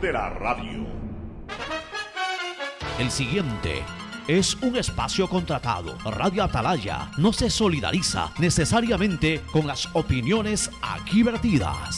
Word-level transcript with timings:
de 0.00 0.12
la 0.12 0.30
radio. 0.30 0.86
El 2.98 3.10
siguiente 3.10 3.82
es 4.26 4.54
un 4.56 4.76
espacio 4.76 5.28
contratado. 5.28 5.96
Radio 6.04 6.44
Atalaya 6.44 7.10
no 7.16 7.32
se 7.32 7.50
solidariza 7.50 8.30
necesariamente 8.38 9.42
con 9.52 9.66
las 9.66 9.88
opiniones 9.94 10.70
aquí 10.82 11.22
vertidas. 11.22 11.96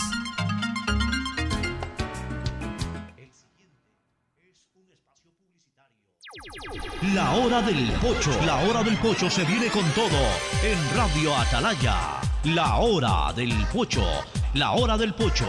La 7.14 7.32
hora 7.32 7.62
del 7.62 7.90
pocho. 7.92 8.30
La 8.44 8.56
hora 8.56 8.82
del 8.82 8.96
pocho 8.98 9.30
se 9.30 9.44
viene 9.44 9.69
con 9.69 9.85
todo 9.92 10.21
en 10.62 10.96
Radio 10.96 11.37
Atalaya. 11.37 12.21
La 12.44 12.76
hora 12.76 13.32
del 13.35 13.53
pocho. 13.72 14.04
La 14.54 14.72
hora 14.72 14.96
del 14.96 15.14
pocho. 15.14 15.48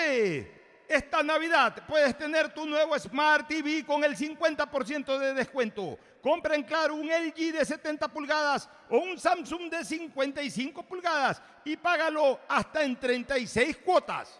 Esta 0.89 1.23
Navidad 1.23 1.85
puedes 1.87 2.17
tener 2.17 2.53
tu 2.53 2.65
nuevo 2.65 2.99
Smart 2.99 3.47
TV 3.47 3.85
con 3.85 4.03
el 4.03 4.17
50% 4.17 5.17
de 5.17 5.35
descuento. 5.35 5.97
Compra 6.23 6.55
en 6.55 6.63
Claro 6.63 6.95
un 6.95 7.09
LG 7.09 7.51
de 7.51 7.65
70 7.65 8.07
pulgadas 8.07 8.69
o 8.89 8.97
un 8.97 9.19
Samsung 9.19 9.69
de 9.69 9.83
55 9.83 10.81
pulgadas 10.83 11.41
y 11.65 11.75
págalo 11.75 12.39
hasta 12.47 12.81
en 12.81 12.97
36 12.97 13.75
cuotas. 13.83 14.39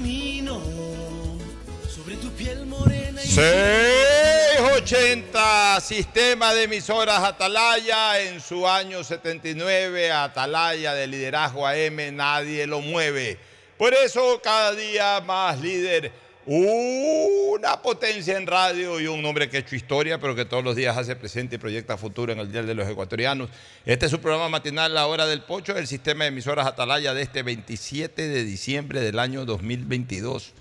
Camino 0.00 0.62
sobre 1.86 2.16
tu 2.16 2.30
piel 2.30 2.64
morena 2.64 3.22
y 3.22 3.26
680 3.26 5.78
Sistema 5.82 6.54
de 6.54 6.62
emisoras 6.62 7.22
Atalaya 7.22 8.18
en 8.22 8.40
su 8.40 8.66
año 8.66 9.04
79 9.04 10.10
Atalaya 10.10 10.94
de 10.94 11.06
liderazgo 11.06 11.66
AM 11.66 12.16
nadie 12.16 12.66
lo 12.66 12.80
mueve. 12.80 13.38
Por 13.76 13.92
eso 13.92 14.40
cada 14.42 14.74
día 14.74 15.20
más 15.20 15.60
líder 15.60 16.10
una 16.46 17.82
potencia 17.82 18.36
en 18.36 18.46
radio 18.46 18.98
y 18.98 19.06
un 19.06 19.24
hombre 19.24 19.50
que 19.50 19.58
ha 19.58 19.60
hecho 19.60 19.76
historia, 19.76 20.18
pero 20.18 20.34
que 20.34 20.44
todos 20.44 20.64
los 20.64 20.74
días 20.74 20.96
hace 20.96 21.14
presente 21.14 21.56
y 21.56 21.58
proyecta 21.58 21.96
futuro 21.96 22.32
en 22.32 22.38
el 22.38 22.50
Día 22.50 22.62
de 22.62 22.74
los 22.74 22.88
Ecuatorianos. 22.88 23.50
Este 23.84 24.06
es 24.06 24.10
su 24.10 24.20
programa 24.20 24.48
matinal, 24.48 24.94
La 24.94 25.06
Hora 25.06 25.26
del 25.26 25.42
Pocho, 25.42 25.76
el 25.76 25.86
sistema 25.86 26.24
de 26.24 26.28
emisoras 26.28 26.66
Atalaya 26.66 27.12
de 27.12 27.22
este 27.22 27.42
27 27.42 28.28
de 28.28 28.44
diciembre 28.44 29.00
del 29.00 29.18
año 29.18 29.44
2022. 29.44 30.54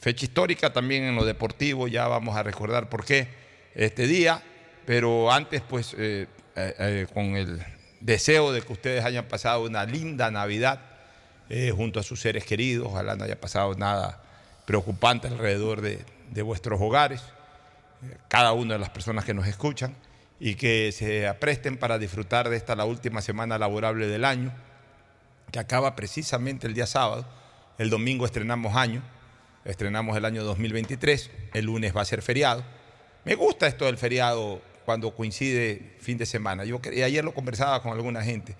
Fecha 0.00 0.24
histórica 0.24 0.72
también 0.72 1.04
en 1.04 1.14
lo 1.14 1.24
deportivo, 1.24 1.88
ya 1.88 2.08
vamos 2.08 2.36
a 2.36 2.42
recordar 2.42 2.88
por 2.88 3.04
qué 3.04 3.28
este 3.74 4.06
día, 4.06 4.42
pero 4.86 5.30
antes 5.30 5.62
pues 5.62 5.94
eh, 5.98 6.26
eh, 6.56 6.74
eh, 6.78 7.06
con 7.12 7.36
el 7.36 7.62
deseo 8.00 8.52
de 8.52 8.62
que 8.62 8.72
ustedes 8.72 9.04
hayan 9.04 9.26
pasado 9.26 9.62
una 9.62 9.84
linda 9.84 10.30
Navidad 10.30 10.80
junto 11.76 12.00
a 12.00 12.02
sus 12.02 12.20
seres 12.20 12.44
queridos, 12.44 12.88
ojalá 12.88 13.14
no 13.14 13.22
haya 13.22 13.40
pasado 13.40 13.72
nada 13.74 14.25
preocupante 14.66 15.28
alrededor 15.28 15.80
de, 15.80 16.04
de 16.30 16.42
vuestros 16.42 16.80
hogares, 16.80 17.22
eh, 18.02 18.16
cada 18.28 18.52
una 18.52 18.74
de 18.74 18.80
las 18.80 18.90
personas 18.90 19.24
que 19.24 19.32
nos 19.32 19.46
escuchan, 19.46 19.96
y 20.38 20.54
que 20.54 20.92
se 20.92 21.26
apresten 21.26 21.78
para 21.78 21.98
disfrutar 21.98 22.48
de 22.48 22.56
esta 22.56 22.76
la 22.76 22.84
última 22.84 23.22
semana 23.22 23.58
laborable 23.58 24.06
del 24.06 24.24
año, 24.24 24.52
que 25.50 25.58
acaba 25.58 25.96
precisamente 25.96 26.66
el 26.66 26.74
día 26.74 26.86
sábado. 26.86 27.26
El 27.78 27.90
domingo 27.90 28.26
estrenamos 28.26 28.74
año, 28.76 29.02
estrenamos 29.64 30.16
el 30.16 30.24
año 30.24 30.44
2023, 30.44 31.30
el 31.54 31.64
lunes 31.64 31.96
va 31.96 32.02
a 32.02 32.04
ser 32.04 32.22
feriado. 32.22 32.64
Me 33.24 33.34
gusta 33.34 33.66
esto 33.66 33.86
del 33.86 33.96
feriado 33.96 34.60
cuando 34.84 35.14
coincide 35.14 35.96
fin 36.00 36.18
de 36.18 36.26
semana. 36.26 36.64
Yo 36.64 36.80
ayer 36.84 37.24
lo 37.24 37.34
conversaba 37.34 37.82
con 37.82 37.92
alguna 37.92 38.22
gente. 38.22 38.56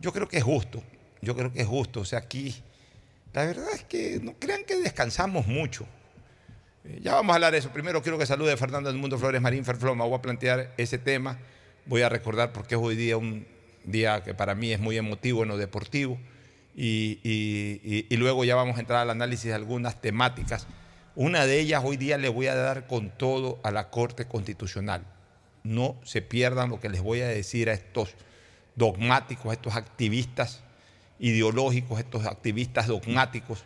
Yo 0.00 0.12
creo 0.12 0.28
que 0.28 0.38
es 0.38 0.44
justo, 0.44 0.82
yo 1.20 1.34
creo 1.34 1.52
que 1.52 1.62
es 1.62 1.66
justo. 1.66 2.00
O 2.00 2.04
sea, 2.04 2.20
aquí 2.20 2.54
la 3.34 3.44
verdad 3.44 3.68
es 3.74 3.84
que 3.84 4.20
no 4.22 4.34
crean 4.38 4.64
que 4.64 4.76
descansamos 4.80 5.46
mucho. 5.46 5.86
Eh, 6.84 7.00
Ya 7.02 7.14
vamos 7.14 7.32
a 7.32 7.34
hablar 7.36 7.52
de 7.52 7.58
eso. 7.58 7.70
Primero 7.70 8.02
quiero 8.02 8.16
que 8.18 8.26
salude 8.26 8.52
a 8.52 8.56
Fernando 8.56 8.90
del 8.90 8.98
Mundo 8.98 9.18
Flores 9.18 9.40
Marín 9.42 9.64
Ferfloma. 9.64 10.04
Voy 10.04 10.14
a 10.18 10.22
plantear 10.22 10.72
ese 10.76 10.98
tema. 10.98 11.38
Voy 11.86 12.02
a 12.02 12.08
recordar 12.08 12.52
porque 12.52 12.74
es 12.76 12.80
hoy 12.80 12.96
día 12.96 13.16
un 13.16 13.46
día 13.84 14.22
que 14.22 14.32
para 14.34 14.54
mí 14.54 14.72
es 14.72 14.80
muy 14.80 14.96
emotivo 14.96 15.42
en 15.42 15.48
lo 15.50 15.56
deportivo. 15.56 16.18
Y, 16.76 17.20
y- 17.22 17.80
y- 17.84 18.06
y 18.08 18.16
luego 18.16 18.44
ya 18.44 18.56
vamos 18.56 18.76
a 18.76 18.80
entrar 18.80 19.00
al 19.00 19.10
análisis 19.10 19.46
de 19.46 19.54
algunas 19.54 20.00
temáticas. 20.00 20.66
Una 21.14 21.46
de 21.46 21.60
ellas 21.60 21.82
hoy 21.84 21.96
día 21.96 22.18
le 22.18 22.28
voy 22.28 22.46
a 22.48 22.54
dar 22.56 22.86
con 22.88 23.10
todo 23.10 23.60
a 23.62 23.70
la 23.70 23.90
Corte 23.90 24.26
Constitucional. 24.26 25.04
No 25.62 25.96
se 26.04 26.20
pierdan 26.22 26.70
lo 26.70 26.80
que 26.80 26.88
les 26.88 27.00
voy 27.00 27.20
a 27.20 27.28
decir 27.28 27.70
a 27.70 27.72
estos 27.74 28.14
dogmáticos, 28.74 29.46
a 29.50 29.52
estos 29.52 29.76
activistas 29.76 30.63
ideológicos, 31.18 31.98
estos 32.00 32.26
activistas 32.26 32.86
dogmáticos 32.86 33.64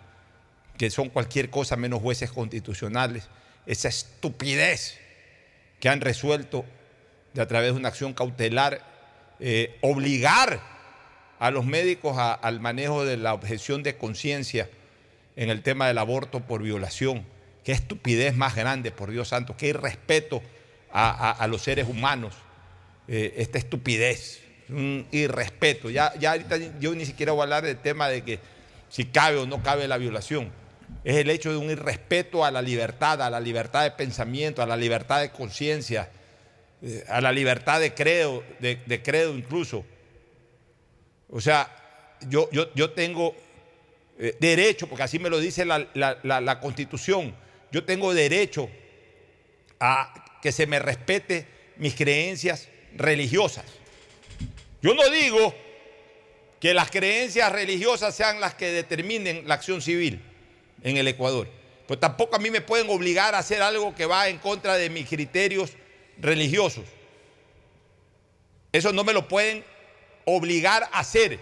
que 0.77 0.91
son 0.91 1.09
cualquier 1.09 1.50
cosa 1.50 1.77
menos 1.77 2.00
jueces 2.00 2.31
constitucionales, 2.31 3.29
esa 3.67 3.89
estupidez 3.89 4.99
que 5.81 5.89
han 5.89 6.00
resuelto 6.00 6.65
de 7.35 7.43
a 7.43 7.49
través 7.49 7.73
de 7.73 7.79
una 7.79 7.89
acción 7.89 8.15
cautelar 8.15 8.81
eh, 9.41 9.77
obligar 9.83 10.61
a 11.39 11.50
los 11.50 11.65
médicos 11.65 12.17
al 12.19 12.61
manejo 12.61 13.05
de 13.05 13.17
la 13.17 13.35
objeción 13.35 13.83
de 13.83 13.97
conciencia 13.97 14.69
en 15.37 15.50
el 15.50 15.62
tema 15.62 15.87
del 15.87 15.99
aborto 15.99 16.41
por 16.41 16.62
violación. 16.62 17.25
Qué 17.65 17.73
estupidez 17.73 18.35
más 18.35 18.56
grande, 18.56 18.91
por 18.91 19.11
Dios 19.11 19.29
santo, 19.29 19.56
qué 19.56 19.69
irrespeto 19.69 20.43
a 20.91 21.47
los 21.49 21.62
seres 21.62 21.87
humanos. 21.89 22.35
Eh, 23.11 23.37
esta 23.39 23.56
estupidez, 23.56 24.43
un 24.70 25.06
irrespeto. 25.12 25.91
Ya, 25.91 26.12
ya 26.19 26.32
ahorita 26.32 26.56
yo 26.79 26.94
ni 26.94 27.05
siquiera 27.06 27.32
voy 27.32 27.41
a 27.41 27.44
hablar 27.44 27.65
del 27.65 27.79
tema 27.79 28.09
de 28.09 28.23
que 28.23 28.38
si 28.88 29.05
cabe 29.06 29.37
o 29.38 29.47
no 29.47 29.62
cabe 29.62 29.87
la 29.88 29.99
violación. 29.99 30.50
Es 31.05 31.17
el 31.17 31.31
hecho 31.31 31.50
de 31.50 31.59
un 31.59 31.70
irrespeto 31.70 32.44
a 32.44 32.50
la 32.50 32.62
libertad, 32.62 33.20
a 33.23 33.31
la 33.31 33.41
libertad 33.41 33.85
de 33.85 33.91
pensamiento, 33.93 34.62
a 34.62 34.67
la 34.67 34.76
libertad 34.76 35.20
de 35.20 35.31
conciencia, 35.31 36.09
eh, 36.82 37.05
a 37.09 37.20
la 37.20 37.31
libertad 37.32 37.81
de 37.81 37.93
credo, 37.94 38.43
de, 38.61 39.03
credo 39.03 39.35
incluso. 39.35 39.85
O 41.31 41.41
sea, 41.41 41.69
yo, 42.29 42.49
yo, 42.53 42.73
yo 42.75 42.91
tengo 42.91 43.35
eh, 44.19 44.35
derecho, 44.41 44.88
porque 44.88 45.03
así 45.05 45.19
me 45.19 45.29
lo 45.31 45.38
dice 45.38 45.64
la, 45.64 45.87
la- 45.94 46.19
la- 46.23 46.41
la 46.41 46.59
Constitución, 46.61 47.35
yo 47.71 47.85
tengo 47.85 48.14
derecho 48.14 48.69
a 49.79 50.41
que 50.43 50.53
se 50.53 50.67
me 50.67 50.79
respete 50.79 51.47
mis 51.76 51.94
creencias 51.94 52.69
religiosas. 52.97 53.64
Yo 54.80 54.94
no 54.94 55.08
digo 55.10 55.54
que 56.60 56.75
las 56.75 56.90
creencias 56.90 57.50
religiosas 57.52 58.14
sean 58.14 58.40
las 58.40 58.54
que 58.54 58.70
determinen 58.70 59.46
la 59.46 59.54
acción 59.54 59.80
civil 59.82 60.20
en 60.82 60.96
el 60.96 61.08
Ecuador. 61.08 61.48
Pues 61.86 61.98
tampoco 61.98 62.36
a 62.36 62.38
mí 62.38 62.50
me 62.50 62.60
pueden 62.60 62.88
obligar 62.90 63.34
a 63.34 63.38
hacer 63.38 63.62
algo 63.62 63.94
que 63.94 64.06
va 64.06 64.28
en 64.28 64.38
contra 64.38 64.76
de 64.76 64.90
mis 64.90 65.08
criterios 65.08 65.72
religiosos. 66.19 66.84
Eso 68.72 68.92
no 68.92 69.04
me 69.04 69.12
lo 69.12 69.26
pueden 69.26 69.64
obligar 70.25 70.88
a 70.92 71.00
hacer. 71.00 71.38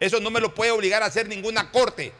Eso 0.00 0.18
no 0.20 0.30
me 0.30 0.40
lo 0.40 0.54
puede 0.54 0.72
obligar 0.72 1.02
a 1.02 1.06
hacer 1.06 1.28
ninguna 1.28 1.70
corte. 1.70 2.12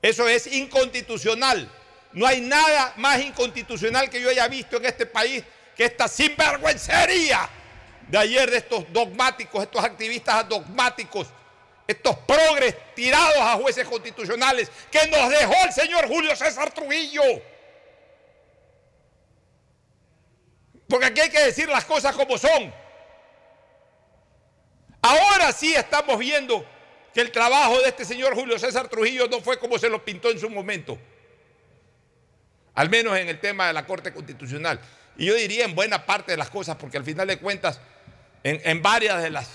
Eso 0.00 0.28
es 0.28 0.46
inconstitucional. 0.46 1.68
No 2.12 2.26
hay 2.26 2.40
nada 2.40 2.94
más 2.96 3.20
inconstitucional 3.20 4.08
que 4.08 4.20
yo 4.20 4.30
haya 4.30 4.46
visto 4.46 4.76
en 4.76 4.86
este 4.86 5.06
país 5.06 5.42
que 5.76 5.86
esta 5.86 6.06
sinvergüencería 6.06 7.50
de 8.08 8.18
ayer 8.18 8.50
de 8.50 8.58
estos 8.58 8.92
dogmáticos, 8.92 9.62
estos 9.62 9.84
activistas 9.84 10.48
dogmáticos, 10.48 11.28
estos 11.86 12.16
progres 12.18 12.74
tirados 12.94 13.38
a 13.38 13.54
jueces 13.54 13.86
constitucionales 13.86 14.70
que 14.90 15.06
nos 15.08 15.30
dejó 15.30 15.54
el 15.64 15.72
señor 15.72 16.08
Julio 16.08 16.34
César 16.36 16.72
Trujillo. 16.72 17.22
Porque 20.88 21.06
aquí 21.06 21.20
hay 21.20 21.30
que 21.30 21.44
decir 21.44 21.68
las 21.68 21.84
cosas 21.84 22.14
como 22.14 22.38
son. 22.38 22.72
Ahora 25.02 25.52
sí 25.52 25.74
estamos 25.74 26.18
viendo 26.18 26.64
que 27.12 27.20
el 27.20 27.30
trabajo 27.30 27.80
de 27.80 27.88
este 27.88 28.04
señor 28.04 28.34
Julio 28.34 28.58
César 28.58 28.88
Trujillo 28.88 29.28
no 29.28 29.40
fue 29.40 29.58
como 29.58 29.78
se 29.78 29.88
lo 29.88 30.04
pintó 30.04 30.30
en 30.30 30.38
su 30.38 30.50
momento. 30.50 30.98
Al 32.74 32.90
menos 32.90 33.16
en 33.16 33.28
el 33.28 33.38
tema 33.38 33.68
de 33.68 33.72
la 33.72 33.86
Corte 33.86 34.12
Constitucional. 34.12 34.80
Y 35.16 35.26
yo 35.26 35.34
diría 35.34 35.64
en 35.64 35.74
buena 35.74 36.06
parte 36.06 36.32
de 36.32 36.38
las 36.38 36.50
cosas, 36.50 36.76
porque 36.76 36.96
al 36.96 37.04
final 37.04 37.28
de 37.28 37.38
cuentas, 37.38 37.80
en, 38.44 38.82
varias 38.82 39.22
de 39.22 39.30
las 39.30 39.50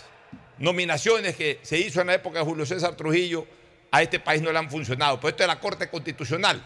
nominaciones 0.58 1.36
que 1.36 1.60
se 1.62 1.78
hizo 1.80 2.02
en 2.02 2.08
la 2.08 2.16
época 2.16 2.40
de 2.40 2.46
Julio 2.46 2.66
César 2.66 2.96
Trujillo, 2.96 3.48
a 3.92 4.02
este 4.02 4.20
país 4.20 4.42
no 4.42 4.52
le 4.52 4.58
han 4.60 4.70
funcionado. 4.70 5.18
Pero 5.20 5.30
esto 5.30 5.44
de 5.44 5.48
la 5.48 5.60
Corte 5.60 5.90
Constitucional 5.90 6.62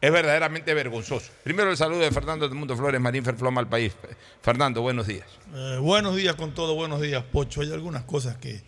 es 0.00 0.12
verdaderamente 0.12 0.72
vergonzoso. 0.74 1.30
Primero 1.42 1.70
el 1.70 1.76
saludo 1.76 2.00
de 2.00 2.10
Fernando 2.10 2.48
del 2.48 2.56
Mundo 2.56 2.76
Flores, 2.76 3.00
Marín 3.00 3.24
Ferfloma 3.24 3.60
al 3.60 3.68
país. 3.68 3.92
Fernando, 4.42 4.80
buenos 4.80 5.06
días. 5.06 5.26
Eh, 5.54 5.78
buenos 5.80 6.16
días 6.16 6.36
con 6.36 6.54
todo, 6.54 6.74
buenos 6.74 7.00
días, 7.00 7.22
Pocho. 7.24 7.60
Hay 7.60 7.72
algunas 7.72 8.04
cosas 8.04 8.36
que, 8.38 8.62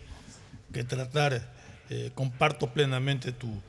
tratar. 0.83 1.61
Eh, 1.93 2.11
comparto 2.15 2.71
plenamente 2.71 3.33
tu, 3.33 3.61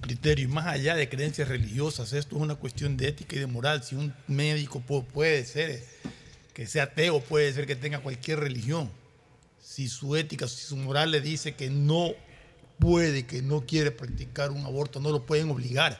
criterio. 0.00 0.46
Y 0.46 0.48
más 0.48 0.66
allá 0.66 0.96
de 0.96 1.08
creencias 1.08 1.46
religiosas, 1.46 2.12
esto 2.12 2.34
es 2.34 2.42
una 2.42 2.56
cuestión 2.56 2.96
de 2.96 3.08
ética 3.08 3.36
y 3.36 3.38
de 3.38 3.46
moral. 3.46 3.84
Si 3.84 3.94
un 3.94 4.12
médico 4.26 4.82
pu- 4.84 5.04
puede 5.04 5.44
ser 5.44 5.70
eh, 5.70 5.84
que 6.54 6.66
sea 6.66 6.84
ateo, 6.84 7.20
puede 7.20 7.52
ser 7.52 7.66
que 7.66 7.76
tenga 7.76 8.00
cualquier 8.00 8.40
religión. 8.40 8.90
Si 9.60 9.88
su 9.88 10.16
ética, 10.16 10.48
si 10.48 10.64
su 10.64 10.76
moral 10.76 11.10
le 11.10 11.20
dice 11.20 11.54
que 11.54 11.70
no 11.70 12.12
puede, 12.78 13.26
que 13.26 13.42
no 13.42 13.64
quiere 13.64 13.90
practicar 13.90 14.50
un 14.50 14.64
aborto, 14.66 15.00
no 15.00 15.10
lo 15.10 15.24
pueden 15.24 15.50
obligar. 15.50 15.98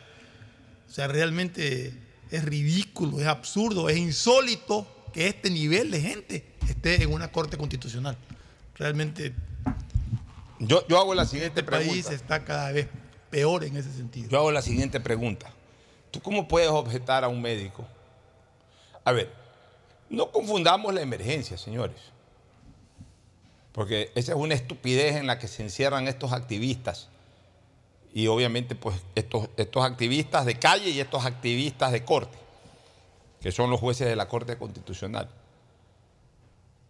O 0.88 0.92
sea, 0.92 1.06
realmente 1.08 1.94
es 2.30 2.44
ridículo, 2.44 3.20
es 3.20 3.26
absurdo, 3.26 3.88
es 3.88 3.96
insólito 3.96 4.86
que 5.12 5.28
este 5.28 5.48
nivel 5.50 5.90
de 5.90 6.00
gente 6.00 6.44
esté 6.68 7.02
en 7.02 7.12
una 7.12 7.30
corte 7.30 7.56
constitucional. 7.56 8.16
Realmente 8.76 9.32
Yo, 10.58 10.86
yo 10.88 10.98
hago 10.98 11.14
la 11.14 11.24
siguiente 11.24 11.60
este 11.60 11.70
país 11.70 11.88
pregunta. 11.88 12.14
está 12.14 12.44
cada 12.44 12.72
vez 12.72 12.88
peor 13.30 13.64
en 13.64 13.76
ese 13.76 13.92
sentido. 13.92 14.28
Yo 14.28 14.38
hago 14.38 14.52
la 14.52 14.62
siguiente 14.62 15.00
pregunta. 15.00 15.52
¿Tú 16.10 16.20
cómo 16.20 16.46
puedes 16.46 16.68
objetar 16.68 17.24
a 17.24 17.28
un 17.28 17.40
médico? 17.40 17.86
A 19.04 19.12
ver, 19.12 19.32
no 20.12 20.30
confundamos 20.30 20.92
la 20.92 21.00
emergencia, 21.00 21.56
señores. 21.56 21.96
Porque 23.72 24.12
esa 24.14 24.32
es 24.32 24.38
una 24.38 24.54
estupidez 24.54 25.16
en 25.16 25.26
la 25.26 25.38
que 25.38 25.48
se 25.48 25.62
encierran 25.62 26.06
estos 26.06 26.32
activistas. 26.32 27.08
Y 28.12 28.26
obviamente, 28.26 28.74
pues, 28.74 28.96
estos, 29.14 29.48
estos 29.56 29.84
activistas 29.84 30.44
de 30.44 30.58
calle 30.58 30.90
y 30.90 31.00
estos 31.00 31.24
activistas 31.24 31.92
de 31.92 32.04
corte, 32.04 32.36
que 33.40 33.50
son 33.50 33.70
los 33.70 33.80
jueces 33.80 34.06
de 34.06 34.14
la 34.14 34.28
Corte 34.28 34.58
Constitucional. 34.58 35.30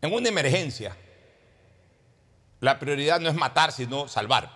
En 0.01 0.13
una 0.13 0.29
emergencia, 0.29 0.97
la 2.59 2.81
prioridad 2.81 3.21
no 3.21 3.29
es 3.29 3.37
matar, 3.37 3.71
sino 3.71 4.09
salvar. 4.09 4.51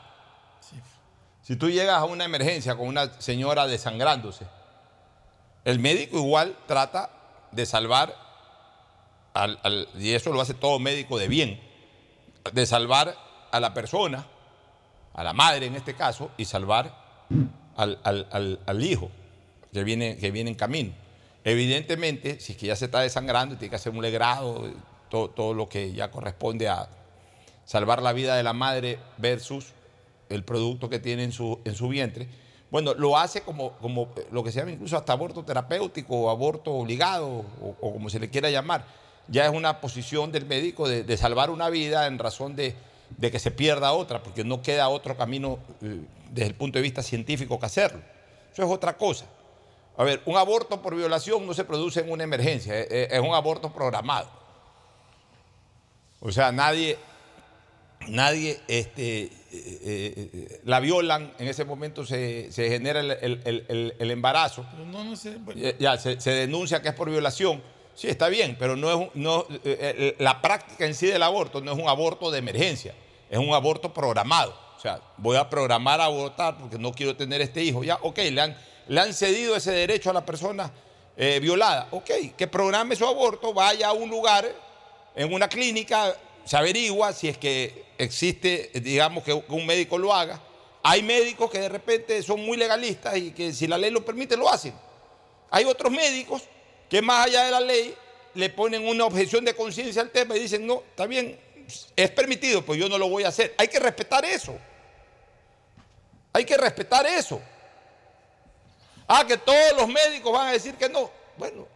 Si 1.43 1.55
tú 1.55 1.71
llegas 1.71 1.99
a 1.99 2.05
una 2.05 2.25
emergencia 2.25 2.75
con 2.75 2.89
una 2.89 3.21
señora 3.21 3.69
desangrándose, 3.69 4.45
el 5.65 5.79
médico 5.79 6.19
igual 6.19 6.57
trata 6.67 7.11
de 7.53 7.65
salvar, 7.65 8.25
y 9.99 10.12
eso 10.12 10.33
lo 10.33 10.40
hace 10.40 10.55
todo 10.55 10.78
médico 10.78 11.19
de 11.19 11.28
bien, 11.28 11.61
de 12.52 12.66
salvar 12.66 13.16
a 13.50 13.61
la 13.61 13.75
persona, 13.75 14.26
a 15.14 15.25
la 15.25 15.33
madre 15.33 15.66
en 15.66 15.75
este 15.76 15.95
caso, 15.95 16.31
y 16.37 16.45
salvar 16.45 16.95
al, 17.76 17.99
al- 18.66 18.83
hijo 18.85 19.11
que 19.73 19.85
viene, 19.85 20.16
que 20.16 20.31
viene 20.31 20.50
en 20.50 20.57
camino. 20.57 20.93
Evidentemente, 21.45 22.40
si 22.40 22.52
es 22.52 22.59
que 22.59 22.66
ya 22.66 22.76
se 22.76 22.87
está 22.87 23.00
desangrando, 23.00 23.57
tiene 23.57 23.71
que 23.71 23.76
hacer 23.76 23.93
un 23.93 24.02
legrado, 24.02 24.71
todo, 25.11 25.31
todo 25.31 25.55
lo 25.55 25.69
que 25.69 25.93
ya 25.93 26.11
corresponde 26.11 26.69
a 26.69 26.88
salvar 27.64 28.02
la 28.02 28.12
vida 28.12 28.37
de 28.37 28.43
la 28.43 28.52
madre 28.52 28.99
versus 29.19 29.66
el 30.28 30.43
producto 30.45 30.88
que 30.88 30.99
tiene 30.99 31.25
en 31.25 31.33
su, 31.33 31.61
en 31.64 31.75
su 31.75 31.88
vientre. 31.88 32.28
Bueno, 32.71 32.95
lo 32.95 33.16
hace 33.16 33.43
como, 33.43 33.73
como 33.75 34.09
lo 34.33 34.43
que 34.43 34.50
se 34.50 34.59
llama 34.59 34.73
incluso 34.73 34.97
hasta 34.97 35.12
aborto 35.12 35.45
terapéutico 35.45 36.16
o 36.16 36.31
aborto 36.31 36.73
obligado 36.73 37.45
o 37.62 37.93
como 37.93 38.11
se 38.11 38.19
le 38.19 38.28
quiera 38.28 38.50
llamar. 38.50 38.85
Ya 39.28 39.45
es 39.47 39.50
una 39.52 39.80
posición 39.80 40.30
del 40.33 40.47
médico 40.47 40.88
de, 40.88 41.02
de 41.02 41.16
salvar 41.16 41.50
una 41.50 41.68
vida 41.68 42.06
en 42.06 42.18
razón 42.18 42.54
de, 42.56 42.75
de 43.16 43.30
que 43.30 43.38
se 43.38 43.50
pierda 43.50 43.92
otra, 43.92 44.23
porque 44.23 44.45
no 44.45 44.62
queda 44.62 44.88
otro 44.88 45.16
camino 45.16 45.59
eh, 45.83 46.00
desde 46.30 46.49
el 46.49 46.54
punto 46.54 46.78
de 46.78 46.83
vista 46.83 47.02
científico 47.02 47.59
que 47.59 47.66
hacerlo. 47.66 48.00
Eso 48.52 48.62
es 48.62 48.71
otra 48.71 48.97
cosa. 48.97 49.26
A 49.97 50.04
ver, 50.04 50.21
un 50.26 50.37
aborto 50.37 50.80
por 50.83 50.95
violación 50.95 51.47
no 51.47 51.54
se 51.54 51.64
produce 51.64 52.00
en 52.00 52.11
una 52.12 52.23
emergencia, 52.25 52.78
es, 52.78 53.12
es 53.12 53.21
un 53.21 53.35
aborto 53.35 53.73
programado. 53.73 54.28
O 56.21 56.30
sea, 56.33 56.52
nadie, 56.52 56.97
nadie 58.09 58.61
este, 58.68 59.23
eh, 59.25 59.30
eh, 59.52 60.61
la 60.64 60.80
violan, 60.80 61.33
en 61.38 61.49
ese 61.49 61.64
momento 61.64 62.04
se, 62.06 62.50
se 62.52 62.68
genera 62.68 63.00
el, 63.00 63.11
el- 63.11 63.64
el- 63.68 63.95
el 63.99 64.11
embarazo, 64.11 64.64
no, 64.87 65.04
no 65.04 65.16
sé. 65.16 65.37
bueno, 65.38 65.61
ya, 65.61 65.76
ya, 65.78 65.97
se, 65.99 66.21
se 66.21 66.30
denuncia 66.30 66.80
que 66.83 66.88
es 66.88 66.95
por 66.95 67.11
violación. 67.11 67.62
Sí, 67.97 68.09
está 68.09 68.29
bien, 68.29 68.57
pero 68.59 68.76
no 68.76 68.91
es 68.91 69.09
no, 69.15 69.47
eh, 69.50 69.59
eh, 69.65 70.17
la 70.19 70.43
práctica 70.43 70.85
en 70.85 70.95
sí 70.95 71.07
del 71.07 71.23
aborto 71.23 71.62
no 71.62 71.73
es 71.73 71.79
un 71.79 71.88
aborto 71.88 72.31
de 72.31 72.38
emergencia, 72.38 72.95
es 73.31 73.38
un 73.38 73.55
aborto 73.55 73.93
programado. 73.93 74.55
O 74.76 74.79
sea, 74.79 75.00
voy 75.17 75.38
a 75.38 75.49
programar 75.49 75.99
a 76.03 76.05
abortar 76.05 76.59
porque 76.59 76.79
no 76.79 76.93
quiero 76.93 77.17
tener 77.17 77.41
este 77.41 77.62
hijo. 77.62 77.83
Ya, 77.83 77.99
ok, 78.03 78.19
le 78.19 78.41
han, 78.43 78.57
le 78.88 79.00
han 79.00 79.15
cedido 79.15 79.57
ese 79.57 79.73
derecho 79.73 80.11
a 80.11 80.12
la 80.12 80.26
persona 80.26 80.71
eh, 81.17 81.41
violada. 81.41 81.88
Ok, 81.91 82.11
que 82.37 82.47
programe 82.47 82.95
su 82.95 83.07
aborto, 83.07 83.55
vaya 83.55 83.88
a 83.88 83.93
un 83.95 84.11
lugar, 84.11 84.47
en 85.15 85.33
una 85.33 85.49
clínica, 85.49 86.15
se 86.45 86.55
averigua 86.55 87.15
si 87.15 87.29
es 87.29 87.38
que 87.38 87.87
existe, 87.97 88.73
digamos, 88.75 89.25
que 89.25 89.33
un 89.33 89.65
médico 89.65 89.97
lo 89.97 90.12
haga. 90.12 90.38
Hay 90.83 91.03
médicos 91.03 91.50
que 91.50 91.61
de 91.61 91.71
repente 91.71 92.23
son 92.23 92.45
muy 92.45 92.59
legalistas 92.59 93.17
y 93.17 93.31
que 93.31 93.55
si 93.55 93.67
la 93.67 93.79
ley 93.79 93.91
lo 93.91 94.05
permite 94.05 94.37
lo 94.37 94.50
hacen. 94.50 94.75
Hay 95.50 95.65
otros 95.65 95.91
médicos 95.91 96.43
que 96.88 97.02
más 97.02 97.26
allá 97.26 97.45
de 97.45 97.50
la 97.50 97.61
ley 97.61 97.95
le 98.35 98.50
ponen 98.50 98.87
una 98.87 99.05
objeción 99.05 99.45
de 99.45 99.55
conciencia 99.55 100.02
al 100.02 100.11
tema 100.11 100.37
y 100.37 100.40
dicen, 100.40 100.66
no, 100.66 100.83
está 100.90 101.07
bien, 101.07 101.38
es 101.97 102.11
permitido, 102.11 102.62
pues 102.64 102.78
yo 102.78 102.88
no 102.88 102.99
lo 102.99 103.09
voy 103.09 103.25
a 103.25 103.28
hacer. 103.28 103.55
Hay 103.59 103.69
que 103.69 103.78
respetar 103.81 104.25
eso. 104.25 104.55
Hay 106.33 106.45
que 106.45 106.57
respetar 106.57 107.07
eso. 107.07 107.40
Ah, 109.09 109.25
que 109.26 109.37
todos 109.38 109.73
los 109.76 109.88
médicos 109.88 110.33
van 110.33 110.49
a 110.49 110.52
decir 110.52 110.75
que 110.75 110.88
no. 110.88 111.11
Bueno, 111.38 111.66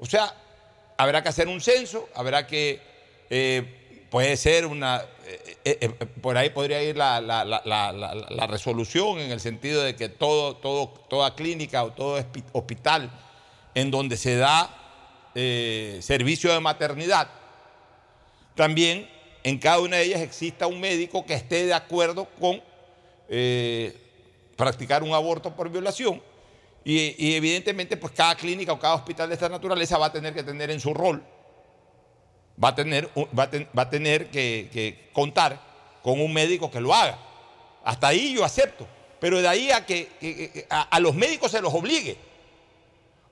o 0.00 0.06
sea, 0.06 0.34
habrá 0.96 1.22
que 1.22 1.28
hacer 1.28 1.48
un 1.48 1.60
censo, 1.60 2.08
habrá 2.14 2.46
que, 2.46 2.80
eh, 3.30 4.06
puede 4.10 4.36
ser 4.36 4.66
una, 4.66 5.04
eh, 5.64 5.78
eh, 5.80 5.88
por 6.20 6.36
ahí 6.36 6.50
podría 6.50 6.82
ir 6.82 6.96
la, 6.96 7.20
la- 7.20 7.44
la- 7.44 7.62
la- 7.64 8.46
resolución 8.46 9.18
en 9.20 9.30
el 9.30 9.40
sentido 9.40 9.82
de 9.82 9.94
que 9.96 10.08
todo, 10.08 10.56
todo, 10.56 10.88
toda 11.08 11.34
clínica 11.34 11.84
o 11.84 11.92
todo 11.92 12.22
hospital 12.52 13.10
en 13.74 13.90
donde 13.90 14.16
se 14.16 14.36
da 14.36 14.70
eh, 15.34 15.98
servicio 16.02 16.52
de 16.52 16.60
maternidad, 16.60 17.28
también 18.54 19.08
en 19.42 19.58
cada 19.58 19.80
una 19.80 19.96
de 19.96 20.04
ellas 20.04 20.20
exista 20.20 20.66
un 20.66 20.80
médico 20.80 21.24
que 21.24 21.34
esté 21.34 21.66
de 21.66 21.74
acuerdo 21.74 22.26
con 22.38 22.62
eh, 23.28 23.96
practicar 24.56 25.02
un 25.02 25.14
aborto 25.14 25.54
por 25.54 25.70
violación. 25.70 26.22
Y, 26.84 27.34
evidentemente, 27.36 27.96
pues 27.96 28.12
cada 28.12 28.34
clínica 28.34 28.72
o 28.72 28.78
cada 28.78 28.94
hospital 28.94 29.28
de 29.28 29.34
esta 29.34 29.48
naturaleza 29.48 29.98
va 29.98 30.06
a 30.06 30.12
tener 30.12 30.34
que 30.34 30.42
tener 30.42 30.70
en 30.70 30.80
su 30.80 30.92
rol, 30.92 31.22
va 32.62 32.68
a 32.68 32.74
tener, 32.74 33.08
va 33.36 33.82
a 33.82 33.90
tener 33.90 34.30
que, 34.30 35.08
contar 35.12 35.60
con 36.02 36.20
un 36.20 36.32
médico 36.32 36.70
que 36.70 36.80
lo 36.80 36.92
haga. 36.92 37.18
Hasta 37.84 38.08
ahí 38.08 38.34
yo 38.34 38.44
acepto. 38.44 38.86
Pero 39.20 39.40
de 39.40 39.46
ahí 39.46 39.70
a 39.70 39.86
que, 39.86 40.66
a 40.68 40.98
los 40.98 41.14
médicos 41.14 41.52
se 41.52 41.60
los 41.60 41.72
obligue. 41.72 42.18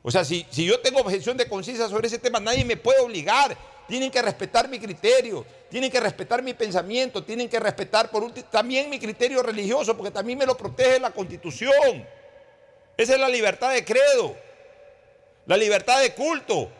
O 0.02 0.11
sea, 0.11 0.25
si, 0.25 0.47
si 0.50 0.64
yo 0.64 0.80
tengo 0.80 1.00
objeción 1.00 1.37
de 1.37 1.49
conciencia 1.49 1.88
sobre 1.88 2.07
ese 2.07 2.19
tema, 2.19 2.40
nadie 2.40 2.64
me 2.64 2.76
puede 2.76 3.00
obligar. 3.00 3.57
Tienen 3.87 4.11
que 4.11 4.23
respetar 4.23 4.69
mi 4.69 4.78
criterio, 4.78 5.45
tienen 5.69 5.90
que 5.90 5.99
respetar 5.99 6.42
mi 6.42 6.54
pensamiento, 6.54 7.25
tienen 7.25 7.49
que 7.49 7.59
respetar 7.59 8.09
por 8.09 8.23
último 8.23 8.47
también 8.49 8.88
mi 8.88 9.00
criterio 9.00 9.42
religioso, 9.42 9.97
porque 9.97 10.12
también 10.12 10.38
me 10.38 10.47
lo 10.47 10.57
protege 10.57 11.00
la 11.00 11.11
constitución. 11.11 12.07
Esa 12.97 13.14
es 13.14 13.21
la 13.21 13.28
libertad 13.28 13.73
de 13.73 13.85
credo, 13.85 14.37
la 15.47 15.57
libertad 15.57 16.00
de 16.00 16.14
culto. 16.14 16.71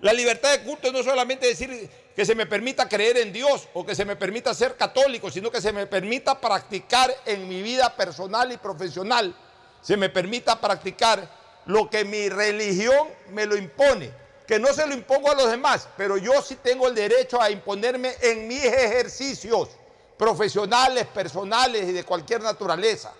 La 0.00 0.12
libertad 0.12 0.52
de 0.52 0.62
culto 0.62 0.92
no 0.92 1.02
solamente 1.02 1.46
decir 1.46 1.90
que 2.14 2.24
se 2.24 2.34
me 2.34 2.46
permita 2.46 2.88
creer 2.88 3.18
en 3.18 3.32
Dios 3.32 3.68
o 3.74 3.84
que 3.84 3.94
se 3.94 4.04
me 4.04 4.14
permita 4.14 4.54
ser 4.54 4.76
católico, 4.76 5.30
sino 5.30 5.50
que 5.50 5.60
se 5.60 5.72
me 5.72 5.86
permita 5.86 6.40
practicar 6.40 7.12
en 7.26 7.48
mi 7.48 7.62
vida 7.62 7.94
personal 7.96 8.52
y 8.52 8.56
profesional, 8.58 9.34
se 9.82 9.96
me 9.96 10.08
permita 10.08 10.60
practicar 10.60 11.28
lo 11.68 11.90
que 11.90 12.02
mi 12.06 12.30
religión 12.30 13.08
me 13.30 13.44
lo 13.44 13.54
impone, 13.54 14.10
que 14.46 14.58
no 14.58 14.72
se 14.72 14.86
lo 14.86 14.94
impongo 14.94 15.30
a 15.30 15.34
los 15.34 15.50
demás, 15.50 15.86
pero 15.98 16.16
yo 16.16 16.40
sí 16.40 16.56
tengo 16.56 16.88
el 16.88 16.94
derecho 16.94 17.40
a 17.40 17.50
imponerme 17.50 18.14
en 18.22 18.48
mis 18.48 18.64
ejercicios 18.64 19.68
profesionales, 20.16 21.06
personales 21.08 21.86
y 21.86 21.92
de 21.92 22.04
cualquier 22.04 22.40
naturaleza. 22.40 23.12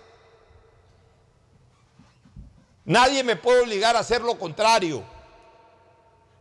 Nadie 2.85 3.23
me 3.23 3.35
puede 3.35 3.61
obligar 3.61 3.95
a 3.95 3.99
hacer 3.99 4.21
lo 4.21 4.39
contrario. 4.39 5.03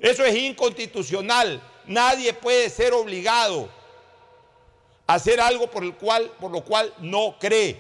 Eso 0.01 0.25
es 0.25 0.35
inconstitucional. 0.35 1.63
Nadie 1.85 2.33
puede 2.33 2.71
ser 2.71 2.95
obligado 2.95 3.69
a 5.07 5.15
hacer 5.15 5.43
algo 5.43 5.71
por, 5.71 5.85
el 5.85 5.95
cual, 5.95 6.33
por 6.41 6.51
lo 6.51 6.65
cual 6.65 6.95
no 7.01 7.37
cree. 7.39 7.79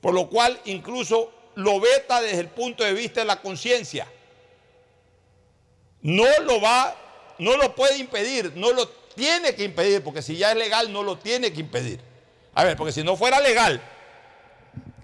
Por 0.00 0.14
lo 0.14 0.30
cual 0.30 0.58
incluso 0.64 1.35
lo 1.56 1.80
veta 1.80 2.20
desde 2.20 2.40
el 2.40 2.48
punto 2.48 2.84
de 2.84 2.92
vista 2.92 3.20
de 3.20 3.26
la 3.26 3.40
conciencia. 3.40 4.06
No 6.02 6.26
lo 6.42 6.60
va, 6.60 6.94
no 7.38 7.56
lo 7.56 7.74
puede 7.74 7.98
impedir, 7.98 8.52
no 8.54 8.72
lo 8.72 8.88
tiene 8.88 9.54
que 9.54 9.64
impedir, 9.64 10.02
porque 10.04 10.22
si 10.22 10.36
ya 10.36 10.52
es 10.52 10.56
legal, 10.56 10.92
no 10.92 11.02
lo 11.02 11.18
tiene 11.18 11.52
que 11.52 11.60
impedir. 11.60 12.00
A 12.54 12.62
ver, 12.62 12.76
porque 12.76 12.92
si 12.92 13.02
no 13.02 13.16
fuera 13.16 13.40
legal, 13.40 13.82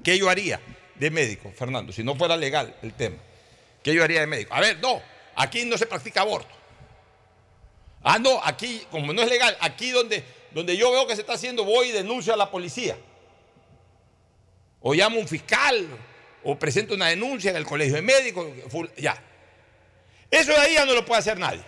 ¿qué 0.04 0.18
yo 0.18 0.28
haría 0.28 0.60
de 0.94 1.10
médico, 1.10 1.50
Fernando? 1.56 1.92
Si 1.92 2.04
no 2.04 2.14
fuera 2.14 2.36
legal 2.36 2.76
el 2.82 2.92
tema, 2.92 3.16
¿qué 3.82 3.94
yo 3.94 4.04
haría 4.04 4.20
de 4.20 4.26
médico? 4.26 4.54
A 4.54 4.60
ver, 4.60 4.78
no, 4.80 5.00
aquí 5.34 5.64
no 5.64 5.78
se 5.78 5.86
practica 5.86 6.20
aborto. 6.20 6.54
Ah, 8.02 8.18
no, 8.18 8.40
aquí, 8.44 8.82
como 8.90 9.12
no 9.14 9.22
es 9.22 9.30
legal, 9.30 9.56
aquí 9.60 9.90
donde, 9.90 10.22
donde 10.50 10.76
yo 10.76 10.92
veo 10.92 11.06
que 11.06 11.14
se 11.14 11.22
está 11.22 11.32
haciendo, 11.32 11.64
voy 11.64 11.88
y 11.88 11.92
denuncio 11.92 12.34
a 12.34 12.36
la 12.36 12.50
policía. 12.50 12.98
O 14.80 14.92
llamo 14.92 15.16
a 15.16 15.20
un 15.20 15.28
fiscal, 15.28 15.88
o 16.44 16.58
presento 16.58 16.94
una 16.94 17.08
denuncia 17.08 17.50
en 17.50 17.56
el 17.56 17.64
colegio 17.64 17.94
de 17.94 18.02
médicos, 18.02 18.48
ya. 18.96 19.16
Eso 20.30 20.52
de 20.52 20.58
ahí 20.58 20.74
ya 20.74 20.86
no 20.86 20.94
lo 20.94 21.04
puede 21.04 21.20
hacer 21.20 21.38
nadie. 21.38 21.60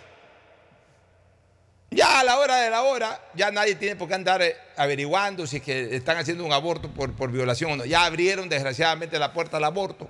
Ya 1.91 2.19
a 2.19 2.23
la 2.23 2.39
hora 2.39 2.57
de 2.57 2.69
la 2.69 2.81
hora, 2.81 3.21
ya 3.35 3.51
nadie 3.51 3.75
tiene 3.75 3.95
por 3.95 4.07
qué 4.07 4.15
andar 4.15 4.41
eh, 4.41 4.57
averiguando 4.75 5.47
si 5.47 5.57
es 5.57 5.61
que 5.61 5.95
están 5.95 6.17
haciendo 6.17 6.43
un 6.43 6.51
aborto 6.51 6.89
por, 6.89 7.13
por 7.13 7.31
violación 7.31 7.71
o 7.71 7.75
no. 7.77 7.85
Ya 7.85 8.05
abrieron 8.05 8.49
desgraciadamente 8.49 9.17
la 9.17 9.31
puerta 9.31 9.57
al 9.57 9.63
aborto 9.63 10.09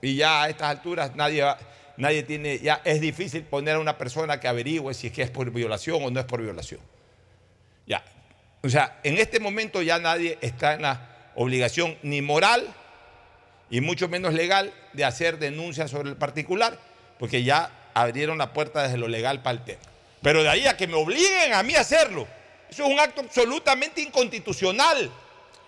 y 0.00 0.16
ya 0.16 0.42
a 0.42 0.48
estas 0.48 0.68
alturas 0.68 1.16
nadie, 1.16 1.42
nadie 1.96 2.22
tiene, 2.22 2.58
ya 2.58 2.82
es 2.84 3.00
difícil 3.00 3.42
poner 3.42 3.76
a 3.76 3.80
una 3.80 3.98
persona 3.98 4.38
que 4.38 4.46
averigüe 4.46 4.94
si 4.94 5.08
es 5.08 5.12
que 5.12 5.22
es 5.22 5.30
por 5.30 5.50
violación 5.50 6.04
o 6.04 6.10
no 6.10 6.20
es 6.20 6.26
por 6.26 6.40
violación. 6.40 6.80
Ya. 7.86 8.04
O 8.62 8.68
sea, 8.68 9.00
en 9.02 9.18
este 9.18 9.40
momento 9.40 9.82
ya 9.82 9.98
nadie 9.98 10.38
está 10.40 10.74
en 10.74 10.82
la 10.82 11.32
obligación 11.34 11.98
ni 12.02 12.22
moral 12.22 12.72
y 13.74 13.80
mucho 13.80 14.08
menos 14.08 14.32
legal 14.34 14.72
de 14.92 15.04
hacer 15.04 15.36
denuncias 15.40 15.90
sobre 15.90 16.10
el 16.10 16.16
particular, 16.16 16.78
porque 17.18 17.42
ya 17.42 17.90
abrieron 17.92 18.38
la 18.38 18.52
puerta 18.52 18.84
desde 18.84 18.96
lo 18.98 19.08
legal 19.08 19.42
para 19.42 19.58
el 19.58 19.64
tema. 19.64 19.82
Pero 20.22 20.44
de 20.44 20.48
ahí 20.48 20.64
a 20.68 20.76
que 20.76 20.86
me 20.86 20.94
obliguen 20.94 21.52
a 21.52 21.60
mí 21.64 21.74
a 21.74 21.80
hacerlo, 21.80 22.24
eso 22.70 22.84
es 22.84 22.88
un 22.88 23.00
acto 23.00 23.22
absolutamente 23.22 24.00
inconstitucional. 24.00 25.10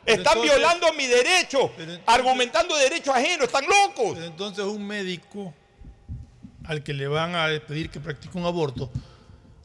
Pero 0.04 0.18
Están 0.18 0.34
entonces- 0.38 0.56
violando 0.56 0.92
mi 0.92 1.08
derecho, 1.08 1.72
entonces- 1.76 1.98
argumentando 2.06 2.76
derecho 2.76 3.12
ajeno, 3.12 3.42
están 3.42 3.64
locos. 3.66 4.12
Pero 4.14 4.26
entonces 4.26 4.64
un 4.64 4.86
médico 4.86 5.52
al 6.62 6.84
que 6.84 6.94
le 6.94 7.08
van 7.08 7.34
a 7.34 7.48
pedir 7.66 7.90
que 7.90 7.98
practique 7.98 8.38
un 8.38 8.44
aborto 8.46 8.88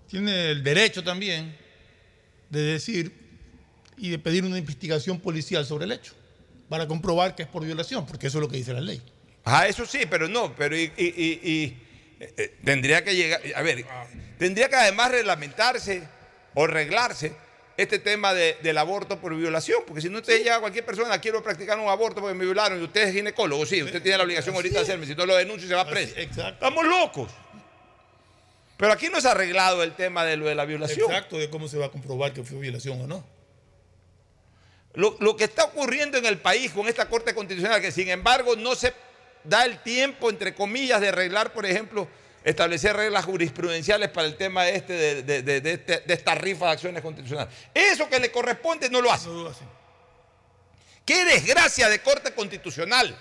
tiene 0.10 0.50
el 0.50 0.64
derecho 0.64 1.04
también 1.04 1.56
de 2.50 2.60
decir 2.60 3.16
y 3.98 4.10
de 4.10 4.18
pedir 4.18 4.44
una 4.46 4.58
investigación 4.58 5.20
policial 5.20 5.64
sobre 5.64 5.86
el 5.86 5.92
hecho 5.92 6.16
para 6.72 6.88
comprobar 6.88 7.36
que 7.36 7.44
es 7.44 7.50
por 7.50 7.66
violación, 7.66 8.06
porque 8.06 8.28
eso 8.28 8.38
es 8.38 8.42
lo 8.44 8.48
que 8.48 8.56
dice 8.56 8.72
la 8.74 8.80
ley. 8.80 9.02
Ah, 9.44 9.68
eso 9.68 9.86
sí, 9.86 10.06
pero 10.10 10.30
no, 10.30 10.56
pero 10.56 10.74
y, 10.78 10.84
y- 10.96 11.04
y- 11.06 11.50
y, 11.52 11.78
eh, 12.22 12.56
tendría 12.64 13.04
que 13.04 13.14
llegar, 13.14 13.42
a 13.54 13.62
ver, 13.62 13.84
tendría 14.40 14.70
que 14.70 14.78
además 14.78 15.12
reglamentarse 15.12 16.04
o 16.54 16.64
arreglarse 16.64 17.34
este 17.76 18.00
tema 18.00 18.34
de- 18.34 18.56
del 18.64 18.78
aborto 18.78 19.20
por 19.20 19.36
violación, 19.36 19.82
porque 19.86 20.02
si 20.02 20.08
no 20.10 20.20
usted 20.20 20.38
llega 20.38 20.56
a 20.56 20.60
cualquier 20.62 20.86
persona, 20.86 21.20
quiero 21.20 21.44
practicar 21.44 21.78
un 21.78 21.90
aborto 21.90 22.22
porque 22.22 22.36
me 22.36 22.46
violaron 22.46 22.80
y 22.80 22.84
usted 22.86 23.10
es 23.10 23.14
ginecólogo, 23.16 23.66
sí, 23.66 23.84
usted 23.84 24.02
tiene 24.02 24.18
la 24.18 24.24
obligación 24.24 24.56
ahorita 24.56 24.76
de 24.78 24.84
hacerme, 24.84 25.06
si 25.06 25.14
no 25.14 25.26
lo 25.26 25.36
denuncio 25.36 25.68
se 25.68 25.76
va 25.76 25.86
preso. 25.86 26.14
exacto. 26.16 26.54
Estamos 26.66 26.86
locos. 26.88 27.32
Pero 28.78 28.94
aquí 28.94 29.10
no 29.10 29.20
se 29.20 29.28
ha 29.28 29.32
arreglado 29.32 29.84
el 29.84 29.92
tema 29.94 30.24
de 30.24 30.38
lo 30.38 30.46
de 30.46 30.56
la 30.56 30.64
violación. 30.66 31.12
Exacto, 31.12 31.38
de 31.38 31.50
cómo 31.50 31.68
se 31.68 31.78
va 31.78 31.88
a 31.88 31.90
comprobar 31.90 32.32
que 32.32 32.44
fue 32.44 32.58
violación 32.60 33.02
o 33.02 33.08
no. 33.08 33.41
Lo, 34.94 35.16
lo 35.20 35.36
que 35.38 35.46
está 35.46 35.64
ocurriendo 35.66 36.18
en 36.18 36.26
el 36.26 36.40
país 36.40 36.72
con 36.72 36.88
esta 36.88 37.08
Corte 37.08 37.34
Constitucional, 37.34 37.80
que 37.82 37.92
sin 37.92 38.10
embargo 38.10 38.56
no 38.56 38.76
se 38.76 38.94
da 39.44 39.64
el 39.66 39.82
tiempo, 39.82 40.30
entre 40.30 40.54
comillas, 40.54 41.00
de 41.02 41.10
arreglar, 41.10 41.54
por 41.54 41.66
ejemplo, 41.66 42.08
establecer 42.44 42.96
reglas 42.96 43.24
jurisprudenciales 43.26 44.10
para 44.10 44.28
el 44.28 44.36
tema 44.36 44.68
este 44.68 44.94
de, 44.94 45.24
de- 45.24 45.42
de- 45.44 45.62
de 45.62 45.74
este- 45.74 46.00
de 46.02 46.14
esta 46.14 46.36
rifa 46.36 46.66
de 46.66 46.72
acciones 46.72 47.02
constitucionales. 47.02 47.54
Eso 47.74 48.10
que 48.10 48.20
le 48.20 48.32
corresponde 48.32 48.90
no 48.90 49.00
lo 49.02 49.12
hace. 49.12 49.28
No 49.30 49.44
lo 49.44 49.50
hacen. 49.50 49.68
¡Qué 51.06 51.24
desgracia 51.26 51.88
de 51.90 52.00
Corte 52.02 52.34
Constitucional! 52.34 53.18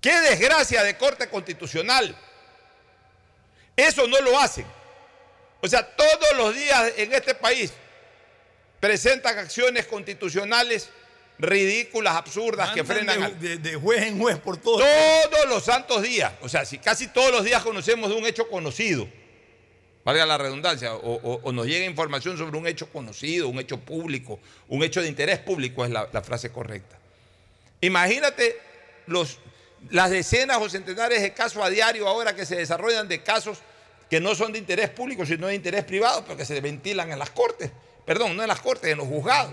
Qué 0.00 0.20
desgracia 0.20 0.84
de 0.84 0.96
corte 0.96 1.28
constitucional. 1.28 2.16
Eso 3.74 4.06
no 4.06 4.20
lo 4.20 4.38
hacen. 4.38 4.66
O 5.60 5.66
sea, 5.68 5.84
todos 5.96 6.36
los 6.36 6.54
días 6.54 6.92
en 6.96 7.12
este 7.12 7.34
país 7.34 7.72
presentan 8.80 9.38
acciones 9.38 9.86
constitucionales 9.86 10.90
ridículas, 11.38 12.14
absurdas, 12.16 12.70
que 12.70 12.82
frenan 12.84 13.38
de, 13.40 13.56
de- 13.58 13.70
de 13.70 13.76
juez 13.76 14.02
en 14.04 14.18
juez 14.18 14.38
por 14.38 14.56
todo. 14.56 14.78
todos 15.30 15.48
los 15.48 15.64
santos 15.64 16.02
días. 16.02 16.32
O 16.40 16.48
sea, 16.48 16.64
si 16.64 16.78
casi 16.78 17.08
todos 17.08 17.30
los 17.30 17.44
días 17.44 17.62
conocemos 17.62 18.08
de 18.10 18.16
un 18.16 18.24
hecho 18.26 18.48
conocido, 18.48 19.06
valga 20.04 20.24
la 20.24 20.38
redundancia, 20.38 20.94
o, 20.94 21.14
o- 21.14 21.40
o 21.42 21.52
nos 21.52 21.66
llega 21.66 21.84
información 21.84 22.38
sobre 22.38 22.56
un 22.56 22.66
hecho 22.66 22.88
conocido, 22.90 23.48
un 23.48 23.58
hecho 23.58 23.78
público, 23.78 24.38
un 24.68 24.82
hecho 24.82 25.02
de 25.02 25.08
interés 25.08 25.38
público 25.40 25.84
es 25.84 25.90
la, 25.90 26.08
la 26.12 26.22
frase 26.22 26.50
correcta. 26.50 26.96
Imagínate 27.82 28.56
los, 29.06 29.38
las 29.90 30.10
decenas 30.10 30.58
o 30.58 30.68
centenares 30.70 31.20
de 31.22 31.34
casos 31.34 31.62
a 31.62 31.68
diario 31.68 32.08
ahora 32.08 32.34
que 32.34 32.46
se 32.46 32.56
desarrollan 32.56 33.08
de 33.08 33.22
casos 33.22 33.58
que 34.08 34.20
no 34.20 34.34
son 34.34 34.52
de 34.52 34.58
interés 34.58 34.88
público, 34.88 35.26
sino 35.26 35.48
de 35.48 35.54
interés 35.54 35.84
privado, 35.84 36.22
pero 36.24 36.36
que 36.36 36.44
se 36.44 36.60
ventilan 36.60 37.10
en 37.12 37.18
las 37.18 37.30
cortes. 37.30 37.70
Perdón, 38.06 38.36
no 38.36 38.42
en 38.42 38.48
las 38.48 38.60
cortes, 38.60 38.90
en 38.90 38.98
los 38.98 39.06
juzgados. 39.06 39.52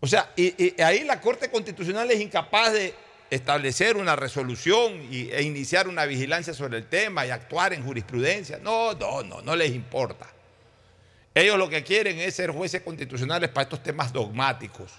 O 0.00 0.06
sea, 0.06 0.32
y, 0.36 0.64
y 0.64 0.80
ahí 0.80 1.02
la 1.04 1.20
Corte 1.20 1.50
Constitucional 1.50 2.08
es 2.10 2.20
incapaz 2.20 2.72
de 2.72 2.94
establecer 3.30 3.96
una 3.96 4.14
resolución 4.16 5.02
y- 5.10 5.28
e 5.30 5.42
iniciar 5.42 5.88
una 5.88 6.04
vigilancia 6.06 6.54
sobre 6.54 6.78
el 6.78 6.86
tema 6.88 7.26
y 7.26 7.30
actuar 7.30 7.72
en 7.72 7.84
jurisprudencia. 7.84 8.58
No, 8.62 8.94
no, 8.94 9.22
no, 9.24 9.42
no 9.42 9.56
les 9.56 9.72
importa. 9.72 10.26
Ellos 11.34 11.58
lo 11.58 11.68
que 11.68 11.82
quieren 11.82 12.18
es 12.18 12.34
ser 12.36 12.52
jueces 12.52 12.82
constitucionales 12.82 13.50
para 13.50 13.64
estos 13.64 13.82
temas 13.82 14.12
dogmáticos. 14.12 14.92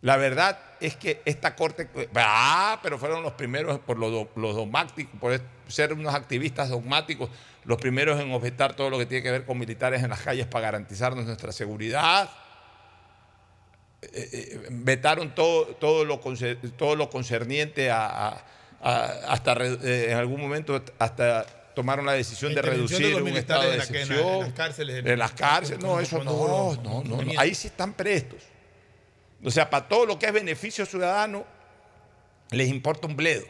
La 0.00 0.16
verdad 0.16 0.58
es 0.80 0.96
que 0.96 1.22
esta 1.24 1.54
corte, 1.54 1.88
ah, 2.16 2.80
pero 2.82 2.98
fueron 2.98 3.22
los 3.22 3.32
primeros 3.34 3.78
por 3.80 3.98
los 3.98 4.56
dogmáticos, 4.56 5.18
por 5.20 5.40
ser 5.68 5.92
unos 5.92 6.14
activistas 6.14 6.70
dogmáticos, 6.70 7.30
los 7.64 7.78
primeros 7.78 8.20
en 8.20 8.32
objetar 8.32 8.74
todo 8.74 8.90
lo 8.90 8.98
que 8.98 9.06
tiene 9.06 9.22
que 9.22 9.30
ver 9.30 9.44
con 9.44 9.58
militares 9.58 10.02
en 10.02 10.10
las 10.10 10.20
calles 10.20 10.46
para 10.46 10.62
garantizarnos 10.66 11.24
nuestra 11.26 11.52
seguridad. 11.52 12.28
Eh, 14.02 14.08
eh, 14.32 14.66
vetaron 14.70 15.32
todo, 15.34 15.66
todo, 15.76 16.04
lo, 16.04 16.18
todo 16.76 16.96
lo 16.96 17.08
concerniente 17.08 17.90
a, 17.90 18.06
a- 18.06 18.44
a- 18.82 19.04
hasta 19.32 19.52
eh, 19.64 20.06
en 20.10 20.16
algún 20.18 20.40
momento 20.40 20.82
hasta 20.98 21.44
tomaron 21.74 22.04
la 22.04 22.12
decisión 22.14 22.52
La 22.52 22.60
de 22.62 22.68
de 22.68 22.74
reducir 22.74 23.10
los 23.12 23.22
un 23.22 23.28
estado 23.36 23.62
de 23.62 23.68
en 23.68 23.78
la- 23.78 23.84
las 24.46 24.52
cárceles, 24.52 25.18
las 25.18 25.32
no, 25.80 26.00
eso 26.00 26.24
no, 26.24 26.74
no, 26.82 27.04
no, 27.04 27.40
ahí 27.40 27.54
sí 27.54 27.68
están 27.68 27.94
prestos. 27.94 28.40
O 29.44 29.50
sea, 29.50 29.70
para 29.70 29.86
todo 29.88 30.04
lo 30.04 30.18
que 30.18 30.26
es 30.26 30.32
beneficio 30.32 30.84
ciudadano, 30.84 31.44
les 32.50 32.68
importa 32.68 33.06
un 33.06 33.16
bledo. 33.16 33.44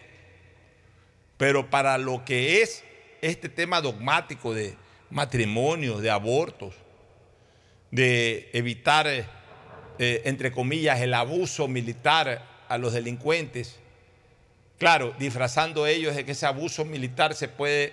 Pero 1.38 1.68
para 1.70 1.96
lo 1.98 2.24
que 2.24 2.62
es 2.62 2.84
este 3.22 3.48
tema 3.48 3.80
dogmático 3.80 4.52
de 4.52 4.74
matrimonios, 5.08 6.02
de 6.02 6.10
abortos, 6.10 6.74
de 7.92 8.50
evitar, 8.52 9.06
eh, 9.06 9.24
eh, 9.98 10.22
entre 10.24 10.50
comillas, 10.50 11.00
el 11.00 11.14
abuso 11.14 11.68
militar 11.68 12.44
a 12.68 12.78
los 12.78 12.92
delincuentes, 12.92 13.78
claro, 14.78 15.14
disfrazando 15.18 15.86
ellos 15.86 16.16
de 16.16 16.24
que 16.24 16.32
ese 16.32 16.46
abuso 16.46 16.84
militar 16.84 17.34
se 17.34 17.46
puede 17.46 17.92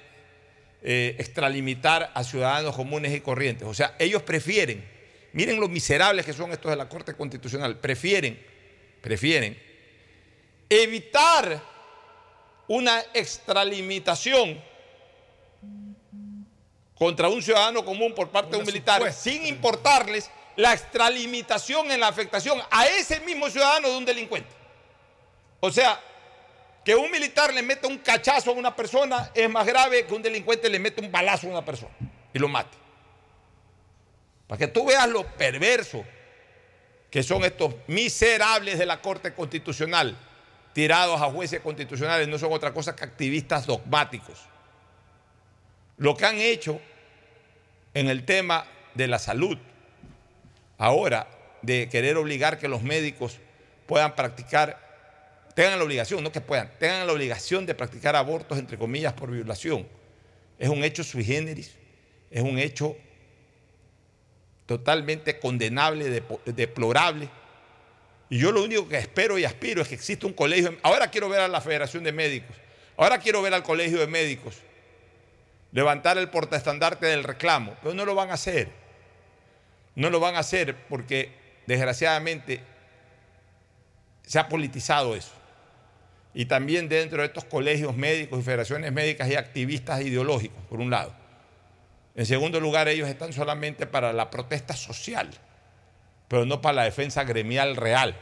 eh, 0.81 1.15
extralimitar 1.19 2.11
a 2.15 2.23
ciudadanos 2.23 2.75
comunes 2.75 3.13
y 3.13 3.19
corrientes. 3.19 3.67
O 3.67 3.73
sea, 3.73 3.95
ellos 3.99 4.23
prefieren, 4.23 4.83
miren 5.33 5.59
lo 5.59 5.67
miserables 5.67 6.25
que 6.25 6.33
son 6.33 6.51
estos 6.51 6.71
de 6.71 6.77
la 6.77 6.89
Corte 6.89 7.13
Constitucional, 7.13 7.77
prefieren, 7.77 8.41
prefieren 9.01 9.59
evitar 10.69 11.61
una 12.67 13.01
extralimitación 13.13 14.68
contra 16.99 17.29
un 17.29 17.41
ciudadano 17.41 17.83
común 17.83 18.13
por 18.13 18.29
parte 18.29 18.51
de 18.51 18.57
un 18.57 18.65
militar, 18.65 18.97
supuesta. 18.97 19.21
sin 19.21 19.47
importarles 19.47 20.29
la 20.57 20.73
extralimitación 20.73 21.89
en 21.89 22.01
la 22.01 22.09
afectación 22.09 22.61
a 22.69 22.85
ese 22.87 23.21
mismo 23.21 23.49
ciudadano 23.49 23.87
de 23.89 23.97
un 23.97 24.05
delincuente. 24.05 24.49
O 25.61 25.71
sea, 25.71 25.99
que 26.83 26.93
un 26.95 27.09
militar 27.09 27.53
le 27.53 27.61
meta 27.61 27.87
un 27.87 27.97
cachazo 27.99 28.51
a 28.51 28.53
una 28.53 28.75
persona 28.75 29.31
es 29.33 29.49
más 29.49 29.65
grave 29.65 30.05
que 30.05 30.13
un 30.13 30.21
delincuente 30.21 30.69
le 30.69 30.79
meta 30.79 31.01
un 31.01 31.09
balazo 31.09 31.47
a 31.47 31.51
una 31.51 31.63
persona 31.63 31.93
y 32.33 32.39
lo 32.39 32.49
mate. 32.49 32.77
Para 34.47 34.59
que 34.59 34.67
tú 34.67 34.85
veas 34.85 35.07
lo 35.07 35.25
perverso 35.25 36.03
que 37.09 37.23
son 37.23 37.45
estos 37.45 37.75
miserables 37.87 38.77
de 38.77 38.85
la 38.85 39.01
Corte 39.01 39.33
Constitucional, 39.33 40.17
tirados 40.73 41.21
a 41.21 41.31
jueces 41.31 41.61
constitucionales, 41.61 42.27
no 42.27 42.37
son 42.37 42.51
otra 42.51 42.73
cosa 42.73 42.95
que 42.95 43.03
activistas 43.03 43.65
dogmáticos. 43.65 44.39
Lo 45.97 46.15
que 46.15 46.25
han 46.25 46.37
hecho 46.37 46.79
en 47.93 48.09
el 48.09 48.25
tema 48.25 48.65
de 48.93 49.07
la 49.07 49.19
salud, 49.19 49.57
ahora 50.77 51.27
de 51.61 51.89
querer 51.89 52.17
obligar 52.17 52.59
que 52.59 52.67
los 52.67 52.83
médicos 52.83 53.37
puedan 53.85 54.15
practicar, 54.15 54.79
tengan 55.55 55.79
la 55.79 55.85
obligación, 55.85 56.23
no 56.23 56.31
que 56.31 56.41
puedan, 56.41 56.71
tengan 56.79 57.07
la 57.07 57.13
obligación 57.13 57.65
de 57.65 57.75
practicar 57.75 58.15
abortos, 58.15 58.57
entre 58.57 58.77
comillas, 58.77 59.13
por 59.13 59.31
violación, 59.31 59.87
es 60.57 60.69
un 60.69 60.83
hecho 60.83 61.03
sui 61.03 61.23
generis, 61.23 61.75
es 62.29 62.41
un 62.41 62.59
hecho 62.59 62.95
totalmente 64.65 65.39
condenable, 65.39 66.21
deplorable. 66.45 67.29
Y 68.29 68.37
yo 68.37 68.51
lo 68.51 68.63
único 68.63 68.87
que 68.87 68.99
espero 68.99 69.39
y 69.39 69.45
aspiro 69.45 69.81
es 69.81 69.87
que 69.87 69.95
exista 69.95 70.27
un 70.27 70.33
colegio. 70.33 70.77
Ahora 70.83 71.09
quiero 71.09 71.27
ver 71.27 71.39
a 71.39 71.47
la 71.47 71.61
Federación 71.61 72.03
de 72.03 72.11
Médicos, 72.11 72.55
ahora 72.95 73.17
quiero 73.17 73.41
ver 73.41 73.53
al 73.53 73.63
Colegio 73.63 73.99
de 73.99 74.05
Médicos 74.05 74.57
levantar 75.71 76.17
el 76.17 76.29
portaestandarte 76.29 77.05
del 77.05 77.23
reclamo, 77.23 77.75
pero 77.81 77.93
no 77.93 78.05
lo 78.05 78.15
van 78.15 78.31
a 78.31 78.33
hacer. 78.33 78.71
No 79.95 80.09
lo 80.09 80.19
van 80.19 80.35
a 80.35 80.39
hacer 80.39 80.75
porque 80.87 81.31
desgraciadamente 81.67 82.61
se 84.25 84.39
ha 84.39 84.47
politizado 84.47 85.15
eso. 85.15 85.33
Y 86.33 86.45
también 86.45 86.87
dentro 86.87 87.21
de 87.21 87.27
estos 87.27 87.45
colegios 87.45 87.95
médicos 87.95 88.39
y 88.39 88.43
federaciones 88.43 88.91
médicas 88.93 89.27
hay 89.27 89.35
activistas 89.35 90.01
ideológicos, 90.01 90.63
por 90.69 90.79
un 90.79 90.89
lado. 90.89 91.13
En 92.15 92.25
segundo 92.25 92.59
lugar, 92.59 92.87
ellos 92.87 93.09
están 93.09 93.33
solamente 93.33 93.87
para 93.87 94.13
la 94.13 94.29
protesta 94.29 94.75
social, 94.75 95.29
pero 96.27 96.45
no 96.45 96.61
para 96.61 96.73
la 96.73 96.83
defensa 96.83 97.23
gremial 97.23 97.75
real. 97.75 98.15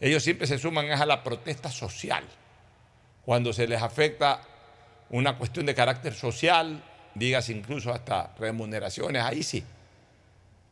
Ellos 0.00 0.22
siempre 0.22 0.46
se 0.46 0.58
suman 0.58 0.90
a 0.90 1.06
la 1.06 1.22
protesta 1.22 1.70
social. 1.70 2.24
Cuando 3.24 3.52
se 3.52 3.66
les 3.66 3.82
afecta 3.82 4.40
una 5.10 5.38
cuestión 5.38 5.66
de 5.66 5.74
carácter 5.74 6.14
social, 6.14 6.82
digas 7.14 7.48
incluso 7.48 7.92
hasta 7.92 8.34
remuneraciones, 8.38 9.22
ahí 9.22 9.42
sí. 9.42 9.64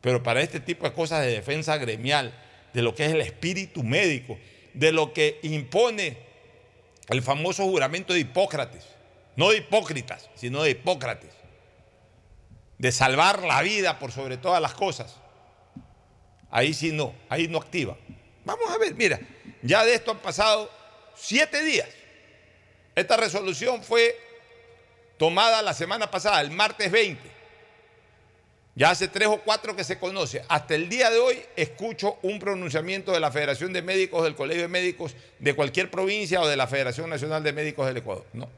Pero 0.01 0.21
para 0.21 0.41
este 0.41 0.59
tipo 0.59 0.85
de 0.85 0.93
cosas 0.93 1.25
de 1.25 1.31
defensa 1.31 1.77
gremial, 1.77 2.33
de 2.73 2.81
lo 2.81 2.93
que 2.93 3.05
es 3.05 3.13
el 3.13 3.21
espíritu 3.21 3.83
médico, 3.83 4.37
de 4.73 4.91
lo 4.91 5.13
que 5.13 5.39
impone 5.43 6.17
el 7.07 7.21
famoso 7.21 7.63
juramento 7.63 8.13
de 8.13 8.19
Hipócrates, 8.19 8.83
no 9.35 9.49
de 9.49 9.57
hipócritas, 9.57 10.29
sino 10.35 10.63
de 10.63 10.71
Hipócrates, 10.71 11.31
de 12.77 12.91
salvar 12.91 13.43
la 13.43 13.61
vida 13.61 13.99
por 13.99 14.11
sobre 14.11 14.37
todas 14.37 14.61
las 14.61 14.73
cosas, 14.73 15.15
ahí 16.51 16.73
sí 16.73 16.91
no, 16.91 17.13
ahí 17.29 17.47
no 17.47 17.57
activa. 17.57 17.97
Vamos 18.43 18.69
a 18.71 18.77
ver, 18.77 18.95
mira, 18.95 19.19
ya 19.61 19.83
de 19.83 19.95
esto 19.95 20.11
han 20.11 20.19
pasado 20.19 20.69
siete 21.15 21.63
días. 21.63 21.89
Esta 22.95 23.17
resolución 23.17 23.83
fue 23.83 24.15
tomada 25.17 25.61
la 25.61 25.73
semana 25.73 26.11
pasada, 26.11 26.41
el 26.41 26.51
martes 26.51 26.91
20. 26.91 27.35
Ya 28.75 28.89
hace 28.89 29.07
tres 29.07 29.29
o 29.29 29.37
cuatro 29.37 29.73
que 29.75 29.85
se 29.85 29.97
conoce. 29.97 30.43
Hasta 30.49 30.75
el 30.75 30.89
día 30.89 31.09
de 31.09 31.17
hoy 31.17 31.37
escucho 31.55 32.17
un 32.21 32.39
pronunciamiento 32.39 33.13
de 33.13 33.21
la 33.21 33.31
Federación 33.31 33.71
de 33.71 33.81
Médicos, 33.81 34.23
del 34.23 34.35
Colegio 34.35 34.63
de 34.63 34.67
Médicos 34.67 35.15
de 35.39 35.53
cualquier 35.53 35.89
provincia 35.89 36.41
o 36.41 36.47
de 36.47 36.57
la 36.57 36.67
Federación 36.67 37.09
Nacional 37.09 37.41
de 37.41 37.53
Médicos 37.53 37.87
del 37.87 37.97
Ecuador. 37.97 38.25
No. 38.33 38.49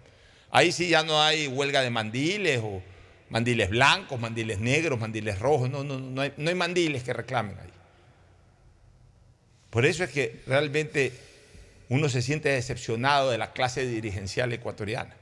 Ahí 0.49 0.71
sí 0.71 0.89
ya 0.89 1.03
no 1.03 1.21
hay 1.21 1.47
huelga 1.47 1.81
de 1.81 1.91
mandiles 1.91 2.61
o 2.63 2.81
mandiles 3.29 3.69
blancos, 3.69 4.19
mandiles 4.19 4.59
negros, 4.59 4.99
mandiles 4.99 5.37
rojos. 5.37 5.69
No, 5.69 5.83
no, 5.83 5.99
no, 5.99 6.21
hay, 6.21 6.33
no 6.35 6.49
hay 6.49 6.55
mandiles 6.55 7.03
que 7.03 7.13
reclamen 7.13 7.55
ahí. 7.59 7.69
Por 9.69 9.85
eso 9.85 10.03
es 10.03 10.09
que 10.09 10.41
realmente 10.47 11.11
uno 11.89 12.09
se 12.09 12.23
siente 12.23 12.49
decepcionado 12.49 13.29
de 13.29 13.37
la 13.37 13.51
clase 13.51 13.85
dirigencial 13.85 14.51
ecuatoriana. 14.51 15.15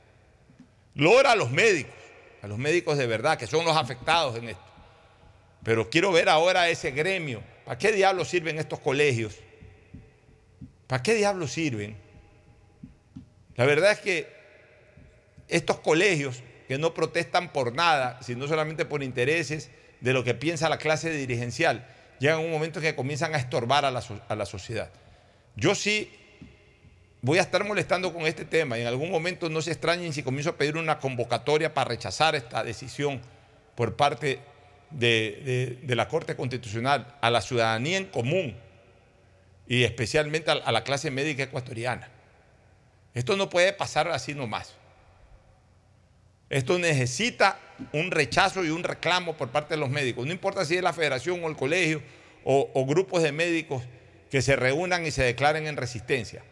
Logra 0.96 1.34
a 1.34 1.36
los 1.36 1.52
médicos, 1.52 1.94
a 2.42 2.48
los 2.48 2.58
médicos 2.58 2.98
de 2.98 3.06
verdad, 3.06 3.38
que 3.38 3.48
son 3.48 3.66
los 3.66 3.76
afectados 3.76 4.38
en 4.38 4.50
esto. 4.50 4.64
Pero 5.64 5.90
quiero 5.90 6.12
ver 6.12 6.30
ahora 6.30 6.70
ese 6.70 6.92
gremio. 6.92 7.44
¿Para 7.66 7.78
qué 7.78 7.92
diablos 7.92 8.30
sirven 8.30 8.58
estos 8.58 8.80
colegios? 8.80 9.36
¿Para 10.88 11.04
qué 11.04 11.16
diablos 11.16 11.52
sirven? 11.52 11.98
La 13.56 13.66
verdad 13.66 13.92
es 13.92 14.00
que 14.00 14.34
estos 15.48 15.80
colegios 15.80 16.44
que 16.68 16.78
no 16.78 16.94
protestan 16.94 17.52
por 17.52 17.74
nada, 17.74 18.20
sino 18.22 18.48
solamente 18.48 18.86
por 18.86 19.04
intereses 19.04 19.72
de 20.02 20.14
lo 20.14 20.24
que 20.24 20.34
piensa 20.34 20.70
la 20.70 20.78
clase 20.78 21.10
dirigencial, 21.12 21.88
llegan 22.20 22.38
a 22.38 22.42
un 22.42 22.52
momento 22.52 22.80
en 22.80 22.86
que 22.86 22.96
comienzan 22.96 23.34
a 23.36 23.38
estorbar 23.38 23.86
a 23.86 23.92
la, 23.92 24.04
a 24.28 24.36
la 24.36 24.46
sociedad. 24.46 24.90
Yo 25.56 25.76
sí 25.76 26.12
voy 27.26 27.40
a 27.40 27.42
estar 27.42 27.64
molestando 27.66 28.14
con 28.14 28.28
este 28.28 28.46
tema. 28.46 28.78
En 28.78 28.86
algún 28.86 29.10
momento 29.10 29.50
no 29.50 29.60
se 29.64 29.72
extrañen 29.72 30.14
si 30.14 30.22
comienzo 30.22 30.52
a 30.52 30.58
pedir 30.58 30.78
una 30.78 31.00
convocatoria 31.00 31.74
para 31.74 31.90
rechazar 31.90 32.36
esta 32.36 32.64
decisión 32.64 33.20
por 33.74 33.96
parte 33.96 34.40
de, 34.92 35.80
la 35.88 36.08
Corte 36.08 36.36
Constitucional 36.36 37.16
a 37.22 37.32
la 37.32 37.42
ciudadanía 37.42 37.98
en 37.98 38.06
común 38.06 38.56
y 39.68 39.84
especialmente 39.84 40.52
a, 40.52 40.72
la 40.72 40.84
clase 40.84 41.10
médica 41.10 41.42
ecuatoriana. 41.42 42.10
Esto 43.16 43.36
no 43.36 43.50
puede 43.50 43.74
pasar 43.74 44.08
así 44.10 44.36
nomás. 44.36 44.76
Esto 46.52 46.78
necesita 46.78 47.60
un 47.92 48.12
rechazo 48.12 48.64
y 48.64 48.70
un 48.70 48.84
reclamo 48.84 49.36
por 49.36 49.50
parte 49.50 49.74
de 49.74 49.80
los 49.80 49.90
médicos. 49.90 50.28
No 50.28 50.32
importa 50.32 50.64
si 50.64 50.78
es 50.78 50.84
la 50.84 50.94
federación 50.94 51.44
o 51.44 51.50
el 51.50 51.56
colegio 51.56 52.04
o 52.44 52.86
grupos 52.86 53.24
de 53.24 53.32
médicos 53.32 53.82
que 54.30 54.44
se 54.44 54.56
reúnan 54.56 55.08
y 55.08 55.10
se 55.10 55.24
declaren 55.24 55.66
en 55.66 55.76
resistencia. 55.76 56.44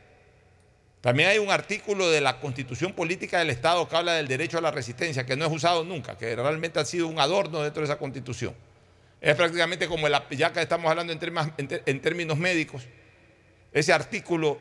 También 1.04 1.28
hay 1.28 1.38
un 1.38 1.52
artículo 1.52 2.10
de 2.10 2.22
la 2.22 2.40
Constitución 2.40 2.94
Política 2.94 3.40
del 3.40 3.50
Estado 3.50 3.90
que 3.90 3.96
habla 3.98 4.14
del 4.14 4.26
derecho 4.26 4.58
a 4.58 4.62
la 4.62 4.72
resistencia, 4.72 5.26
que 5.26 5.36
no 5.36 5.44
es 5.44 5.52
usado 5.52 5.84
nunca, 5.84 6.18
que 6.18 6.34
realmente 6.34 6.80
ha 6.80 6.86
sido 6.86 7.10
un 7.10 7.20
adorno 7.20 7.62
dentro 7.62 7.82
de 7.82 7.88
esa 7.88 7.98
Constitución. 7.98 8.56
Es 9.20 9.36
prácticamente 9.36 9.90
como, 9.90 10.08
el, 10.08 10.16
ya 10.30 10.54
que 10.54 10.62
estamos 10.62 10.90
hablando 10.90 11.12
en 11.12 12.00
términos, 12.00 12.38
médicos, 12.38 12.84
ese 13.74 13.92
artículo 13.92 14.60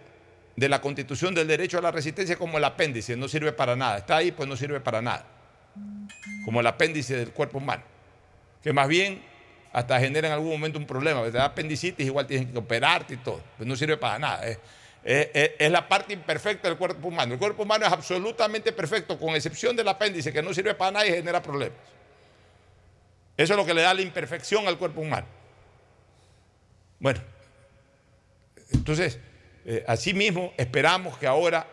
de 0.56 0.68
la 0.68 0.80
Constitución 0.80 1.32
del 1.32 1.46
derecho 1.46 1.78
a 1.78 1.80
la 1.80 1.92
resistencia 1.92 2.34
como 2.34 2.58
el 2.58 2.64
apéndice, 2.64 3.16
no 3.16 3.28
sirve 3.28 3.52
para 3.52 3.76
nada. 3.76 3.98
Está 3.98 4.16
ahí, 4.16 4.32
pues 4.32 4.48
no 4.48 4.56
sirve 4.56 4.80
para 4.80 5.00
nada. 5.00 5.24
Como 6.44 6.58
el 6.58 6.66
apéndice 6.66 7.14
del 7.14 7.30
cuerpo 7.30 7.58
humano. 7.58 7.84
Que 8.64 8.72
más 8.72 8.88
bien 8.88 9.22
hasta 9.72 10.00
genera 10.00 10.26
en 10.26 10.34
algún 10.34 10.50
momento 10.50 10.76
un 10.80 10.88
problema. 10.88 11.22
Te 11.22 11.30
da 11.30 11.44
apendicitis, 11.44 12.04
igual 12.04 12.26
tienes 12.26 12.50
que 12.50 12.58
operarte 12.58 13.14
y 13.14 13.18
todo. 13.18 13.40
Pues 13.56 13.68
no 13.68 13.76
sirve 13.76 13.96
para 13.96 14.18
nada. 14.18 14.42
Es 15.04 15.70
la 15.70 15.88
parte 15.88 16.12
imperfecta 16.12 16.68
del 16.68 16.78
cuerpo 16.78 17.08
humano. 17.08 17.34
El 17.34 17.38
cuerpo 17.38 17.62
humano 17.62 17.86
es 17.86 17.92
absolutamente 17.92 18.72
perfecto, 18.72 19.18
con 19.18 19.34
excepción 19.34 19.74
del 19.74 19.88
apéndice, 19.88 20.32
que 20.32 20.42
no 20.42 20.54
sirve 20.54 20.74
para 20.74 20.92
nada 20.92 21.06
y 21.06 21.10
genera 21.10 21.42
problemas. 21.42 21.78
Eso 23.36 23.54
es 23.54 23.56
lo 23.56 23.66
que 23.66 23.74
le 23.74 23.82
da 23.82 23.94
la 23.94 24.02
imperfección 24.02 24.68
al 24.68 24.78
cuerpo 24.78 25.00
humano. 25.00 25.26
Bueno, 27.00 27.20
entonces, 28.70 29.18
eh, 29.64 29.84
asimismo, 29.86 30.52
esperamos 30.56 31.18
que 31.18 31.26
ahora 31.26 31.66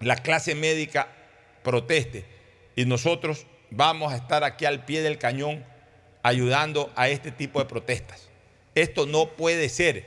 la 0.00 0.16
clase 0.16 0.54
médica 0.54 1.08
proteste 1.62 2.24
y 2.76 2.84
nosotros 2.84 3.46
vamos 3.70 4.12
a 4.12 4.16
estar 4.16 4.44
aquí 4.44 4.64
al 4.64 4.84
pie 4.84 5.02
del 5.02 5.18
cañón 5.18 5.64
ayudando 6.22 6.92
a 6.96 7.08
este 7.08 7.30
tipo 7.30 7.58
de 7.58 7.66
protestas. 7.66 8.28
Esto 8.74 9.06
no 9.06 9.30
puede 9.30 9.68
ser. 9.68 10.04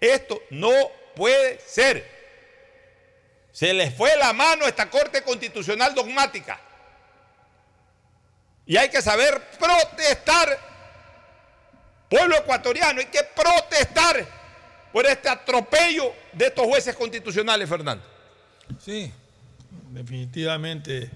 Esto 0.00 0.40
no 0.50 0.72
puede 1.20 1.60
ser. 1.66 2.02
Se 3.52 3.74
les 3.74 3.94
fue 3.94 4.16
la 4.16 4.32
mano 4.32 4.64
a 4.64 4.68
esta 4.68 4.88
Corte 4.88 5.20
Constitucional 5.20 5.94
dogmática. 5.94 6.58
Y 8.64 8.78
hay 8.78 8.88
que 8.88 9.02
saber 9.02 9.38
protestar. 9.58 10.58
Pueblo 12.08 12.38
ecuatoriano, 12.38 13.00
hay 13.00 13.06
que 13.08 13.22
protestar 13.36 14.26
por 14.94 15.04
este 15.04 15.28
atropello 15.28 16.10
de 16.32 16.46
estos 16.46 16.64
jueces 16.64 16.96
constitucionales, 16.96 17.68
Fernando. 17.68 18.02
Sí, 18.78 19.12
definitivamente 19.90 21.10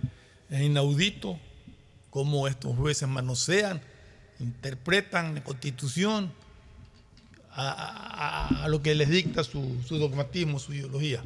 es 0.51 0.61
inaudito 0.61 1.41
cómo 2.11 2.47
estos 2.47 2.77
jueces 2.77 3.09
manosean, 3.09 3.81
interpretan 4.39 5.37
la 5.37 5.43
constitución 5.43 6.31
a, 7.57 8.67
lo 8.69 8.83
que 8.83 8.95
les 8.95 9.09
dicta 9.09 9.45
su, 9.45 9.83
dogmatismo, 9.91 10.59
su 10.59 10.75
ideología. 10.75 11.23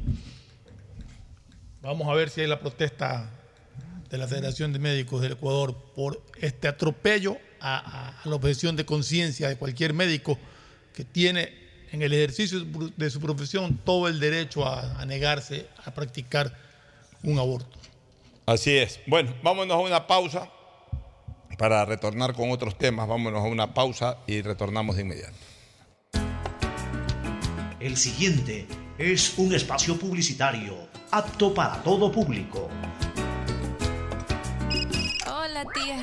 Vamos 1.80 2.08
a 2.08 2.14
ver 2.14 2.30
si 2.30 2.42
hay 2.42 2.46
la 2.46 2.60
protesta 2.60 3.30
de 4.10 4.18
la 4.18 4.26
Federación 4.26 4.72
de 4.72 4.78
Médicos 4.78 5.20
del 5.20 5.32
Ecuador 5.32 5.76
por 5.94 6.22
este 6.40 6.68
atropello 6.68 7.36
a, 7.60 8.20
la 8.24 8.34
objeción 8.34 8.76
de 8.76 8.84
conciencia 8.84 9.48
de 9.48 9.56
cualquier 9.56 9.94
médico 9.94 10.38
que 10.94 11.04
tiene 11.04 11.52
en 11.92 12.02
el 12.02 12.12
ejercicio 12.12 12.64
de 12.96 13.10
su 13.10 13.20
profesión 13.20 13.78
todo 13.84 14.08
el 14.08 14.20
derecho 14.20 14.66
a, 14.66 15.00
a 15.00 15.06
negarse 15.06 15.66
a 15.84 15.94
practicar 15.94 16.54
un 17.22 17.38
aborto. 17.38 17.78
Así 18.44 18.76
es. 18.76 19.00
Bueno, 19.06 19.34
vámonos 19.42 19.76
a 19.76 19.80
una 19.80 20.06
pausa 20.06 20.50
para 21.58 21.84
retornar 21.84 22.34
con 22.34 22.50
otros 22.50 22.76
temas. 22.76 23.08
Vámonos 23.08 23.40
a 23.40 23.46
una 23.46 23.74
pausa 23.74 24.18
y 24.26 24.42
retornamos 24.42 24.96
de 24.96 25.02
inmediato. 25.02 25.47
El 27.80 27.96
siguiente 27.96 28.66
es 28.98 29.38
un 29.38 29.54
espacio 29.54 29.96
publicitario 29.96 30.74
apto 31.12 31.54
para 31.54 31.80
todo 31.84 32.10
público. 32.10 32.68
Hola 35.24 35.64
tía. 35.72 36.02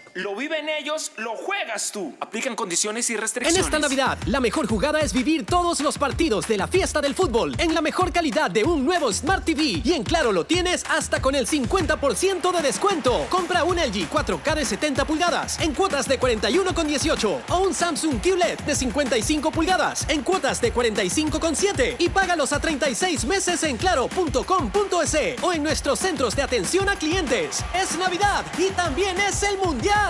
Lo 0.13 0.35
viven 0.35 0.67
ellos, 0.67 1.13
lo 1.15 1.37
juegas 1.37 1.89
tú. 1.93 2.13
Aplican 2.19 2.53
condiciones 2.53 3.09
y 3.09 3.15
restricciones. 3.15 3.57
En 3.57 3.63
esta 3.63 3.79
Navidad, 3.79 4.17
la 4.25 4.41
mejor 4.41 4.67
jugada 4.67 4.99
es 4.99 5.13
vivir 5.13 5.45
todos 5.45 5.79
los 5.79 5.97
partidos 5.97 6.49
de 6.49 6.57
la 6.57 6.67
fiesta 6.67 6.99
del 6.99 7.15
fútbol 7.15 7.55
en 7.57 7.73
la 7.73 7.81
mejor 7.81 8.11
calidad 8.11 8.51
de 8.51 8.65
un 8.65 8.83
nuevo 8.83 9.13
Smart 9.13 9.45
TV. 9.45 9.81
Y 9.85 9.93
en 9.93 10.03
Claro 10.03 10.33
lo 10.33 10.45
tienes 10.45 10.83
hasta 10.89 11.21
con 11.21 11.33
el 11.33 11.47
50% 11.47 12.51
de 12.51 12.61
descuento. 12.61 13.25
Compra 13.29 13.63
un 13.63 13.77
LG 13.77 14.09
4K 14.09 14.55
de 14.55 14.65
70 14.65 15.05
pulgadas 15.05 15.61
en 15.61 15.73
cuotas 15.73 16.09
de 16.09 16.19
41,18 16.19 17.41
o 17.47 17.59
un 17.59 17.73
Samsung 17.73 18.19
QLED 18.19 18.59
de 18.59 18.75
55 18.75 19.49
pulgadas 19.51 20.05
en 20.09 20.23
cuotas 20.23 20.59
de 20.59 20.73
45,7 20.73 21.95
y 21.99 22.09
págalos 22.09 22.51
a 22.51 22.59
36 22.59 23.23
meses 23.23 23.63
en 23.63 23.77
claro.com.es 23.77 25.41
o 25.41 25.53
en 25.53 25.63
nuestros 25.63 25.99
centros 25.99 26.35
de 26.35 26.41
atención 26.41 26.89
a 26.89 26.97
clientes. 26.97 27.63
Es 27.73 27.97
Navidad 27.97 28.43
y 28.57 28.71
también 28.71 29.17
es 29.17 29.43
el 29.43 29.57
Mundial. 29.57 30.00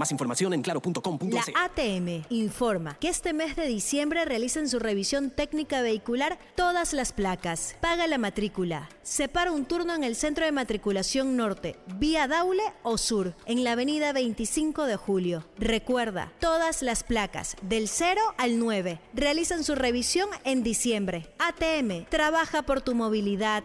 Más 0.00 0.10
información 0.12 0.54
en 0.54 0.62
claro.com.es. 0.62 1.48
La 1.52 1.64
ATM 1.64 2.24
informa 2.30 2.94
que 2.98 3.10
este 3.10 3.34
mes 3.34 3.54
de 3.54 3.66
diciembre 3.66 4.24
realizan 4.24 4.66
su 4.66 4.78
revisión 4.78 5.30
técnica 5.30 5.82
vehicular 5.82 6.38
todas 6.54 6.94
las 6.94 7.12
placas. 7.12 7.76
Paga 7.82 8.06
la 8.06 8.16
matrícula. 8.16 8.88
Separa 9.02 9.52
un 9.52 9.66
turno 9.66 9.94
en 9.94 10.02
el 10.02 10.16
centro 10.16 10.46
de 10.46 10.52
matriculación 10.52 11.36
norte, 11.36 11.76
vía 11.98 12.28
Daule 12.28 12.62
o 12.82 12.96
sur, 12.96 13.34
en 13.44 13.62
la 13.62 13.72
avenida 13.72 14.14
25 14.14 14.86
de 14.86 14.96
julio. 14.96 15.44
Recuerda, 15.58 16.32
todas 16.40 16.80
las 16.80 17.04
placas 17.04 17.56
del 17.60 17.86
0 17.86 18.22
al 18.38 18.58
9 18.58 19.00
realizan 19.12 19.64
su 19.64 19.74
revisión 19.74 20.30
en 20.44 20.62
diciembre. 20.62 21.28
ATM 21.38 22.06
trabaja 22.08 22.62
por 22.62 22.80
tu 22.80 22.94
movilidad. 22.94 23.64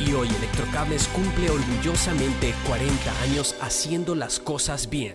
y 0.00 0.12
hoy 0.12 0.28
Electrocables 0.28 1.08
cumple 1.08 1.50
orgullosamente 1.50 2.54
40 2.66 3.22
años 3.22 3.54
haciendo 3.60 4.14
las 4.14 4.38
cosas 4.40 4.88
bien. 4.90 5.14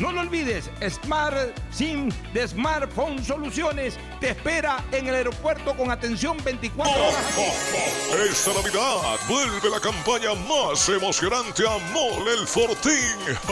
No 0.00 0.12
lo 0.12 0.22
olvides, 0.22 0.70
Smart 0.88 1.54
SIM 1.70 2.10
de 2.32 2.48
Smartphone 2.48 3.22
Soluciones 3.22 3.98
te 4.18 4.30
espera 4.30 4.82
en 4.92 5.06
el 5.08 5.14
aeropuerto 5.14 5.76
con 5.76 5.90
atención 5.90 6.38
24 6.42 6.90
horas. 6.90 7.24
Esta 8.30 8.54
Navidad 8.54 9.18
vuelve 9.28 9.68
la 9.68 9.78
campaña 9.78 10.34
más 10.48 10.88
emocionante 10.88 11.64
a 11.66 11.76
Mole 11.92 12.32
el 12.32 12.46
Fortín. 12.46 12.94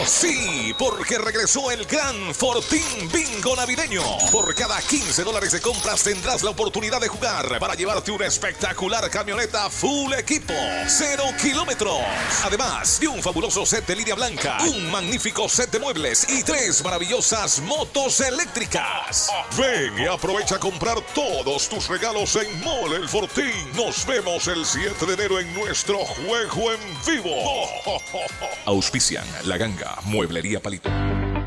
Sí, 0.06 0.74
porque 0.78 1.18
regresó 1.18 1.70
el 1.70 1.84
gran 1.84 2.34
Fortín 2.34 3.10
Bingo 3.12 3.54
Navideño. 3.54 4.02
Por 4.32 4.54
cada 4.54 4.80
15 4.80 5.24
dólares 5.24 5.52
de 5.52 5.60
compras 5.60 6.02
tendrás 6.02 6.42
la 6.42 6.50
oportunidad 6.50 7.00
de 7.00 7.08
jugar 7.08 7.58
para 7.58 7.74
llevarte 7.74 8.10
una 8.10 8.24
espectacular 8.24 9.10
camioneta 9.10 9.68
full 9.68 10.14
equipo, 10.14 10.54
cero 10.86 11.24
kilómetros. 11.42 11.98
Además 12.42 12.98
de 13.00 13.08
un 13.08 13.22
fabuloso 13.22 13.66
set 13.66 13.86
de 13.86 13.96
línea 13.96 14.14
blanca, 14.14 14.56
un 14.62 14.90
magnífico 14.90 15.46
set 15.46 15.70
de 15.70 15.78
muebles 15.78 16.26
y 16.30 16.37
tres 16.42 16.82
maravillosas 16.84 17.60
motos 17.60 18.20
eléctricas. 18.20 19.30
Ven 19.56 19.98
y 19.98 20.06
aprovecha 20.06 20.56
a 20.56 20.58
comprar 20.58 21.00
todos 21.14 21.68
tus 21.68 21.88
regalos 21.88 22.36
en 22.36 22.60
Mole 22.62 22.96
el 22.96 23.08
Fortín. 23.08 23.52
Nos 23.74 24.06
vemos 24.06 24.46
el 24.48 24.64
7 24.64 25.06
de 25.06 25.14
enero 25.14 25.40
en 25.40 25.52
nuestro 25.54 25.98
juego 25.98 26.72
en 26.72 26.80
vivo. 27.06 27.34
Auspician 28.66 29.26
La 29.44 29.56
Ganga, 29.56 29.98
Mueblería 30.04 30.60
Palito. 30.60 30.90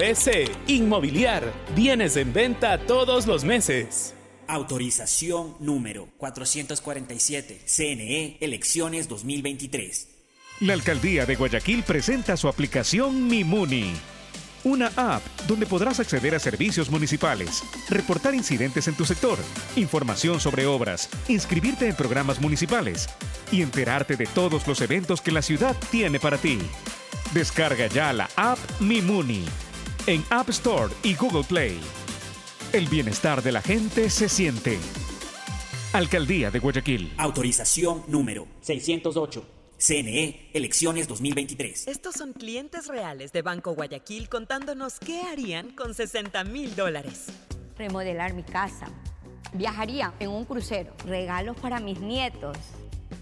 S. 0.00 0.44
Inmobiliar. 0.66 1.52
Bienes 1.76 2.16
en 2.16 2.32
venta 2.32 2.78
todos 2.78 3.28
los 3.28 3.44
meses. 3.44 4.12
Autorización 4.48 5.54
número 5.60 6.08
447. 6.16 7.60
CNE 7.64 8.38
Elecciones 8.40 9.08
2023. 9.08 10.08
La 10.60 10.74
alcaldía 10.74 11.26
de 11.26 11.36
Guayaquil 11.36 11.84
presenta 11.84 12.36
su 12.36 12.48
aplicación 12.48 13.28
Mimuni 13.28 13.92
Una 14.64 14.90
app 14.96 15.22
donde 15.46 15.66
podrás 15.66 16.00
acceder 16.00 16.34
a 16.34 16.40
servicios 16.40 16.90
municipales, 16.90 17.62
reportar 17.88 18.34
incidentes 18.34 18.88
en 18.88 18.94
tu 18.94 19.04
sector, 19.04 19.38
información 19.76 20.40
sobre 20.40 20.66
obras, 20.66 21.08
inscribirte 21.28 21.88
en 21.88 21.94
programas 21.94 22.40
municipales 22.40 23.08
y 23.52 23.62
enterarte 23.62 24.16
de 24.16 24.26
todos 24.26 24.66
los 24.66 24.80
eventos 24.80 25.20
que 25.20 25.30
la 25.30 25.42
ciudad 25.42 25.76
tiene 25.90 26.18
para 26.18 26.36
ti. 26.36 26.58
Descarga 27.32 27.86
ya 27.86 28.12
la 28.12 28.28
app 28.36 28.58
MiMuni 28.80 29.46
en 30.06 30.22
App 30.28 30.50
Store 30.50 30.92
y 31.02 31.14
Google 31.14 31.44
Play. 31.44 31.80
El 32.74 32.88
bienestar 32.88 33.42
de 33.42 33.52
la 33.52 33.62
gente 33.62 34.10
se 34.10 34.28
siente. 34.28 34.78
Alcaldía 35.94 36.50
de 36.50 36.58
Guayaquil. 36.58 37.14
Autorización 37.16 38.04
número 38.08 38.46
608. 38.60 39.46
CNE, 39.78 40.50
elecciones 40.52 41.08
2023. 41.08 41.88
Estos 41.88 42.16
son 42.16 42.34
clientes 42.34 42.86
reales 42.88 43.32
de 43.32 43.40
Banco 43.40 43.74
Guayaquil 43.74 44.28
contándonos 44.28 44.98
qué 44.98 45.22
harían 45.22 45.70
con 45.70 45.94
60 45.94 46.44
mil 46.44 46.76
dólares. 46.76 47.28
Remodelar 47.78 48.34
mi 48.34 48.42
casa. 48.42 48.88
Viajaría 49.54 50.12
en 50.20 50.28
un 50.28 50.44
crucero. 50.44 50.94
Regalos 51.06 51.56
para 51.56 51.80
mis 51.80 51.98
nietos. 51.98 52.58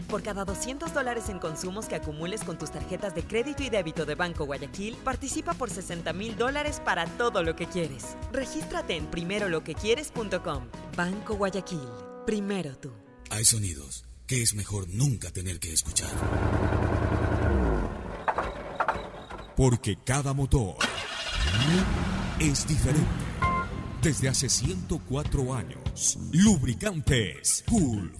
Por 0.09 0.22
cada 0.22 0.44
200 0.44 0.92
dólares 0.92 1.29
en 1.29 1.38
consumos 1.38 1.87
que 1.87 1.96
acumules 1.96 2.44
con 2.44 2.59
tus 2.59 2.70
tarjetas 2.70 3.14
de 3.14 3.22
crédito 3.22 3.62
y 3.62 3.70
débito 3.70 4.07
de 4.07 4.14
Banco 4.14 4.44
Guayaquil, 4.46 4.96
participa 4.96 5.55
por 5.55 5.70
60 5.70 6.12
mil 6.12 6.37
dólares 6.37 6.81
para 6.85 7.07
todo 7.07 7.42
lo 7.42 7.57
que 7.57 7.66
quieres. 7.66 8.16
Regístrate 8.33 8.96
en 8.96 9.07
primeroloquequieres.com. 9.07 10.64
Banco 10.96 11.35
Guayaquil. 11.37 11.88
Primero 12.26 12.76
tú. 12.76 12.92
Hay 13.31 13.44
sonidos 13.44 14.05
que 14.26 14.42
es 14.42 14.55
mejor 14.55 14.88
nunca 14.88 15.31
tener 15.31 15.59
que 15.59 15.72
escuchar. 15.72 16.11
Porque 19.57 19.98
cada 20.05 20.33
motor 20.33 20.76
es 22.38 22.66
diferente. 22.66 23.09
Desde 24.00 24.29
hace 24.29 24.48
104 24.48 25.53
años, 25.53 26.18
lubricantes 26.33 27.64
Gulf 27.68 28.19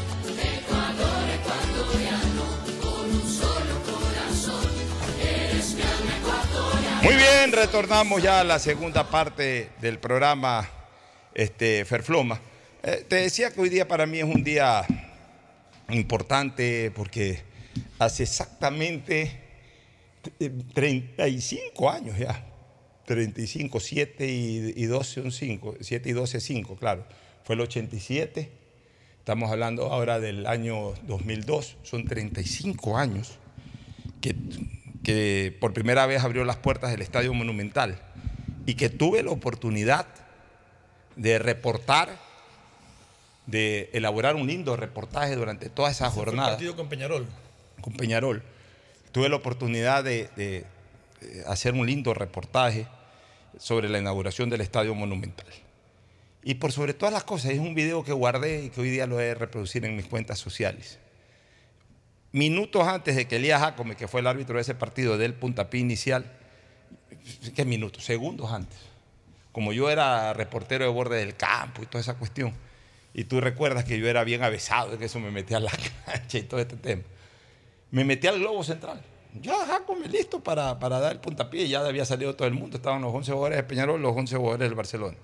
Muy 7.03 7.15
bien, 7.15 7.51
retornamos 7.51 8.21
ya 8.21 8.41
a 8.41 8.43
la 8.43 8.59
segunda 8.59 9.09
parte 9.09 9.69
del 9.81 9.97
programa 9.97 10.69
este, 11.33 11.83
Ferfloma. 11.83 12.39
Eh, 12.83 13.03
te 13.09 13.15
decía 13.15 13.49
que 13.49 13.59
hoy 13.59 13.69
día 13.69 13.87
para 13.87 14.05
mí 14.05 14.19
es 14.19 14.23
un 14.23 14.43
día 14.43 14.85
importante 15.89 16.91
porque 16.91 17.41
hace 17.97 18.21
exactamente 18.23 19.31
eh, 20.39 20.51
35 20.75 21.89
años 21.89 22.19
ya. 22.19 22.45
35, 23.05 23.79
7 23.79 24.27
y, 24.27 24.73
y 24.75 24.85
12 24.85 25.21
son 25.21 25.31
5, 25.31 25.77
7 25.81 26.07
y 26.07 26.11
12 26.13 26.39
5, 26.39 26.75
claro. 26.75 27.05
Fue 27.43 27.55
el 27.55 27.61
87, 27.61 28.51
estamos 29.17 29.49
hablando 29.49 29.91
ahora 29.91 30.19
del 30.19 30.45
año 30.45 30.93
2002, 31.07 31.77
son 31.81 32.05
35 32.05 32.95
años 32.95 33.39
que, 34.21 34.35
que 35.03 35.55
por 35.59 35.73
primera 35.73 36.05
vez 36.05 36.23
abrió 36.23 36.45
las 36.45 36.57
puertas 36.57 36.91
del 36.91 37.01
Estadio 37.01 37.33
Monumental 37.33 37.99
y 38.65 38.75
que 38.75 38.89
tuve 38.89 39.23
la 39.23 39.31
oportunidad 39.31 40.05
de 41.15 41.39
reportar, 41.39 42.17
de 43.47 43.89
elaborar 43.93 44.35
un 44.35 44.47
lindo 44.47 44.75
reportaje 44.75 45.35
durante 45.35 45.69
toda 45.69 45.89
esa 45.89 46.07
Ese 46.07 46.13
fue 46.13 46.23
el 46.23 46.29
jornada 46.29 46.49
partido 46.51 46.75
con 46.75 46.87
Peñarol. 46.87 47.27
con 47.81 47.93
Peñarol. 47.93 48.43
Tuve 49.11 49.29
la 49.29 49.35
oportunidad 49.35 50.03
de, 50.03 50.29
de, 50.35 50.65
eh, 51.21 51.43
hacer 51.47 51.73
un 51.73 51.85
lindo 51.85 52.13
reportaje 52.13 52.87
sobre 53.57 53.89
la 53.89 53.99
inauguración 53.99 54.49
del 54.49 54.61
Estadio 54.61 54.95
Monumental. 54.95 55.47
Y 56.43 56.55
por 56.55 56.71
sobre 56.71 56.93
todas 56.93 57.13
las 57.13 57.23
cosas, 57.23 57.51
es 57.51 57.59
un 57.59 57.75
video 57.75 58.03
que 58.03 58.13
guardé 58.13 58.63
y 58.63 58.69
que 58.69 58.81
hoy 58.81 58.89
día 58.89 59.05
lo 59.05 59.19
he 59.19 59.35
reproducir 59.35 59.85
en 59.85 59.95
mis 59.95 60.05
cuentas 60.05 60.39
sociales. 60.39 60.97
Minutos 62.31 62.87
antes 62.87 63.15
de 63.15 63.27
que 63.27 63.37
Elías 63.37 63.61
Jacome, 63.61 63.95
que 63.95 64.07
fue 64.07 64.21
el 64.21 64.27
árbitro 64.27 64.55
de 64.55 64.61
ese 64.61 64.75
partido, 64.75 65.17
del 65.17 65.33
puntapié 65.33 65.81
inicial, 65.81 66.31
¿qué 67.55 67.65
minutos? 67.65 68.05
Segundos 68.05 68.51
antes. 68.51 68.79
Como 69.51 69.73
yo 69.73 69.89
era 69.89 70.33
reportero 70.33 70.85
de 70.85 70.91
borde 70.91 71.17
del 71.17 71.35
campo 71.35 71.83
y 71.83 71.85
toda 71.85 71.99
esa 71.99 72.15
cuestión, 72.15 72.53
y 73.13 73.25
tú 73.25 73.41
recuerdas 73.41 73.83
que 73.83 73.99
yo 73.99 74.07
era 74.07 74.23
bien 74.23 74.43
avesado, 74.43 74.97
que 74.97 75.05
eso 75.05 75.19
me 75.19 75.31
metía 75.31 75.57
a 75.57 75.59
la 75.59 75.71
cancha 76.05 76.37
y 76.37 76.43
todo 76.43 76.59
este 76.61 76.77
tema 76.77 77.03
me 77.91 78.05
metí 78.05 78.27
al 78.27 78.39
globo 78.39 78.63
central. 78.63 79.01
Ya, 79.41 79.65
Jacome, 79.65 80.07
listo 80.07 80.39
para, 80.41 80.79
para 80.79 80.99
dar 80.99 81.11
el 81.11 81.19
puntapié. 81.19 81.67
Ya 81.67 81.85
había 81.85 82.05
salido 82.05 82.35
todo 82.35 82.47
el 82.47 82.53
mundo. 82.53 82.77
Estaban 82.77 83.01
los 83.01 83.13
11 83.13 83.31
jugadores 83.31 83.57
de 83.57 83.63
Peñarol, 83.63 84.01
los 84.01 84.15
11 84.15 84.35
jugadores 84.37 84.69
del 84.69 84.75
Barcelona. 84.75 85.17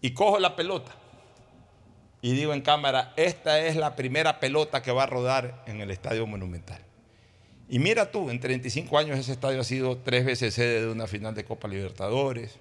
Y 0.00 0.12
cojo 0.12 0.38
la 0.38 0.54
pelota. 0.54 0.94
Y 2.24 2.32
digo 2.32 2.54
en 2.54 2.62
cámara, 2.62 3.12
esta 3.16 3.60
es 3.60 3.76
la 3.76 3.96
primera 3.96 4.40
pelota 4.40 4.80
que 4.80 4.90
va 4.90 5.02
a 5.02 5.06
rodar 5.06 5.62
en 5.66 5.82
el 5.82 5.90
Estadio 5.90 6.26
Monumental. 6.26 6.80
Y 7.68 7.78
mira 7.78 8.10
tú, 8.10 8.30
en 8.30 8.40
35 8.40 8.96
años 8.96 9.18
ese 9.18 9.32
estadio 9.32 9.60
ha 9.60 9.64
sido 9.64 9.98
tres 9.98 10.24
veces 10.24 10.54
sede 10.54 10.80
de 10.80 10.90
una 10.90 11.06
final 11.06 11.34
de 11.34 11.44
Copa 11.44 11.68
Libertadores. 11.68 12.56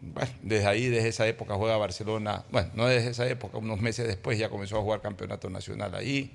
Bueno, 0.00 0.30
desde 0.40 0.66
ahí, 0.66 0.88
desde 0.88 1.08
esa 1.08 1.26
época 1.26 1.56
juega 1.56 1.76
Barcelona. 1.76 2.46
Bueno, 2.50 2.70
no 2.72 2.86
desde 2.86 3.10
esa 3.10 3.28
época, 3.28 3.58
unos 3.58 3.82
meses 3.82 4.06
después 4.06 4.38
ya 4.38 4.48
comenzó 4.48 4.78
a 4.78 4.80
jugar 4.80 5.02
campeonato 5.02 5.50
nacional 5.50 5.94
ahí 5.94 6.32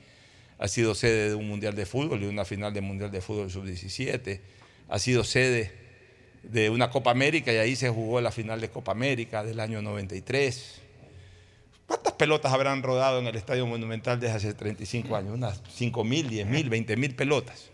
ha 0.60 0.68
sido 0.68 0.94
sede 0.94 1.30
de 1.30 1.36
un 1.36 1.48
Mundial 1.48 1.74
de 1.76 1.88
Fútbol 1.88 2.20
y 2.20 2.26
de 2.26 2.30
una 2.30 2.46
final 2.46 2.72
de 2.72 2.82
Mundial 2.82 3.10
de 3.10 3.22
Fútbol 3.22 3.50
Sub-17, 3.50 4.40
ha 4.88 5.00
sido 5.00 5.24
sede 5.24 5.72
de 6.44 6.70
una 6.70 6.92
Copa 6.92 7.10
América 7.10 7.52
y 7.52 7.58
ahí 7.58 7.76
se 7.76 7.90
jugó 7.90 8.22
la 8.22 8.32
final 8.32 8.62
de 8.62 8.70
Copa 8.70 8.92
América 8.92 9.44
del 9.44 9.60
año 9.60 9.82
93. 9.82 10.81
¿Cuántas 11.92 12.14
pelotas 12.14 12.54
habrán 12.54 12.84
rodado 12.84 13.20
en 13.20 13.28
el 13.28 13.36
Estadio 13.36 13.68
Monumental 13.68 14.18
desde 14.18 14.34
hace 14.34 14.54
35 14.54 15.14
años? 15.14 15.34
Unas 15.34 15.62
5 15.74 16.06
mil, 16.06 16.30
10 16.30 16.48
mil, 16.48 16.70
20 16.70 16.96
mil 16.96 17.14
pelotas. 17.18 17.70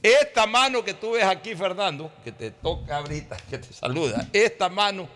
Esta 0.00 0.46
mano 0.46 0.84
que 0.84 0.94
tú 0.94 1.14
ves 1.14 1.24
aquí, 1.24 1.56
Fernando, 1.56 2.12
que 2.22 2.30
te 2.30 2.52
toca 2.52 2.98
ahorita, 2.98 3.36
que 3.50 3.58
te 3.58 3.72
saluda, 3.72 4.28
esta 4.32 4.68
mano 4.68 5.08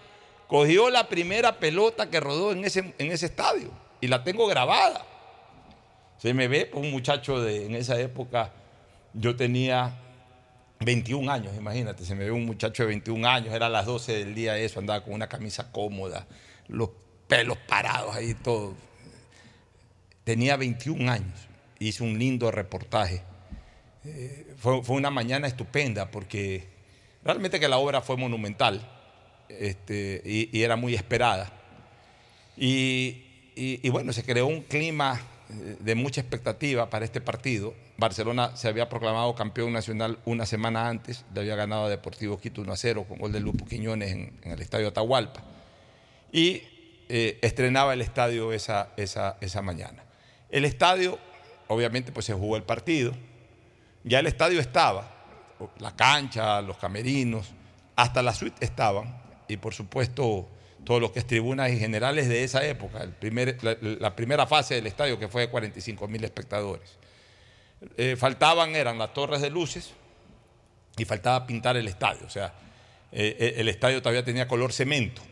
cogió 0.49 0.91
la 0.91 1.09
primera 1.09 1.57
pelota 1.61 2.11
que 2.11 2.19
rodó 2.19 2.51
en 2.51 2.65
ese, 2.65 2.93
en 2.99 3.13
ese 3.13 3.27
estadio 3.27 3.71
y 4.01 4.09
la 4.09 4.25
tengo 4.25 4.49
grabada. 4.49 5.07
Se 6.19 6.35
me 6.35 6.49
ve 6.49 6.69
un 6.75 6.91
muchacho 6.91 7.41
de 7.41 7.67
en 7.67 7.77
esa 7.77 8.01
época, 8.01 8.51
yo 9.15 9.37
tenía 9.37 10.01
21 10.81 11.31
años, 11.31 11.55
imagínate, 11.57 12.05
se 12.05 12.17
me 12.17 12.25
ve 12.25 12.33
un 12.33 12.45
muchacho 12.45 12.83
de 12.83 12.89
21 12.89 13.25
años, 13.25 13.55
era 13.55 13.69
las 13.69 13.87
12 13.87 14.19
del 14.19 14.35
día 14.35 14.59
eso, 14.59 14.81
andaba 14.81 15.05
con 15.05 15.15
una 15.15 15.29
camisa 15.29 15.71
cómoda, 15.71 16.27
los 16.67 16.91
pelos 17.33 17.57
parados 17.57 18.15
ahí 18.15 18.35
todo. 18.35 18.75
Tenía 20.23 20.57
21 20.59 21.11
años, 21.11 21.49
hice 21.79 22.03
un 22.03 22.19
lindo 22.19 22.51
reportaje. 22.51 23.23
Eh, 24.05 24.55
fue, 24.59 24.83
fue, 24.83 24.97
una 24.97 25.11
mañana 25.11 25.47
estupenda 25.47 26.11
porque 26.11 26.67
realmente 27.25 27.59
que 27.59 27.69
la 27.69 27.79
obra 27.79 28.03
fue 28.03 28.19
monumental 28.19 28.87
este, 29.49 30.21
y, 30.27 30.63
era 30.63 30.77
muy 30.77 30.95
esperada. 30.95 31.51
Y, 32.55 33.25
y, 33.57 33.89
bueno, 33.89 34.13
se 34.13 34.25
creó 34.25 34.47
un 34.47 34.61
clima 34.63 35.19
de 35.81 35.95
mucha 35.95 36.21
expectativa 36.21 36.91
para 36.91 37.07
este 37.07 37.23
partido. 37.23 37.73
Barcelona 37.97 38.57
se 38.57 38.69
había 38.69 38.91
proclamado 38.91 39.35
campeón 39.35 39.73
nacional 39.73 40.19
una 40.27 40.45
semana 40.45 40.87
antes, 40.89 41.25
le 41.35 41.41
había 41.41 41.57
ganado 41.57 41.87
a 41.87 41.89
Deportivo 41.89 42.39
Quito 42.39 42.61
1 42.61 42.73
a 42.73 42.77
0 42.77 43.07
con 43.09 43.19
gol 43.19 43.33
de 43.33 43.41
Lupo 43.41 43.65
Quiñones 43.65 44.13
en, 44.13 44.39
en 44.43 44.53
el 44.53 44.61
estadio 44.61 44.89
Atahualpa. 44.89 45.43
Y 46.31 46.63
eh, 47.09 47.39
estrenaba 47.43 47.93
el 47.93 48.01
estadio 48.01 48.53
esa, 48.53 48.91
esa, 48.97 49.37
esa 49.41 49.63
mañana. 49.63 50.05
El 50.49 50.65
estadio, 50.65 51.19
obviamente, 51.69 52.13
pues 52.13 52.27
se 52.27 52.35
jugó 52.35 52.57
el 52.57 52.63
partido. 52.63 53.13
Ya 54.05 54.19
el 54.19 54.27
estadio 54.27 54.61
estaba, 54.61 55.11
la 55.79 55.95
cancha, 55.95 56.61
los 56.61 56.77
camerinos, 56.77 57.53
hasta 57.97 58.23
la 58.23 58.35
suite 58.35 58.65
estaban. 58.65 59.21
Y 59.49 59.57
por 59.57 59.75
supuesto, 59.75 60.49
todo 60.85 61.01
lo 61.01 61.13
que 61.13 61.21
es 61.21 61.27
tribunas 61.27 61.71
y 61.71 61.79
generales 61.79 62.29
de 62.29 62.45
esa 62.45 62.65
época, 62.65 63.03
el 63.03 63.11
primer, 63.11 63.59
la, 63.63 64.17
primera 64.17 64.47
fase 64.47 64.75
del 64.75 64.87
estadio 64.87 65.19
que 65.19 65.29
fue 65.29 65.43
de 65.43 65.49
45 65.49 66.09
mil 66.09 66.25
espectadores. 66.25 66.99
Eh, 67.97 68.17
faltaban, 68.17 68.75
eran 68.77 68.99
las 68.99 69.13
torres 69.13 69.41
de 69.41 69.51
luces 69.51 69.93
y 70.97 71.05
faltaba 71.05 71.47
pintar 71.47 71.77
el 71.77 71.89
estadio. 71.89 72.27
O 72.27 72.31
sea, 72.31 72.53
eh, 73.11 73.55
el 73.57 73.69
estadio 73.69 74.01
todavía 74.01 74.25
tenía 74.25 74.49
color 74.49 74.73
cemento, 74.73 75.23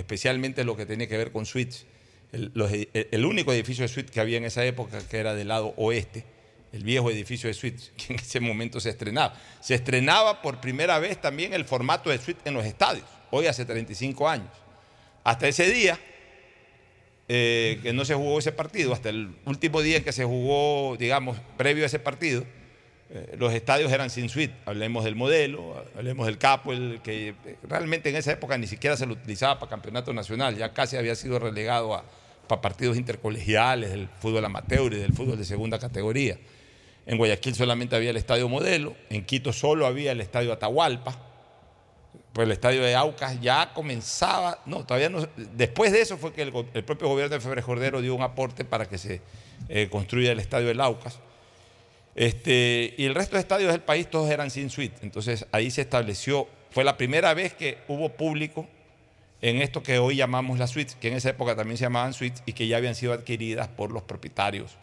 especialmente 0.00 0.64
lo 0.64 0.76
que 0.76 0.86
tenía 0.86 1.06
que 1.06 1.16
ver 1.16 1.30
con 1.30 1.46
suites. 1.46 1.86
El, 2.32 3.24
único 3.24 3.52
edificio 3.52 3.82
de 3.82 3.88
suites 3.88 4.10
que 4.10 4.20
había 4.20 4.38
en 4.38 4.44
esa 4.44 4.64
época, 4.64 5.00
que 5.08 5.18
era 5.18 5.34
del 5.34 5.48
lado 5.48 5.74
oeste, 5.76 6.24
el 6.72 6.84
viejo 6.84 7.10
edificio 7.10 7.48
de 7.48 7.54
suites, 7.54 7.92
que 7.96 8.14
en 8.14 8.20
ese 8.20 8.40
momento 8.40 8.80
se 8.80 8.90
estrenaba. 8.90 9.34
Se 9.60 9.74
estrenaba 9.74 10.42
por 10.42 10.60
primera 10.60 10.98
vez 10.98 11.20
también 11.20 11.52
el 11.52 11.64
formato 11.64 12.10
de 12.10 12.18
suite 12.18 12.40
en 12.44 12.54
los 12.54 12.64
estadios, 12.64 13.06
hoy 13.30 13.46
hace 13.46 13.64
35 13.64 14.28
años. 14.28 14.48
Hasta 15.22 15.48
ese 15.48 15.70
día, 15.70 15.98
eh, 17.28 17.78
que 17.82 17.92
no 17.92 18.04
se 18.04 18.14
jugó 18.14 18.38
ese 18.38 18.52
partido, 18.52 18.92
hasta 18.92 19.10
el 19.10 19.34
último 19.44 19.82
día 19.82 20.02
que 20.02 20.12
se 20.12 20.24
jugó, 20.24 20.96
digamos, 20.96 21.36
previo 21.56 21.84
a 21.84 21.86
ese 21.86 21.98
partido, 21.98 22.44
eh, 23.12 23.36
los 23.38 23.52
estadios 23.52 23.90
eran 23.92 24.10
sin 24.10 24.28
suite. 24.28 24.54
Hablemos 24.66 25.04
del 25.04 25.16
modelo, 25.16 25.84
hablemos 25.96 26.26
del 26.26 26.38
capo, 26.38 26.72
el 26.72 27.00
que 27.02 27.34
realmente 27.62 28.08
en 28.10 28.16
esa 28.16 28.32
época 28.32 28.56
ni 28.56 28.66
siquiera 28.66 28.96
se 28.96 29.06
lo 29.06 29.14
utilizaba 29.14 29.58
para 29.58 29.70
campeonato 29.70 30.12
nacional, 30.12 30.56
ya 30.56 30.72
casi 30.72 30.96
había 30.96 31.14
sido 31.14 31.38
relegado 31.38 31.94
a, 31.94 32.04
para 32.46 32.60
partidos 32.60 32.96
intercolegiales 32.96 33.90
del 33.90 34.08
fútbol 34.20 34.44
amateur 34.44 34.92
y 34.92 34.98
del 34.98 35.12
fútbol 35.12 35.38
de 35.38 35.44
segunda 35.44 35.78
categoría. 35.78 36.38
En 37.06 37.18
Guayaquil 37.18 37.54
solamente 37.54 37.96
había 37.96 38.10
el 38.10 38.16
estadio 38.16 38.48
modelo, 38.48 38.94
en 39.08 39.24
Quito 39.24 39.52
solo 39.52 39.86
había 39.86 40.12
el 40.12 40.20
estadio 40.20 40.52
Atahualpa 40.52 41.30
pues 42.32 42.46
el 42.46 42.52
estadio 42.52 42.82
de 42.82 42.94
Aucas 42.94 43.40
ya 43.40 43.72
comenzaba, 43.74 44.60
no, 44.66 44.84
todavía 44.84 45.08
no, 45.08 45.28
después 45.36 45.90
de 45.90 46.00
eso 46.00 46.16
fue 46.16 46.32
que 46.32 46.42
el, 46.42 46.52
propio 46.84 47.08
gobierno 47.08 47.34
de 47.34 47.40
Febres 47.40 47.64
Cordero 47.64 48.00
dio 48.00 48.14
un 48.14 48.22
aporte 48.22 48.64
para 48.64 48.88
que 48.88 48.98
se 48.98 49.20
eh, 49.68 49.88
construya 49.90 50.30
el 50.32 50.38
estadio 50.38 50.68
del 50.68 50.80
Aucas. 50.80 51.18
Este, 52.20 52.92
y 52.98 53.06
el 53.06 53.14
resto 53.14 53.36
de 53.36 53.40
estadios 53.40 53.72
del 53.72 53.80
país 53.80 54.10
todos 54.10 54.30
eran 54.30 54.50
sin 54.50 54.68
suite, 54.68 54.94
entonces 55.00 55.46
ahí 55.52 55.70
se 55.70 55.80
estableció, 55.80 56.48
fue 56.70 56.84
la 56.84 56.98
primera 56.98 57.32
vez 57.32 57.54
que 57.54 57.78
hubo 57.88 58.10
público 58.10 58.68
en 59.40 59.62
esto 59.62 59.82
que 59.82 59.98
hoy 59.98 60.16
llamamos 60.16 60.58
las 60.58 60.68
suites, 60.68 60.96
que 60.96 61.08
en 61.08 61.14
esa 61.14 61.30
época 61.30 61.56
también 61.56 61.78
se 61.78 61.84
llamaban 61.84 62.12
suites 62.12 62.42
y 62.44 62.52
que 62.52 62.66
ya 62.66 62.76
habían 62.76 62.94
sido 62.94 63.14
adquiridas 63.14 63.68
por 63.68 63.90
los 63.90 64.02
propietarios, 64.02 64.76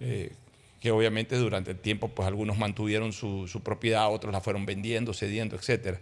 eh, 0.00 0.32
que 0.80 0.90
obviamente 0.90 1.36
durante 1.36 1.72
el 1.72 1.78
tiempo 1.78 2.08
pues 2.08 2.26
algunos 2.26 2.56
mantuvieron 2.56 3.12
su, 3.12 3.60
propiedad, 3.62 4.10
otros 4.10 4.32
la 4.32 4.40
fueron 4.40 4.64
vendiendo, 4.64 5.12
cediendo, 5.12 5.56
etcétera. 5.56 6.00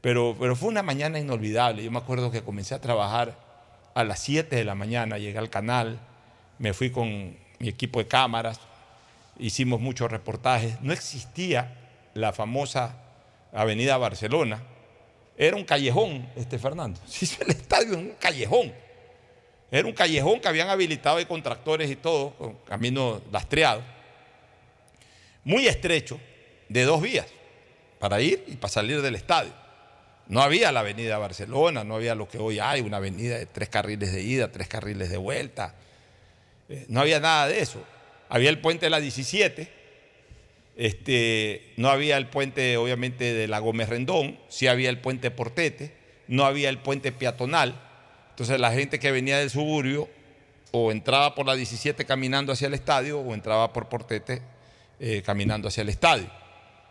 Pero, 0.00 0.34
pero 0.40 0.56
fue 0.56 0.70
una 0.70 0.82
mañana 0.82 1.18
inolvidable. 1.18 1.84
Yo 1.84 1.90
me 1.90 1.98
acuerdo 1.98 2.30
que 2.30 2.40
comencé 2.40 2.74
a 2.74 2.80
trabajar 2.80 3.38
a 3.92 4.04
las 4.04 4.20
7 4.20 4.56
de 4.56 4.64
la 4.64 4.74
mañana, 4.74 5.18
llegué 5.18 5.36
al 5.36 5.50
canal, 5.50 6.00
me 6.58 6.72
fui 6.72 6.88
con 6.88 7.36
mi 7.58 7.68
equipo 7.68 7.98
de 7.98 8.06
cámaras, 8.06 8.58
hicimos 9.38 9.80
muchos 9.80 10.10
reportajes. 10.10 10.80
No 10.80 10.92
existía 10.92 11.76
la 12.14 12.32
famosa 12.32 12.96
Avenida 13.52 13.96
Barcelona. 13.96 14.62
Era 15.36 15.56
un 15.56 15.64
callejón, 15.64 16.28
este 16.36 16.58
Fernando. 16.58 17.00
Se 17.06 17.24
hizo 17.24 17.42
el 17.44 17.50
estadio 17.50 17.94
en 17.94 18.00
un 18.00 18.14
callejón. 18.18 18.72
Era 19.70 19.86
un 19.86 19.92
callejón 19.92 20.40
que 20.40 20.48
habían 20.48 20.68
habilitado 20.68 21.18
ahí 21.18 21.26
con 21.26 21.42
tractores 21.42 21.90
y 21.90 21.96
todo, 21.96 22.30
con 22.30 22.54
camino 22.66 23.20
lastreado. 23.30 23.82
Muy 25.44 25.66
estrecho, 25.66 26.18
de 26.68 26.84
dos 26.84 27.00
vías, 27.00 27.26
para 27.98 28.20
ir 28.20 28.44
y 28.46 28.56
para 28.56 28.72
salir 28.72 29.02
del 29.02 29.14
estadio. 29.14 29.52
No 30.26 30.42
había 30.42 30.72
la 30.72 30.80
avenida 30.80 31.16
Barcelona, 31.18 31.84
no 31.84 31.96
había 31.96 32.14
lo 32.14 32.28
que 32.28 32.38
hoy 32.38 32.58
hay, 32.58 32.80
una 32.80 32.98
avenida 32.98 33.38
de 33.38 33.46
tres 33.46 33.68
carriles 33.68 34.12
de 34.12 34.22
ida, 34.22 34.52
tres 34.52 34.68
carriles 34.68 35.10
de 35.10 35.16
vuelta. 35.16 35.74
Eh, 36.68 36.84
no 36.88 37.00
había 37.00 37.20
nada 37.20 37.48
de 37.48 37.60
eso. 37.60 37.82
Había 38.28 38.50
el 38.50 38.60
puente 38.60 38.86
de 38.86 38.90
la 38.90 39.00
17, 39.00 39.68
este, 40.76 41.72
no 41.76 41.88
había 41.88 42.16
el 42.16 42.28
puente 42.28 42.76
obviamente 42.76 43.34
de 43.34 43.48
la 43.48 43.58
Gómez 43.58 43.88
Rendón, 43.88 44.38
sí 44.48 44.66
había 44.66 44.90
el 44.90 44.98
puente 44.98 45.30
Portete, 45.30 45.92
no 46.28 46.44
había 46.44 46.68
el 46.68 46.78
puente 46.78 47.10
peatonal. 47.10 47.80
Entonces 48.30 48.60
la 48.60 48.72
gente 48.72 48.98
que 48.98 49.10
venía 49.10 49.38
del 49.38 49.50
suburbio 49.50 50.08
o 50.70 50.92
entraba 50.92 51.34
por 51.34 51.46
la 51.46 51.54
17 51.54 52.04
caminando 52.04 52.52
hacia 52.52 52.68
el 52.68 52.74
estadio 52.74 53.18
o 53.18 53.34
entraba 53.34 53.72
por 53.72 53.88
Portete 53.88 54.42
eh, 55.00 55.22
caminando 55.24 55.68
hacia 55.68 55.82
el 55.82 55.88
estadio. 55.88 56.30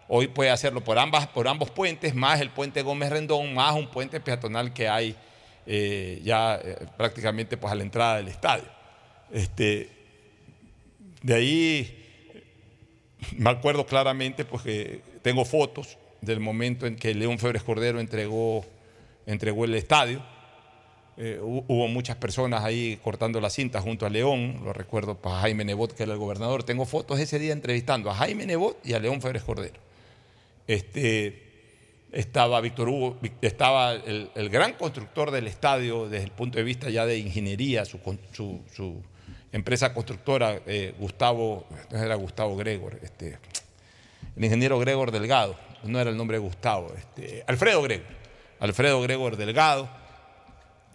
Hoy 0.09 0.27
puede 0.27 0.49
hacerlo 0.49 0.81
por, 0.83 0.97
ambas, 0.97 1.27
por 1.27 1.47
ambos 1.47 1.69
puentes, 1.69 2.15
más 2.15 2.39
el 2.41 2.49
puente 2.49 2.81
Gómez 2.81 3.09
Rendón, 3.09 3.53
más 3.53 3.75
un 3.75 3.91
puente 3.91 4.19
peatonal 4.19 4.73
que 4.73 4.87
hay 4.87 5.15
eh, 5.65 6.21
ya 6.23 6.55
eh, 6.63 6.77
prácticamente 6.95 7.57
pues, 7.57 7.71
a 7.71 7.75
la 7.75 7.83
entrada 7.83 8.17
del 8.17 8.29
estadio. 8.29 8.65
Este, 9.31 9.96
de 11.23 11.33
ahí 11.33 12.05
me 13.37 13.49
acuerdo 13.49 13.85
claramente 13.85 14.45
pues, 14.45 14.63
que 14.63 15.01
tengo 15.21 15.45
fotos 15.45 15.97
del 16.21 16.39
momento 16.39 16.85
en 16.85 16.95
que 16.95 17.13
León 17.13 17.39
Febres 17.39 17.63
Cordero 17.63 17.99
entregó, 17.99 18.65
entregó 19.25 19.65
el 19.65 19.75
estadio. 19.75 20.21
Eh, 21.19 21.39
hubo 21.41 21.87
muchas 21.87 22.15
personas 22.17 22.63
ahí 22.63 22.99
cortando 23.03 23.41
la 23.41 23.49
cinta 23.49 23.81
junto 23.81 24.05
a 24.05 24.09
León, 24.09 24.61
lo 24.63 24.71
recuerdo 24.71 25.15
para 25.15 25.39
Jaime 25.39 25.65
Nebot, 25.65 25.93
que 25.93 26.03
era 26.03 26.13
el 26.13 26.19
gobernador. 26.19 26.63
Tengo 26.63 26.85
fotos 26.85 27.19
ese 27.19 27.39
día 27.39 27.53
entrevistando 27.53 28.11
a 28.11 28.15
Jaime 28.15 28.45
Nebot 28.45 28.77
y 28.85 28.93
a 28.93 28.99
León 28.99 29.21
Febres 29.21 29.43
Cordero 29.43 29.87
este, 30.67 31.43
estaba 32.11 32.61
Víctor 32.61 32.89
Hugo, 32.89 33.17
estaba 33.41 33.93
el, 33.93 34.49
gran 34.49 34.73
constructor 34.73 35.31
del 35.31 35.47
estadio 35.47 36.09
desde 36.09 36.25
el 36.25 36.31
punto 36.31 36.57
de 36.57 36.63
vista 36.63 36.89
ya 36.89 37.05
de 37.05 37.17
ingeniería, 37.17 37.85
su 37.85 37.99
empresa 39.51 39.93
constructora, 39.93 40.61
eh, 40.65 40.93
Gustavo, 40.97 41.65
no 41.91 41.97
era 41.97 42.15
Gustavo 42.15 42.55
Gregor, 42.55 42.99
este, 43.01 43.39
el 44.35 44.43
ingeniero 44.43 44.79
Gregor 44.79 45.11
Delgado, 45.11 45.55
no 45.83 45.99
era 45.99 46.09
el 46.09 46.17
nombre 46.17 46.37
de 46.37 46.43
Gustavo, 46.43 46.93
este, 46.97 47.43
Alfredo 47.47 47.81
Gregor, 47.81 48.07
Alfredo 48.59 49.01
Gregor 49.01 49.37
Delgado, 49.37 49.89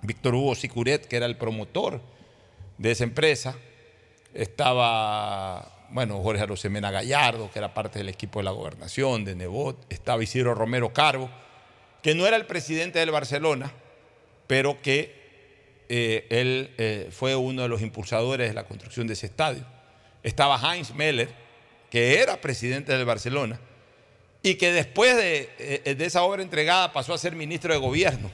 Víctor 0.02 0.34
Hugo 0.34 0.54
Sicuret, 0.54 1.06
que 1.06 1.16
era 1.16 1.26
el 1.26 1.36
promotor 1.36 2.00
de 2.78 2.90
esa 2.90 3.04
empresa, 3.04 3.56
estaba 4.34 5.72
bueno, 5.92 6.22
Jorge 6.22 6.42
Arosemena 6.42 6.90
Gallardo, 6.90 7.50
que 7.50 7.58
era 7.58 7.74
parte 7.74 7.98
del 7.98 8.08
equipo 8.08 8.40
de 8.40 8.44
la 8.44 8.50
gobernación, 8.50 9.26
de 9.26 9.34
Nebot, 9.34 9.76
estaba 9.90 10.22
Isidro 10.22 10.54
Romero 10.54 10.92
Carbo, 10.92 11.30
que 12.02 12.14
no 12.14 12.26
era 12.26 12.36
el 12.36 12.46
presidente 12.46 12.98
del 12.98 13.10
Barcelona, 13.10 13.70
pero 14.46 14.80
que 14.80 15.21
eh, 15.94 16.26
él 16.30 16.70
eh, 16.78 17.08
fue 17.10 17.36
uno 17.36 17.60
de 17.60 17.68
los 17.68 17.82
impulsadores 17.82 18.48
de 18.48 18.54
la 18.54 18.64
construcción 18.64 19.06
de 19.06 19.12
ese 19.12 19.26
estadio. 19.26 19.62
Estaba 20.22 20.58
Heinz 20.58 20.94
Meller, 20.94 21.28
que 21.90 22.18
era 22.18 22.40
presidente 22.40 22.96
del 22.96 23.04
Barcelona, 23.04 23.60
y 24.42 24.54
que 24.54 24.72
después 24.72 25.14
de, 25.14 25.50
eh, 25.58 25.94
de 25.94 26.04
esa 26.06 26.22
obra 26.22 26.42
entregada 26.42 26.94
pasó 26.94 27.12
a 27.12 27.18
ser 27.18 27.36
ministro 27.36 27.74
de 27.74 27.78
gobierno 27.78 28.30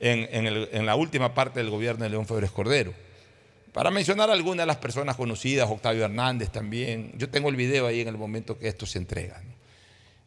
en, 0.00 0.86
la 0.86 0.96
última 0.96 1.34
parte 1.34 1.60
del 1.60 1.68
gobierno 1.68 2.04
de 2.04 2.10
León 2.10 2.26
Febres 2.26 2.50
Cordero. 2.50 2.94
Para 3.74 3.90
mencionar 3.90 4.30
algunas 4.30 4.62
de 4.62 4.68
las 4.68 4.78
personas 4.78 5.14
conocidas, 5.14 5.68
Octavio 5.68 6.06
Hernández 6.06 6.48
también. 6.48 7.12
Yo 7.18 7.28
tengo 7.28 7.50
el 7.50 7.56
video 7.56 7.86
ahí 7.86 8.00
en 8.00 8.08
el 8.08 8.16
momento 8.16 8.58
que 8.58 8.68
esto 8.68 8.86
se 8.86 8.96
entrega. 8.96 9.42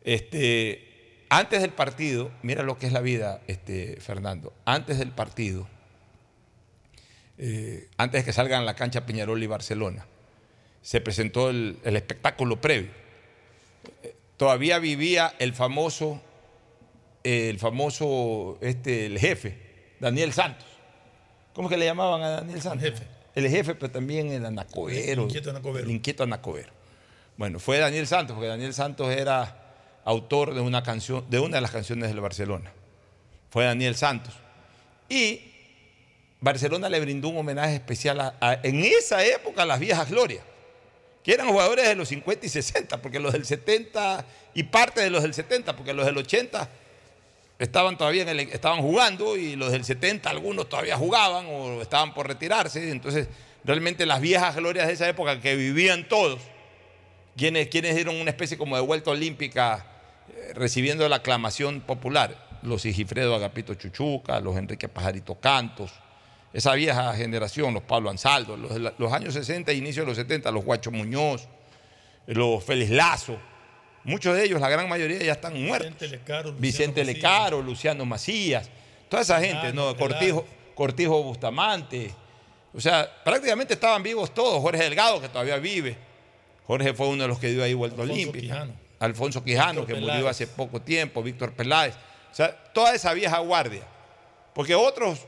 Este, 0.04 1.26
antes 1.30 1.60
del 1.62 1.72
partido, 1.72 2.30
mira 2.44 2.62
lo 2.62 2.78
que 2.78 2.86
es 2.86 2.94
la 2.94 3.02
vida, 3.02 3.42
este, 3.48 4.00
Fernando. 4.00 4.54
Antes 4.64 5.00
del 5.00 5.10
partido, 5.10 5.68
eh, 7.38 7.90
antes 7.98 8.22
de 8.22 8.26
que 8.26 8.34
salgan 8.34 8.62
a 8.62 8.66
la 8.66 8.76
cancha 8.76 9.06
Peñarol 9.06 9.42
y 9.42 9.48
Barcelona, 9.48 10.06
se 10.82 11.02
presentó 11.02 11.50
el, 11.50 11.80
el 11.84 11.96
espectáculo 11.96 12.60
previo. 12.62 12.92
Eh, 14.04 14.16
Todavía 14.38 14.78
vivía 14.78 15.34
el 15.40 15.54
famoso, 15.56 16.22
el 17.24 17.58
famoso, 17.58 18.60
este, 18.62 19.08
el 19.08 19.18
jefe, 19.18 19.58
Daniel 20.00 20.32
Santos. 20.32 20.68
¿Cómo 21.54 21.68
que 21.68 21.76
le 21.76 21.86
llamaban 21.86 22.22
a 22.22 22.30
Daniel 22.30 22.62
Santos? 22.62 22.84
El 22.84 22.94
jefe. 22.94 23.08
El 23.34 23.50
jefe, 23.50 23.74
pero 23.74 23.92
también 23.92 24.32
el 24.32 24.46
anacobero. 24.46 25.24
El 25.24 25.28
inquieto 25.28 25.50
anacobero. 25.50 25.86
El 25.86 25.92
inquieto 25.92 26.24
anacobero. 26.24 26.72
Bueno, 27.36 27.60
fue 27.60 27.80
Daniel 27.80 28.06
Santos, 28.06 28.36
porque 28.36 28.48
Daniel 28.48 28.76
Santos 28.76 29.10
era 29.10 29.74
autor 30.06 30.54
de 30.54 30.62
una 30.62 30.84
canción, 30.84 31.26
de 31.30 31.40
una 31.40 31.58
de 31.58 31.62
las 31.62 31.72
canciones 31.72 32.10
del 32.10 32.22
Barcelona. 32.22 32.72
Fue 33.50 33.66
Daniel 33.66 33.96
Santos. 33.96 34.36
Y 35.10 35.42
Barcelona 36.40 36.90
le 36.90 37.00
brindó 37.00 37.30
un 37.30 37.38
homenaje 37.38 37.76
especial 37.76 38.34
en 38.64 38.84
esa 38.84 39.26
época 39.26 39.64
a 39.64 39.66
las 39.66 39.80
viejas 39.80 40.10
glorias, 40.10 40.44
que 41.24 41.34
eran 41.34 41.48
jugadores 41.48 41.88
de 41.88 41.96
los 41.96 42.08
50 42.10 42.46
y 42.46 42.50
60, 42.50 43.02
porque 43.02 43.20
los 43.20 43.34
del 43.34 43.46
70 43.46 44.26
y 44.54 44.64
parte 44.64 45.02
de 45.02 45.10
los 45.10 45.24
del 45.24 45.34
70, 45.34 45.76
porque 45.76 45.94
los 45.94 46.06
del 46.06 46.18
80 46.18 46.70
estaban 47.60 47.98
todavía 47.98 48.24
estaban 48.32 48.82
jugando 48.82 49.36
y 49.36 49.56
los 49.56 49.72
del 49.72 49.84
70 49.84 50.30
algunos 50.30 50.70
todavía 50.70 50.96
jugaban 50.96 51.48
o 51.48 51.82
estaban 51.82 52.14
por 52.14 52.28
retirarse. 52.28 52.92
Entonces, 52.92 53.28
realmente 53.64 54.06
las 54.06 54.22
viejas 54.22 54.56
glorias 54.56 54.88
de 54.88 54.94
esa 54.94 55.10
época 55.10 55.42
que 55.42 55.56
vivían 55.56 56.08
todos, 56.08 56.40
quienes, 57.36 57.68
quienes 57.68 57.96
dieron 57.96 58.16
una 58.16 58.30
especie 58.30 58.58
como 58.58 58.76
de 58.76 58.82
vuelta 58.84 59.10
olímpica 59.10 59.86
eh, 60.30 60.54
recibiendo 60.54 61.08
la 61.10 61.18
aclamación 61.18 61.82
popular, 61.82 62.60
los 62.62 62.84
Sigifredo 62.84 63.36
Agapito 63.36 63.74
Chuchuca, 63.74 64.40
los 64.40 64.56
Enrique 64.56 64.88
Pajarito 64.88 65.36
Cantos, 65.36 65.92
esa 66.58 66.74
vieja 66.74 67.14
generación, 67.14 67.72
los 67.76 67.84
Pablo 67.84 68.10
Ansaldo, 68.10 68.58
los, 68.58 69.14
años 69.14 69.36
60 69.36 69.72
e 69.72 69.76
inicio 69.76 70.02
de 70.02 70.08
los 70.08 70.18
70, 70.18 70.50
los 70.50 70.66
Guacho 70.66 70.90
Muñoz, 70.90 71.48
los 72.26 72.64
Félix 72.64 72.90
Lazo, 72.90 73.38
muchos 74.04 74.36
de 74.36 74.44
ellos, 74.44 74.60
la 74.60 74.68
gran 74.68 74.90
mayoría 74.90 75.20
ya 75.20 75.34
están 75.34 75.64
muertos. 75.64 75.92
Vicente 75.92 76.08
Lecaro, 76.08 76.50
Luciano 76.50 76.56
Vicente 76.60 77.06
Macías. 77.06 77.62
Luciano 77.62 78.06
Macías, 78.06 78.70
toda 79.08 79.22
esa 79.22 79.40
gente, 79.40 79.72
¿no? 79.72 79.96
Cortijo, 79.96 80.48
Cortijo 80.74 81.22
Bustamante. 81.22 82.10
O 82.74 82.82
sea, 82.82 83.08
prácticamente 83.24 83.76
estaban 83.76 84.02
vivos 84.02 84.34
todos. 84.34 84.60
Jorge 84.60 84.82
Delgado, 84.82 85.22
que 85.22 85.30
todavía 85.30 85.58
vive. 85.58 85.96
Jorge 86.66 86.92
fue 86.96 87.08
uno 87.08 87.22
de 87.22 87.28
los 87.28 87.38
que 87.38 87.50
dio 87.50 87.64
ahí 87.64 87.76
vuelta 87.76 88.02
olímpica. 88.02 88.68
Alfonso 88.98 89.44
Quijano, 89.44 89.82
Víctor 89.82 89.96
que 89.96 90.02
murió 90.02 90.28
hace 90.28 90.48
poco 90.48 90.82
tiempo. 90.82 91.22
Víctor 91.22 91.54
Peláez. 91.54 91.94
O 92.32 92.34
sea, 92.34 92.52
toda 92.74 92.96
esa 92.96 93.14
vieja 93.14 93.38
guardia. 93.38 93.84
Porque 94.56 94.74
otros 94.74 95.20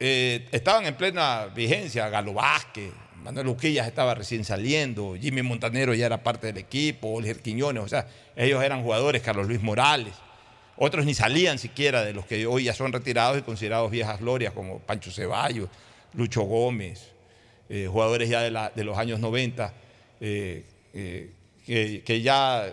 eh, 0.00 0.46
estaban 0.52 0.86
en 0.86 0.94
plena 0.96 1.46
vigencia. 1.46 2.08
Galo 2.08 2.34
Vázquez, 2.34 2.92
Manuel 3.22 3.48
Uquillas 3.48 3.86
estaba 3.86 4.14
recién 4.14 4.44
saliendo. 4.44 5.16
Jimmy 5.20 5.42
Montanero 5.42 5.94
ya 5.94 6.06
era 6.06 6.22
parte 6.22 6.46
del 6.48 6.58
equipo. 6.58 7.08
Oliver 7.12 7.40
Quiñones. 7.40 7.82
O 7.82 7.88
sea, 7.88 8.06
ellos 8.36 8.62
eran 8.62 8.82
jugadores. 8.82 9.22
Carlos 9.22 9.46
Luis 9.48 9.62
Morales. 9.62 10.14
Otros 10.78 11.06
ni 11.06 11.14
salían 11.14 11.58
siquiera 11.58 12.04
de 12.04 12.12
los 12.12 12.26
que 12.26 12.46
hoy 12.46 12.64
ya 12.64 12.74
son 12.74 12.92
retirados 12.92 13.38
y 13.38 13.42
considerados 13.42 13.90
viejas 13.90 14.20
glorias, 14.20 14.52
como 14.52 14.78
Pancho 14.80 15.10
Ceballos, 15.10 15.70
Lucho 16.12 16.42
Gómez, 16.42 17.12
eh, 17.70 17.88
jugadores 17.90 18.28
ya 18.28 18.42
de, 18.42 18.50
la- 18.50 18.70
de 18.74 18.84
los 18.84 18.98
años 18.98 19.18
90, 19.18 19.72
eh, 20.20 20.64
que, 21.64 22.02
que 22.04 22.20
ya 22.20 22.70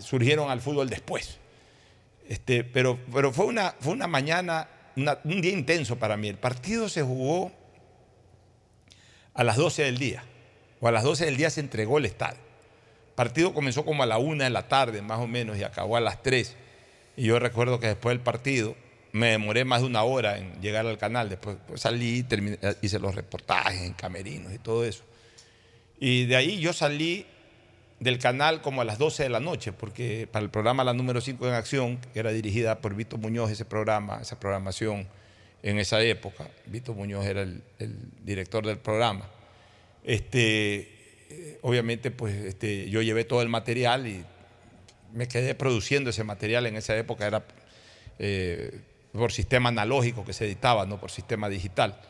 surgieron 0.00 0.48
al 0.48 0.60
fútbol 0.60 0.88
después. 0.88 1.38
Este, 2.28 2.62
pero, 2.62 2.96
pero 3.12 3.32
fue 3.32 3.46
una, 3.46 3.74
fue 3.80 3.92
una 3.94 4.06
mañana, 4.06 4.68
un 4.96 5.40
día 5.40 5.52
intenso 5.52 5.96
para 5.98 6.16
mí. 6.16 6.28
El 6.28 6.38
partido 6.38 6.88
se 6.88 7.02
jugó 7.02 7.52
a 9.34 9.44
las 9.44 9.56
12 9.56 9.82
del 9.84 9.98
día, 9.98 10.24
o 10.80 10.88
a 10.88 10.92
las 10.92 11.04
12 11.04 11.24
del 11.26 11.36
día 11.36 11.50
se 11.50 11.60
entregó 11.60 11.98
el 11.98 12.04
estadio. 12.06 12.38
El 13.08 13.14
partido 13.14 13.52
comenzó 13.54 13.84
como 13.84 14.02
a 14.02 14.06
la 14.06 14.18
una 14.18 14.44
de 14.44 14.50
la 14.50 14.68
tarde, 14.68 15.02
más 15.02 15.18
o 15.20 15.26
menos, 15.26 15.58
y 15.58 15.62
acabó 15.62 15.96
a 15.96 16.00
las 16.00 16.22
3. 16.22 16.56
Y 17.16 17.24
yo 17.24 17.38
recuerdo 17.38 17.78
que 17.80 17.88
después 17.88 18.14
del 18.14 18.20
partido 18.22 18.74
me 19.12 19.28
demoré 19.28 19.64
más 19.64 19.80
de 19.82 19.86
una 19.88 20.02
hora 20.04 20.38
en 20.38 20.60
llegar 20.62 20.86
al 20.86 20.96
canal. 20.98 21.28
Después 21.28 21.56
pues, 21.66 21.80
salí, 21.82 22.22
terminé- 22.22 22.58
hice 22.80 22.98
los 22.98 23.14
reportajes 23.14 23.82
en 23.82 23.92
camerinos 23.92 24.52
y 24.52 24.58
todo 24.58 24.84
eso. 24.84 25.04
Y 25.98 26.24
de 26.26 26.36
ahí 26.36 26.60
yo 26.60 26.72
salí 26.72 27.26
del 28.00 28.18
canal 28.18 28.62
como 28.62 28.80
a 28.80 28.84
las 28.84 28.98
12 28.98 29.24
de 29.24 29.28
la 29.28 29.40
noche, 29.40 29.72
porque 29.72 30.26
para 30.30 30.42
el 30.42 30.50
programa 30.50 30.82
La 30.84 30.94
Número 30.94 31.20
5 31.20 31.46
en 31.46 31.54
Acción, 31.54 31.98
que 32.12 32.18
era 32.18 32.32
dirigida 32.32 32.80
por 32.80 32.94
Vito 32.94 33.18
Muñoz, 33.18 33.50
ese 33.50 33.66
programa, 33.66 34.20
esa 34.22 34.40
programación 34.40 35.06
en 35.62 35.78
esa 35.78 36.02
época, 36.02 36.48
Vito 36.66 36.94
Muñoz 36.94 37.26
era 37.26 37.42
el, 37.42 37.62
el 37.78 37.94
director 38.24 38.66
del 38.66 38.78
programa. 38.78 39.28
Este, 40.02 40.78
eh, 41.30 41.58
obviamente, 41.62 42.10
pues 42.10 42.34
este, 42.34 42.88
yo 42.88 43.02
llevé 43.02 43.24
todo 43.24 43.42
el 43.42 43.50
material 43.50 44.06
y 44.06 44.24
me 45.12 45.28
quedé 45.28 45.54
produciendo 45.54 46.10
ese 46.10 46.24
material 46.24 46.66
en 46.66 46.76
esa 46.76 46.96
época, 46.96 47.26
era 47.26 47.44
eh, 48.18 48.80
por 49.12 49.30
sistema 49.30 49.68
analógico 49.68 50.24
que 50.24 50.32
se 50.32 50.46
editaba, 50.46 50.86
no 50.86 50.98
por 50.98 51.10
sistema 51.10 51.48
digital. 51.48 52.00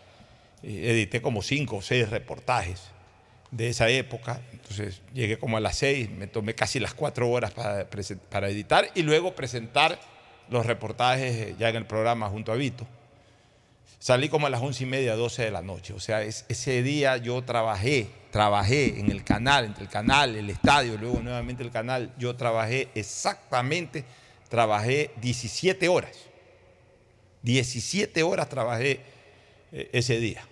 Y 0.62 0.86
edité 0.86 1.20
como 1.20 1.42
cinco 1.42 1.76
o 1.76 1.82
seis 1.82 2.10
reportajes 2.10 2.80
de 3.50 3.68
esa 3.68 3.88
época. 3.88 4.40
Entonces 4.52 5.00
llegué 5.12 5.38
como 5.38 5.56
a 5.56 5.60
las 5.60 5.76
seis, 5.78 6.08
me 6.10 6.26
tomé 6.26 6.54
casi 6.54 6.78
las 6.78 6.94
cuatro 6.94 7.28
horas 7.30 7.50
para, 7.52 7.88
para 8.30 8.48
editar 8.48 8.88
y 8.94 9.02
luego 9.02 9.34
presentar 9.34 9.98
los 10.48 10.66
reportajes 10.66 11.34
eh, 11.36 11.54
ya 11.58 11.68
en 11.68 11.76
el 11.76 11.86
programa 11.86 12.28
junto 12.28 12.52
a 12.52 12.56
Vito. 12.56 12.86
Salí 13.98 14.28
como 14.28 14.46
a 14.46 14.50
las 14.50 14.62
once 14.62 14.82
y 14.84 14.86
media, 14.86 15.14
doce 15.14 15.42
de 15.44 15.50
la 15.50 15.60
noche. 15.62 15.92
O 15.92 16.00
sea, 16.00 16.22
es- 16.22 16.44
ese 16.48 16.82
día 16.82 17.16
yo 17.18 17.42
trabajé, 17.42 18.08
trabajé 18.30 18.98
en 18.98 19.10
el 19.10 19.22
canal, 19.24 19.66
entre 19.66 19.84
el 19.84 19.90
canal, 19.90 20.36
el 20.36 20.48
estadio, 20.48 20.96
luego 20.96 21.20
nuevamente 21.20 21.62
el 21.62 21.70
canal. 21.70 22.12
Yo 22.18 22.34
trabajé 22.34 22.88
exactamente, 22.94 24.04
trabajé 24.48 25.10
17 25.20 25.88
horas. 25.88 26.16
17 27.42 28.22
horas 28.22 28.48
trabajé 28.48 29.00
eh, 29.72 29.90
ese 29.92 30.18
día. 30.18 30.46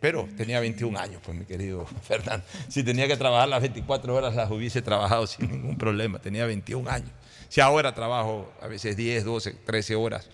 Pero 0.00 0.28
tenía 0.36 0.60
21 0.60 0.96
años, 0.98 1.20
pues 1.24 1.36
mi 1.36 1.44
querido 1.44 1.86
Fernando. 2.02 2.44
Si 2.68 2.82
tenía 2.82 3.08
que 3.08 3.16
trabajar 3.16 3.48
las 3.48 3.60
24 3.60 4.14
horas, 4.14 4.34
las 4.34 4.50
hubiese 4.50 4.82
trabajado 4.82 5.26
sin 5.26 5.50
ningún 5.50 5.76
problema. 5.76 6.18
Tenía 6.18 6.46
21 6.46 6.88
años. 6.88 7.10
Si 7.48 7.60
ahora 7.60 7.94
trabajo 7.94 8.52
a 8.60 8.68
veces 8.68 8.96
10, 8.96 9.24
12, 9.24 9.52
13 9.64 9.94
horas 9.96 10.28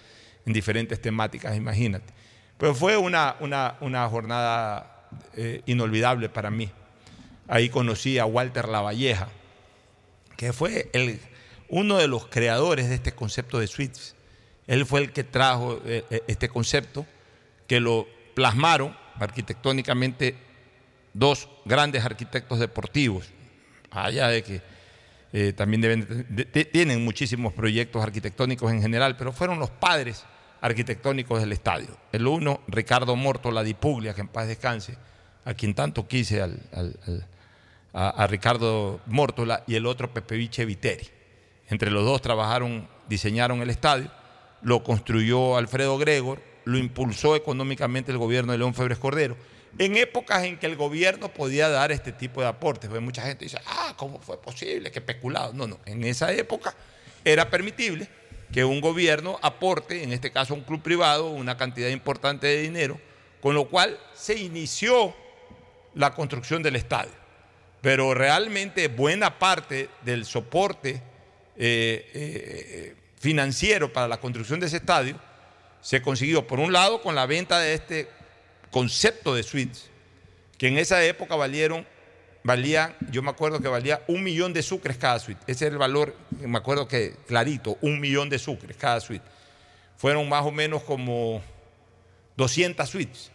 en 0.44 0.52
diferentes 0.52 1.00
temáticas, 1.00 1.56
imagínate. 1.56 2.12
Pero 2.58 2.74
fue 2.74 2.96
una, 2.96 3.36
una, 3.40 4.08
jornada 4.08 5.08
eh, 5.34 5.62
inolvidable 5.66 6.28
para 6.28 6.50
mí. 6.50 6.70
Ahí 7.48 7.68
conocí 7.68 8.18
a 8.18 8.26
Walter 8.26 8.68
Lavalleja, 8.68 9.28
que 10.36 10.52
fue 10.52 10.90
uno 11.68 11.98
de 11.98 12.08
los 12.08 12.26
creadores 12.26 12.88
de 12.88 12.96
este 12.96 13.12
concepto 13.12 13.58
de 13.58 13.66
suites. 13.66 14.14
Él 14.66 14.86
fue 14.86 15.00
el 15.00 15.12
que 15.12 15.24
trajo 15.24 15.80
eh, 15.84 16.04
eh, 16.10 16.22
este 16.26 16.48
concepto, 16.48 17.06
que 17.66 17.80
lo 17.80 18.06
plasmaron 18.34 18.96
arquitectónicamente 19.20 20.36
dos 21.12 21.48
grandes 21.64 22.04
arquitectos 22.04 22.58
deportivos, 22.58 23.28
allá 23.90 24.28
de 24.28 24.42
que 24.42 24.62
eh, 25.32 25.52
también 25.52 25.80
deben, 25.80 26.26
de- 26.30 26.44
de- 26.44 26.64
tienen 26.64 27.04
muchísimos 27.04 27.52
proyectos 27.52 28.02
arquitectónicos 28.02 28.70
en 28.72 28.80
general, 28.82 29.16
pero 29.16 29.32
fueron 29.32 29.58
los 29.58 29.70
padres 29.70 30.24
arquitectónicos 30.60 31.40
del 31.40 31.52
estadio. 31.52 31.96
El 32.12 32.26
uno, 32.26 32.60
Ricardo 32.68 33.16
Mortola 33.16 33.62
di 33.62 33.74
Puglia, 33.74 34.14
que 34.14 34.20
en 34.22 34.28
paz 34.28 34.46
descanse, 34.48 34.96
a 35.44 35.54
quien 35.54 35.74
tanto 35.74 36.06
quise, 36.08 36.40
al- 36.40 36.60
a, 37.92 38.26
Ricardo 38.26 39.00
Mortola, 39.06 39.62
y 39.66 39.74
el 39.76 39.86
otro, 39.86 40.12
Pepe 40.12 40.36
Viche 40.36 40.64
Viteri. 40.64 41.06
Entre 41.68 41.90
los 41.90 42.04
dos 42.04 42.20
trabajaron, 42.22 42.88
diseñaron 43.08 43.60
el 43.62 43.70
estadio, 43.70 44.10
lo 44.62 44.82
construyó 44.82 45.56
Alfredo 45.56 45.98
Gregor, 45.98 46.42
lo 46.64 46.78
impulsó 46.78 47.36
económicamente 47.36 48.10
el 48.12 48.18
gobierno 48.18 48.52
de 48.52 48.58
León 48.58 48.74
Febres 48.74 48.98
Cordero, 48.98 49.36
en 49.78 49.96
épocas 49.96 50.44
en 50.44 50.58
que 50.58 50.66
el 50.66 50.76
gobierno 50.76 51.28
podía 51.28 51.68
dar 51.68 51.92
este 51.92 52.12
tipo 52.12 52.40
de 52.40 52.46
aportes. 52.46 52.88
Pues 52.88 53.02
mucha 53.02 53.22
gente 53.22 53.44
dice, 53.44 53.58
ah, 53.66 53.94
¿cómo 53.96 54.20
fue 54.20 54.40
posible? 54.40 54.90
Qué 54.90 55.00
especulado. 55.00 55.52
No, 55.52 55.66
no, 55.66 55.80
en 55.84 56.04
esa 56.04 56.32
época 56.32 56.74
era 57.24 57.50
permitible 57.50 58.08
que 58.52 58.64
un 58.64 58.80
gobierno 58.80 59.38
aporte, 59.42 60.02
en 60.02 60.12
este 60.12 60.30
caso 60.30 60.54
un 60.54 60.62
club 60.62 60.80
privado, 60.80 61.30
una 61.30 61.56
cantidad 61.56 61.88
importante 61.88 62.46
de 62.46 62.62
dinero, 62.62 63.00
con 63.40 63.54
lo 63.54 63.68
cual 63.68 63.98
se 64.14 64.38
inició 64.38 65.14
la 65.94 66.14
construcción 66.14 66.62
del 66.62 66.76
estadio. 66.76 67.12
Pero 67.80 68.14
realmente 68.14 68.88
buena 68.88 69.38
parte 69.38 69.90
del 70.02 70.24
soporte 70.24 71.02
eh, 71.56 72.10
eh, 72.14 72.96
financiero 73.18 73.92
para 73.92 74.08
la 74.08 74.20
construcción 74.20 74.60
de 74.60 74.66
ese 74.66 74.78
estadio 74.78 75.18
se 75.84 76.00
consiguió, 76.00 76.46
por 76.46 76.60
un 76.60 76.72
lado, 76.72 77.02
con 77.02 77.14
la 77.14 77.26
venta 77.26 77.60
de 77.60 77.74
este 77.74 78.08
concepto 78.70 79.34
de 79.34 79.42
suites, 79.42 79.90
que 80.56 80.68
en 80.68 80.78
esa 80.78 81.04
época 81.04 81.36
valieron, 81.36 81.86
valía, 82.42 82.96
yo 83.10 83.22
me 83.22 83.28
acuerdo 83.28 83.60
que 83.60 83.68
valía 83.68 84.02
un 84.08 84.24
millón 84.24 84.54
de 84.54 84.62
sucres 84.62 84.96
cada 84.96 85.18
suite. 85.18 85.42
Ese 85.46 85.66
es 85.66 85.72
el 85.72 85.76
valor, 85.76 86.16
me 86.40 86.56
acuerdo 86.56 86.88
que 86.88 87.14
clarito, 87.26 87.76
un 87.82 88.00
millón 88.00 88.30
de 88.30 88.38
sucres 88.38 88.78
cada 88.78 88.98
suite. 88.98 89.26
Fueron 89.98 90.26
más 90.26 90.46
o 90.46 90.50
menos 90.50 90.82
como 90.84 91.42
200 92.38 92.88
suites. 92.88 93.30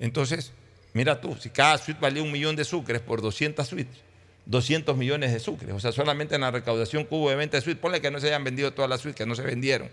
Entonces, 0.00 0.52
mira 0.92 1.20
tú, 1.20 1.36
si 1.36 1.50
cada 1.50 1.78
suite 1.78 2.00
valía 2.00 2.24
un 2.24 2.32
millón 2.32 2.56
de 2.56 2.64
sucres 2.64 3.00
por 3.00 3.22
200 3.22 3.64
suites, 3.64 3.98
200 4.46 4.96
millones 4.96 5.32
de 5.32 5.38
sucres. 5.38 5.72
O 5.72 5.78
sea, 5.78 5.92
solamente 5.92 6.34
en 6.34 6.40
la 6.40 6.50
recaudación 6.50 7.06
que 7.06 7.14
hubo 7.14 7.30
de 7.30 7.36
venta 7.36 7.58
de 7.58 7.60
suites, 7.60 7.80
ponle 7.80 8.00
que 8.00 8.10
no 8.10 8.18
se 8.18 8.26
hayan 8.26 8.42
vendido 8.42 8.72
todas 8.72 8.90
las 8.90 9.02
suites, 9.02 9.18
que 9.18 9.26
no 9.26 9.36
se 9.36 9.42
vendieron. 9.42 9.88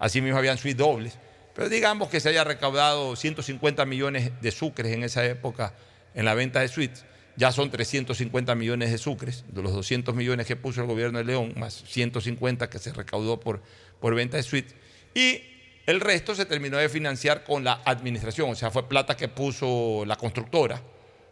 Así 0.00 0.20
mismo 0.20 0.38
habían 0.38 0.58
suites 0.58 0.78
dobles. 0.78 1.18
Pero 1.54 1.68
digamos 1.68 2.08
que 2.08 2.18
se 2.18 2.30
haya 2.30 2.42
recaudado 2.42 3.14
150 3.14 3.84
millones 3.84 4.32
de 4.40 4.50
sucres 4.50 4.92
en 4.92 5.04
esa 5.04 5.24
época 5.24 5.74
en 6.14 6.24
la 6.24 6.34
venta 6.34 6.60
de 6.60 6.68
suites. 6.68 7.04
Ya 7.36 7.52
son 7.52 7.70
350 7.70 8.54
millones 8.54 8.90
de 8.90 8.98
sucres, 8.98 9.44
de 9.48 9.62
los 9.62 9.72
200 9.72 10.14
millones 10.14 10.46
que 10.46 10.56
puso 10.56 10.80
el 10.80 10.86
gobierno 10.86 11.18
de 11.18 11.24
León, 11.24 11.54
más 11.56 11.84
150 11.86 12.68
que 12.68 12.78
se 12.78 12.92
recaudó 12.92 13.38
por, 13.38 13.62
por 14.00 14.14
venta 14.14 14.36
de 14.36 14.42
suites. 14.42 14.74
Y 15.14 15.42
el 15.86 16.00
resto 16.00 16.34
se 16.34 16.46
terminó 16.46 16.76
de 16.78 16.88
financiar 16.88 17.44
con 17.44 17.64
la 17.64 17.80
administración, 17.84 18.50
o 18.50 18.54
sea, 18.54 18.70
fue 18.70 18.88
plata 18.88 19.16
que 19.16 19.28
puso 19.28 20.04
la 20.06 20.16
constructora, 20.16 20.80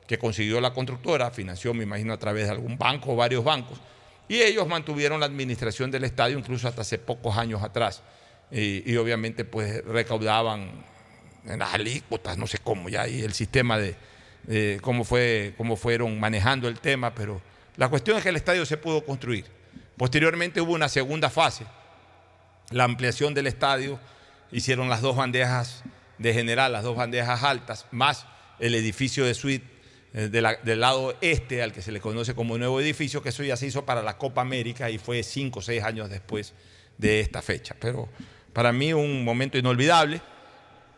que 0.07 0.19
consiguió 0.19 0.61
la 0.61 0.73
constructora, 0.73 1.31
financió, 1.31 1.75
me 1.75 1.85
imagino, 1.85 2.13
a 2.13 2.19
través 2.19 2.47
de 2.47 2.53
algún 2.53 2.79
banco 2.79 3.13
o 3.13 3.17
varios 3.17 3.45
bancos, 3.45 3.79
y 4.29 4.41
ellos 4.41 4.67
mantuvieron 4.67 5.21
la 5.21 5.27
administración 5.27 5.91
del 5.91 6.05
estadio 6.05 6.39
incluso 6.39 6.69
hasta 6.69 6.83
hace 6.83 6.99
pocos 6.99 7.37
años 7.37 7.63
atrás. 7.63 8.03
Y, 8.51 8.97
obviamente 8.97 9.45
pues 9.45 9.85
recaudaban 9.85 10.71
en 11.45 11.59
las 11.59 11.75
alícuotas, 11.75 12.39
no 12.39 12.47
sé 12.47 12.59
cómo, 12.59 12.89
ya 12.89 13.07
y 13.07 13.21
el 13.21 13.35
sistema 13.35 13.79
de, 13.79 14.79
cómo, 14.81 15.05
fue, 15.05 15.55
cómo 15.57 15.77
fueron 15.77 16.19
manejando 16.19 16.69
el 16.69 16.81
tema, 16.81 17.15
pero 17.15 17.43
la 17.77 17.89
cuestión 17.89 18.17
es 18.17 18.23
que 18.23 18.31
el 18.31 18.37
estadio 18.37 18.65
se 18.65 18.77
pudo 18.77 19.05
construir. 19.05 19.45
Posteriormente 19.97 20.61
hubo 20.61 20.73
una 20.73 20.89
segunda 20.89 21.29
fase, 21.29 21.67
la 22.71 22.85
ampliación 22.85 23.35
del 23.35 23.47
estadio, 23.47 23.99
hicieron 24.51 24.89
las 24.89 25.03
dos 25.03 25.17
bandejas 25.17 25.83
de 26.19 26.33
general, 26.33 26.73
las 26.73 26.85
dos 26.85 26.97
bandejas 26.97 27.43
altas, 27.43 27.87
más 27.91 28.27
el 28.59 28.75
edificio 28.75 29.25
de 29.25 29.35
suite 29.35 29.67
eh, 30.15 30.29
del 30.29 30.81
lado 30.81 31.17
este, 31.21 31.63
al 31.63 31.73
que 31.73 31.83
se 31.83 31.93
le 31.93 32.01
conoce 32.01 32.35
como 32.35 32.57
nuevo 32.57 32.81
edificio, 32.81 33.23
que 33.23 33.29
eso 33.29 33.43
ya 33.43 33.57
se 33.57 33.67
hizo 33.67 33.85
para 33.85 34.03
la 34.03 34.17
Copa 34.17 34.41
América 34.41 34.91
y 34.91 34.99
fue 34.99 35.23
cinco 35.23 35.59
o 35.61 35.63
seis 35.63 35.83
años 35.83 36.09
después 36.09 36.55
de 36.97 37.21
esta 37.21 37.43
fecha. 37.43 37.77
Pero 37.79 38.09
para 38.59 38.73
mí 38.73 38.93
un 38.93 39.23
momento 39.23 39.57
inolvidable. 39.57 40.21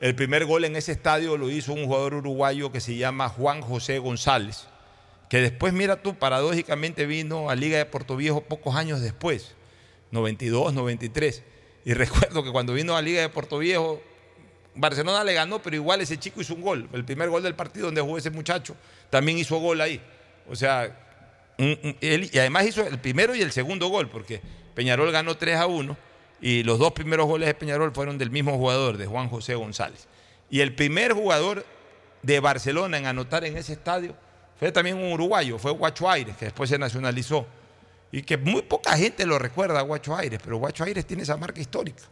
El 0.01 0.15
primer 0.15 0.47
gol 0.47 0.65
en 0.65 0.77
ese 0.77 0.93
estadio 0.93 1.37
lo 1.37 1.51
hizo 1.51 1.75
un 1.75 1.85
jugador 1.85 2.15
uruguayo 2.15 2.73
que 2.73 2.81
se 2.81 2.97
llama 2.97 3.29
Juan 3.29 3.61
José 3.61 3.99
González, 3.99 4.67
que 5.29 5.43
después, 5.43 5.75
mira 5.75 5.97
tú, 5.97 6.15
paradójicamente 6.15 7.05
vino 7.05 7.51
a 7.51 7.55
Liga 7.55 7.77
de 7.77 7.85
Puerto 7.85 8.17
Viejo 8.17 8.41
pocos 8.41 8.77
años 8.77 9.03
después, 9.03 9.57
92, 10.11 10.73
93. 10.73 11.43
Y 11.85 11.93
recuerdo 11.93 12.43
que 12.43 12.51
cuando 12.51 12.73
vino 12.73 12.97
a 12.97 13.03
Liga 13.03 13.21
de 13.21 13.29
Puerto 13.29 13.59
Viejo, 13.59 14.01
Barcelona 14.75 15.23
le 15.23 15.35
ganó, 15.35 15.61
pero 15.61 15.77
igual 15.77 16.01
ese 16.01 16.17
chico 16.17 16.41
hizo 16.41 16.55
un 16.55 16.63
gol. 16.63 16.89
El 16.95 17.05
primer 17.05 17.29
gol 17.29 17.43
del 17.43 17.57
partido 17.57 17.85
donde 17.85 18.01
jugó 18.01 18.17
ese 18.17 18.31
muchacho, 18.31 18.75
también 19.11 19.37
hizo 19.37 19.59
gol 19.59 19.83
ahí. 19.83 20.01
O 20.49 20.57
sea, 20.57 20.99
él- 21.59 22.31
y 22.33 22.39
además 22.39 22.67
hizo 22.69 22.81
el 22.87 22.99
primero 23.01 23.35
y 23.35 23.43
el 23.43 23.53
segundo 23.53 23.89
gol, 23.89 24.09
porque 24.09 24.41
Peñarol 24.75 25.13
ganó 25.13 25.37
3 25.37 25.57
a 25.57 25.67
1 25.67 26.09
y 26.41 26.63
los 26.63 26.79
dos 26.79 26.93
primeros 26.93 27.27
goles 27.27 27.47
de 27.47 27.55
Peñarol 27.55 27.93
fueron 27.93 28.19
del 28.19 28.31
mismo 28.31 28.57
jugador, 28.57 28.97
de 28.97 29.07
Juan 29.07 29.29
José 29.29 29.55
González. 29.55 30.09
Y 30.49 30.61
el 30.61 30.75
primer 30.75 31.13
jugador 31.13 31.65
de 32.23 32.41
Barcelona 32.41 32.99
en 32.99 33.07
anotar 33.07 33.45
en 33.45 33.57
ese 33.57 33.73
estadio 33.73 34.15
fue 34.59 34.73
también 34.73 34.97
un 34.97 35.13
uruguayo, 35.13 35.59
fue 35.59 35.71
Guacho 35.71 36.09
Aires, 36.09 36.37
que 36.37 36.47
después 36.47 36.69
se 36.69 36.79
nacionalizó. 36.79 37.47
Y 38.13 38.23
que 38.23 38.37
muy 38.37 38.63
poca 38.63 38.97
gente 38.97 39.25
lo 39.25 39.39
recuerda 39.39 39.79
a 39.79 39.83
Guacho 39.83 40.17
Aires, 40.17 40.41
pero 40.43 40.57
Guacho 40.57 40.85
Aires 40.85 41.07
tiene 41.07 41.23
esa 41.23 41.37
marca 41.37 41.61
histórica. 41.61 42.03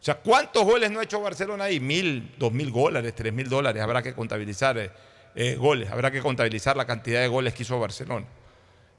O 0.00 0.04
sea, 0.06 0.16
¿cuántos 0.16 0.64
goles 0.64 0.90
no 0.90 1.00
ha 1.00 1.04
hecho 1.04 1.20
Barcelona 1.20 1.64
ahí? 1.64 1.80
Mil, 1.80 2.34
dos 2.38 2.52
mil 2.52 2.70
dólares, 2.70 3.14
tres 3.14 3.32
mil 3.32 3.48
dólares. 3.48 3.82
Habrá 3.82 4.02
que 4.02 4.14
contabilizar 4.14 4.76
eh, 4.78 4.90
eh, 5.34 5.56
goles, 5.56 5.90
habrá 5.90 6.10
que 6.10 6.20
contabilizar 6.20 6.76
la 6.76 6.84
cantidad 6.84 7.20
de 7.22 7.28
goles 7.28 7.54
que 7.54 7.62
hizo 7.62 7.80
Barcelona. 7.80 8.26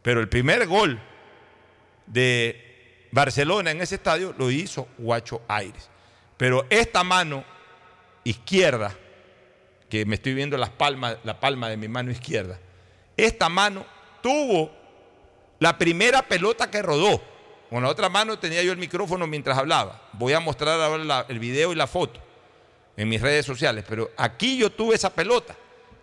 Pero 0.02 0.20
el 0.20 0.28
primer 0.28 0.68
gol 0.68 1.00
de 2.08 2.67
Barcelona 3.12 3.72
en 3.72 3.82
ese 3.82 3.96
estadio 3.96 4.34
lo 4.38 4.52
hizo 4.52 4.88
Guacho 4.98 5.42
Aires. 5.48 5.90
Pero 6.38 6.66
esta 6.70 7.04
mano 7.04 7.44
izquierda, 8.24 8.96
que 9.90 10.06
me 10.06 10.16
estoy 10.16 10.34
viendo 10.34 10.58
las 10.58 10.70
palmas, 10.70 11.18
la 11.24 11.40
palma 11.40 11.70
de 11.70 11.78
mi 11.78 11.88
mano 11.88 12.12
izquierda, 12.12 12.60
esta 13.16 13.50
mano 13.50 13.86
tuvo 14.22 14.72
la 15.60 15.78
primera 15.78 16.22
pelota 16.22 16.70
que 16.70 16.82
rodó. 16.82 17.22
Con 17.70 17.84
la 17.84 17.90
otra 17.90 18.08
mano 18.10 18.40
tenía 18.40 18.64
yo 18.64 18.72
el 18.72 18.78
micrófono 18.78 19.28
mientras 19.28 19.58
hablaba. 19.58 20.10
Voy 20.14 20.34
a 20.34 20.40
mostrar 20.40 20.80
ahora 20.80 21.26
el 21.28 21.40
video 21.40 21.74
y 21.74 21.76
la 21.76 21.88
foto 21.88 22.22
en 22.96 23.10
mis 23.10 23.22
redes 23.22 23.46
sociales. 23.46 23.84
Pero 23.88 24.12
aquí 24.18 24.58
yo 24.58 24.72
tuve 24.72 24.96
esa 24.96 25.14
pelota. 25.14 25.56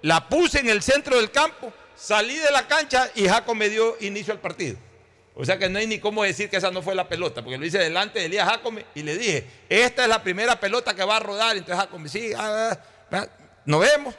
La 0.03 0.29
puse 0.29 0.61
en 0.61 0.69
el 0.69 0.83
centro 0.83 1.17
del 1.17 1.31
campo, 1.31 1.73
salí 1.95 2.37
de 2.37 2.51
la 2.51 2.67
cancha 2.67 3.11
y 3.15 3.27
Jaco 3.27 3.55
me 3.55 3.71
dio 3.71 3.97
inicio 4.01 4.35
al 4.35 4.41
partido. 4.41 4.77
O 5.37 5.45
sea 5.45 5.59
que 5.59 5.69
no 5.69 5.79
hay 5.81 5.87
ni 5.89 5.99
cómo 5.99 6.23
decir 6.23 6.49
que 6.49 6.57
esa 6.59 6.71
no 6.71 6.81
fue 6.81 6.95
la 6.95 7.09
pelota, 7.09 7.43
porque 7.43 7.59
lo 7.59 7.67
hice 7.67 7.79
delante 7.79 8.21
de 8.21 8.27
Elías 8.27 8.49
Jacome 8.49 8.87
y 8.95 9.03
le 9.03 9.19
dije, 9.19 9.45
esta 9.69 10.05
es 10.05 10.09
la 10.09 10.23
primera 10.23 10.61
pelota 10.61 10.95
que 10.95 11.03
va 11.05 11.17
a 11.17 11.21
rodar. 11.21 11.57
Entonces 11.57 11.77
Jacome, 11.85 12.09
sí, 12.09 12.31
ah, 12.37 12.71
ah, 12.73 12.79
ah, 13.11 13.27
nos 13.65 13.81
vemos. 13.81 14.15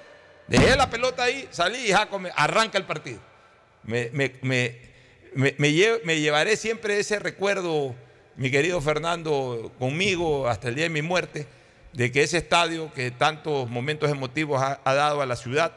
Dejé 0.48 0.76
la 0.76 0.90
pelota 0.90 1.24
ahí, 1.24 1.48
salí 1.52 1.78
y 1.88 1.92
Jacome 1.94 2.32
arranca 2.36 2.78
el 2.78 2.84
partido. 2.84 3.20
Me, 3.84 4.10
me- 4.12 4.34
me- 4.42 4.78
me- 5.34 5.56
me 5.58 5.70
lle- 5.70 6.02
me 6.04 6.20
llevaré 6.20 6.58
siempre 6.58 7.00
ese 7.00 7.18
recuerdo, 7.20 7.96
mi 8.36 8.52
querido 8.52 8.82
Fernando, 8.82 9.72
conmigo 9.80 10.48
hasta 10.50 10.68
el 10.68 10.76
día 10.76 10.84
de 10.84 10.90
mi 10.90 11.02
muerte, 11.02 11.48
de 11.94 12.12
que 12.12 12.24
ese 12.24 12.38
estadio 12.38 12.92
que 12.94 13.10
tantos 13.12 13.70
momentos 13.70 14.12
emotivos 14.12 14.62
ha, 14.62 14.82
ha 14.84 14.94
dado 14.94 15.22
a 15.22 15.26
la 15.26 15.38
ciudad, 15.38 15.72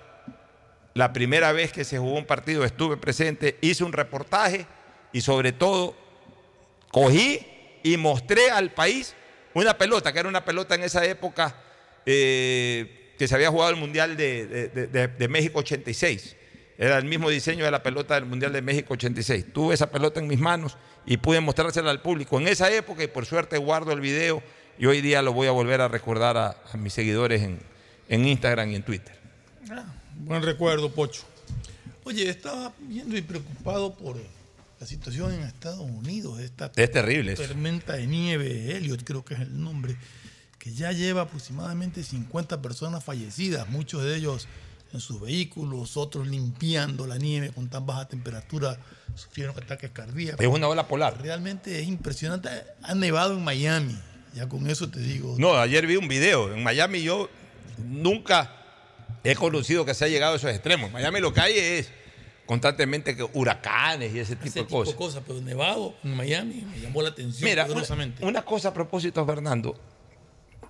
la 0.94 1.12
primera 1.12 1.52
vez 1.52 1.72
que 1.72 1.84
se 1.84 1.96
jugó 1.98 2.14
un 2.18 2.26
partido 2.26 2.64
estuve 2.64 2.96
presente, 2.96 3.56
hice 3.60 3.84
un 3.84 3.92
reportaje 3.92 4.66
y 5.12 5.20
sobre 5.20 5.52
todo 5.52 5.94
cogí 6.90 7.40
y 7.82 7.96
mostré 7.96 8.50
al 8.50 8.70
país 8.72 9.14
una 9.54 9.76
pelota, 9.78 10.12
que 10.12 10.18
era 10.20 10.28
una 10.28 10.44
pelota 10.44 10.74
en 10.74 10.82
esa 10.84 11.04
época 11.04 11.54
eh, 12.06 13.14
que 13.18 13.26
se 13.28 13.34
había 13.34 13.50
jugado 13.50 13.70
el 13.70 13.76
Mundial 13.76 14.16
de, 14.16 14.46
de- 14.46 14.86
de- 14.86 15.08
de 15.08 15.28
México 15.28 15.58
86. 15.60 16.36
Era 16.78 16.96
el 16.98 17.04
mismo 17.06 17.28
diseño 17.28 17.64
de 17.64 17.70
la 17.72 17.82
pelota 17.82 18.14
del 18.14 18.24
Mundial 18.24 18.52
de 18.52 18.62
México 18.62 18.94
86. 18.94 19.46
Tuve 19.52 19.74
esa 19.74 19.90
pelota 19.90 20.20
en 20.20 20.28
mis 20.28 20.38
manos 20.38 20.76
y 21.06 21.16
pude 21.16 21.40
mostrársela 21.40 21.90
al 21.90 22.00
público 22.02 22.38
en 22.38 22.46
esa 22.46 22.70
época 22.70 23.02
y 23.02 23.08
por 23.08 23.26
suerte 23.26 23.58
guardo 23.58 23.92
el 23.92 24.00
video 24.00 24.42
y 24.78 24.86
hoy 24.86 25.00
día 25.00 25.20
lo 25.22 25.32
voy 25.32 25.48
a 25.48 25.50
volver 25.50 25.80
a 25.80 25.88
recordar 25.88 26.36
a, 26.36 26.56
mis 26.78 26.92
seguidores 26.92 27.42
en, 27.42 27.58
en 28.08 28.26
Instagram 28.28 28.70
y 28.70 28.76
en 28.76 28.82
Twitter. 28.84 29.16
Buen 30.18 30.42
recuerdo, 30.42 30.90
Pocho. 30.90 31.22
Oye, 32.04 32.28
estaba 32.30 32.72
viendo 32.78 33.16
y 33.16 33.22
preocupado 33.22 33.94
por 33.94 34.16
la 34.80 34.86
situación 34.86 35.32
en 35.32 35.40
Estados 35.40 35.80
Unidos. 35.80 36.40
Esta 36.40 36.70
Es 36.76 36.90
terrible 36.90 37.34
tormenta 37.34 37.94
de 37.94 38.06
nieve, 38.06 38.76
Elliot 38.76 39.02
creo 39.04 39.24
que 39.24 39.34
es 39.34 39.40
el 39.40 39.62
nombre, 39.62 39.96
que 40.58 40.72
ya 40.72 40.92
lleva 40.92 41.22
aproximadamente 41.22 42.02
50 42.02 42.62
personas 42.62 43.04
fallecidas, 43.04 43.68
muchos 43.68 44.04
de 44.04 44.16
ellos 44.16 44.48
en 44.92 45.00
sus 45.00 45.20
vehículos, 45.20 45.96
otros 45.96 46.26
limpiando 46.26 47.06
la 47.06 47.18
nieve 47.18 47.50
con 47.50 47.68
tan 47.68 47.84
baja 47.84 48.08
temperatura, 48.08 48.78
sufrieron 49.14 49.56
ataques 49.56 49.90
cardíacos. 49.90 50.40
Es 50.40 50.46
una 50.46 50.68
ola 50.68 50.88
polar. 50.88 51.20
Realmente 51.20 51.78
es 51.80 51.86
impresionante. 51.86 52.48
Ha 52.82 52.94
nevado 52.94 53.34
en 53.34 53.44
Miami, 53.44 53.98
ya 54.34 54.48
con 54.48 54.68
eso 54.70 54.88
te 54.88 55.00
digo. 55.00 55.34
No, 55.38 55.56
ayer 55.56 55.86
vi 55.86 55.96
un 55.96 56.08
video. 56.08 56.54
En 56.54 56.62
Miami 56.62 57.02
yo 57.02 57.28
nunca 57.76 58.54
he 59.24 59.34
conocido 59.34 59.84
que 59.84 59.92
se 59.92 60.06
ha 60.06 60.08
llegado 60.08 60.34
a 60.34 60.36
esos 60.36 60.50
extremos. 60.50 60.86
En 60.88 60.94
Miami 60.94 61.20
lo 61.20 61.34
que 61.34 61.40
hay 61.40 61.58
es 61.58 61.90
constantemente 62.48 63.14
que 63.14 63.22
huracanes 63.22 64.12
y 64.14 64.18
ese 64.18 64.34
tipo 64.34 64.48
ese 64.48 64.58
de 64.60 64.64
tipo 64.64 64.78
cosas. 64.78 64.94
cosas, 64.94 65.22
pero 65.24 65.40
nevado 65.40 65.94
en 66.02 66.16
Miami 66.16 66.66
me 66.68 66.80
llamó 66.80 67.02
la 67.02 67.10
atención 67.10 67.48
Mira, 67.48 67.66
una, 68.22 68.42
cosa 68.42 68.68
a 68.70 68.74
propósito, 68.74 69.24
Fernando, 69.24 69.78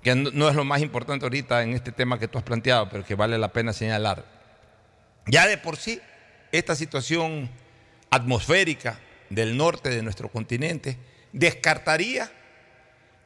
que 0.02 0.14
no, 0.14 0.30
no 0.32 0.48
es 0.48 0.56
lo 0.56 0.64
más 0.64 0.82
importante 0.82 1.24
ahorita 1.24 1.62
en 1.62 1.72
este 1.74 1.92
tema 1.92 2.18
que 2.18 2.26
tú 2.28 2.36
has 2.36 2.44
planteado, 2.44 2.88
pero 2.90 3.04
que 3.04 3.14
vale 3.14 3.38
la 3.38 3.48
pena 3.52 3.72
señalar. 3.72 4.24
Ya 5.26 5.46
de 5.46 5.56
por 5.56 5.76
sí, 5.76 6.00
esta 6.52 6.74
situación 6.74 7.48
atmosférica 8.10 8.98
del 9.30 9.56
norte 9.56 9.90
de 9.90 10.02
nuestro 10.02 10.28
continente 10.30 10.98
descartaría 11.32 12.30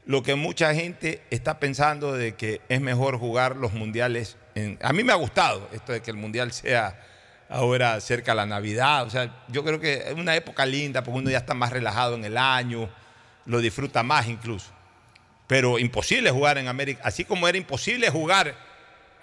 lo 0.05 0.23
que 0.23 0.35
mucha 0.35 0.75
gente 0.75 1.23
está 1.31 1.59
pensando 1.61 2.13
de 2.13 2.35
que 2.35 2.61
es 2.69 2.81
mejor 2.81 3.19
jugar 3.19 3.57
los 3.57 3.73
mundiales. 3.73 4.37
en- 4.55 4.79
a 4.83 4.93
mí 4.93 5.03
me 5.05 5.13
ha 5.13 5.17
gustado 5.17 5.67
esto 5.73 5.93
de 5.93 6.03
que 6.03 6.11
el 6.11 6.17
mundial 6.19 6.53
sea 6.53 7.01
ahora 7.53 8.01
cerca 8.01 8.35
la 8.35 8.47
Navidad. 8.47 9.05
O 9.07 9.11
sea, 9.11 9.31
yo 9.49 9.63
creo 9.63 9.79
que 9.79 10.05
es 10.09 10.15
una 10.15 10.35
época 10.35 10.65
linda 10.67 11.03
porque 11.05 11.19
uno 11.19 11.31
ya 11.31 11.39
está 11.39 11.55
más 11.55 11.71
relajado 11.71 12.15
en 12.15 12.25
el 12.25 12.37
año. 12.37 12.89
lo 13.45 13.59
disfruta 13.61 14.03
más 14.03 14.29
incluso. 14.29 14.71
Pero 15.49 15.79
imposible 15.79 16.31
jugar 16.31 16.59
en 16.59 16.69
América, 16.69 17.01
así 17.05 17.25
como 17.25 17.49
era 17.49 17.59
imposible 17.59 18.09
jugar 18.09 18.55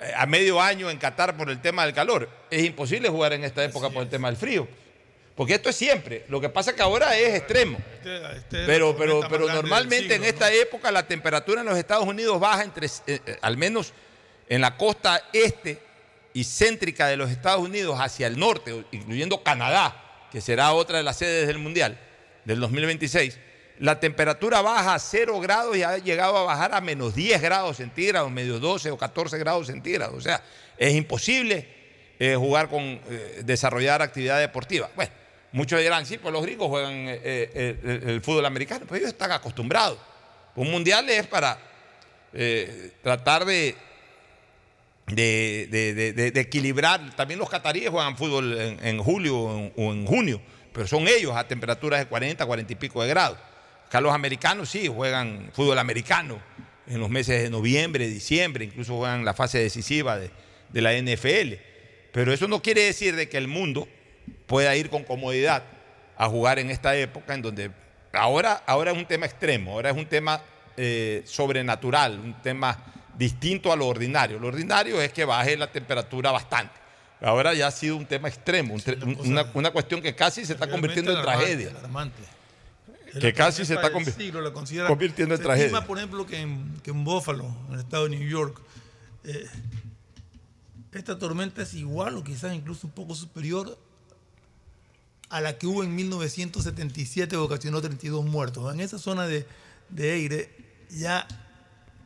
eh, 0.02 0.12
a 0.16 0.26
medio 0.26 0.62
año 0.62 0.90
en 0.90 0.98
Qatar 0.98 1.36
por 1.38 1.50
el 1.50 1.60
tema 1.62 1.86
del 1.86 1.94
calor, 1.96 2.30
es 2.52 2.64
imposible 2.66 3.08
jugar 3.10 3.32
en 3.34 3.44
esta 3.46 3.64
época 3.64 3.90
por 3.90 4.04
el 4.04 4.10
tema 4.10 4.28
del 4.28 4.38
frío. 4.38 4.68
Porque 5.36 5.54
esto 5.54 5.70
es 5.70 5.76
siempre. 5.78 6.26
Lo 6.28 6.42
que 6.42 6.50
pasa 6.50 6.72
es 6.72 6.76
que 6.76 6.84
ahora 6.84 7.18
es 7.18 7.34
extremo. 7.36 7.78
Este- 7.96 8.18
este 8.36 8.62
es 8.62 8.68
Pero, 8.68 8.96
pero, 8.98 9.22
pero 9.30 9.48
normalmente 9.48 10.16
en 10.16 10.26
esta 10.26 10.52
época 10.52 10.92
la 10.92 11.08
temperatura 11.08 11.62
en 11.62 11.68
los 11.68 11.78
Estados 11.78 12.06
Unidos 12.06 12.38
baja 12.42 12.64
entre, 12.64 12.88
eh, 12.88 12.92
eh, 13.26 13.38
al 13.42 13.56
menos 13.56 13.94
en 14.50 14.60
la 14.60 14.76
costa 14.76 15.24
este 15.32 15.80
y 16.34 16.44
céntrica 16.44 17.08
de 17.08 17.18
los 17.18 17.32
Estados 17.32 17.62
Unidos 17.62 17.98
hacia 18.00 18.28
el 18.28 18.40
norte, 18.40 18.86
incluyendo 18.92 19.44
Canadá, 19.44 20.28
que 20.32 20.42
será 20.42 20.74
otra 20.74 20.98
de 20.98 21.04
las 21.04 21.18
sedes 21.18 21.48
del 21.48 21.58
Mundial 21.58 22.00
del 22.46 22.60
2026, 22.60 23.38
la 23.80 24.00
temperatura 24.00 24.62
baja 24.62 24.94
a 24.94 25.00
0 25.00 25.40
grados 25.40 25.76
y 25.78 25.84
ha 25.84 25.98
llegado 25.98 26.38
a 26.38 26.44
bajar 26.44 26.74
a 26.74 26.82
menos 26.82 27.16
10 27.16 27.42
grados 27.42 27.78
centígrados, 27.78 28.30
medio 28.30 28.60
12 28.60 28.92
o 28.92 28.98
14 28.98 29.38
grados 29.38 29.68
centígrados. 29.68 30.16
O 30.16 30.22
sea, 30.22 30.44
es 30.78 30.94
imposible 30.94 31.68
eh, 32.20 32.36
jugar 32.36 32.68
con, 32.68 32.82
eh, 32.82 33.42
desarrollar 33.46 34.02
actividad 34.02 34.40
deportiva. 34.40 34.90
Bueno, 34.96 35.12
muchos 35.54 35.80
dirán, 35.80 36.06
sí, 36.06 36.18
pues 36.18 36.34
los 36.34 36.44
gringos 36.44 36.68
juegan 36.68 36.94
eh, 36.94 38.02
el, 38.06 38.22
fútbol 38.22 38.46
americano, 38.46 38.86
pues 38.86 39.00
ellos 39.00 39.14
están 39.14 39.32
acostumbrados. 39.32 39.98
Un 40.56 40.70
mundial 40.70 41.10
es 41.10 41.26
para 41.28 41.58
tratar 43.02 43.46
de, 43.46 43.76
de, 45.12 45.68
de- 45.70 46.32
de- 46.32 46.40
equilibrar. 46.42 47.16
También 47.16 47.40
los 47.40 47.50
cataríes 47.50 47.90
juegan 47.90 48.18
fútbol 48.18 48.58
en, 48.82 49.00
julio 49.00 49.38
o 49.40 49.58
en, 49.58 49.74
o 49.78 49.92
en 49.94 50.06
junio, 50.06 50.42
pero 50.74 50.88
son 50.88 51.08
ellos 51.08 51.36
a 51.36 51.48
temperaturas 51.48 52.00
de 52.00 52.06
40, 52.08 52.46
40 52.46 52.74
y 52.74 52.76
pico 52.76 53.02
de 53.02 53.10
grados. 53.10 53.38
Acá 53.88 54.02
los 54.02 54.14
americanos 54.14 54.70
sí 54.70 54.88
juegan 54.88 55.50
fútbol 55.54 55.80
americano 55.80 56.40
en 56.88 57.00
los 57.00 57.10
meses 57.10 57.42
de 57.44 57.50
noviembre, 57.50 58.08
diciembre, 58.08 58.66
incluso 58.66 58.98
juegan 58.98 59.26
la 59.26 59.34
fase 59.34 59.60
decisiva 59.60 60.18
de, 60.18 60.30
de 60.70 60.82
la 60.82 60.94
NFL. 60.94 61.54
Pero 62.12 62.34
eso 62.34 62.48
no 62.48 62.62
quiere 62.62 62.84
decir 62.84 63.16
de 63.16 63.30
que 63.30 63.38
el 63.38 63.48
mundo 63.48 63.88
pueda 64.48 64.76
ir 64.76 64.90
con 64.90 65.04
comodidad 65.04 65.64
a 66.18 66.28
jugar 66.28 66.60
en 66.60 66.70
esta 66.70 66.96
época 66.96 67.34
en 67.34 67.42
donde 67.42 67.72
ahora, 68.14 68.64
ahora 68.66 68.92
es 68.92 68.98
un 68.98 69.06
tema 69.06 69.26
extremo, 69.26 69.72
ahora 69.74 69.92
es 69.92 69.96
un 69.96 70.06
tema 70.08 70.42
eh, 70.78 71.22
sobrenatural, 71.26 72.20
un 72.20 72.42
tema 72.42 72.84
distinto 73.20 73.72
a 73.72 73.76
lo 73.76 73.86
ordinario. 73.88 74.40
Lo 74.40 74.48
ordinario 74.48 75.00
es 75.02 75.12
que 75.14 75.26
baje 75.26 75.56
la 75.58 75.72
temperatura 75.72 76.32
bastante. 76.32 76.74
Ahora 77.22 77.54
ya 77.54 77.68
ha 77.68 77.72
sido 77.72 77.98
un 77.98 78.06
tema 78.06 78.30
extremo, 78.30 78.74
un 78.74 78.80
tre- 78.80 79.20
una, 79.28 79.52
una 79.54 79.72
cuestión 79.72 80.02
que 80.02 80.16
casi 80.16 80.46
se 80.46 80.54
está 80.54 80.70
convirtiendo 80.70 81.12
en 81.16 81.22
tragedia. 81.22 81.70
alarmante. 81.72 82.24
Que 83.20 83.34
casi 83.34 83.66
se 83.66 83.74
está 83.74 83.90
siglo, 84.16 84.40
la 84.42 84.54
convirtiendo 84.88 85.36
en 85.36 85.42
tragedia. 85.42 85.66
estima, 85.66 85.86
por 85.86 85.98
ejemplo, 85.98 86.26
que 86.26 86.40
en, 86.40 86.80
que 86.84 86.92
en 86.92 87.04
Buffalo, 87.04 87.54
en 87.68 87.74
el 87.74 87.80
estado 87.82 88.04
de 88.08 88.12
New 88.18 88.28
York, 88.30 88.62
eh, 89.26 89.46
esta 90.94 91.20
tormenta 91.20 91.64
es 91.64 91.74
igual 91.74 92.16
o 92.18 92.24
quizás 92.24 92.54
incluso 92.54 92.88
un 92.88 92.94
poco 92.94 93.16
superior 93.16 93.78
a 95.30 95.42
la 95.42 95.58
que 95.58 95.68
hubo 95.68 95.84
en 95.84 95.94
1977 95.96 97.32
que 97.32 97.36
ocasionó 97.38 97.82
32 97.82 98.24
muertos. 98.26 98.74
En 98.74 98.80
esa 98.80 98.98
zona 98.98 99.28
de, 99.28 99.46
de 99.90 100.14
Eire 100.14 100.50
ya 100.90 101.28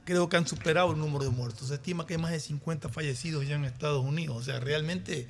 creo 0.06 0.30
que 0.30 0.38
han 0.38 0.48
superado 0.48 0.92
el 0.92 1.00
número 1.00 1.26
de 1.26 1.32
muertos. 1.32 1.70
Se 1.70 1.76
estima 1.76 2.06
que 2.06 2.16
hay 2.16 2.22
más 2.22 2.32
de 2.32 2.40
50 2.40 2.90
fallecidos 2.90 3.48
ya 3.48 3.56
en 3.56 3.66
Estados 3.66 4.04
Unidos. 4.04 4.38
O 4.38 4.44
sea, 4.44 4.60
realmente 4.60 5.28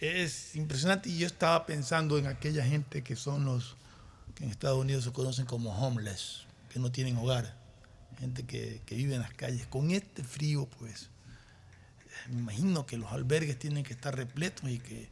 es 0.00 0.56
impresionante. 0.56 1.08
Y 1.10 1.18
yo 1.18 1.26
estaba 1.26 1.66
pensando 1.66 2.18
en 2.18 2.26
aquella 2.26 2.64
gente 2.64 3.02
que 3.02 3.16
son 3.16 3.44
los 3.44 3.76
que 4.34 4.44
en 4.44 4.50
Estados 4.50 4.78
Unidos 4.78 5.04
se 5.04 5.12
conocen 5.12 5.46
como 5.46 5.76
homeless, 5.76 6.44
que 6.72 6.78
no 6.78 6.90
tienen 6.92 7.16
hogar. 7.16 7.56
Gente 8.18 8.44
que, 8.44 8.80
que 8.86 8.94
vive 8.94 9.14
en 9.14 9.22
las 9.22 9.34
calles. 9.34 9.66
Con 9.66 9.90
este 9.90 10.24
frío, 10.24 10.68
pues, 10.78 11.08
me 12.30 12.40
imagino 12.40 12.86
que 12.86 12.96
los 12.96 13.12
albergues 13.12 13.58
tienen 13.58 13.84
que 13.84 13.92
estar 13.92 14.16
repletos 14.16 14.68
y 14.68 14.78
que, 14.78 15.08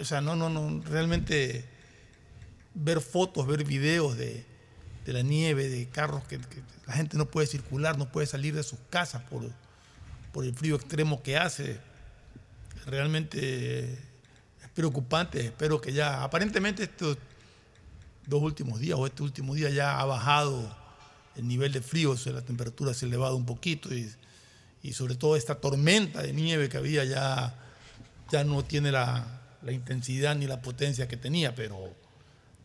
o 0.00 0.04
sea, 0.04 0.20
no, 0.20 0.34
no, 0.36 0.48
no, 0.48 0.82
realmente 0.82 1.64
ver 2.74 3.00
fotos, 3.00 3.46
ver 3.46 3.64
videos 3.64 4.16
de, 4.16 4.44
de 5.06 5.12
la 5.12 5.22
nieve, 5.22 5.68
de 5.68 5.86
carros 5.86 6.24
que, 6.24 6.40
la 6.86 6.92
gente 6.92 7.16
no 7.16 7.26
puede 7.26 7.46
circular, 7.46 7.96
no 7.96 8.10
puede 8.10 8.26
salir 8.26 8.54
de 8.54 8.64
sus 8.64 8.78
casas 8.90 9.22
por, 9.22 9.48
por 10.32 10.44
el 10.44 10.52
frío 10.52 10.74
extremo 10.74 11.22
que 11.22 11.36
hace. 11.36 11.80
Realmente 12.86 13.92
es 13.92 14.68
preocupante. 14.74 15.46
Espero 15.46 15.80
que 15.80 15.92
ya, 15.92 16.24
aparentemente 16.24 16.82
estos 16.82 17.18
dos 18.26 18.42
últimos 18.42 18.80
días 18.80 18.98
o 18.98 19.06
este 19.06 19.22
último 19.22 19.54
día 19.54 19.70
ya 19.70 20.00
ha 20.00 20.04
bajado 20.04 20.76
el 21.36 21.46
nivel 21.46 21.72
de 21.72 21.82
frío, 21.82 22.12
o 22.12 22.16
sea, 22.16 22.32
la 22.32 22.42
temperatura 22.42 22.92
se 22.92 23.06
ha 23.06 23.08
elevado 23.08 23.36
un 23.36 23.46
poquito 23.46 23.90
y, 23.94 24.12
sobre 24.92 25.16
todo 25.16 25.36
esta 25.36 25.56
tormenta 25.56 26.22
de 26.22 26.32
nieve 26.32 26.68
que 26.68 26.76
había 26.76 27.04
ya, 27.04 27.54
ya 28.30 28.44
no 28.44 28.64
tiene 28.64 28.92
la 28.92 29.40
intensidad 29.68 30.36
ni 30.36 30.46
la 30.46 30.62
potencia 30.62 31.08
que 31.08 31.16
tenía, 31.16 31.56
pero, 31.56 31.92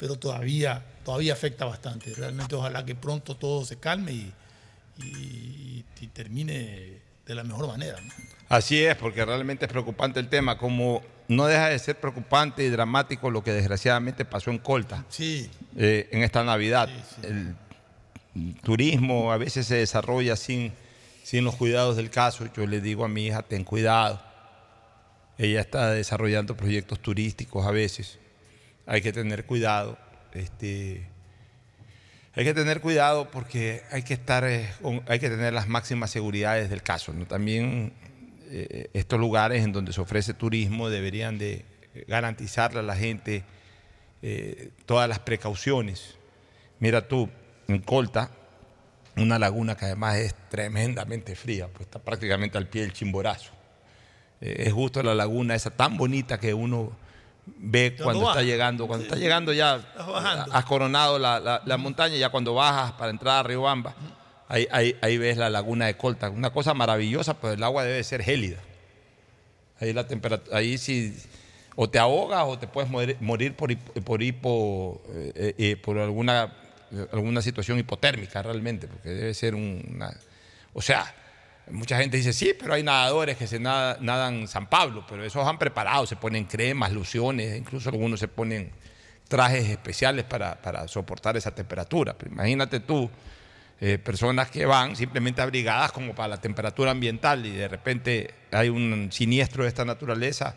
pero 0.02 0.16
todavía, 0.16 0.84
todavía 1.06 1.34
afecta 1.34 1.64
bastante. 1.66 2.12
Realmente 2.16 2.56
ojalá 2.56 2.84
que 2.84 2.96
pronto 2.96 3.36
todo 3.38 3.64
se 3.64 3.78
calme 3.78 4.12
y, 4.14 4.34
y- 5.04 5.86
y 6.02 6.08
termine 6.08 6.98
de 7.28 7.36
la 7.36 7.44
mejor 7.44 7.68
manera. 7.68 8.02
¿no? 8.02 8.12
Así 8.50 8.84
es, 8.84 8.96
porque 8.96 9.24
realmente 9.24 9.66
es 9.66 9.72
preocupante 9.72 10.20
el 10.20 10.28
tema, 10.28 10.58
como 10.58 11.04
no 11.28 11.46
deja 11.46 11.70
de 11.70 11.78
ser 11.78 12.00
preocupante 12.00 12.64
y 12.64 12.70
dramático 12.70 13.30
lo 13.30 13.44
que 13.44 13.52
desgraciadamente 13.54 14.26
pasó 14.26 14.50
en 14.50 14.58
Colta 14.58 15.06
Sí. 15.10 15.48
eh, 15.78 16.10
en 16.12 16.24
esta 16.24 16.44
Navidad. 16.44 16.90
El 17.22 17.56
turismo 18.64 19.32
a 19.32 19.38
veces 19.38 19.68
se 19.68 19.76
desarrolla 19.76 20.36
sin, 20.36 20.74
sin 21.24 21.44
los 21.44 21.56
cuidados 21.56 21.96
del 21.96 22.10
caso. 22.10 22.48
Yo 22.58 22.66
le 22.66 22.82
digo 22.82 23.06
a 23.06 23.08
mi 23.08 23.28
hija, 23.28 23.44
ten 23.44 23.64
cuidado. 23.64 24.20
Ella 25.38 25.62
está 25.62 25.92
desarrollando 25.92 26.58
proyectos 26.58 27.00
turísticos 27.00 27.66
a 27.68 27.72
veces. 27.72 28.18
Hay 28.92 29.02
que 29.02 29.14
tener 29.14 29.46
cuidado. 29.46 29.98
Este, 30.34 31.08
hay 32.36 32.44
que 32.44 32.54
tener 32.54 32.82
cuidado 32.82 33.32
porque 33.32 33.84
hay 33.90 34.04
que 34.04 34.14
estar, 34.14 34.44
eh, 34.44 34.70
hay 35.08 35.18
que 35.18 35.30
tener 35.30 35.54
las 35.54 35.70
máximas 35.70 36.12
seguridades 36.12 36.70
del 36.70 36.84
caso. 36.84 37.14
También 37.26 37.94
eh, 38.50 38.90
estos 38.92 39.18
lugares 39.18 39.64
en 39.64 39.72
donde 39.72 39.94
se 39.94 40.02
ofrece 40.02 40.34
turismo 40.34 40.90
deberían 40.90 41.38
de 41.38 41.64
garantizarle 42.06 42.80
a 42.80 42.84
la 42.84 42.98
gente 42.98 43.46
eh, 44.22 44.72
todas 44.86 45.08
las 45.08 45.20
precauciones. 45.20 46.18
Mira 46.80 47.08
tú, 47.08 47.30
en 47.70 47.80
Colta, 47.80 48.30
una 49.16 49.40
laguna 49.40 49.78
que 49.78 49.86
además 49.86 50.18
es 50.18 50.36
tremendamente 50.50 51.34
fría, 51.38 51.70
pues 51.70 51.84
está 51.84 52.00
prácticamente 52.00 52.58
al 52.58 52.68
pie 52.68 52.82
del 52.82 52.92
Chimborazo. 52.92 53.54
Eh, 54.42 54.64
es 54.68 54.74
justo 54.74 55.02
la 55.02 55.16
laguna 55.16 55.56
esa 55.56 55.70
tan 55.70 55.96
bonita 55.96 56.42
que 56.42 56.54
uno 56.54 56.92
ve 57.46 57.96
Cuando 58.02 58.28
está 58.30 58.42
llegando, 58.44 58.88
cuando 58.88 59.06
está 59.06 59.16
llegando 59.18 59.54
ya 59.54 59.78
bajando. 59.98 60.54
has 60.54 60.66
coronado 60.66 61.18
la, 61.20 61.40
la- 61.40 61.62
la 61.66 61.78
montaña, 61.78 62.16
ya 62.16 62.30
cuando 62.30 62.54
bajas 62.54 62.94
para 62.94 63.12
entrar 63.12 63.40
a 63.40 63.44
Riobamba, 63.44 63.96
ahí, 64.48 64.68
ahí, 64.72 64.96
ahí 65.02 65.18
ves 65.18 65.38
la 65.38 65.50
laguna 65.50 65.86
de 65.88 65.96
Colta, 65.98 66.30
una 66.30 66.52
cosa 66.52 66.74
maravillosa, 66.74 67.36
pues 67.36 67.56
el 67.56 67.64
agua 67.64 67.84
debe 67.84 68.04
ser 68.04 68.24
gélida. 68.24 68.58
Ahí 69.80 69.94
la 69.94 70.08
temperatura, 70.08 70.58
ahí 70.58 70.78
sí, 70.78 71.18
o 71.76 71.90
te 71.90 71.98
ahogas 71.98 72.44
o 72.46 72.60
te 72.60 72.68
puedes 72.68 72.90
morir, 72.90 73.18
morir 73.20 73.56
por, 73.56 73.76
por 73.78 74.22
hipo, 74.22 75.02
eh, 75.14 75.56
eh, 75.58 75.76
por 75.78 75.98
alguna, 75.98 76.54
alguna 77.12 77.42
situación 77.42 77.80
hipotérmica 77.80 78.44
realmente, 78.44 78.88
porque 78.88 79.10
debe 79.10 79.34
ser 79.34 79.56
una, 79.56 80.16
o 80.74 80.82
sea, 80.84 81.16
mucha 81.72 81.98
gente 81.98 82.18
dice, 82.18 82.34
sí, 82.34 82.54
pero 82.58 82.74
hay 82.74 82.84
nadadores 82.84 83.38
que 83.38 83.48
se 83.48 83.60
nada- 83.60 83.98
nadan 84.02 84.48
San 84.48 84.68
Pablo, 84.68 85.06
pero 85.08 85.24
esos 85.24 85.48
han 85.48 85.58
preparado, 85.58 86.06
se 86.06 86.16
ponen 86.16 86.46
cremas, 86.46 86.92
lociones, 86.92 87.58
incluso 87.58 87.90
algunos 87.90 88.20
se 88.20 88.28
ponen 88.28 88.72
trajes 89.28 89.70
especiales 89.70 90.26
para, 90.26 90.88
soportar 90.88 91.38
esa 91.38 91.56
temperatura. 91.56 92.18
Pero 92.18 92.32
imagínate 92.32 92.82
tú, 92.82 93.10
eh, 93.80 93.98
personas 93.98 94.52
que 94.52 94.66
van 94.66 94.96
simplemente 94.96 95.42
abrigadas 95.42 95.92
como 95.92 96.14
para 96.14 96.28
la 96.28 96.38
temperatura 96.38 96.92
ambiental 96.92 97.46
y 97.46 97.52
de 97.52 97.68
repente 97.68 98.34
hay 98.52 98.70
un 98.70 99.10
siniestro 99.12 99.64
de 99.64 99.70
esta 99.70 99.86
naturaleza, 99.86 100.56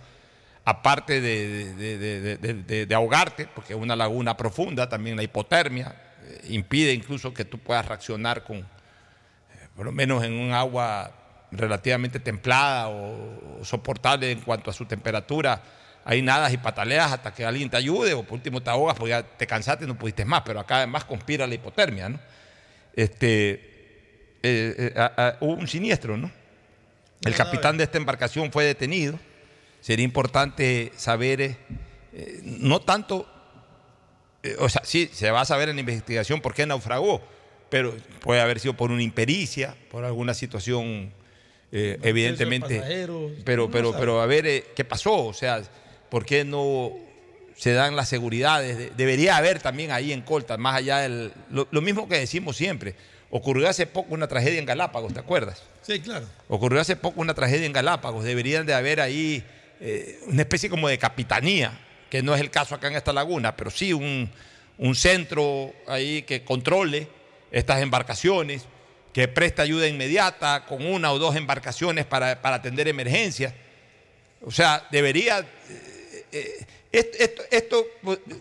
aparte 0.64 1.20
de, 1.20 2.86
ahogarte, 2.94 3.46
porque 3.54 3.74
es 3.74 3.78
una 3.78 3.96
laguna 3.96 4.36
profunda, 4.36 4.88
también 4.88 5.16
la 5.16 5.22
hipotermia 5.22 5.94
eh, 6.24 6.46
impide 6.50 6.92
incluso 6.92 7.32
que 7.32 7.44
tú 7.44 7.58
puedas 7.58 7.86
reaccionar 7.86 8.44
con, 8.44 8.66
por 9.76 9.84
lo 9.86 9.92
menos 9.92 10.22
en 10.24 10.32
un 10.32 10.52
agua 10.52 11.10
relativamente 11.50 12.20
templada 12.20 12.88
o, 12.88 13.60
o 13.60 13.64
soportable 13.64 14.30
en 14.30 14.40
cuanto 14.40 14.70
a 14.70 14.74
su 14.74 14.86
temperatura. 14.86 15.62
Ahí 16.04 16.20
nadas 16.20 16.52
y 16.52 16.58
pataleas 16.58 17.12
hasta 17.12 17.32
que 17.32 17.44
alguien 17.46 17.70
te 17.70 17.76
ayude 17.78 18.12
o 18.12 18.22
por 18.24 18.34
último 18.34 18.62
te 18.62 18.68
ahogas 18.70 18.94
porque 18.96 19.10
ya 19.10 19.22
te 19.22 19.46
cansaste 19.46 19.84
y 19.84 19.88
no 19.88 19.96
pudiste 19.96 20.24
más, 20.24 20.42
pero 20.44 20.60
acá 20.60 20.76
además 20.78 21.04
conspira 21.04 21.46
la 21.46 21.54
hipotermia, 21.54 22.08
¿no? 22.10 22.20
Este, 22.94 23.52
eh, 24.42 24.74
eh, 24.78 24.92
a- 24.96 25.12
a- 25.16 25.36
hubo 25.40 25.54
un 25.54 25.66
siniestro, 25.66 26.16
¿no? 26.16 26.30
El 27.24 27.34
capitán 27.34 27.78
de 27.78 27.84
esta 27.84 27.96
embarcación 27.96 28.52
fue 28.52 28.64
detenido. 28.64 29.18
Sería 29.80 30.04
importante 30.04 30.92
saber, 30.96 31.40
eh, 31.40 31.56
no 32.42 32.80
tanto 32.80 33.26
o 34.58 34.68
sea, 34.68 34.82
sí, 34.84 35.08
se 35.10 35.30
va 35.30 35.40
a 35.40 35.44
saber 35.46 35.70
en 35.70 35.76
la 35.76 35.80
investigación 35.80 36.42
por 36.42 36.52
qué 36.52 36.66
naufragó, 36.66 37.22
pero 37.74 37.92
puede 38.20 38.40
haber 38.40 38.60
sido 38.60 38.74
por 38.74 38.92
una 38.92 39.02
impericia, 39.02 39.74
por 39.90 40.04
alguna 40.04 40.32
situación, 40.32 41.12
eh, 41.72 41.98
evidentemente. 42.02 42.80
Pero, 43.44 43.68
pero, 43.68 43.90
pero 43.98 44.20
a 44.20 44.26
ver, 44.26 44.46
eh, 44.46 44.64
¿qué 44.76 44.84
pasó? 44.84 45.26
O 45.26 45.34
sea, 45.34 45.60
¿por 46.08 46.24
qué 46.24 46.44
no 46.44 46.92
se 47.56 47.72
dan 47.72 47.96
las 47.96 48.08
seguridades? 48.08 48.78
De- 48.78 48.90
debería 48.90 49.36
haber 49.36 49.58
también 49.58 49.90
ahí 49.90 50.12
en 50.12 50.22
Colta, 50.22 50.56
más 50.56 50.76
allá 50.76 50.98
del. 50.98 51.32
Lo, 51.50 51.66
lo 51.72 51.80
mismo 51.80 52.08
que 52.08 52.16
decimos 52.16 52.56
siempre. 52.56 52.94
Ocurrió 53.30 53.68
hace 53.68 53.88
poco 53.88 54.14
una 54.14 54.28
tragedia 54.28 54.60
en 54.60 54.66
Galápagos, 54.66 55.12
¿te 55.12 55.18
acuerdas? 55.18 55.64
Sí, 55.82 55.98
claro. 55.98 56.26
Ocurrió 56.46 56.80
hace 56.80 56.94
poco 56.94 57.20
una 57.22 57.34
tragedia 57.34 57.66
en 57.66 57.72
Galápagos. 57.72 58.22
Deberían 58.22 58.66
de 58.66 58.74
haber 58.74 59.00
ahí 59.00 59.42
eh, 59.80 60.20
una 60.28 60.42
especie 60.42 60.70
como 60.70 60.86
de 60.88 60.96
capitanía, 60.98 61.76
que 62.08 62.22
no 62.22 62.36
es 62.36 62.40
el 62.40 62.52
caso 62.52 62.76
acá 62.76 62.86
en 62.86 62.94
esta 62.94 63.12
laguna, 63.12 63.56
pero 63.56 63.72
sí 63.72 63.92
un, 63.92 64.30
un 64.78 64.94
centro 64.94 65.72
ahí 65.88 66.22
que 66.22 66.44
controle 66.44 67.08
estas 67.54 67.80
embarcaciones, 67.80 68.64
que 69.12 69.28
preste 69.28 69.62
ayuda 69.62 69.86
inmediata 69.86 70.64
con 70.66 70.84
una 70.84 71.12
o 71.12 71.18
dos 71.20 71.36
embarcaciones 71.36 72.04
para, 72.04 72.42
para 72.42 72.56
atender 72.56 72.88
emergencias. 72.88 73.54
O 74.42 74.50
sea, 74.50 74.86
debería... 74.90 75.38
eh, 75.40 76.26
eh, 76.32 76.66
esto, 76.90 77.16
esto- 77.18 77.42
esto, 77.50 77.86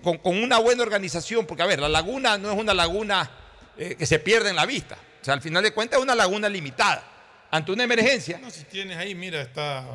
con, 0.04 0.18
con 0.18 0.38
una 0.42 0.58
buena 0.60 0.84
organización, 0.84 1.46
porque 1.46 1.64
a 1.64 1.66
ver, 1.66 1.80
la 1.80 1.90
laguna 1.90 2.38
no 2.38 2.52
es 2.52 2.58
una 2.58 2.74
laguna 2.74 3.30
eh, 3.78 3.96
que 3.98 4.06
se 4.06 4.20
pierde 4.20 4.50
en 4.50 4.56
la 4.56 4.66
vista. 4.66 4.96
O 5.22 5.26
sea, 5.26 5.34
al 5.36 5.42
final 5.42 5.64
de 5.64 5.72
cuentas 5.74 5.98
es 5.98 6.04
una 6.04 6.14
laguna 6.16 6.50
limitada. 6.50 7.04
Ante 7.52 7.72
una 7.72 7.84
emergencia, 7.84 8.38
No, 8.40 8.50
si 8.52 8.64
tienes 8.66 8.98
ahí, 8.98 9.14
mira, 9.16 9.42
está 9.42 9.86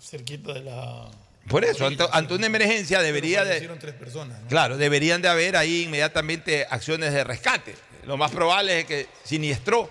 cerquita 0.00 0.52
de 0.54 0.60
la. 0.60 1.08
por 1.48 1.64
eso, 1.64 1.86
ante, 1.86 2.04
ante 2.12 2.34
una 2.34 2.46
emergencia 2.46 3.00
debería 3.00 3.44
de... 3.44 3.60
Tres 3.78 3.94
personas. 3.94 4.40
¿no? 4.42 4.48
Claro, 4.48 4.76
deberían 4.76 5.20
de 5.22 5.28
haber 5.28 5.56
ahí 5.56 5.82
inmediatamente 5.84 6.66
acciones 6.70 7.12
de 7.14 7.24
rescate. 7.24 7.74
Lo 8.06 8.16
más 8.16 8.30
probable 8.30 8.80
es 8.80 8.84
que 8.86 9.06
siniestró 9.24 9.90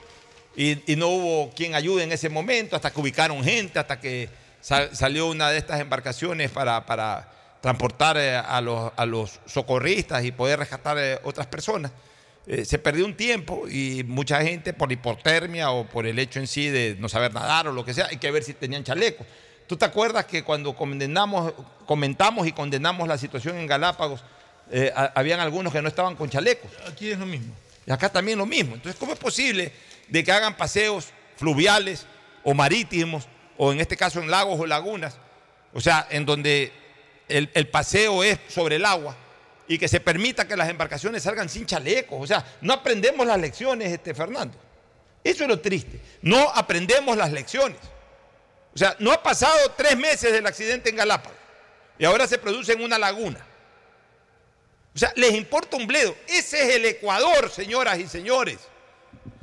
y, 0.56 0.78
no 0.96 1.10
hubo 1.10 1.52
quien 1.54 1.76
ayude 1.76 2.04
en 2.04 2.12
ese 2.14 2.30
momento, 2.30 2.76
hasta 2.76 2.92
que 2.92 3.00
ubicaron 3.02 3.44
gente, 3.44 3.78
hasta 3.78 4.00
que 4.00 4.30
sal- 4.62 4.90
salió 4.96 5.28
una 5.28 5.50
de 5.50 5.58
estas 5.58 5.82
embarcaciones 5.82 6.50
para, 6.50 6.86
transportar 7.62 8.16
eh, 8.18 8.38
a, 8.38 8.62
los, 8.62 8.92
a 8.96 9.06
socorristas 9.48 10.24
y 10.24 10.32
poder 10.32 10.60
rescatar 10.60 10.98
eh, 10.98 11.20
otras 11.24 11.48
personas. 11.48 11.92
Eh, 12.48 12.64
se 12.64 12.78
perdió 12.78 13.06
un 13.06 13.16
tiempo 13.18 13.68
y 13.68 14.04
mucha 14.08 14.42
gente 14.44 14.72
por 14.72 14.92
hipotermia 14.92 15.72
o 15.72 15.86
por 15.86 16.06
el 16.06 16.18
hecho 16.20 16.40
en 16.40 16.48
sí 16.48 16.70
de 16.70 16.96
no 17.00 17.10
saber 17.10 17.34
nadar 17.34 17.68
o 17.68 17.72
lo 17.74 17.84
que 17.84 17.94
sea, 17.94 18.06
hay 18.10 18.18
que 18.18 18.30
ver 18.32 18.44
si 18.44 18.54
tenían 18.54 18.84
chalecos. 18.84 19.26
¿Tú 19.68 19.76
te 19.78 19.84
acuerdas 19.86 20.26
que 20.26 20.44
cuando 20.44 20.76
condenamos, 20.76 21.54
comentamos 21.88 22.46
y 22.48 22.52
condenamos 22.52 23.08
la 23.08 23.18
situación 23.18 23.58
en 23.58 23.66
Galápagos, 23.68 24.24
a- 24.96 25.12
habían 25.16 25.40
algunos 25.40 25.74
que 25.74 25.82
no 25.82 25.88
estaban 25.88 26.16
con 26.16 26.30
chalecos? 26.30 26.70
Aquí 26.88 27.10
es 27.12 27.18
lo 27.20 27.26
mismo. 27.26 27.52
Y 27.86 27.92
acá 27.92 28.10
también 28.10 28.38
lo 28.38 28.46
mismo. 28.46 28.76
Entonces, 28.76 29.00
¿cómo 29.00 29.14
es 29.14 29.20
posible 29.20 29.72
de 30.08 30.24
que 30.24 30.32
hagan 30.32 30.58
paseos 30.58 31.10
fluviales 31.38 32.06
o 32.44 32.54
marítimos, 32.54 33.28
o 33.58 33.72
en 33.72 33.80
este 33.80 33.98
caso 33.98 34.20
en 34.20 34.30
lagos 34.30 34.60
o 34.60 34.66
lagunas, 34.66 35.18
o 35.74 35.82
sea, 35.82 36.08
en 36.10 36.26
donde 36.26 36.72
el, 37.28 37.68
paseo 37.68 38.24
es 38.24 38.40
sobre 38.48 38.78
el 38.78 38.86
agua 38.86 39.16
y 39.68 39.78
que 39.78 39.88
se 39.88 40.00
permita 40.00 40.48
que 40.48 40.56
las 40.56 40.70
embarcaciones 40.70 41.24
salgan 41.24 41.50
sin 41.50 41.66
chalecos? 41.66 42.20
O 42.22 42.28
sea, 42.28 42.46
no 42.62 42.74
aprendemos 42.74 43.26
las 43.26 43.40
lecciones, 43.40 43.92
este 43.92 44.14
Fernando. 44.14 44.58
Eso 45.24 45.44
es 45.44 45.50
lo 45.50 45.60
triste. 45.60 46.00
No 46.22 46.50
aprendemos 46.52 47.18
las 47.18 47.32
lecciones. 47.32 47.80
O 48.74 48.78
sea, 48.78 48.96
no 49.00 49.12
ha 49.12 49.24
pasado 49.24 49.72
tres 49.76 49.98
meses 49.98 50.32
del 50.32 50.46
accidente 50.46 50.90
en 50.90 50.98
Galápagos 50.98 51.38
y 51.98 52.06
ahora 52.06 52.28
se 52.28 52.38
produce 52.38 52.74
en 52.74 52.84
una 52.84 53.00
laguna. 53.00 53.46
O 54.96 54.98
sea, 54.98 55.12
les 55.18 55.34
importa 55.34 55.76
un 55.76 55.86
bledo. 55.86 56.16
Ese 56.26 56.62
es 56.62 56.76
el 56.76 56.86
Ecuador, 56.86 57.50
señoras 57.50 58.00
y 58.00 58.08
señores. 58.08 58.60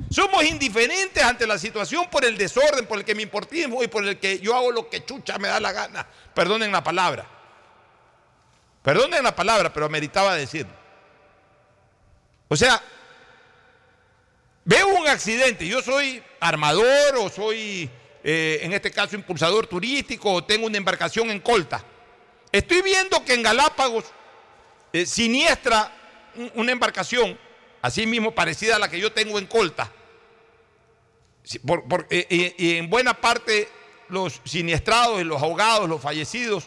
Somos 0.09 0.43
indiferentes 0.43 1.23
ante 1.23 1.45
la 1.45 1.59
situación 1.59 2.09
por 2.09 2.25
el 2.25 2.37
desorden, 2.37 2.87
por 2.87 2.97
el 2.97 3.05
que 3.05 3.13
me 3.13 3.21
importismo 3.21 3.83
y 3.83 3.87
por 3.87 4.05
el 4.05 4.19
que 4.19 4.39
yo 4.39 4.55
hago 4.55 4.71
lo 4.71 4.89
que 4.89 5.05
chucha 5.05 5.37
me 5.37 5.47
da 5.47 5.59
la 5.59 5.71
gana. 5.71 6.07
Perdonen 6.33 6.71
la 6.71 6.83
palabra. 6.83 7.27
Perdonen 8.81 9.23
la 9.23 9.35
palabra, 9.35 9.71
pero 9.71 9.87
meritaba 9.89 10.35
decirlo. 10.35 10.73
O 12.47 12.55
sea, 12.55 12.81
veo 14.65 14.87
un 14.87 15.07
accidente, 15.07 15.67
yo 15.67 15.81
soy 15.81 16.21
armador 16.39 17.15
o 17.17 17.29
soy, 17.29 17.89
eh, 18.23 18.59
en 18.63 18.73
este 18.73 18.91
caso, 18.91 19.15
impulsador 19.15 19.67
turístico 19.67 20.33
o 20.33 20.43
tengo 20.43 20.65
una 20.65 20.77
embarcación 20.77 21.29
en 21.29 21.39
colta. 21.39 21.83
Estoy 22.51 22.81
viendo 22.81 23.23
que 23.23 23.33
en 23.33 23.43
Galápagos 23.43 24.05
eh, 24.93 25.05
siniestra 25.05 25.91
un- 26.35 26.51
una 26.55 26.71
embarcación, 26.71 27.37
así 27.81 28.05
mismo 28.07 28.33
parecida 28.33 28.75
a 28.77 28.79
la 28.79 28.89
que 28.89 28.99
yo 28.99 29.11
tengo 29.11 29.37
en 29.39 29.47
Colta. 29.47 29.91
Por- 31.65 31.87
por- 31.87 32.07
eh, 32.09 32.25
eh, 32.29 32.55
y 32.57 32.75
en 32.77 32.89
buena 32.89 33.13
parte 33.19 33.67
los 34.09 34.39
siniestrados, 34.45 35.21
los 35.25 35.41
ahogados, 35.41 35.89
los 35.89 36.01
fallecidos, 36.01 36.65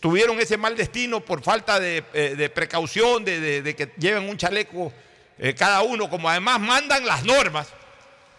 tuvieron 0.00 0.38
ese 0.40 0.56
mal 0.56 0.76
destino 0.76 1.20
por 1.20 1.42
falta 1.42 1.78
de, 1.80 2.02
de 2.36 2.50
precaución, 2.50 3.24
de, 3.24 3.62
de- 3.62 3.76
que 3.76 3.92
lleven 3.98 4.28
un 4.28 4.36
chaleco 4.36 4.92
cada 5.58 5.82
uno, 5.82 6.08
como 6.08 6.28
además 6.28 6.58
mandan 6.60 7.04
las 7.04 7.22
normas. 7.24 7.68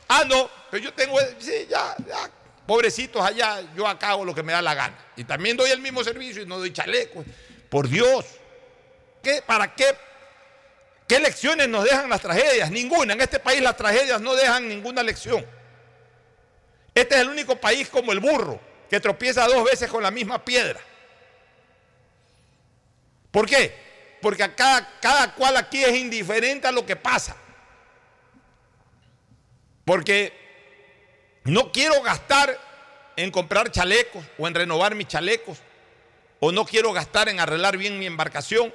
Ah, 0.10 0.24
no, 0.28 0.50
pero 0.72 0.84
yo 0.84 0.94
tengo, 0.94 1.18
sí, 1.40 1.68
ya, 1.70 1.96
ya, 2.08 2.32
pobrecitos 2.68 3.26
allá, 3.26 3.62
yo 3.76 3.88
acá 3.88 4.10
hago 4.10 4.26
lo 4.26 4.36
que 4.36 4.44
me 4.44 4.52
da 4.52 4.62
la 4.62 4.76
gana. 4.76 4.98
Y 5.16 5.24
también 5.24 5.58
doy 5.58 5.72
el 5.72 5.80
mismo 5.80 6.04
servicio 6.04 6.44
y 6.44 6.46
no 6.46 6.60
doy 6.60 6.72
chalecos. 6.72 7.26
Por 7.70 7.88
Dios, 7.88 8.26
¿qué, 9.24 9.42
¿para 9.42 9.74
qué? 9.74 9.86
¿Qué 11.08 11.20
lecciones 11.20 11.70
nos 11.70 11.86
dejan 11.86 12.10
las 12.10 12.22
tragedias? 12.22 12.70
Ninguna. 12.70 13.14
En 13.14 13.22
este 13.22 13.40
país 13.40 13.62
las 13.62 13.78
tragedias 13.78 14.20
no 14.22 14.36
dejan 14.36 14.68
ninguna 14.68 15.02
lección. 15.02 15.46
Este 16.94 17.16
es 17.16 17.22
el 17.22 17.30
único 17.30 17.56
país 17.56 17.88
como 17.88 18.12
el 18.12 18.20
burro, 18.20 18.60
que 18.90 19.00
tropieza 19.00 19.48
dos 19.48 19.64
veces 19.64 19.90
con 19.90 20.04
la 20.04 20.12
misma 20.12 20.44
piedra. 20.44 20.80
¿Por 23.32 23.48
qué? 23.48 23.74
Porque 24.22 24.54
cada, 24.56 25.00
cada 25.00 25.34
cual 25.34 25.56
aquí 25.56 25.84
es 25.84 25.96
indiferente 25.96 26.68
a 26.68 26.72
lo 26.72 26.86
que 26.86 26.96
pasa. 26.98 27.38
Porque 29.86 30.47
no 31.48 31.72
quiero 31.72 32.02
gastar 32.02 32.58
en 33.16 33.32
comprar 33.32 33.72
chalecos 33.72 34.24
o 34.38 34.48
en 34.48 34.54
renovar 34.54 34.96
mis 34.96 35.08
chalecos, 35.08 35.58
o 36.40 36.52
no 36.52 36.66
quiero 36.66 36.94
gastar 36.94 37.30
en 37.30 37.40
arreglar 37.40 37.78
bien 37.78 37.98
mi 37.98 38.06
embarcación. 38.06 38.74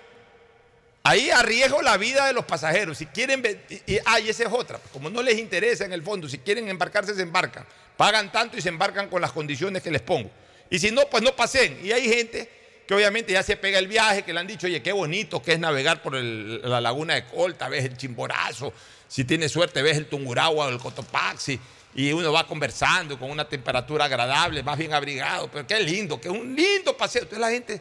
Ahí 1.04 1.30
arriesgo 1.30 1.82
la 1.82 1.96
vida 1.96 2.26
de 2.26 2.32
los 2.32 2.44
pasajeros. 2.44 2.98
Si 2.98 3.06
quieren, 3.06 3.42
y, 3.86 3.98
ah, 4.04 4.20
y 4.20 4.28
esa 4.28 4.44
es 4.44 4.48
otra. 4.52 4.80
Como 4.92 5.10
no 5.10 5.22
les 5.22 5.38
interesa 5.38 5.84
en 5.84 5.92
el 5.92 6.02
fondo, 6.02 6.28
si 6.28 6.38
quieren 6.38 6.68
embarcarse, 6.68 7.14
se 7.14 7.22
embarcan. 7.22 7.66
Pagan 7.96 8.32
tanto 8.32 8.56
y 8.56 8.62
se 8.62 8.68
embarcan 8.68 9.08
con 9.08 9.20
las 9.20 9.32
condiciones 9.32 9.82
que 9.82 9.90
les 9.90 10.02
pongo. 10.02 10.30
Y 10.70 10.78
si 10.78 10.90
no, 10.90 11.02
pues 11.10 11.22
no 11.22 11.36
pasen. 11.36 11.78
Y 11.84 11.92
hay 11.92 12.08
gente 12.08 12.48
que 12.86 12.94
obviamente 12.94 13.32
ya 13.32 13.42
se 13.42 13.56
pega 13.56 13.78
el 13.78 13.86
viaje, 13.86 14.22
que 14.22 14.32
le 14.32 14.40
han 14.40 14.46
dicho, 14.46 14.66
oye, 14.66 14.82
qué 14.82 14.92
bonito 14.92 15.42
que 15.42 15.52
es 15.52 15.58
navegar 15.58 16.02
por 16.02 16.14
la 16.14 16.80
laguna 16.80 17.14
de 17.14 17.24
Colta, 17.26 17.68
ves 17.68 17.84
el 17.84 17.96
Chimborazo, 17.96 18.72
si 19.08 19.24
tienes 19.24 19.52
suerte 19.52 19.82
ves 19.82 19.98
el 19.98 20.06
Tungurahua 20.06 20.66
o 20.66 20.68
el 20.70 20.78
Cotopaxi, 20.78 21.60
y 21.94 22.12
uno 22.12 22.32
va 22.32 22.46
conversando 22.46 23.18
con 23.18 23.30
una 23.30 23.46
temperatura 23.48 24.06
agradable, 24.06 24.62
más 24.62 24.78
bien 24.78 24.94
abrigado, 24.94 25.50
pero 25.50 25.66
qué 25.66 25.80
lindo, 25.80 26.20
que 26.20 26.28
es 26.28 26.34
un 26.34 26.54
lindo 26.56 26.96
paseo. 26.96 27.22
Entonces 27.22 27.40
la 27.40 27.50
gente, 27.50 27.80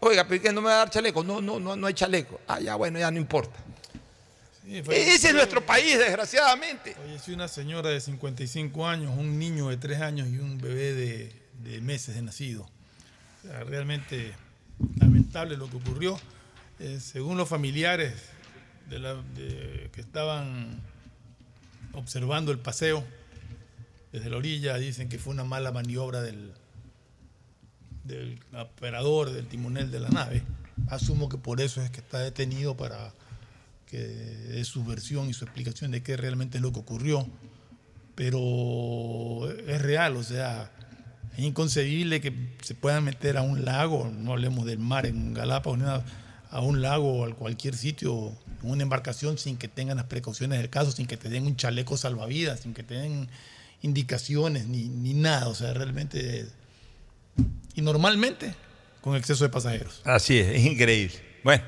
oiga, 0.00 0.26
pero 0.26 0.40
¿qué 0.42 0.52
no 0.52 0.60
me 0.60 0.68
va 0.68 0.74
a 0.74 0.78
dar 0.78 0.90
chaleco? 0.90 1.24
No, 1.24 1.40
no, 1.40 1.58
no, 1.58 1.74
no 1.76 1.86
hay 1.86 1.94
chaleco. 1.94 2.40
Ah, 2.46 2.60
ya, 2.60 2.76
bueno, 2.76 2.98
ya 2.98 3.10
no 3.10 3.18
importa. 3.18 3.58
Sí, 4.64 4.82
Ese 4.90 5.28
es 5.28 5.34
nuestro 5.34 5.64
país, 5.64 5.98
desgraciadamente. 5.98 6.94
Falleció 6.94 7.34
una 7.34 7.48
señora 7.48 7.88
de 7.88 8.00
55 8.00 8.86
años, 8.86 9.12
un 9.16 9.38
niño 9.38 9.68
de 9.70 9.76
3 9.78 10.00
años 10.02 10.28
y 10.28 10.36
un 10.38 10.58
bebé 10.58 10.92
de, 10.92 11.32
de 11.64 11.80
meses 11.80 12.14
de 12.14 12.22
nacido. 12.22 12.68
O 13.44 13.48
sea, 13.48 13.64
realmente 13.64 14.34
lamentable 15.00 15.56
lo 15.56 15.70
que 15.70 15.76
ocurrió. 15.78 16.20
Eh, 16.80 17.00
según 17.00 17.36
los 17.38 17.48
familiares 17.48 18.12
de 18.90 18.98
la- 18.98 19.14
de- 19.14 19.90
que 19.92 20.00
estaban 20.02 20.80
observando 21.94 22.52
el 22.52 22.58
paseo 22.58 23.04
desde 24.12 24.30
la 24.30 24.36
orilla, 24.36 24.76
dicen 24.76 25.08
que 25.08 25.18
fue 25.18 25.32
una 25.32 25.44
mala 25.44 25.72
maniobra 25.72 26.22
del, 26.22 26.52
operador, 28.58 29.30
del 29.30 29.46
timonel 29.46 29.90
de 29.90 30.00
la 30.00 30.08
nave. 30.08 30.42
Asumo 30.88 31.28
que 31.28 31.36
por 31.36 31.60
eso 31.60 31.82
es 31.82 31.90
que 31.90 32.00
está 32.00 32.20
detenido 32.20 32.76
para 32.76 33.12
que 33.86 33.98
dé 33.98 34.64
su 34.64 34.84
versión 34.84 35.28
y 35.28 35.34
su 35.34 35.44
explicación 35.44 35.90
de 35.90 36.02
qué 36.02 36.16
realmente 36.16 36.58
es 36.58 36.62
lo 36.62 36.72
que 36.72 36.80
ocurrió. 36.80 37.26
Pero 38.14 39.48
es 39.50 39.80
real, 39.80 40.16
o 40.16 40.22
sea, 40.22 40.72
es 41.36 41.44
inconcebible 41.44 42.20
que 42.20 42.32
se 42.62 42.74
puedan 42.74 43.04
meter 43.04 43.36
a 43.36 43.42
un 43.42 43.64
lago, 43.64 44.10
no 44.10 44.32
hablemos 44.32 44.66
del 44.66 44.78
mar 44.78 45.06
en 45.06 45.34
Galápagos, 45.34 45.78
a 46.50 46.60
un 46.60 46.80
lago 46.82 47.20
o 47.20 47.26
a 47.26 47.34
cualquier 47.34 47.76
sitio, 47.76 48.36
una 48.62 48.82
embarcación 48.82 49.38
sin 49.38 49.56
que 49.56 49.68
tengan 49.68 49.98
las 49.98 50.06
precauciones 50.06 50.58
del 50.58 50.70
caso, 50.70 50.90
sin 50.90 51.06
que 51.06 51.16
te 51.16 51.28
den 51.28 51.46
un 51.46 51.56
chaleco 51.56 51.96
salvavidas, 51.96 52.60
sin 52.60 52.74
que 52.74 52.82
te 52.82 52.94
den 52.94 53.28
indicaciones 53.82 54.66
ni, 54.66 54.88
ni 54.88 55.14
nada, 55.14 55.48
o 55.48 55.54
sea, 55.54 55.74
realmente... 55.74 56.46
Y 57.74 57.82
normalmente 57.82 58.54
con 59.00 59.16
exceso 59.16 59.44
de 59.44 59.50
pasajeros. 59.50 60.02
Así 60.04 60.38
es, 60.38 60.48
es 60.48 60.64
increíble. 60.64 61.14
Bueno, 61.44 61.62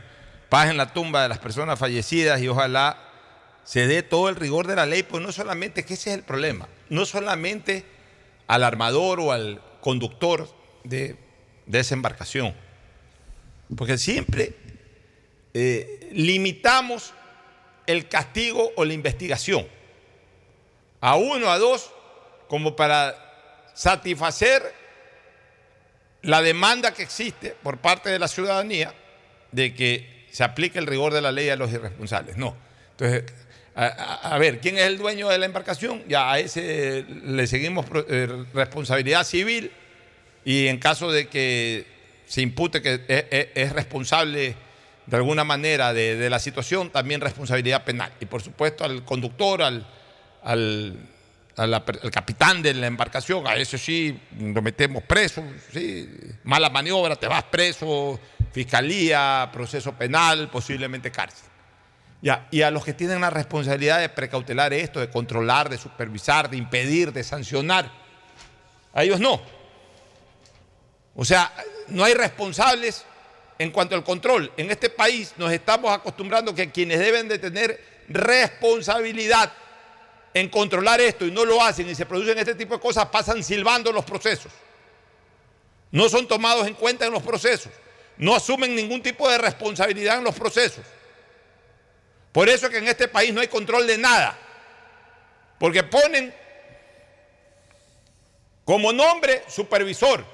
paz 0.48 0.70
en 0.70 0.76
la 0.76 0.92
tumba 0.92 1.22
de 1.22 1.28
las 1.28 1.38
personas 1.38 1.78
fallecidas 1.78 2.40
y 2.42 2.48
ojalá 2.48 2.98
se 3.64 3.86
dé 3.86 4.02
todo 4.02 4.28
el 4.28 4.36
rigor 4.36 4.66
de 4.66 4.76
la 4.76 4.86
ley, 4.86 5.02
pues 5.02 5.22
no 5.22 5.32
solamente, 5.32 5.84
que 5.84 5.94
ese 5.94 6.10
es 6.10 6.16
el 6.16 6.24
problema, 6.24 6.68
no 6.88 7.06
solamente 7.06 7.84
al 8.46 8.64
armador 8.64 9.20
o 9.20 9.32
al 9.32 9.62
conductor 9.80 10.52
de, 10.82 11.16
de 11.66 11.78
esa 11.78 11.94
embarcación, 11.94 12.54
porque 13.76 13.96
siempre 13.96 14.56
eh, 15.54 16.10
limitamos 16.12 17.14
el 17.86 18.08
castigo 18.08 18.72
o 18.76 18.84
la 18.84 18.92
investigación 18.92 19.66
a 21.00 21.16
uno, 21.16 21.50
a 21.50 21.58
dos, 21.58 21.90
como 22.50 22.74
para 22.74 23.14
satisfacer 23.74 24.60
la 26.22 26.42
demanda 26.42 26.92
que 26.92 27.04
existe 27.04 27.54
por 27.62 27.78
parte 27.78 28.10
de 28.10 28.18
la 28.18 28.26
ciudadanía 28.26 28.92
de 29.52 29.72
que 29.72 30.26
se 30.32 30.42
aplique 30.42 30.80
el 30.80 30.88
rigor 30.88 31.12
de 31.14 31.20
la 31.20 31.30
ley 31.30 31.48
a 31.48 31.54
los 31.54 31.70
irresponsables. 31.70 32.36
No. 32.36 32.56
Entonces, 32.90 33.24
a, 33.76 34.36
ver, 34.38 34.58
¿quién 34.58 34.78
es 34.78 34.82
el 34.86 34.98
dueño 34.98 35.28
de 35.28 35.38
la 35.38 35.46
embarcación? 35.46 36.02
Ya 36.08 36.32
a 36.32 36.40
ese 36.40 37.06
le 37.24 37.46
seguimos 37.46 37.86
eh, 38.08 38.26
responsabilidad 38.52 39.22
civil 39.22 39.70
y 40.44 40.66
en 40.66 40.78
caso 40.78 41.12
de 41.12 41.28
que 41.28 41.86
se 42.26 42.42
impute 42.42 42.82
que 42.82 42.94
es, 43.06 43.24
es- 43.30 43.46
es 43.54 43.72
responsable 43.72 44.56
de 45.06 45.16
alguna 45.16 45.44
manera 45.44 45.92
de, 45.92 46.28
la 46.28 46.40
situación, 46.40 46.90
también 46.90 47.20
responsabilidad 47.20 47.84
penal. 47.84 48.12
Y 48.20 48.26
por 48.26 48.42
supuesto 48.42 48.84
al 48.84 49.04
conductor, 49.04 49.62
al, 49.62 49.86
al 51.60 52.10
capitán 52.10 52.62
de 52.62 52.72
la 52.72 52.86
embarcación, 52.86 53.46
a 53.46 53.54
ese 53.54 53.76
sí 53.76 54.18
lo 54.38 54.62
metemos 54.62 55.02
preso, 55.02 55.44
mala 56.44 56.70
maniobra, 56.70 57.16
te 57.16 57.26
vas 57.26 57.44
preso, 57.44 58.18
fiscalía, 58.50 59.50
proceso 59.52 59.92
penal, 59.92 60.48
posiblemente 60.50 61.10
cárcel. 61.10 61.48
Y 62.50 62.62
a 62.62 62.70
los 62.70 62.84
que 62.84 62.94
tienen 62.94 63.20
la 63.20 63.30
responsabilidad 63.30 64.00
de 64.00 64.08
precautelar 64.08 64.72
esto, 64.72 65.00
de 65.00 65.10
controlar, 65.10 65.68
de 65.68 65.78
supervisar, 65.78 66.48
de 66.48 66.56
impedir, 66.56 67.12
de 67.12 67.24
sancionar, 67.24 67.90
a 68.92 69.02
ellos 69.02 69.20
no. 69.20 69.40
O 71.14 71.24
sea, 71.24 71.52
no 71.88 72.04
hay 72.04 72.14
responsables 72.14 73.04
en 73.58 73.70
cuanto 73.70 73.94
al 73.94 74.04
control. 74.04 74.50
En 74.56 74.70
este 74.70 74.88
país 74.88 75.34
nos 75.36 75.52
estamos 75.52 75.92
acostumbrando 75.92 76.54
que 76.54 76.70
quienes 76.70 76.98
deben 76.98 77.28
de 77.28 77.38
tener 77.38 77.78
responsabilidad 78.08 79.52
en 80.32 80.48
controlar 80.48 81.00
esto 81.00 81.26
y 81.26 81.30
no 81.30 81.44
lo 81.44 81.62
hacen 81.62 81.88
y 81.88 81.94
se 81.94 82.06
producen 82.06 82.38
este 82.38 82.54
tipo 82.54 82.74
de 82.74 82.80
cosas, 82.80 83.06
pasan 83.06 83.42
silbando 83.42 83.90
los 83.92 84.04
procesos. 84.04 84.52
No 85.90 86.08
son 86.08 86.28
tomados 86.28 86.66
en 86.66 86.74
cuenta 86.74 87.06
en 87.06 87.12
los 87.12 87.22
procesos. 87.22 87.72
No 88.16 88.34
asumen 88.34 88.74
ningún 88.76 89.02
tipo 89.02 89.28
de 89.28 89.38
responsabilidad 89.38 90.18
en 90.18 90.24
los 90.24 90.34
procesos. 90.34 90.84
Por 92.32 92.48
eso 92.48 92.66
es 92.66 92.72
que 92.72 92.78
en 92.78 92.86
este 92.86 93.08
país 93.08 93.32
no 93.34 93.40
hay 93.40 93.48
control 93.48 93.86
de 93.86 93.98
nada. 93.98 94.38
Porque 95.58 95.82
ponen 95.82 96.32
como 98.64 98.92
nombre 98.92 99.42
supervisor 99.48 100.24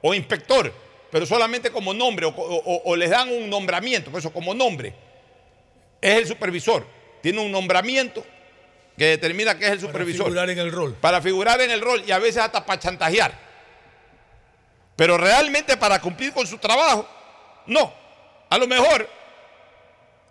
o 0.00 0.14
inspector, 0.14 0.72
pero 1.12 1.24
solamente 1.26 1.70
como 1.70 1.94
nombre 1.94 2.26
o, 2.26 2.34
o- 2.36 2.96
les 2.96 3.10
dan 3.10 3.28
un 3.28 3.48
nombramiento, 3.48 4.10
por 4.10 4.18
eso 4.18 4.32
como 4.32 4.52
nombre. 4.52 4.92
Es 6.00 6.16
el 6.16 6.26
supervisor. 6.26 6.84
Tiene 7.20 7.40
un 7.40 7.52
nombramiento 7.52 8.26
que 8.96 9.06
determina 9.06 9.56
que 9.58 9.66
es 9.66 9.72
el 9.72 9.80
supervisor. 9.80 10.26
figurar 10.26 10.50
en 10.50 10.58
el 10.58 10.72
rol. 10.72 10.94
Para 10.94 11.20
figurar 11.20 11.60
en 11.60 11.70
el 11.70 11.80
rol 11.80 12.02
y 12.06 12.12
a 12.12 12.18
veces 12.18 12.42
hasta 12.42 12.64
para 12.64 12.80
chantajear. 12.80 13.32
Pero 14.96 15.16
realmente 15.16 15.76
para 15.76 16.00
cumplir 16.00 16.32
con 16.32 16.46
su 16.46 16.58
trabajo, 16.58 17.08
no. 17.66 17.92
A 18.50 18.58
lo 18.58 18.66
mejor, 18.66 19.08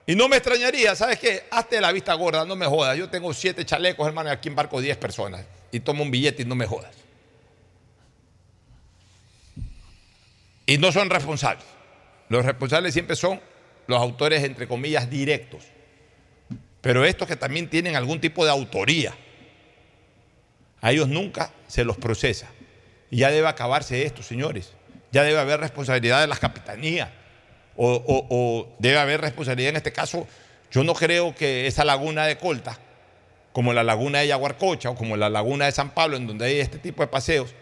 y 0.05 0.15
no 0.15 0.27
me 0.27 0.37
extrañaría, 0.37 0.95
¿sabes 0.95 1.19
qué? 1.19 1.45
Hazte 1.51 1.79
la 1.79 1.91
vista 1.91 2.13
gorda, 2.13 2.45
no 2.45 2.55
me 2.55 2.65
jodas. 2.65 2.97
Yo 2.97 3.09
tengo 3.09 3.33
siete 3.33 3.65
chalecos, 3.65 4.05
hermano, 4.07 4.29
y 4.29 4.33
aquí 4.33 4.49
embarco 4.49 4.81
10 4.81 4.97
personas. 4.97 5.45
Y 5.71 5.79
tomo 5.79 6.03
un 6.03 6.11
billete 6.11 6.43
y 6.43 6.45
no 6.45 6.55
me 6.55 6.65
jodas. 6.65 6.93
Y 10.65 10.77
no 10.77 10.91
son 10.91 11.09
responsables. 11.09 11.65
Los 12.29 12.45
responsables 12.45 12.93
siempre 12.93 13.15
son 13.15 13.41
los 13.87 13.99
autores, 13.99 14.43
entre 14.43 14.67
comillas, 14.67 15.09
directos. 15.09 15.63
Pero 16.81 17.05
estos 17.05 17.27
que 17.27 17.35
también 17.35 17.69
tienen 17.69 17.95
algún 17.95 18.19
tipo 18.19 18.43
de 18.43 18.51
autoría, 18.51 19.13
a 20.81 20.91
ellos 20.91 21.07
nunca 21.07 21.51
se 21.67 21.85
los 21.85 21.97
procesa. 21.97 22.47
Y 23.11 23.17
ya 23.17 23.29
debe 23.29 23.47
acabarse 23.47 24.05
esto, 24.05 24.23
señores. 24.23 24.73
Ya 25.11 25.23
debe 25.23 25.39
haber 25.39 25.59
responsabilidad 25.59 26.21
de 26.21 26.27
las 26.27 26.39
capitanías. 26.39 27.09
O, 27.77 28.75
debe 28.79 28.97
haber 28.97 29.21
responsabilidad 29.21 29.69
en 29.69 29.75
este 29.77 29.93
caso. 29.93 30.27
Yo 30.71 30.83
no 30.83 30.93
creo 30.93 31.35
que 31.35 31.67
esa 31.67 31.85
laguna 31.85 32.25
de 32.25 32.37
Colta, 32.37 32.79
como 33.53 33.73
la 33.73 33.83
laguna 33.83 34.19
de 34.19 34.27
Yaguarcocha 34.27 34.89
o 34.89 34.95
como 34.95 35.17
la 35.17 35.29
laguna 35.29 35.65
de 35.65 35.71
San 35.71 35.91
Pablo, 35.91 36.17
en 36.17 36.27
donde 36.27 36.45
hay 36.45 36.59
este 36.59 36.79
tipo 36.79 37.03
de 37.03 37.07
paseos, 37.07 37.53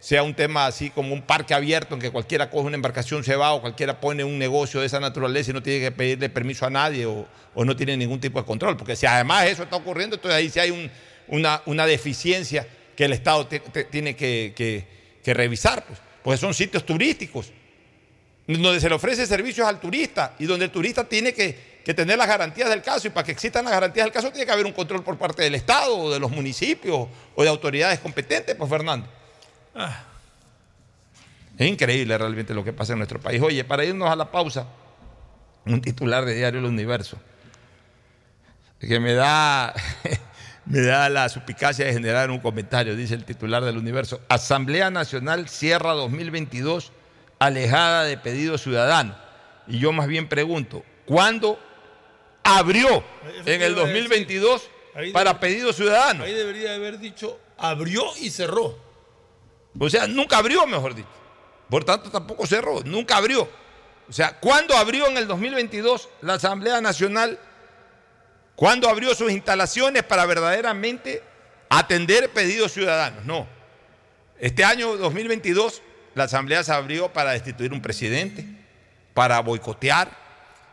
sea 0.00 0.22
un 0.22 0.34
tema 0.34 0.66
así 0.66 0.90
como 0.90 1.12
un 1.12 1.22
parque 1.22 1.54
abierto 1.54 1.94
en 1.94 2.00
que 2.00 2.10
cualquiera 2.10 2.50
coge 2.50 2.66
una 2.66 2.76
embarcación, 2.76 3.24
se 3.24 3.34
va 3.36 3.52
o 3.52 3.60
cualquiera 3.60 4.00
pone 4.00 4.22
un 4.24 4.38
negocio 4.38 4.80
de 4.80 4.86
esa 4.86 5.00
naturaleza 5.00 5.50
y 5.50 5.54
no 5.54 5.62
tiene 5.62 5.80
que 5.80 5.90
pedirle 5.90 6.28
permiso 6.28 6.66
a 6.66 6.70
nadie 6.70 7.06
o, 7.06 7.26
no 7.54 7.76
tiene 7.76 7.96
ningún 7.96 8.20
tipo 8.20 8.38
de 8.38 8.46
control. 8.46 8.76
Porque 8.76 8.94
si 8.94 9.06
además 9.06 9.46
eso 9.46 9.64
está 9.64 9.76
ocurriendo, 9.76 10.16
entonces 10.16 10.38
ahí 10.38 10.48
sí 10.48 10.60
hay 10.60 10.70
un- 10.70 10.90
una, 11.26 11.86
deficiencia 11.86 12.66
que 12.96 13.04
el 13.04 13.12
Estado 13.12 13.48
tiene 13.90 14.14
que 14.14 14.86
revisar, 15.26 15.84
pues, 15.84 15.98
porque 16.22 16.38
son 16.38 16.54
sitios 16.54 16.84
turísticos 16.84 17.52
donde 18.46 18.80
se 18.80 18.88
le 18.88 18.94
ofrece 18.94 19.26
servicios 19.26 19.66
al 19.66 19.78
turista 19.78 20.34
y 20.38 20.46
donde 20.46 20.64
el 20.66 20.70
turista 20.70 21.04
tiene 21.04 21.34
que, 21.34 21.80
que 21.84 21.92
tener 21.92 22.16
las 22.16 22.26
garantías 22.26 22.70
del 22.70 22.80
caso 22.80 23.06
y 23.06 23.10
para 23.10 23.24
que 23.24 23.32
existan 23.32 23.64
las 23.64 23.74
garantías 23.74 24.06
del 24.06 24.12
caso 24.12 24.30
tiene 24.30 24.46
que 24.46 24.52
haber 24.52 24.64
un 24.64 24.72
control 24.72 25.04
por 25.04 25.18
parte 25.18 25.42
del 25.42 25.54
Estado 25.54 25.96
o 25.96 26.10
de 26.10 26.18
los 26.18 26.30
municipios 26.30 27.08
o 27.34 27.42
de 27.42 27.48
autoridades 27.48 27.98
competentes, 27.98 28.54
pues 28.54 28.70
Fernando. 28.70 29.17
Es 31.56 31.66
increíble 31.66 32.16
realmente 32.16 32.54
lo 32.54 32.64
que 32.64 32.72
pasa 32.72 32.92
en 32.92 32.98
nuestro 32.98 33.20
país. 33.20 33.42
Oye, 33.42 33.64
para 33.64 33.84
irnos 33.84 34.08
a 34.08 34.16
la 34.16 34.30
pausa, 34.30 34.66
un 35.66 35.80
titular 35.80 36.24
de 36.24 36.34
Diario 36.34 36.60
El 36.60 36.66
Universo 36.66 37.18
que 38.80 39.00
me 39.00 39.14
da, 39.14 39.74
me 40.66 40.80
da 40.80 41.08
la 41.08 41.28
suspicacia 41.28 41.84
de 41.86 41.92
generar 41.92 42.30
un 42.30 42.38
comentario, 42.38 42.94
dice 42.94 43.14
el 43.14 43.24
titular 43.24 43.64
del 43.64 43.76
Universo. 43.76 44.20
Asamblea 44.28 44.90
Nacional 44.90 45.48
cierra 45.48 45.92
2022 45.92 46.92
alejada 47.38 48.04
de 48.04 48.16
pedido 48.18 48.58
ciudadano. 48.58 49.16
Y 49.66 49.78
yo 49.78 49.92
más 49.92 50.06
bien 50.06 50.28
pregunto, 50.28 50.84
¿cuándo 51.04 51.58
abrió 52.42 53.02
en 53.44 53.62
el 53.62 53.74
2022 53.74 54.70
Ahí 54.94 55.12
para 55.12 55.40
pedido 55.40 55.72
ciudadano? 55.72 56.24
Ahí 56.24 56.34
debería 56.34 56.74
haber 56.74 56.98
dicho 56.98 57.38
abrió 57.58 58.04
y 58.20 58.30
cerró. 58.30 58.87
O 59.78 59.90
sea, 59.90 60.06
nunca 60.06 60.38
abrió, 60.38 60.66
mejor 60.66 60.94
dicho. 60.94 61.08
Por 61.68 61.84
tanto, 61.84 62.10
tampoco 62.10 62.46
cerró, 62.46 62.80
nunca 62.84 63.16
abrió. 63.16 63.48
O 64.08 64.12
sea, 64.12 64.38
¿cuándo 64.38 64.76
abrió 64.76 65.06
en 65.08 65.16
el 65.18 65.26
2022 65.26 66.08
la 66.22 66.34
Asamblea 66.34 66.80
Nacional? 66.80 67.38
¿Cuándo 68.56 68.88
abrió 68.88 69.14
sus 69.14 69.30
instalaciones 69.30 70.02
para 70.02 70.24
verdaderamente 70.26 71.22
atender 71.68 72.30
pedidos 72.30 72.72
ciudadanos? 72.72 73.24
No. 73.24 73.46
Este 74.40 74.64
año 74.64 74.96
2022 74.96 75.82
la 76.14 76.24
Asamblea 76.24 76.64
se 76.64 76.72
abrió 76.72 77.12
para 77.12 77.32
destituir 77.32 77.72
un 77.72 77.82
presidente, 77.82 78.46
para 79.14 79.40
boicotear, 79.40 80.10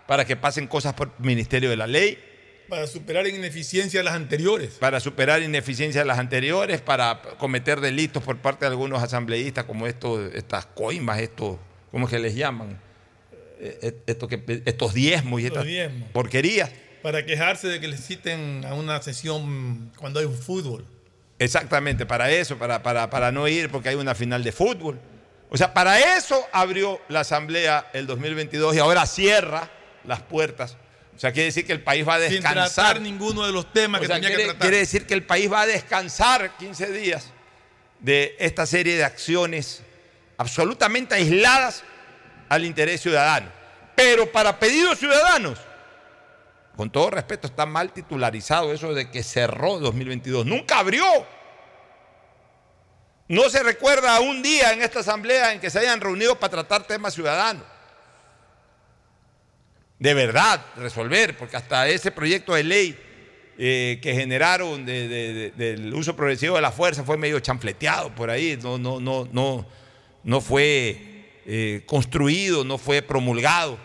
para 0.08 0.26
que 0.26 0.36
pasen 0.36 0.68
cosas 0.68 0.93
por 0.93 1.12
el 1.20 1.26
Ministerio 1.26 1.70
de 1.70 1.78
la 1.78 1.88
Ley, 1.88 2.18
Para 2.70 2.88
superar 2.88 3.28
en 3.28 3.36
ineficiencia 3.36 4.01
las 4.03 4.13
anteriores. 4.16 4.72
para 4.80 4.99
superar 4.99 5.41
ineficiencias 5.41 6.03
de 6.03 6.07
las 6.07 6.20
anteriores, 6.20 6.82
para 6.82 7.22
cometer 7.38 7.80
delitos 7.80 8.24
por 8.24 8.38
parte 8.38 8.66
de 8.66 8.72
algunos 8.72 9.01
asambleístas, 9.03 9.66
como 9.66 9.88
estos, 9.88 10.34
estas 10.34 10.66
coimas, 10.66 11.20
estos, 11.20 11.57
¿cómo 11.91 12.05
es 12.05 12.11
que 12.11 12.20
les 12.20 12.36
llaman? 12.36 12.80
Eh, 13.59 13.80
eh, 13.82 13.97
Esto 14.07 14.28
que, 14.28 14.43
estos 14.66 14.93
diezmos 14.93 15.41
y 15.41 15.45
estas 15.45 15.66
diezmos. 15.66 16.09
porquerías. 16.11 16.72
Para 17.01 17.26
quejarse 17.26 17.68
de 17.68 17.80
que 17.80 17.88
les 17.88 18.03
citen 18.03 18.66
a 18.66 18.74
una 18.74 19.01
sesión 19.01 19.91
cuando 19.97 20.20
hay 20.20 20.26
un 20.26 20.36
fútbol. 20.38 20.86
Exactamente, 21.38 22.05
para 22.05 22.32
eso, 22.32 22.57
para, 22.57 22.82
para, 22.82 23.09
para 23.09 23.32
no 23.32 23.47
ir 23.47 23.70
porque 23.70 23.89
hay 23.89 23.95
una 23.95 24.16
final 24.16 24.43
de 24.43 24.51
fútbol. 24.51 24.99
O 25.49 25.57
sea, 25.57 25.74
para 25.74 26.18
eso 26.18 26.43
abrió 26.51 26.99
la 27.07 27.20
Asamblea 27.22 27.89
el 27.93 28.07
2022 28.07 28.76
y 28.76 28.80
ahora 28.80 29.05
cierra 29.05 29.70
las 30.03 30.22
puertas. 30.22 30.78
O 31.16 31.20
sea, 31.20 31.32
quiere 31.32 31.45
decir 31.45 31.66
que 31.66 31.72
el 31.74 31.82
país 31.82 32.07
va 32.07 32.16
a 32.16 32.20
Sin 32.22 32.41
descansar. 32.41 32.68
tratar 32.74 33.01
ninguno 33.01 33.45
de 33.45 33.51
los 33.53 33.72
temas 33.72 33.99
O 33.99 34.01
que 34.01 34.07
sea, 34.07 34.16
tenía 34.18 34.30
quiere, 34.30 34.43
que 34.43 34.49
tratar. 34.49 34.61
quiere 34.61 34.78
decir 34.80 35.07
que 35.07 35.13
el 35.13 35.24
país 35.26 35.51
va 35.51 35.61
a 35.61 35.66
descansar 35.66 36.57
15 36.57 36.91
días 36.91 37.32
de 37.99 38.36
esta 38.39 38.66
serie 38.66 38.97
de 38.97 39.03
acciones 39.05 39.82
absolutamente 40.38 41.16
aisladas 41.16 41.84
al 42.49 42.66
interés 42.66 43.01
ciudadano. 43.01 43.49
Pero 43.95 44.30
para 44.32 44.59
pedidos 44.59 44.99
ciudadanos, 44.99 45.57
con 46.76 46.89
todo 46.89 47.09
respeto, 47.09 47.47
está 47.47 47.66
mal 47.66 47.93
titularizado 47.93 48.74
eso 48.74 48.93
de 48.93 49.09
que 49.09 49.24
cerró 49.24 49.80
2022. 49.80 50.45
Nunca 50.45 50.80
abrió. 50.80 51.05
No 53.30 53.49
se 53.49 53.63
recuerda 53.63 54.20
un 54.20 54.43
día 54.43 54.74
en 54.74 54.82
esta 54.84 54.99
asamblea 54.99 55.53
en 55.53 55.59
que 55.61 55.70
se 55.70 55.80
hayan 55.80 56.01
reunido 56.01 56.38
para 56.38 56.51
tratar 56.51 56.84
temas 56.84 57.13
ciudadanos. 57.13 57.63
De 60.00 60.14
verdad, 60.14 60.66
resolver, 60.78 61.38
porque 61.38 61.56
hasta 61.58 61.88
ese 61.88 62.12
proyecto 62.12 62.54
de 62.54 62.64
ley 62.64 62.98
eh, 63.58 64.00
que 64.02 64.14
generaron 64.14 64.86
de- 64.86 65.08
de- 65.08 65.34
de- 65.34 65.52
del 65.52 65.93
uso 65.93 66.16
progresivo 66.16 66.56
de 66.58 66.62
la 66.62 66.72
fuerza 66.74 67.06
fue 67.06 67.16
medio 67.18 67.39
chanfleteado 67.39 68.14
por 68.14 68.30
ahí, 68.30 68.60
no, 68.62 68.78
no, 68.78 69.00
no, 69.00 69.28
no, 69.32 69.66
no 70.26 70.41
fue 70.41 70.98
eh, 71.46 71.84
construido, 71.86 72.66
no 72.66 72.78
fue 72.78 73.02
promulgado 73.02 73.78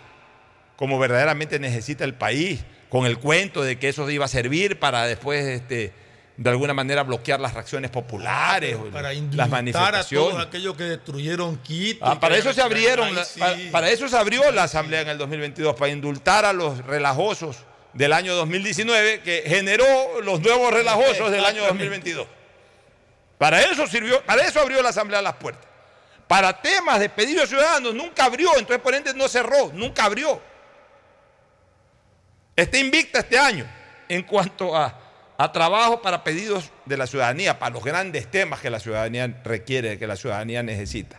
como 0.75 0.99
verdaderamente 0.99 1.59
necesita 1.61 2.05
el 2.05 2.15
país, 2.15 2.65
con 2.89 3.07
el 3.07 3.19
cuento 3.19 3.63
de 3.63 3.79
que 3.79 3.89
eso 3.91 4.11
iba 4.11 4.25
a 4.25 4.29
servir 4.29 4.81
para 4.81 5.07
después 5.07 5.45
este, 5.45 5.93
de 6.41 6.49
alguna 6.49 6.73
manera 6.73 7.03
bloquear 7.03 7.39
las 7.39 7.53
reacciones 7.53 7.91
populares, 7.91 8.75
o 8.75 8.85
Para 8.91 9.09
las 9.09 9.17
indultar 9.19 9.41
a 9.45 9.45
todos 9.45 9.51
manifestaciones. 9.53 10.47
aquellos 10.47 10.75
que 10.75 10.85
destruyeron 10.85 11.59
Quito. 11.59 12.03
Ah, 12.07 12.19
para 12.19 12.39
eso 12.39 12.55
se 12.55 12.63
abrieron, 12.63 13.15
la- 13.15 13.27
para 13.71 13.91
eso 13.91 14.09
se 14.09 14.17
abrió 14.17 14.51
la 14.51 14.63
asamblea 14.63 15.03
en 15.03 15.09
el 15.11 15.19
2022, 15.19 15.75
para 15.77 15.93
indultar 15.93 16.47
a 16.47 16.55
los 16.55 16.79
relajosos 16.87 17.59
del 17.93 18.15
año 18.15 18.35
2019 18.37 19.21
que 19.21 19.43
generó 19.47 19.85
los 20.23 20.41
nuevos 20.41 20.73
relajosos 20.73 21.31
del 21.31 21.45
año 21.45 21.63
2022. 21.67 22.27
Para 23.37 23.61
eso 23.61 23.87
sirvió, 23.87 24.23
para 24.25 24.43
eso 24.43 24.61
abrió 24.61 24.81
la 24.81 24.89
asamblea 24.89 25.21
las 25.21 25.35
puertas. 25.35 25.67
Para 26.27 26.59
temas 26.63 27.01
de 27.01 27.11
pedidos 27.11 27.51
ciudadanos 27.51 27.93
nunca 27.95 28.25
abrió, 28.25 28.49
entonces 28.57 28.79
por 28.79 28.95
ende 28.95 29.13
no 29.13 29.29
cerró, 29.29 29.73
nunca 29.75 30.05
abrió. 30.07 30.41
Está 32.57 32.79
invicta 32.79 33.19
este 33.21 33.39
año 33.39 33.67
en 34.09 34.23
cuanto 34.23 34.75
a, 34.75 34.95
a 35.43 35.53
trabajo 35.53 36.03
para 36.03 36.23
pedidos 36.23 36.71
de 36.85 36.99
la 36.99 37.07
ciudadanía, 37.07 37.59
para 37.59 37.73
los 37.73 37.83
grandes 37.83 38.31
temas 38.31 38.61
que 38.61 38.69
la 38.69 38.79
ciudadanía 38.79 39.41
requiere, 39.43 39.99
que 39.99 40.07
la 40.07 40.17
ciudadanía 40.17 40.63
necesita. 40.63 41.19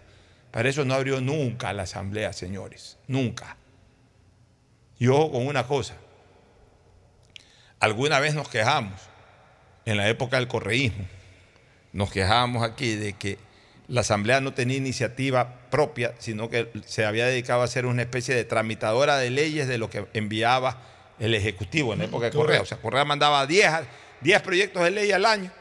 Para 0.51 0.69
eso 0.69 0.85
no 0.85 0.93
abrió 0.93 1.21
nunca 1.21 1.73
la 1.73 1.83
asamblea, 1.83 2.31
señores, 2.31 2.99
nunca. 3.07 3.57
Y 4.99 5.07
ojo 5.07 5.31
con 5.31 5.47
una 5.47 5.65
cosa, 5.65 5.95
alguna 7.79 8.19
vez 8.19 8.35
nos 8.35 8.47
quejamos, 8.47 8.93
en 9.85 9.97
la 9.97 10.07
época 10.07 10.37
del 10.37 10.47
correísmo, 10.47 11.05
nos 11.91 12.11
quejábamos 12.11 12.61
aquí 12.63 12.93
de 12.95 13.13
que 13.13 13.39
la 13.87 14.01
Asamblea 14.01 14.39
no 14.39 14.53
tenía 14.53 14.77
iniciativa 14.77 15.55
propia, 15.71 16.13
sino 16.19 16.47
que 16.49 16.69
se 16.85 17.05
había 17.05 17.25
dedicado 17.25 17.63
a 17.63 17.67
ser 17.67 17.87
una 17.87 18.03
especie 18.03 18.35
de 18.35 18.43
tramitadora 18.45 19.17
de 19.17 19.31
leyes 19.31 19.67
de 19.67 19.79
lo 19.79 19.89
que 19.89 20.05
enviaba 20.13 20.77
el 21.19 21.33
Ejecutivo 21.33 21.93
en 21.93 21.99
la 21.99 22.05
época 22.05 22.25
de 22.27 22.31
Correa. 22.31 22.61
O 22.61 22.65
sea, 22.65 22.77
Correa 22.77 23.03
mandaba 23.03 23.45
10, 23.47 23.65
a- 23.67 23.83
10 24.21 24.41
proyectos 24.41 24.83
de 24.83 24.91
ley 24.91 25.11
al 25.11 25.25
año. 25.25 25.51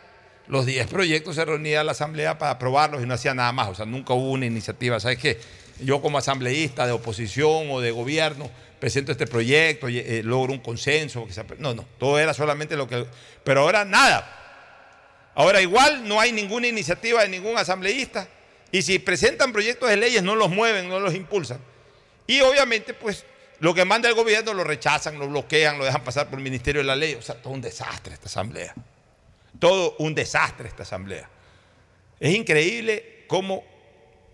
Los 0.46 0.66
10 0.66 0.88
proyectos 0.88 1.36
se 1.36 1.44
reunía 1.44 1.84
la 1.84 1.92
Asamblea 1.92 2.38
para 2.38 2.52
aprobarlos 2.52 3.02
y 3.02 3.06
no 3.06 3.14
hacía 3.14 3.34
nada 3.34 3.52
más. 3.52 3.68
O 3.68 3.74
sea, 3.74 3.86
nunca 3.86 4.14
hubo 4.14 4.30
una 4.30 4.46
iniciativa. 4.46 4.98
¿Sabes 4.98 5.18
qué? 5.18 5.38
Yo 5.80 6.02
como 6.02 6.18
asambleísta 6.18 6.86
de 6.86 6.92
oposición 6.92 7.70
o 7.70 7.80
de 7.80 7.90
gobierno 7.90 8.50
presento 8.80 9.12
este 9.12 9.26
proyecto, 9.26 9.86
eh, 9.88 10.22
logro 10.24 10.52
un 10.52 10.58
consenso. 10.58 11.28
No, 11.58 11.74
no, 11.74 11.84
todo 11.98 12.18
era 12.18 12.34
solamente 12.34 12.76
lo 12.76 12.88
que... 12.88 13.06
Pero 13.44 13.60
ahora 13.60 13.84
nada. 13.84 14.38
Ahora 15.34 15.60
igual 15.60 16.08
no 16.08 16.18
hay 16.18 16.32
ninguna 16.32 16.66
iniciativa 16.66 17.22
de 17.22 17.28
ningún 17.28 17.56
asambleísta 17.56 18.26
y 18.72 18.82
si 18.82 18.98
presentan 18.98 19.52
proyectos 19.52 19.88
de 19.88 19.96
leyes 19.96 20.22
no 20.22 20.34
los 20.34 20.50
mueven, 20.50 20.88
no 20.88 20.98
los 20.98 21.14
impulsan. 21.14 21.58
Y 22.26 22.40
obviamente 22.40 22.94
pues 22.94 23.24
lo 23.60 23.74
que 23.74 23.84
manda 23.84 24.08
el 24.08 24.14
gobierno 24.14 24.52
lo 24.54 24.64
rechazan, 24.64 25.18
lo 25.18 25.28
bloquean, 25.28 25.78
lo 25.78 25.84
dejan 25.84 26.02
pasar 26.02 26.28
por 26.28 26.38
el 26.38 26.44
Ministerio 26.44 26.80
de 26.80 26.86
la 26.86 26.96
Ley. 26.96 27.14
O 27.14 27.22
sea, 27.22 27.36
todo 27.36 27.52
un 27.52 27.60
desastre 27.60 28.14
esta 28.14 28.26
asamblea. 28.26 28.74
Todo 29.58 29.96
un 29.98 30.14
desastre 30.14 30.68
esta 30.68 30.82
asamblea. 30.82 31.28
Es 32.18 32.34
increíble 32.34 33.24
cómo 33.26 33.64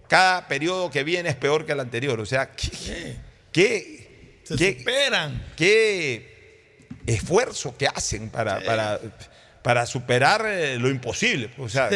cada 0.09 0.47
periodo 0.47 0.91
que 0.91 1.03
viene 1.05 1.29
es 1.29 1.37
peor 1.37 1.67
que 1.67 1.73
el 1.73 1.81
anterior. 1.81 2.21
O 2.21 2.27
sea, 2.27 2.51
¿qué, 2.57 3.17
qué, 3.53 4.41
Se 4.45 4.57
qué- 4.57 4.79
superan. 4.79 5.45
qué 5.57 6.87
esfuerzo 7.07 7.77
que 7.77 7.87
hacen 7.87 8.31
para, 8.31 8.61
para, 8.65 9.01
para 9.63 9.87
superar 9.87 10.45
eh, 10.47 10.79
lo 10.79 10.89
imposible. 10.89 11.51
O 11.59 11.69
sea, 11.69 11.89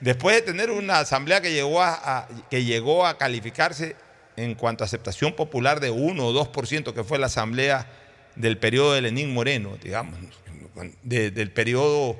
después 0.00 0.36
de 0.36 0.42
tener 0.42 0.70
una 0.70 1.00
asamblea 1.00 1.40
que 1.40 1.52
llegó 1.52 1.80
a, 1.82 1.94
a- 2.18 2.28
que 2.50 2.64
llegó 2.64 3.06
a 3.06 3.18
calificarse 3.18 3.94
en 4.36 4.54
cuanto 4.54 4.84
a 4.84 4.86
aceptación 4.86 5.34
popular 5.34 5.80
de 5.80 5.90
1 5.90 6.26
o 6.26 6.32
2%, 6.52 6.92
que 6.94 7.04
fue 7.04 7.18
la 7.18 7.26
asamblea 7.26 7.86
del 8.36 8.56
periodo 8.58 8.94
de 8.94 9.02
Lenín 9.02 9.32
Moreno, 9.34 9.76
digamos, 9.82 10.18
de- 11.02 11.30
del 11.30 11.50
periodo 11.50 12.16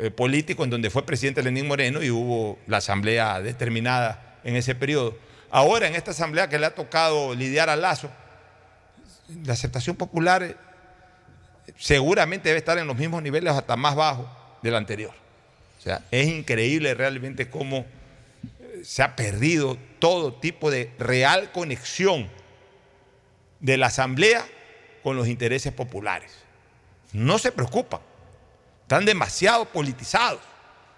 eh, 0.00 0.10
político 0.12 0.62
en 0.62 0.70
donde 0.70 0.90
fue 0.90 1.04
presidente 1.04 1.42
Lenín 1.42 1.66
Moreno 1.66 2.00
y 2.02 2.10
hubo 2.10 2.56
la 2.68 2.76
asamblea 2.76 3.40
determinada 3.42 4.38
en 4.44 4.54
ese 4.54 4.76
periodo. 4.76 5.16
Ahora, 5.50 5.88
en 5.88 5.96
esta 5.96 6.12
asamblea 6.12 6.48
que 6.48 6.58
le 6.58 6.66
ha 6.66 6.74
tocado 6.74 7.34
lidiar 7.34 7.68
a 7.68 7.74
Lazo, 7.74 8.08
la 9.44 9.54
aceptación 9.54 9.96
popular 9.96 10.42
eh, 10.44 10.54
seguramente 11.76 12.48
debe 12.48 12.58
estar 12.58 12.78
en 12.78 12.86
los 12.86 12.96
mismos 12.96 13.22
niveles 13.22 13.52
hasta 13.52 13.76
más 13.76 13.94
bajos 13.96 14.26
del 14.62 14.74
anterior. 14.76 15.12
O 15.78 15.82
sea, 15.82 16.02
es 16.10 16.26
increíble 16.28 16.94
realmente 16.94 17.48
cómo 17.50 17.84
se 18.84 19.02
ha 19.02 19.16
perdido 19.16 19.76
todo 19.98 20.34
tipo 20.34 20.70
de 20.70 20.92
real 20.98 21.50
conexión 21.52 22.28
de 23.60 23.76
la 23.76 23.86
Asamblea 23.86 24.46
con 25.02 25.16
los 25.16 25.28
intereses 25.28 25.72
populares. 25.72 26.32
No 27.12 27.38
se 27.38 27.52
preocupan. 27.52 28.00
Están 28.82 29.04
demasiado 29.04 29.64
politizados. 29.66 30.40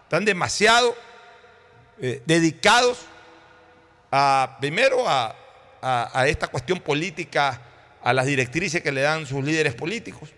Están 0.04 0.24
demasiado 0.24 0.94
eh, 2.00 2.22
dedicados 2.26 2.98
a, 4.10 4.56
primero 4.60 5.08
a, 5.08 5.36
a- 5.80 6.10
a 6.20 6.26
esta 6.28 6.48
cuestión 6.48 6.80
política, 6.80 7.62
a 8.02 8.12
las 8.12 8.26
directrices 8.26 8.82
que 8.82 8.92
le 8.92 9.02
dan 9.02 9.26
sus 9.26 9.44
líderes 9.44 9.74
políticos. 9.74 10.30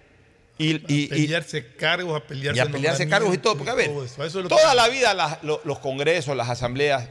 Y, 0.59 0.73
y- 0.75 1.05
y- 1.05 1.09
pelearse 1.09 1.75
cargos, 1.77 2.21
a 2.23 2.27
pelearse 2.27 2.59
y 2.59 2.61
a 2.61 2.67
pelearse 2.67 3.09
cargos 3.09 3.35
y 3.35 3.39
todo. 3.39 3.57
Porque, 3.57 3.71
a 3.71 3.75
ver, 3.75 3.87
todo 3.89 4.05
eso. 4.05 4.23
Eso 4.25 4.39
es 4.41 4.43
lo 4.45 4.49
toda 4.49 4.71
que- 4.71 4.77
la 4.77 4.89
vida 4.89 5.15
las- 5.15 5.43
los 5.43 5.79
congresos, 5.79 6.37
las 6.37 6.49
asambleas 6.51 7.09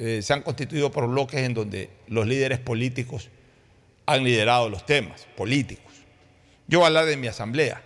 eh, 0.00 0.22
se 0.22 0.32
han 0.32 0.42
constituido 0.42 0.90
por 0.90 1.06
bloques 1.06 1.40
en 1.40 1.54
donde 1.54 1.90
los 2.08 2.26
líderes 2.26 2.58
políticos 2.58 3.28
han 4.06 4.24
liderado 4.24 4.68
los 4.68 4.84
temas 4.86 5.26
políticos. 5.36 5.92
Yo 6.66 6.78
voy 6.78 6.84
a 6.84 6.88
hablar 6.88 7.04
de 7.06 7.16
mi 7.16 7.26
asamblea. 7.26 7.82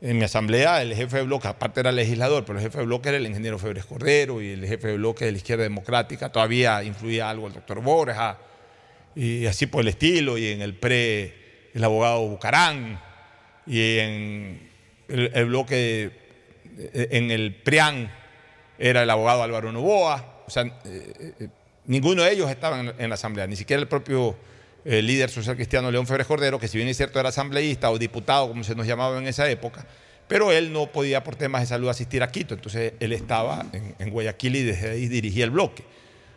En 0.00 0.18
mi 0.18 0.24
asamblea 0.24 0.82
el 0.82 0.94
jefe 0.94 1.18
de 1.18 1.22
bloque, 1.22 1.46
aparte 1.46 1.78
era 1.80 1.92
legislador, 1.92 2.44
pero 2.44 2.58
el 2.58 2.64
jefe 2.64 2.78
de 2.78 2.86
bloque 2.86 3.10
era 3.10 3.18
el 3.18 3.26
ingeniero 3.26 3.58
Febres 3.58 3.84
Cordero 3.84 4.42
y 4.42 4.50
el 4.52 4.66
jefe 4.66 4.88
de 4.88 4.96
bloque 4.96 5.26
de 5.26 5.32
la 5.32 5.36
izquierda 5.38 5.62
democrática 5.62 6.32
todavía 6.32 6.82
influía 6.82 7.30
algo 7.30 7.46
el 7.46 7.52
doctor 7.52 7.80
Borja 7.82 8.38
y 9.14 9.46
así 9.46 9.66
por 9.66 9.82
el 9.82 9.88
estilo, 9.88 10.38
y 10.38 10.46
en 10.48 10.62
el 10.62 10.74
PRE 10.74 11.70
el 11.74 11.84
abogado 11.84 12.26
Bucarán, 12.26 12.98
y 13.66 13.98
en 13.98 14.70
el, 15.08 15.44
bloque, 15.46 16.10
de- 16.64 17.08
en 17.12 17.30
el 17.30 17.54
PRIAN 17.54 18.10
era 18.78 19.02
el 19.02 19.10
abogado 19.10 19.42
Álvaro 19.42 19.70
Novoa, 19.70 20.31
sea, 20.52 20.64
eh, 20.84 21.34
eh, 21.40 21.48
ninguno 21.86 22.22
de 22.22 22.32
ellos 22.32 22.50
estaba 22.50 22.80
en, 22.80 23.08
la 23.08 23.14
asamblea, 23.14 23.46
ni 23.46 23.56
siquiera 23.56 23.80
el 23.80 23.88
propio 23.88 24.36
eh, 24.84 25.02
líder 25.02 25.30
social 25.30 25.56
cristiano 25.56 25.90
León 25.90 26.06
Febres 26.06 26.26
Cordero, 26.26 26.58
que 26.58 26.68
si 26.68 26.76
bien 26.76 26.88
es 26.88 26.96
cierto 26.96 27.18
era 27.18 27.30
asambleísta 27.30 27.90
o 27.90 27.98
diputado, 27.98 28.48
como 28.48 28.62
se 28.62 28.74
nos 28.74 28.86
llamaba 28.86 29.18
en 29.18 29.26
esa 29.26 29.48
época, 29.50 29.86
pero 30.28 30.52
él 30.52 30.72
no 30.72 30.86
podía 30.92 31.24
por 31.24 31.36
temas 31.36 31.62
de 31.62 31.66
salud 31.66 31.88
asistir 31.88 32.22
a 32.22 32.30
Quito, 32.30 32.54
entonces 32.54 32.94
él 33.00 33.12
estaba 33.12 33.66
en, 33.72 34.10
Guayaquil 34.10 34.56
y 34.56 34.62
desde 34.62 34.90
ahí 34.90 35.08
dirigía 35.08 35.44
el 35.44 35.50
bloque. 35.50 35.84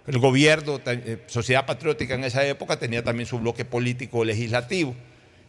El 0.08 0.20
gobierno, 0.20 0.80
Sociedad 1.28 1.66
Patriótica 1.66 2.14
en 2.14 2.24
esa 2.24 2.46
época 2.46 2.78
tenía 2.78 3.04
también 3.04 3.26
su 3.26 3.40
bloque 3.40 3.66
político 3.66 4.24
legislativo 4.24 4.96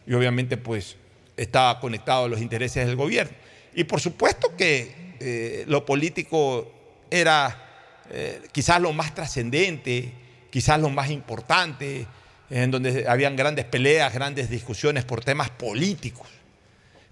y 0.07 0.13
obviamente 0.13 0.57
pues 0.57 0.95
estaba 1.35 1.79
conectado 1.79 2.25
a 2.25 2.27
los 2.27 2.41
intereses 2.41 2.87
del 2.87 2.95
gobierno. 2.95 3.35
Y 3.75 3.83
por 3.83 3.99
supuesto 3.99 4.55
que 4.57 5.65
lo 5.67 5.85
político 5.85 6.71
era 7.11 7.66
eh, 8.11 8.41
quizás 8.51 8.81
lo 8.81 8.93
más 8.93 9.13
trascendente, 9.13 10.11
quizás 10.49 10.79
lo 10.79 10.89
más 10.89 11.09
importante, 11.09 12.07
en 12.49 12.71
donde 12.71 13.05
habían 13.07 13.35
grandes 13.35 13.65
peleas, 13.65 14.13
grandes 14.13 14.49
discusiones 14.49 15.03
por 15.03 15.23
temas 15.23 15.49
políticos. 15.49 16.27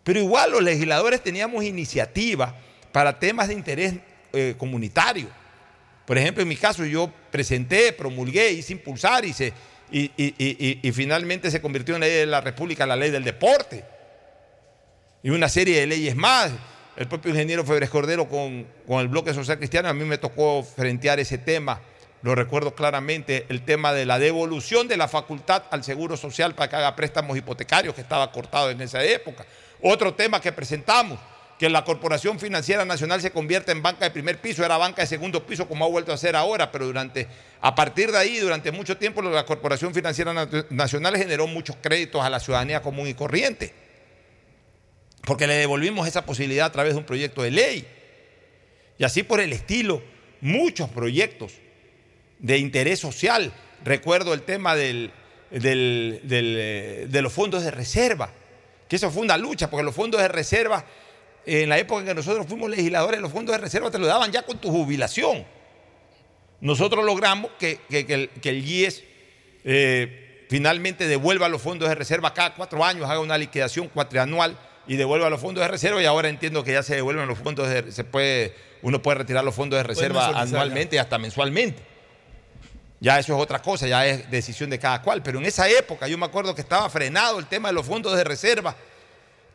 Pero 0.03 0.19
igual 0.19 0.51
los 0.51 0.63
legisladores 0.63 1.21
teníamos 1.21 1.63
iniciativa 1.63 2.55
para 2.91 3.19
temas 3.19 3.47
de 3.49 3.53
interés 3.55 3.95
eh, 4.33 4.55
comunitario. 4.57 5.27
Por 6.05 6.17
ejemplo, 6.17 6.43
en 6.43 6.47
mi 6.47 6.55
caso 6.55 6.85
yo 6.85 7.11
presenté, 7.31 7.91
promulgué, 7.91 8.51
hice 8.51 8.73
impulsar 8.73 9.25
y, 9.25 9.33
se, 9.33 9.51
y- 9.91 10.11
y 10.87 10.91
finalmente 10.91 11.49
se 11.49 11.59
convirtió 11.61 11.95
en 11.95 12.01
ley 12.01 12.11
de 12.11 12.25
la 12.27 12.41
República 12.41 12.85
la 12.85 12.95
ley 12.95 13.09
del 13.09 13.23
deporte. 13.23 13.83
Y 15.23 15.31
una 15.31 15.49
serie 15.49 15.79
de 15.79 15.87
leyes 15.87 16.15
más. 16.15 16.51
El 16.97 17.07
propio 17.07 17.31
ingeniero 17.31 17.65
Febres 17.65 17.89
Cordero 17.89 18.29
con, 18.29 18.65
con 18.87 19.01
el 19.01 19.09
bloque 19.09 19.33
social 19.33 19.57
cristiano, 19.57 19.89
a 19.89 19.93
mí 19.93 20.05
me 20.05 20.17
tocó 20.17 20.63
frentear 20.63 21.19
ese 21.19 21.37
tema. 21.37 21.81
Lo 22.21 22.35
recuerdo 22.35 22.73
claramente, 22.73 23.45
el 23.49 23.65
tema 23.65 23.91
de 23.91 24.05
la 24.05 24.17
devolución 24.17 24.87
de 24.87 24.95
la 24.95 25.09
facultad 25.09 25.63
al 25.71 25.83
Seguro 25.83 26.15
Social 26.15 26.55
para 26.55 26.69
que 26.69 26.77
haga 26.77 26.95
préstamos 26.95 27.37
hipotecarios, 27.37 27.93
que 27.93 28.01
estaba 28.01 28.31
cortado 28.31 28.69
en 28.69 28.79
esa 28.81 29.03
época. 29.03 29.45
Otro 29.81 30.13
tema 30.13 30.39
que 30.39 30.53
presentamos, 30.53 31.19
que 31.59 31.69
la 31.69 31.83
Corporación 31.83 32.39
Financiera 32.39 32.85
Nacional 32.85 33.21
se 33.21 33.31
convierta 33.31 33.73
en 33.73 33.83
banca 33.83 34.05
de 34.05 34.11
primer 34.11 34.39
piso, 34.39 34.63
era 34.63 34.77
banca 34.77 35.01
de 35.01 35.07
segundo 35.07 35.45
piso 35.45 35.67
como 35.67 35.83
ha 35.83 35.89
vuelto 35.89 36.13
a 36.13 36.17
ser 36.17 36.35
ahora, 36.37 36.71
pero 36.71 36.85
durante, 36.85 37.27
a 37.59 37.75
partir 37.75 38.11
de 38.11 38.17
ahí, 38.17 38.39
durante 38.39 38.71
mucho 38.71 38.97
tiempo, 38.97 39.21
la 39.21 39.45
Corporación 39.45 39.93
Financiera 39.93 40.33
Nacional 40.69 41.17
generó 41.17 41.45
muchos 41.45 41.75
créditos 41.81 42.23
a 42.23 42.29
la 42.29 42.39
ciudadanía 42.39 42.81
común 42.81 43.07
y 43.07 43.13
corriente, 43.13 43.73
porque 45.25 45.47
le 45.47 45.55
devolvimos 45.55 46.07
esa 46.07 46.25
posibilidad 46.25 46.67
a 46.67 46.71
través 46.71 46.93
de 46.93 46.99
un 46.99 47.05
proyecto 47.05 47.41
de 47.41 47.51
ley. 47.51 47.87
Y 48.97 49.03
así 49.03 49.23
por 49.23 49.41
el 49.41 49.51
estilo, 49.51 50.01
muchos 50.41 50.89
proyectos 50.89 51.53
de 52.39 52.57
interés 52.57 52.99
social. 52.99 53.51
Recuerdo 53.83 54.33
el 54.33 54.43
tema 54.43 54.75
del, 54.75 55.11
de 55.51 57.19
los 57.21 57.33
fondos 57.33 57.63
de 57.63 57.71
reserva, 57.71 58.31
que 58.87 58.95
eso 58.95 59.09
fue 59.11 59.23
una 59.23 59.37
lucha, 59.37 59.69
porque 59.69 59.83
los 59.83 59.95
fondos 59.95 60.21
de 60.21 60.27
reserva 60.27 60.85
en 61.45 61.69
la 61.69 61.77
época 61.77 62.01
en 62.01 62.07
que 62.07 62.15
nosotros 62.15 62.45
fuimos 62.47 62.69
legisladores, 62.69 63.19
los 63.19 63.31
fondos 63.31 63.55
de 63.55 63.61
reserva 63.61 63.91
te 63.91 63.99
lo 63.99 64.07
daban 64.07 64.31
ya 64.31 64.43
con 64.43 64.59
tu 64.59 64.69
jubilación. 64.69 65.45
Nosotros 66.61 67.03
logramos 67.03 67.51
que, 67.59 67.79
el, 67.89 68.29
GIES 68.41 69.03
eh, 69.63 70.45
finalmente 70.49 71.07
devuelva 71.07 71.49
los 71.49 71.61
fondos 71.61 71.89
de 71.89 71.95
reserva 71.95 72.33
cada 72.33 72.55
cuatro 72.55 72.83
años, 72.83 73.09
haga 73.09 73.19
una 73.19 73.37
liquidación 73.37 73.87
cuatrianual 73.89 74.57
y 74.87 74.95
devuelva 74.95 75.29
los 75.29 75.41
fondos 75.41 75.61
de 75.61 75.67
reserva 75.67 76.01
y 76.01 76.05
ahora 76.05 76.29
entiendo 76.29 76.63
que 76.63 76.73
ya 76.73 76.83
se 76.83 76.95
devuelven 76.95 77.27
los 77.27 77.37
fondos 77.37 77.69
de 77.69 77.91
se 77.91 78.03
puede 78.03 78.53
uno 78.81 79.01
puede 79.01 79.19
retirar 79.19 79.43
los 79.43 79.55
fondos 79.55 79.77
de 79.77 79.83
reserva 79.83 80.27
anualmente 80.39 80.95
y 80.95 80.99
hasta 80.99 81.17
mensualmente. 81.17 81.81
Ya 82.99 83.19
eso 83.19 83.35
es 83.35 83.41
otra 83.41 83.61
cosa, 83.61 83.87
ya 83.87 84.05
es 84.05 84.29
decisión 84.31 84.69
de 84.69 84.79
cada 84.79 85.01
cual, 85.01 85.21
pero 85.21 85.39
en 85.39 85.45
esa 85.45 85.67
época 85.69 86.07
yo 86.07 86.17
me 86.17 86.25
acuerdo 86.25 86.55
que 86.55 86.61
estaba 86.61 86.89
frenado 86.89 87.39
el 87.39 87.45
tema 87.45 87.69
de 87.69 87.73
los 87.73 87.85
fondos 87.85 88.15
de 88.15 88.23
reserva 88.23 88.75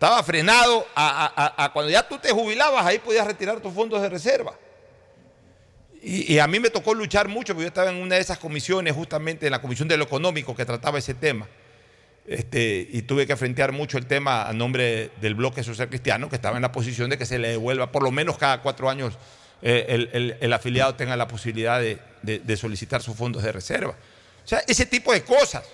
estaba 0.01 0.23
frenado 0.23 0.87
a, 0.97 1.71
cuando 1.75 1.91
ya 1.91 2.09
tú 2.09 2.17
te 2.17 2.31
jubilabas, 2.31 2.87
ahí 2.87 2.99
podías 2.99 3.27
retirar 3.27 3.61
tus 3.61 3.75
fondos 3.75 4.01
de 4.01 4.09
reserva. 4.09 4.55
Y, 6.03 6.39
a 6.39 6.47
mí 6.47 6.59
me 6.59 6.71
tocó 6.71 6.95
luchar 6.95 7.29
mucho, 7.29 7.53
porque 7.53 7.65
yo 7.65 7.69
estaba 7.69 7.91
en 7.91 7.97
una 7.97 8.15
de 8.15 8.23
esas 8.23 8.39
comisiones, 8.39 8.95
justamente 8.95 9.45
en 9.45 9.53
la 9.53 9.61
comisión 9.61 9.89
de 9.89 9.99
lo 9.99 10.05
económico 10.05 10.57
que 10.57 10.65
trataba 10.65 10.99
ese 10.99 11.13
tema. 11.13 11.47
Este, 12.27 12.87
y 12.91 13.03
tuve 13.03 13.27
que 13.27 13.37
frentear 13.37 13.73
mucho 13.73 13.99
el 13.99 14.07
tema 14.07 14.49
a 14.49 14.53
nombre 14.53 15.11
del 15.21 15.35
bloque 15.35 15.65
social 15.65 15.89
cristiano, 15.89 16.29
que 16.29 16.37
estaba 16.37 16.57
en 16.57 16.63
la 16.63 16.73
posición 16.73 17.11
de 17.11 17.19
que 17.19 17.27
se 17.27 17.39
le 17.39 17.49
devuelva, 17.49 17.91
por 17.91 18.03
lo 18.03 18.11
menos 18.11 18.39
cada 18.39 18.63
cuatro 18.63 18.89
años, 18.89 19.19
eh, 19.63 20.37
el, 20.41 20.53
afiliado 20.53 20.95
tenga 20.95 21.17
la 21.17 21.27
posibilidad 21.27 21.81
de, 21.81 21.99
de 22.23 22.57
solicitar 22.57 23.03
sus 23.03 23.17
fondos 23.17 23.43
de 23.43 23.53
reserva. 23.53 23.95
O 24.45 24.49
sea, 24.49 24.63
ese 24.67 24.87
tipo 24.87 25.13
de 25.13 25.23
cosas 25.23 25.65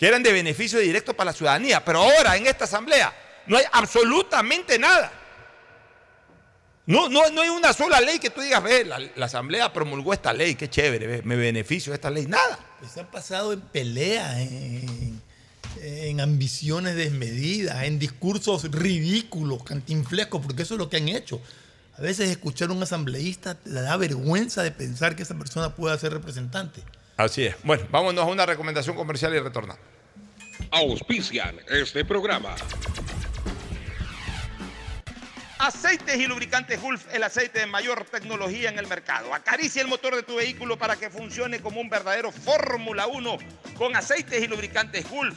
que 0.00 0.08
eran 0.08 0.22
de 0.22 0.32
beneficio 0.32 0.78
directo 0.78 1.12
para 1.12 1.26
la 1.26 1.34
ciudadanía. 1.34 1.84
Pero 1.84 1.98
ahora 1.98 2.34
en 2.34 2.46
esta 2.46 2.64
asamblea 2.64 3.12
no 3.46 3.58
hay 3.58 3.64
absolutamente 3.70 4.78
nada. 4.78 5.12
No, 6.86 7.10
no, 7.10 7.28
no 7.28 7.42
hay 7.42 7.50
una 7.50 7.74
sola 7.74 8.00
ley 8.00 8.18
que 8.18 8.30
tú 8.30 8.40
digas, 8.40 8.62
ve, 8.62 8.86
la, 8.86 9.26
asamblea 9.26 9.70
promulgó 9.70 10.14
esta 10.14 10.32
ley, 10.32 10.54
qué 10.54 10.70
chévere, 10.70 11.20
me 11.22 11.36
beneficio 11.36 11.92
de 11.92 11.96
esta 11.96 12.08
ley. 12.08 12.24
Nada. 12.24 12.58
Se 12.90 13.00
han 13.00 13.10
pasado 13.10 13.52
en 13.52 13.60
pelea, 13.60 14.40
en, 14.40 15.19
en 15.82 16.20
ambiciones 16.20 16.94
desmedidas, 16.96 17.84
en 17.84 17.98
discursos 17.98 18.70
ridículos, 18.70 19.62
cantinflescos, 19.64 20.42
porque 20.42 20.62
eso 20.62 20.74
es 20.74 20.78
lo 20.78 20.88
que 20.88 20.98
han 20.98 21.08
hecho. 21.08 21.40
A 21.96 22.02
veces 22.02 22.30
escuchar 22.30 22.70
a 22.70 22.72
un 22.72 22.82
asambleísta 22.82 23.54
te 23.54 23.70
da 23.70 23.96
vergüenza 23.96 24.62
de 24.62 24.70
pensar 24.70 25.16
que 25.16 25.22
esa 25.22 25.36
persona 25.36 25.74
pueda 25.74 25.98
ser 25.98 26.12
representante. 26.12 26.82
Así 27.16 27.44
es. 27.44 27.56
Bueno, 27.62 27.86
vámonos 27.90 28.24
a 28.24 28.26
una 28.26 28.46
recomendación 28.46 28.96
comercial 28.96 29.34
y 29.34 29.38
retornamos. 29.38 29.82
Auspician 30.70 31.56
este 31.68 32.04
programa. 32.04 32.54
Aceites 35.58 36.16
y 36.16 36.26
lubricantes 36.26 36.80
Gulf, 36.80 37.04
el 37.12 37.22
aceite 37.22 37.60
de 37.60 37.66
mayor 37.66 38.06
tecnología 38.06 38.70
en 38.70 38.78
el 38.78 38.86
mercado. 38.86 39.34
Acaricia 39.34 39.82
el 39.82 39.88
motor 39.88 40.16
de 40.16 40.22
tu 40.22 40.36
vehículo 40.36 40.78
para 40.78 40.96
que 40.96 41.10
funcione 41.10 41.60
como 41.60 41.82
un 41.82 41.90
verdadero 41.90 42.32
Fórmula 42.32 43.06
1 43.06 43.36
con 43.76 43.94
aceites 43.94 44.42
y 44.42 44.46
lubricantes 44.46 45.06
Gulf. 45.10 45.36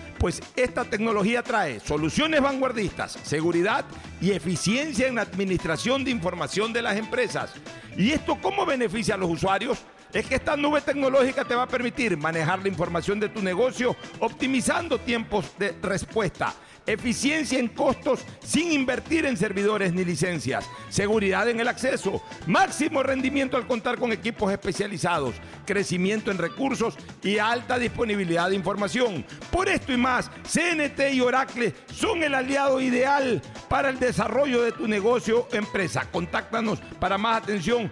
Pues 0.21 0.39
esta 0.55 0.85
tecnología 0.85 1.41
trae 1.41 1.79
soluciones 1.79 2.41
vanguardistas, 2.41 3.13
seguridad 3.23 3.85
y 4.21 4.29
eficiencia 4.29 5.07
en 5.07 5.15
la 5.15 5.23
administración 5.23 6.03
de 6.03 6.11
información 6.11 6.71
de 6.71 6.83
las 6.83 6.95
empresas. 6.95 7.51
¿Y 7.97 8.11
esto 8.11 8.37
cómo 8.39 8.63
beneficia 8.63 9.15
a 9.15 9.17
los 9.17 9.31
usuarios? 9.31 9.79
es 10.13 10.25
que 10.25 10.35
esta 10.35 10.57
nube 10.57 10.81
tecnológica 10.81 11.45
te 11.45 11.55
va 11.55 11.63
a 11.63 11.67
permitir 11.67 12.17
manejar 12.17 12.59
la 12.59 12.67
información 12.67 13.17
de 13.17 13.29
tu 13.29 13.41
negocio 13.41 13.95
optimizando 14.19 14.99
tiempos 14.99 15.45
de 15.57 15.73
respuesta 15.81 16.53
eficiencia 16.93 17.59
en 17.59 17.67
costos 17.67 18.21
sin 18.43 18.71
invertir 18.71 19.25
en 19.25 19.37
servidores 19.37 19.93
ni 19.93 20.03
licencias, 20.03 20.65
seguridad 20.89 21.49
en 21.49 21.59
el 21.59 21.67
acceso, 21.67 22.21
máximo 22.47 23.03
rendimiento 23.03 23.57
al 23.57 23.67
contar 23.67 23.97
con 23.97 24.11
equipos 24.11 24.51
especializados, 24.51 25.35
crecimiento 25.65 26.31
en 26.31 26.37
recursos 26.37 26.97
y 27.23 27.37
alta 27.37 27.77
disponibilidad 27.77 28.49
de 28.49 28.55
información. 28.55 29.25
Por 29.51 29.69
esto 29.69 29.93
y 29.93 29.97
más, 29.97 30.29
CNT 30.43 31.13
y 31.13 31.21
Oracle 31.21 31.73
son 31.93 32.23
el 32.23 32.35
aliado 32.35 32.81
ideal 32.81 33.41
para 33.69 33.89
el 33.89 33.99
desarrollo 33.99 34.61
de 34.61 34.71
tu 34.71 34.87
negocio 34.87 35.47
o 35.51 35.55
empresa. 35.55 36.07
Contáctanos 36.11 36.79
para 36.99 37.17
más 37.17 37.43
atención 37.43 37.91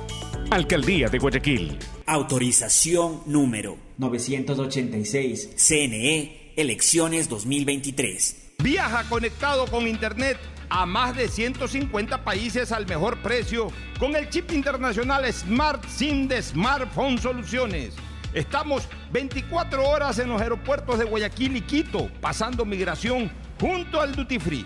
Alcaldía 0.51 1.07
de 1.07 1.17
Guayaquil. 1.17 1.79
Autorización 2.05 3.21
número 3.25 3.77
986. 3.97 5.51
CNE, 5.55 6.51
elecciones 6.57 7.29
2023. 7.29 8.55
Viaja 8.61 9.07
conectado 9.07 9.65
con 9.67 9.87
Internet 9.87 10.37
a 10.67 10.85
más 10.85 11.15
de 11.15 11.29
150 11.29 12.25
países 12.25 12.73
al 12.73 12.85
mejor 12.85 13.21
precio 13.21 13.69
con 13.97 14.13
el 14.17 14.27
chip 14.29 14.51
internacional 14.51 15.23
Smart 15.31 15.85
SIM 15.87 16.27
de 16.27 16.41
Smartphone 16.41 17.17
Soluciones. 17.17 17.93
Estamos 18.33 18.89
24 19.13 19.87
horas 19.87 20.19
en 20.19 20.27
los 20.27 20.41
aeropuertos 20.41 20.99
de 20.99 21.05
Guayaquil 21.05 21.55
y 21.55 21.61
Quito, 21.61 22.11
pasando 22.19 22.65
migración 22.65 23.31
junto 23.57 24.01
al 24.01 24.13
Duty 24.13 24.37
Free. 24.37 24.65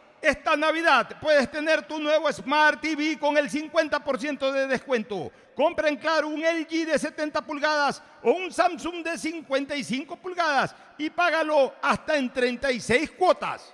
Esta 0.21 0.55
Navidad 0.55 1.17
puedes 1.19 1.49
tener 1.49 1.81
tu 1.87 1.97
nuevo 1.97 2.31
Smart 2.31 2.79
TV 2.79 3.17
con 3.17 3.37
el 3.37 3.49
50% 3.49 4.51
de 4.51 4.67
descuento. 4.67 5.31
Compra 5.55 5.89
en 5.89 5.97
Claro 5.97 6.27
un 6.27 6.41
LG 6.41 6.85
de 6.85 6.99
70 6.99 7.41
pulgadas 7.41 8.03
o 8.21 8.31
un 8.31 8.51
Samsung 8.51 9.03
de 9.03 9.17
55 9.17 10.15
pulgadas 10.17 10.75
y 10.99 11.09
págalo 11.09 11.73
hasta 11.81 12.17
en 12.17 12.31
36 12.31 13.09
cuotas. 13.11 13.73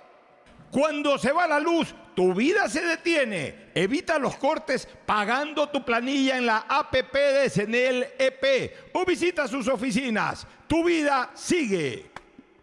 Cuando 0.70 1.18
se 1.18 1.32
va 1.32 1.46
la 1.46 1.60
luz, 1.60 1.94
tu 2.14 2.32
vida 2.32 2.66
se 2.68 2.80
detiene. 2.80 3.70
Evita 3.74 4.18
los 4.18 4.36
cortes 4.36 4.88
pagando 5.04 5.68
tu 5.68 5.84
planilla 5.84 6.38
en 6.38 6.46
la 6.46 6.64
APP 6.66 7.14
de 7.14 7.50
Senel 7.50 8.08
EP 8.18 8.94
o 8.94 9.04
visita 9.04 9.46
sus 9.46 9.68
oficinas. 9.68 10.46
Tu 10.66 10.82
vida 10.82 11.30
sigue. 11.34 12.10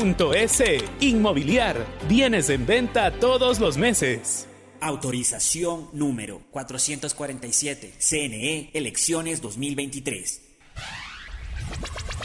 S. 0.00 0.78
Inmobiliar. 1.00 1.86
Bienes 2.08 2.48
en 2.48 2.64
venta 2.64 3.10
todos 3.10 3.60
los 3.60 3.76
meses. 3.76 4.48
Autorización 4.80 5.90
número 5.92 6.40
447. 6.50 7.92
CNE, 7.98 8.70
elecciones 8.72 9.42
2023. 9.42 10.40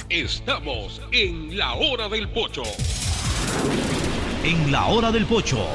Estamos 0.10 1.02
en 1.12 1.58
la 1.58 1.74
hora 1.74 2.08
del 2.08 2.30
pocho. 2.30 2.64
En 4.46 4.72
la 4.72 4.86
hora 4.86 5.12
del 5.12 5.26
pocho 5.26 5.68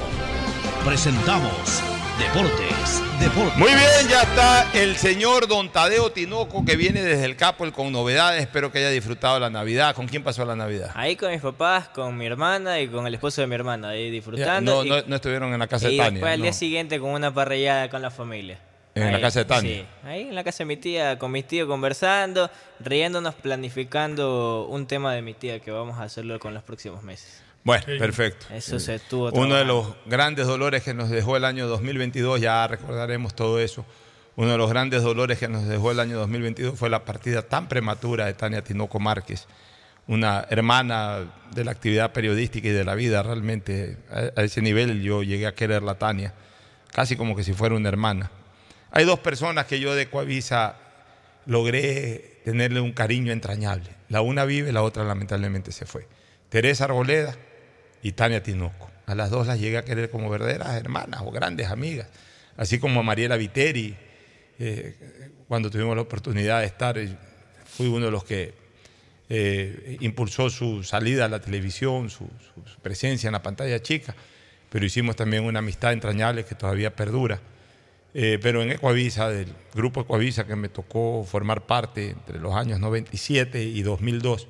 presentamos 0.83 1.83
Deportes, 2.21 3.03
Deportes. 3.19 3.57
Muy 3.57 3.71
bien, 3.71 4.09
ya 4.11 4.23
está 4.23 4.71
el 4.75 4.97
señor 4.97 5.49
Don 5.49 5.73
Tadeo 5.73 6.13
Tinoco 6.13 6.65
que 6.67 6.77
viene 6.77 7.01
desde 7.01 7.25
el 7.25 7.35
Capol 7.35 7.73
con 7.73 7.91
novedades. 7.91 8.43
Espero 8.43 8.71
que 8.71 8.79
haya 8.79 8.91
disfrutado 8.91 9.41
la 9.41 9.49
Navidad. 9.49 9.95
¿Con 9.95 10.07
quién 10.07 10.23
pasó 10.23 10.45
la 10.45 10.55
Navidad? 10.55 10.91
Ahí 10.95 11.17
con 11.17 11.33
mis 11.33 11.41
papás, 11.41 11.89
con 11.89 12.19
mi 12.19 12.27
hermana 12.27 12.79
y 12.79 12.89
con 12.89 13.07
el 13.07 13.15
esposo 13.15 13.41
de 13.41 13.47
mi 13.47 13.55
hermana, 13.55 13.89
ahí 13.89 14.11
disfrutando. 14.11 14.75
No, 14.75 14.85
y, 14.85 14.91
no, 14.91 15.03
no 15.07 15.17
estuvieron 15.17 15.51
en 15.55 15.59
la 15.59 15.67
casa 15.67 15.89
y 15.89 15.93
de 15.93 15.97
Tania. 15.97 16.11
después 16.13 16.33
al 16.33 16.39
no. 16.41 16.43
día 16.43 16.53
siguiente 16.53 17.01
con 17.01 17.11
una 17.11 17.33
parrillada 17.33 17.89
con 17.89 18.03
la 18.03 18.11
familia. 18.11 18.59
En 18.95 19.05
Ahí, 19.05 19.13
la 19.13 19.21
casa 19.21 19.39
de 19.39 19.45
Tania. 19.47 19.75
Sí, 19.77 19.87
ahí 20.05 20.21
en 20.23 20.35
la 20.35 20.45
casa 20.45 20.59
de 20.59 20.65
mi 20.67 20.77
tía, 20.77 21.19
con 21.19 21.33
mis 21.33 21.47
tíos 21.47 21.67
conversando, 21.69 22.51
riéndonos, 22.81 23.35
planificando 23.35 24.67
un 24.69 24.87
tema 24.87 25.15
de 25.15 25.23
mi 25.23 25.33
tía 25.33 25.59
que 25.61 25.71
vamos 25.71 25.99
a 25.99 26.03
hacerlo 26.03 26.39
con 26.39 26.53
los 26.53 26.63
próximos 26.63 27.03
meses. 27.03 27.40
Bueno, 27.63 27.85
perfecto. 27.99 28.47
Eso 28.53 28.79
se 28.81 28.95
estuvo 28.95 29.31
Uno 29.33 29.55
de 29.55 29.65
los 29.65 29.95
grandes 30.07 30.47
dolores 30.47 30.83
que 30.83 30.95
nos 30.95 31.11
dejó 31.11 31.37
el 31.37 31.45
año 31.45 31.67
2022, 31.67 32.41
ya 32.41 32.67
recordaremos 32.67 33.35
todo 33.35 33.61
eso. 33.61 33.85
Uno 34.37 34.53
de 34.53 34.59
los 34.59 34.71
grandes 34.71 35.03
dolores 35.03 35.39
que 35.39 35.49
nos 35.49 35.67
dejó 35.67 35.91
el 35.91 36.01
año 36.01 36.19
2022 36.19 36.79
fue 36.79 36.89
la 36.89 37.05
partida 37.05 37.43
tan 37.43 37.69
prematura 37.69 38.27
de 38.27 38.33
Tania 38.33 38.65
Tinoco 38.65 38.99
Márquez, 38.99 39.47
una 40.07 40.47
hermana 40.49 41.31
de 41.55 41.65
la 41.65 41.73
actividad 41.73 42.13
periodística 42.13 42.69
y 42.69 42.71
de 42.71 42.85
la 42.85 42.95
vida 42.95 43.23
realmente. 43.23 43.99
A, 44.11 44.41
a 44.41 44.45
ese 44.45 44.63
nivel 44.63 45.03
yo 45.03 45.23
llegué 45.23 45.47
a 45.47 45.55
quererla 45.55 45.97
Tania, 45.97 46.33
casi 46.93 47.17
como 47.17 47.37
que 47.37 47.45
si 47.45 47.53
fuera 47.53 47.75
una 47.75 47.89
hermana. 47.89 48.31
Hay 48.91 49.05
dos 49.05 49.19
personas 49.19 49.67
que 49.67 49.81
yo 49.81 49.95
de 49.95 50.09
Coavisa 50.09 50.77
logré 51.45 52.41
tenerle 52.45 52.81
un 52.81 52.93
cariño 52.93 53.33
entrañable. 53.33 53.91
La 54.09 54.23
una 54.23 54.47
vive, 54.47 54.73
la 54.73 54.83
otra 54.83 55.05
lamentablemente 55.05 55.73
se 55.73 55.85
fue. 55.85 56.09
Teresa 56.49 56.85
Arboleda 56.85 57.37
y 58.03 58.13
Tania 58.13 58.43
Tinoco. 58.43 58.91
A 59.07 59.15
las 59.15 59.31
dos 59.31 59.47
las 59.47 59.59
llegué 59.59 59.79
a 59.79 59.85
querer 59.85 60.11
como 60.11 60.31
verdaderas 60.31 60.75
hermanas 60.77 61.23
o 61.25 61.31
grandes 61.31 61.69
amigas. 61.69 62.09
Así 62.57 62.79
como 62.79 63.01
a 63.01 63.03
Mariela 63.03 63.37
Viteri, 63.37 63.97
eh, 64.59 64.97
cuando 65.49 65.71
tuvimos 65.71 65.97
la 65.97 66.03
oportunidad 66.03 66.61
de 66.61 66.67
estar, 66.67 66.99
eh, 66.99 67.17
fui 67.65 67.87
uno 67.89 68.07
de 68.07 68.13
los 68.13 68.25
que 68.25 68.55
eh, 69.33 69.97
impulsó 70.01 70.51
su 70.51 70.83
salida 70.83 71.27
a 71.27 71.29
la 71.29 71.41
televisión, 71.41 72.11
su, 72.11 72.29
presencia 72.83 73.29
en 73.29 73.33
la 73.33 73.43
pantalla 73.43 73.81
chica, 73.81 74.13
pero 74.69 74.85
hicimos 74.85 75.15
también 75.15 75.45
una 75.45 75.61
amistad 75.61 75.93
entrañable 75.93 76.45
que 76.45 76.57
todavía 76.57 76.97
perdura. 76.97 77.41
Eh, 78.13 78.41
pero 78.43 78.61
en 78.61 78.73
Ecoavisa, 78.73 79.29
del 79.29 79.47
grupo 79.73 80.01
Ecoavisa 80.01 80.49
que 80.49 80.57
me 80.57 80.69
tocó 80.69 81.25
formar 81.25 81.65
parte 81.65 82.11
entre 82.11 82.41
los 82.41 82.57
años 82.57 82.81
97 82.81 83.63
y 83.63 83.83
2002, 83.83 84.49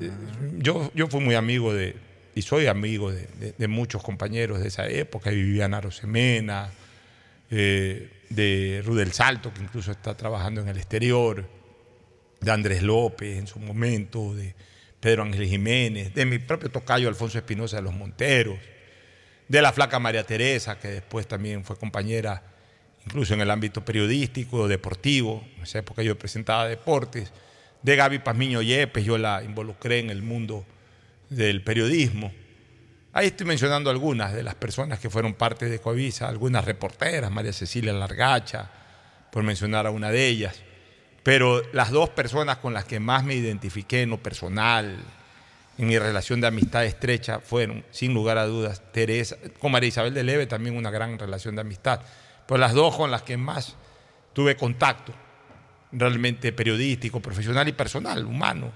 eh, 0.00 0.10
yo, 0.56 0.90
yo 0.94 1.06
fui 1.08 1.20
muy 1.20 1.34
amigo 1.34 1.74
de, 1.74 1.94
y 2.34 2.42
soy 2.42 2.66
amigo 2.66 3.12
de, 3.12 3.68
muchos 3.68 4.02
compañeros 4.02 4.60
de 4.60 4.68
esa 4.68 4.86
época, 4.86 5.30
Viviana 5.30 5.80
Rosemena, 5.80 6.70
eh, 7.50 8.10
de 8.30 8.82
Rudel 8.84 9.12
Salto, 9.12 9.52
que 9.52 9.62
incluso 9.62 9.92
está 9.92 10.16
trabajando 10.16 10.60
en 10.60 10.68
el 10.68 10.78
exterior, 10.78 11.46
de 12.40 12.50
Andrés 12.50 12.82
López 12.82 13.38
en 13.38 13.46
su 13.46 13.60
momento, 13.60 14.34
de 14.34 14.54
Pedro 15.00 15.22
Ángel 15.22 15.46
Jiménez, 15.46 16.14
de 16.14 16.24
mi 16.26 16.38
propio 16.38 16.70
tocayo 16.70 17.08
Alfonso 17.08 17.38
Espinosa 17.38 17.76
de 17.76 17.82
los 17.82 17.94
Monteros, 17.94 18.58
de 19.48 19.62
la 19.62 19.72
flaca 19.72 19.98
María 19.98 20.24
Teresa, 20.24 20.78
que 20.78 20.88
después 20.88 21.26
también 21.26 21.64
fue 21.64 21.76
compañera 21.76 22.42
incluso 23.04 23.34
en 23.34 23.40
el 23.40 23.50
ámbito 23.50 23.84
periodístico, 23.84 24.68
deportivo, 24.68 25.44
en 25.56 25.64
esa 25.64 25.80
época 25.80 26.02
yo 26.02 26.18
presentaba 26.18 26.68
deportes, 26.68 27.32
de 27.82 27.96
Gaby 27.96 28.20
Pazmiño 28.20 28.62
Yepes, 28.62 29.04
yo 29.04 29.18
la 29.18 29.42
involucré 29.42 29.98
en 29.98 30.10
el 30.10 30.22
mundo 30.22 30.64
del 31.34 31.62
periodismo. 31.62 32.32
Ahí 33.12 33.28
estoy 33.28 33.46
mencionando 33.46 33.90
algunas 33.90 34.32
de 34.32 34.42
las 34.42 34.54
personas 34.54 34.98
que 34.98 35.10
fueron 35.10 35.34
parte 35.34 35.68
de 35.68 35.78
Coavisa, 35.78 36.28
algunas 36.28 36.64
reporteras, 36.64 37.30
María 37.30 37.52
Cecilia 37.52 37.92
Largacha, 37.92 38.70
por 39.30 39.42
mencionar 39.42 39.86
a 39.86 39.90
una 39.90 40.10
de 40.10 40.26
ellas. 40.26 40.62
Pero 41.22 41.62
las 41.72 41.90
dos 41.90 42.10
personas 42.10 42.58
con 42.58 42.74
las 42.74 42.84
que 42.84 43.00
más 43.00 43.24
me 43.24 43.34
identifiqué 43.34 44.02
en 44.02 44.10
lo 44.10 44.22
personal, 44.22 44.96
en 45.78 45.86
mi 45.86 45.98
relación 45.98 46.40
de 46.40 46.46
amistad 46.48 46.84
estrecha, 46.84 47.40
fueron, 47.40 47.84
sin 47.90 48.14
lugar 48.14 48.38
a 48.38 48.46
dudas, 48.46 48.82
Teresa, 48.92 49.36
con 49.58 49.72
María 49.72 49.88
Isabel 49.88 50.14
de 50.14 50.24
Leve 50.24 50.46
también 50.46 50.76
una 50.76 50.90
gran 50.90 51.18
relación 51.18 51.54
de 51.54 51.60
amistad. 51.60 52.00
Pero 52.46 52.58
las 52.58 52.72
dos 52.72 52.96
con 52.96 53.10
las 53.10 53.22
que 53.22 53.36
más 53.36 53.76
tuve 54.32 54.56
contacto, 54.56 55.12
realmente 55.92 56.52
periodístico, 56.52 57.20
profesional 57.20 57.68
y 57.68 57.72
personal, 57.72 58.24
humano, 58.24 58.72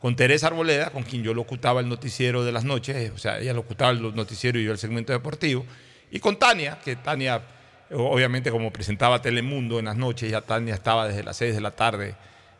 con 0.00 0.14
Teresa 0.14 0.46
Arboleda, 0.46 0.90
con 0.90 1.02
quien 1.02 1.22
yo 1.22 1.34
locutaba 1.34 1.80
el 1.80 1.88
noticiero 1.88 2.44
de 2.44 2.52
las 2.52 2.64
noches, 2.64 3.10
o 3.14 3.18
sea, 3.18 3.38
ella 3.40 3.52
locutaba 3.52 3.90
el 3.90 4.14
noticiero 4.14 4.58
y 4.58 4.64
yo 4.64 4.72
el 4.72 4.78
segmento 4.78 5.12
deportivo, 5.12 5.64
y 6.10 6.20
con 6.20 6.38
Tania, 6.38 6.78
que 6.84 6.96
Tania, 6.96 7.42
obviamente 7.90 8.50
como 8.50 8.72
presentaba 8.72 9.20
Telemundo 9.20 9.78
en 9.78 9.86
las 9.86 9.96
noches, 9.96 10.30
ya 10.30 10.40
Tania 10.40 10.74
estaba 10.74 11.08
desde 11.08 11.24
las 11.24 11.36
6 11.36 11.54
de 11.54 11.60
la 11.60 11.72
tarde 11.72 12.14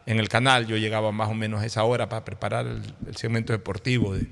en 0.06 0.18
el 0.18 0.28
canal, 0.28 0.66
yo 0.66 0.76
llegaba 0.76 1.12
más 1.12 1.28
o 1.28 1.34
menos 1.34 1.62
a 1.62 1.66
esa 1.66 1.84
hora 1.84 2.08
para 2.08 2.24
preparar 2.24 2.66
el, 2.66 3.16
segmento 3.16 3.52
deportivo 3.52 4.14
de, 4.14 4.26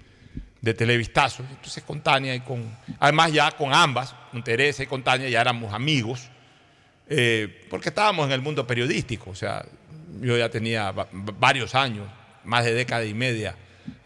Televistazo, 0.75 1.45
entonces 1.49 1.85
con 1.85 2.01
Tania 2.01 2.35
y 2.35 2.41
con, 2.41 2.77
además 2.99 3.33
ya 3.33 3.53
con 3.53 3.73
ambas, 3.73 4.13
con 4.33 4.43
Teresa 4.43 4.83
y 4.83 4.89
con 4.89 5.05
Tania 5.05 5.29
ya 5.29 5.41
éramos 5.41 5.73
amigos, 5.73 6.29
eh, 7.09 7.67
porque 7.71 7.91
estábamos 7.91 8.27
en 8.27 8.33
el 8.33 8.43
mundo 8.43 8.67
periodístico, 8.67 9.31
o 9.31 9.35
sea, 9.37 9.65
yo 10.21 10.37
ya 10.37 10.49
tenía 10.49 10.91
va- 10.91 11.07
varios 11.13 11.77
años, 11.77 12.09
más 12.47 12.65
de 12.65 12.73
década 12.75 13.05
y 13.05 13.13
media 13.15 13.55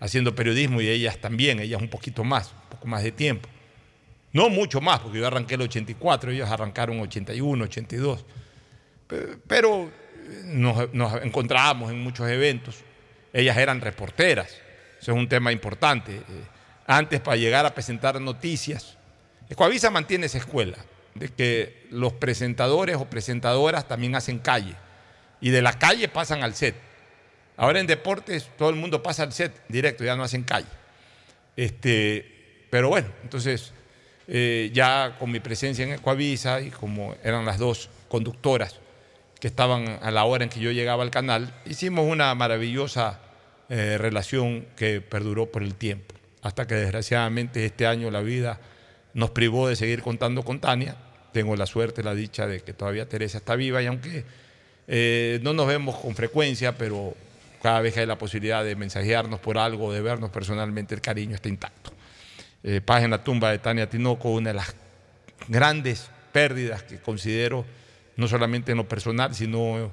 haciendo 0.01 0.35
periodismo 0.35 0.81
y 0.81 0.89
ellas 0.89 1.19
también, 1.19 1.61
ellas 1.61 1.81
un 1.81 1.89
poquito 1.89 2.25
más, 2.25 2.53
un 2.53 2.69
poco 2.71 2.87
más 2.89 3.03
de 3.03 3.13
tiempo. 3.13 3.49
No 4.33 4.49
mucho 4.49 4.81
más, 4.81 5.01
porque 5.01 5.19
yo 5.19 5.27
arranqué 5.27 5.55
el 5.55 5.63
84, 5.63 6.31
ellos 6.33 6.49
arrancaron 6.51 7.01
81, 7.01 7.65
82. 7.65 8.25
Pe- 9.07 9.37
Pero 9.47 9.87
eh, 9.89 10.43
nos, 10.45 10.89
encontrábamos 11.23 11.91
en 11.91 12.01
muchos 12.01 12.29
eventos. 12.29 12.77
Ellas 13.33 13.57
eran 13.57 13.81
reporteras, 13.81 14.49
eso 15.01 15.13
es 15.13 15.17
un 15.19 15.29
tema 15.29 15.53
importante. 15.53 16.17
Eh, 16.17 16.23
Antes, 16.87 17.21
para 17.21 17.37
llegar 17.37 17.65
a 17.67 17.75
presentar 17.75 18.21
noticias, 18.21 18.97
Ecoavisa 19.49 19.91
mantiene 19.91 20.27
esa 20.27 20.39
escuela 20.39 20.77
de 21.15 21.29
que 21.29 21.87
los 21.91 22.13
presentadores 22.15 22.97
o 22.97 23.05
presentadoras 23.09 23.87
también 23.89 24.15
hacen 24.17 24.39
calle 24.39 24.75
y 25.41 25.51
de 25.51 25.63
la 25.63 25.73
calle 25.79 26.09
pasan 26.09 26.43
al 26.43 26.55
set. 26.55 26.75
Ahora 27.61 27.79
en 27.79 27.87
deportes 27.87 28.49
todo 28.57 28.71
el 28.71 28.77
mundo 28.77 29.03
pasa 29.03 29.23
al 29.23 29.35
set 29.35 29.53
directo, 29.69 30.03
ya 30.03 30.17
no 30.17 30.23
hacen 30.23 30.45
calle. 30.45 30.67
Este, 31.57 32.65
pero 32.71 32.89
bueno, 32.89 33.09
entonces 33.23 33.75
eh, 34.27 34.71
ya 34.73 35.17
con 35.19 35.31
mi 35.31 35.41
presencia 35.41 35.85
en 35.85 35.93
Ecoavisa 35.93 36.63
y 36.63 36.71
como 36.71 37.15
eran 37.23 37.45
las 37.45 37.59
dos 37.59 37.91
conductoras 38.09 38.81
que 39.39 39.47
estaban 39.47 39.99
a 40.01 40.11
la 40.11 40.25
hora 40.25 40.45
en 40.45 40.49
que 40.49 40.59
yo 40.59 40.71
llegaba 40.71 41.03
al 41.03 41.11
canal, 41.11 41.53
hicimos 41.67 42.07
una 42.11 42.35
maravillosa 42.35 43.21
eh, 43.69 43.99
relación 43.99 44.65
que 44.75 45.03
perduró 45.03 45.53
por 45.53 45.63
el 45.63 45.75
tiempo, 45.75 46.15
hasta 46.41 46.67
que 46.67 46.77
desgraciadamente 46.77 47.67
este 47.67 47.87
año 47.87 48.11
la 48.11 48.23
vida 48.23 48.59
nos 49.13 49.33
privó 49.33 49.69
de 49.69 49.77
seguir 49.77 50.01
contando 50.01 50.45
con 50.45 50.61
Tania. 50.61 50.97
Tengo 51.35 51.55
la 51.57 51.67
suerte, 51.67 52.03
la 52.03 52.15
dicha 52.15 52.47
de 52.47 52.61
que 52.61 52.73
todavía 52.73 53.07
Teresa 53.07 53.37
está 53.37 53.55
viva 53.55 53.83
y 53.83 53.87
aunque 53.87 54.25
eh, 54.89 55.41
no 55.43 55.53
nos 55.53 55.67
vemos 55.67 55.99
con 55.99 56.15
frecuencia, 56.15 56.79
pero 56.79 57.15
cada 57.63 57.81
vez 57.81 57.95
que 57.95 58.01
hay 58.01 58.07
la 58.07 58.19
posibilidad 58.19 58.65
de 58.65 58.75
mensajearnos 58.77 59.41
por 59.41 59.59
algo, 59.59 59.93
de 59.93 60.01
vernos 60.01 60.31
personalmente, 60.31 60.95
el 60.95 61.01
cariño 61.01 61.35
está 61.35 61.49
intacto. 61.49 61.93
Eh, 62.63 62.81
paz 62.81 63.03
en 63.03 63.11
la 63.11 63.23
tumba 63.25 63.51
de 63.51 63.59
Tania 63.59 63.89
Tinoco, 63.89 64.31
una 64.31 64.51
de 64.51 64.55
las 64.55 64.75
grandes 65.49 66.11
pérdidas 66.33 66.83
que 66.83 66.99
considero, 66.99 67.65
no 68.17 68.29
solamente 68.29 68.73
en 68.73 68.79
lo 68.79 68.89
personal, 68.89 69.35
sino 69.35 69.93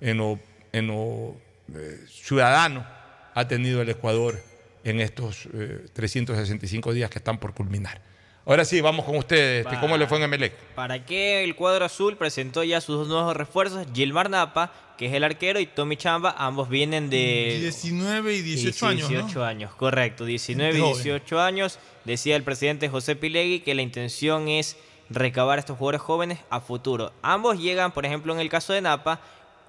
en 0.00 0.16
lo, 0.16 0.38
en 0.72 0.86
lo 0.86 1.36
eh, 1.74 2.00
ciudadano, 2.08 2.86
ha 3.34 3.48
tenido 3.48 3.82
el 3.82 3.88
Ecuador 3.88 4.40
en 4.84 5.00
estos 5.00 5.48
eh, 5.54 5.86
365 5.92 6.92
días 6.92 7.10
que 7.10 7.18
están 7.18 7.38
por 7.38 7.54
culminar. 7.54 8.00
Ahora 8.46 8.64
sí, 8.66 8.80
vamos 8.82 9.06
con 9.06 9.16
ustedes. 9.16 9.64
este, 9.64 9.80
¿Cómo 9.80 9.96
le 9.96 10.06
fue 10.06 10.18
en 10.18 10.24
Emelec? 10.24 10.52
¿Para 10.74 11.04
qué 11.06 11.44
el 11.44 11.56
cuadro 11.56 11.86
azul 11.86 12.16
presentó 12.16 12.62
ya 12.62 12.80
sus 12.82 12.98
dos 12.98 13.08
nuevos 13.08 13.34
refuerzos? 13.34 13.86
Gilmar 13.94 14.28
Napa, 14.28 14.70
que 14.98 15.06
es 15.06 15.14
el 15.14 15.24
arquero, 15.24 15.60
y 15.60 15.66
Tommy 15.66 15.96
Chamba, 15.96 16.34
ambos 16.36 16.68
vienen 16.68 17.08
de 17.08 17.56
19 17.60 18.34
y 18.34 18.42
18 18.42 18.86
años, 18.86 19.10
¿no? 19.10 19.16
18 19.16 19.44
años, 19.44 19.74
correcto, 19.74 20.26
19 20.26 20.70
y 20.70 20.72
Gente 20.74 20.88
joven. 20.90 21.02
18 21.04 21.40
años. 21.40 21.78
Decía 22.04 22.36
el 22.36 22.42
presidente 22.42 22.90
José 22.90 23.16
Pilegui 23.16 23.60
que 23.60 23.74
la 23.74 23.80
intención 23.80 24.48
es 24.48 24.76
recabar 25.08 25.58
a 25.58 25.60
estos 25.60 25.78
jugadores 25.78 26.02
jóvenes 26.02 26.38
a 26.50 26.60
futuro. 26.60 27.12
Ambos 27.22 27.58
llegan, 27.58 27.92
por 27.92 28.04
ejemplo, 28.04 28.34
en 28.34 28.40
el 28.40 28.50
caso 28.50 28.74
de 28.74 28.82
Napa, 28.82 29.20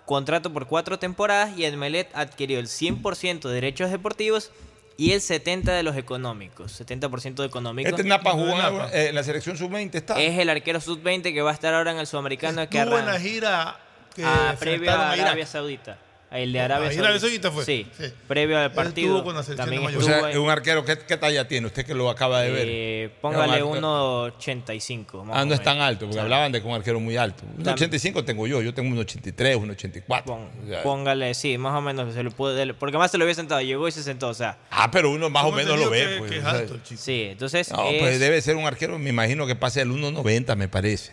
contrato 0.06 0.52
por 0.52 0.68
cuatro 0.68 1.00
temporadas 1.00 1.58
y 1.58 1.64
el 1.64 1.78
Melet 1.78 2.10
adquirió 2.14 2.60
el 2.60 2.68
100% 2.68 3.48
de 3.48 3.54
derechos 3.54 3.90
deportivos 3.90 4.52
y 4.98 5.12
el 5.12 5.20
70% 5.22 5.64
de 5.64 5.84
los 5.84 5.98
económicos. 5.98 6.80
70% 6.80 7.36
de 7.36 7.46
económicos. 7.46 7.92
Este 7.92 8.04
Napa 8.04 8.32
jugó 8.32 8.52
en 8.52 8.58
la- 8.60 8.90
eh, 8.94 9.10
en 9.10 9.16
la 9.16 9.24
selección 9.24 9.58
sub-20, 9.58 9.96
está. 9.96 10.22
Es 10.22 10.38
el 10.40 10.50
arquero 10.50 10.80
sub-20 10.80 11.34
que 11.34 11.42
va 11.42 11.52
a 11.52 11.54
estar 11.54 11.74
ahora 11.74 11.92
en 11.92 11.98
el 11.98 12.08
sudamericano 12.08 12.68
que 12.70 12.80
Estuvo 12.80 12.98
en 13.00 13.06
la 13.06 13.20
gira 13.20 13.80
que 14.16 14.24
Ah, 14.24 14.52
se 14.52 14.58
previa 14.58 14.94
a 14.94 15.10
a. 15.10 15.12
Arabia 15.14 15.46
Saudita. 15.46 15.98
El 16.36 16.53
de 16.53 16.60
Arabia 16.60 16.90
Arabia 16.99 17.20
Saudita 17.20 17.52
fue. 17.52 17.66
Sí, 17.66 17.88
Sí. 17.98 18.06
previo 18.28 18.57
al 18.60 18.72
partido. 18.72 19.24
con 19.24 19.36
la 19.36 19.44
también 19.44 19.86
de 19.88 19.98
O 19.98 20.02
sea, 20.02 20.22
un 20.40 20.49
arquero, 20.49 20.84
¿qué, 20.86 20.98
qué 20.99 21.18
talla 21.18 21.48
tiene? 21.48 21.68
Usted 21.68 21.86
que 21.86 21.94
lo 21.94 22.10
acaba 22.10 22.41
de 22.41 22.52
ver. 22.52 22.68
Eh, 22.70 23.10
póngale 23.22 23.53
arquero- 23.53 23.70
1.85. 23.72 25.24
más 25.24 25.38
Ah, 25.38 25.45
no 25.45 25.53
es 25.53 25.62
tan 25.64 25.80
alto, 25.80 26.06
porque 26.06 26.20
hablaban 26.20 26.52
de 26.52 26.62
que 26.62 26.68
un 26.68 26.74
arquero 26.74 26.99
muy 26.99 27.18
alto. 27.18 27.44
Un 27.57 27.64
Tam- 27.64 27.74
85 27.74 28.24
tengo 28.24 28.48
yo, 28.48 28.62
yo 28.62 28.74
tengo 28.74 28.90
un 28.91 28.98
83, 28.99 29.56
un 29.56 29.72
84. 29.72 30.34
O 30.34 30.68
sea, 30.68 30.84
Póngale, 30.84 31.34
sí, 31.34 31.57
más 31.57 31.74
o 31.76 31.82
menos 31.82 32.14
se 32.14 32.24
lo 32.24 32.32
puede, 32.32 32.74
porque 32.74 32.98
más 32.98 33.12
se 33.12 33.18
lo 33.18 33.24
había 33.24 33.36
sentado, 33.36 33.62
llegó 33.62 33.88
y 33.88 33.91
se 33.91 34.03
sentó, 34.03 34.30
o 34.30 34.34
sea. 34.34 34.57
ah, 34.72 34.90
pero 34.91 35.10
uno 35.12 35.30
más 35.30 35.45
o 35.45 35.52
menos 35.52 35.80
lo 35.80 35.90
ve. 35.90 36.16
pues, 36.20 36.32
que- 36.32 36.38
es 36.40 36.45
alto 36.45 36.76
el 36.76 36.84
chico. 36.84 37.02
Sí, 37.02 37.28
entonces 37.32 37.72
No, 37.72 37.90
es- 37.90 37.99
pues 38.02 38.20
debe 38.20 38.41
ser 38.41 38.56
un 38.56 38.66
arquero, 38.66 38.98
me 38.99 39.10
imagino 39.10 39.48
que 39.48 39.56
pase 39.56 39.82
el 39.82 39.91
1.90, 39.91 40.56
me 40.56 40.68
parece. 40.68 41.12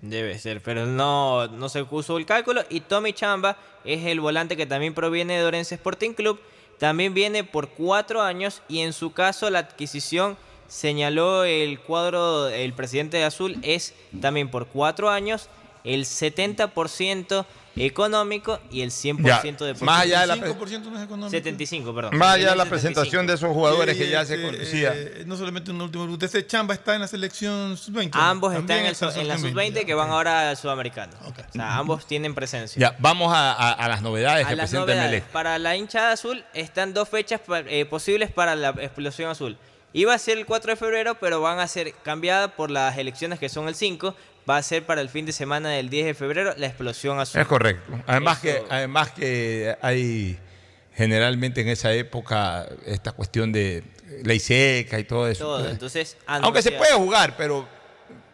Debe 0.00 0.38
ser, 0.38 0.62
pero 0.62 0.86
no, 0.86 1.48
no 1.48 1.68
se 1.68 1.84
puso 1.84 2.18
el 2.18 2.26
cálculo. 2.26 2.62
Y 2.70 2.80
Tommy 2.80 3.12
Chamba 3.12 3.56
es 3.84 4.06
el 4.06 4.20
volante 4.20 4.56
que 4.56 4.66
también 4.66 4.94
proviene 4.94 5.38
de 5.38 5.44
Orense 5.44 5.74
Sporting 5.74 6.12
Club. 6.12 6.40
También 6.78 7.14
viene 7.14 7.42
por 7.42 7.70
cuatro 7.70 8.22
años 8.22 8.62
y 8.68 8.80
en 8.80 8.92
su 8.92 9.12
caso 9.12 9.50
la 9.50 9.58
adquisición 9.58 10.36
señaló 10.68 11.44
el 11.44 11.80
cuadro, 11.80 12.48
el 12.48 12.72
presidente 12.74 13.16
de 13.16 13.24
Azul, 13.24 13.58
es 13.62 13.94
también 14.20 14.50
por 14.50 14.66
cuatro 14.66 15.08
años, 15.08 15.48
el 15.84 16.04
70% 16.04 17.44
económico 17.76 18.58
y 18.72 18.80
el 18.82 18.90
100% 18.90 19.58
de 19.64 19.74
más 19.84 20.02
allá 20.02 20.22
de 20.22 20.26
la- 20.26 20.36
5% 20.36 20.90
no 20.90 20.98
es 20.98 21.04
económico. 21.04 21.30
75, 21.30 21.94
perdón. 21.94 22.16
Más 22.18 22.34
allá 22.34 22.50
de 22.50 22.56
la 22.56 22.64
75. 22.64 22.68
presentación 22.70 23.26
de 23.28 23.34
esos 23.34 23.50
jugadores 23.52 23.96
que 23.96 24.10
ya 24.10 24.24
se 24.24 24.34
eh, 24.34 24.42
conocía. 24.44 24.92
eh, 24.94 25.22
no 25.26 25.36
solamente 25.36 25.70
un 25.70 25.80
último 25.80 26.04
usted 26.04 26.26
ese 26.26 26.44
Chamba 26.46 26.74
está 26.74 26.94
en 26.96 27.02
la 27.02 27.06
selección 27.08 27.76
sub-20. 27.76 28.10
Ambos 28.14 28.52
están 28.54 28.78
en, 28.78 28.86
el 28.86 28.92
está 28.92 29.14
en 29.20 29.28
la 29.28 29.38
sub-20. 29.38 29.50
sub-20 29.50 29.86
que 29.86 29.94
van 29.94 30.10
ahora 30.10 30.50
al 30.50 30.56
sudamericano. 30.56 31.12
O 31.24 31.52
sea, 31.52 31.76
ambos 31.76 32.04
tienen 32.06 32.34
presencia. 32.34 32.80
Ya, 32.80 32.96
vamos 32.98 33.32
a, 33.32 33.52
a- 33.52 33.72
a 33.72 33.88
las 33.88 34.02
novedades 34.02 34.46
A 34.46 34.48
que 34.48 34.56
las 34.56 34.70
presenta 34.70 34.94
novedades. 34.94 35.22
Para 35.32 35.58
la 35.58 35.76
hinchada 35.76 36.12
azul 36.12 36.44
están 36.54 36.92
dos 36.94 37.08
fechas 37.08 37.40
eh, 37.68 37.84
posibles 37.84 38.32
para 38.32 38.56
la 38.56 38.70
explosión 38.70 39.30
azul. 39.30 39.56
Iba 39.92 40.14
a 40.14 40.18
ser 40.18 40.38
el 40.38 40.46
4 40.46 40.72
de 40.72 40.76
febrero, 40.76 41.14
pero 41.18 41.40
van 41.40 41.58
a 41.60 41.66
ser 41.66 41.94
cambiadas 42.02 42.52
por 42.52 42.70
las 42.70 42.96
elecciones 42.98 43.38
que 43.38 43.48
son 43.48 43.68
el 43.68 43.74
5. 43.74 44.14
Va 44.48 44.56
a 44.58 44.62
ser 44.62 44.84
para 44.86 45.00
el 45.00 45.08
fin 45.08 45.26
de 45.26 45.32
semana 45.32 45.70
del 45.70 45.88
10 45.90 46.06
de 46.06 46.14
febrero 46.14 46.54
la 46.56 46.66
explosión 46.66 47.18
azul. 47.20 47.40
Es 47.40 47.46
correcto. 47.46 47.92
Además 48.06 48.44
Eso- 48.44 48.64
que, 48.66 48.74
además 48.74 49.10
que 49.12 49.76
hay 49.80 50.38
generalmente 50.94 51.60
en 51.60 51.68
esa 51.68 51.92
época 51.92 52.66
esta 52.86 53.12
cuestión 53.12 53.52
de 53.52 53.84
ley 54.24 54.40
seca 54.40 54.98
y 54.98 55.04
todo 55.04 55.28
eso. 55.28 55.44
Todo. 55.44 55.68
Entonces, 55.68 56.16
Aunque 56.26 56.60
se 56.62 56.72
puede 56.72 56.92
jugar, 56.94 57.34
pero, 57.36 57.68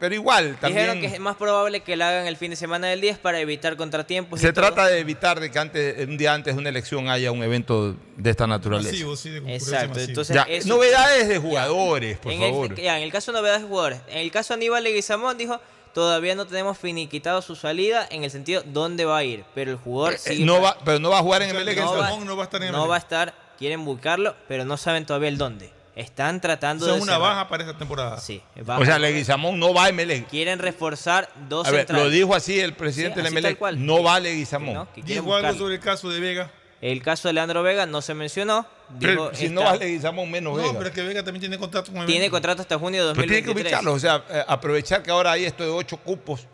pero 0.05 0.15
igual 0.17 0.57
también 0.61 0.83
Dijeron 0.87 1.01
que 1.01 1.15
es 1.17 1.21
más 1.21 1.37
probable 1.37 1.81
que 1.81 1.97
la 1.97 2.11
hagan 2.11 2.27
el 2.27 2.37
fin 2.37 2.51
de 2.51 2.57
semana 2.57 2.89
del 2.89 3.01
10 3.01 3.19
para 3.19 3.41
evitar 3.41 3.75
contratiempos. 3.77 4.39
y 4.39 4.43
se 4.43 4.53
todo. 4.53 4.67
trata 4.67 4.87
de 4.89 4.99
evitar 4.99 5.41
de 5.41 5.51
que 5.51 5.59
antes, 5.59 6.07
un 6.07 6.19
día 6.19 6.35
antes 6.35 6.55
de 6.55 6.61
una 6.61 6.69
elección 6.69 7.09
haya 7.09 7.33
un 7.33 7.43
evento 7.43 7.97
de 8.17 8.31
esta 8.31 8.47
naturaleza. 8.47 8.91
Masivo, 8.91 9.17
sí, 9.17 9.31
de 9.31 9.39
concurrencia 9.41 9.79
Exacto. 9.81 10.01
Entonces, 10.01 10.35
Ya, 10.37 10.43
eso- 10.43 10.69
novedades 10.69 11.29
de 11.29 11.39
jugadores, 11.39 12.19
por 12.19 12.33
en 12.33 12.41
favor. 12.41 12.71
El, 12.73 12.77
ya, 12.77 12.99
en 12.99 13.03
el 13.05 13.11
caso 13.13 13.33
de 13.33 13.39
novedades 13.39 13.63
de 13.63 13.69
jugadores. 13.69 14.01
En 14.09 14.19
el 14.19 14.31
caso 14.31 14.53
de 14.55 14.59
Aníbal 14.59 14.85
Leguizamón 14.85 15.39
dijo, 15.39 15.59
todavía 15.95 16.35
no 16.35 16.47
tenemos 16.47 16.77
finiquitado 16.77 17.41
su 17.41 17.57
salida 17.57 18.07
en 18.11 18.25
el 18.25 18.31
sentido 18.31 18.63
dónde 18.67 19.05
va 19.07 19.19
a 19.19 19.25
ir. 19.25 19.45
Pero 19.55 19.71
el 19.71 19.77
jugador 19.79 20.15
Eh, 20.15 20.19
sigue 20.19 20.45
no 20.45 20.55
para- 20.61 20.75
va, 20.75 20.79
pero 20.85 20.99
no 20.99 21.11
va 21.11 21.19
a 21.21 21.23
jugar 21.23 21.43
en 21.43 21.49
O 21.49 21.53
sea, 21.53 21.61
Emelec. 21.63 21.79
no 21.79 21.87
va, 21.91 21.97
Leguizamón 21.97 22.27
no 22.27 22.37
va 22.37 22.43
a 22.43 22.45
estar 22.45 22.63
en 22.63 22.69
no 22.73 22.79
Emelec. 22.79 22.91
va 22.91 22.95
a 22.97 22.99
estar, 22.99 23.35
quieren 23.59 23.85
buscarlo, 23.85 24.35
pero 24.49 24.65
no 24.65 24.77
saben 24.77 25.07
todavía 25.07 25.29
el 25.31 25.39
dónde. 25.39 25.71
Están 25.97 26.37
O 26.37 26.41
tratando 26.41 26.85
sea, 26.87 26.95
de 26.95 27.01
una 27.03 27.13
cerrar. 27.13 27.29
baja 27.29 27.49
para 27.49 27.63
esta 27.65 27.79
temporada. 27.79 28.19
Sí, 28.19 28.43
O 28.61 28.65
baja. 28.65 28.85
sea, 28.85 28.99
Leguizamón 28.99 29.59
no 29.61 29.73
va 29.73 29.85
a 29.85 29.89
Emelec. 29.91 30.27
quieren 30.29 30.59
reforzar 30.59 31.31
dos 31.49 31.69
A 31.69 31.71
ver, 31.71 31.81
centrales. 31.81 32.05
lo 32.07 32.11
dijo 32.11 32.35
así 32.35 32.59
el 32.59 32.75
presidente 32.75 33.21
Sí, 33.27 33.35
de. 33.35 33.77
No 33.77 34.03
va 34.03 34.19
Leguizamón. 34.19 34.75
¿no? 34.75 34.89
Dijo 34.97 35.35
algo 35.35 35.55
sobre 35.57 35.75
el 35.75 35.81
caso 35.81 36.09
de 36.11 36.19
Vega. 36.21 36.51
El 36.81 37.01
caso 37.03 37.29
de 37.29 37.35
Leandro 37.35 37.63
Vega 37.63 37.87
no 37.87 38.03
se 38.03 38.13
mencionó. 38.13 38.67
Pero 39.01 39.31
Dijo, 39.31 39.35
si 39.35 39.49
no 39.49 39.63
va 39.63 39.77
Leguizamón, 39.77 40.31
menos 40.31 40.57
No, 40.57 40.63
Vega. 40.63 40.75
pero 40.77 40.89
es 40.89 40.95
que 40.95 41.03
Vega 41.03 41.23
también 41.23 41.41
tiene 41.41 41.59
contrato 41.59 41.93
con 41.93 42.01
el 42.03 42.07
tiene 42.07 42.29
contrato 42.29 42.61
hasta 42.63 42.79
junio 42.79 43.07
de 43.07 43.15
Pero 43.15 43.27
tiene 43.27 43.43
que 43.43 43.47
2023. 43.55 43.73
ubicharlo, 43.73 43.93
o 43.95 43.99
sea, 43.99 44.25
eh, 44.37 44.45
aprovechar 44.49 45.03
que 45.03 45.11
ahora 45.11 45.33
hay 45.33 45.45
esto 45.45 45.63
de 45.63 45.71
ocho 45.71 45.97
cupos 45.99 46.47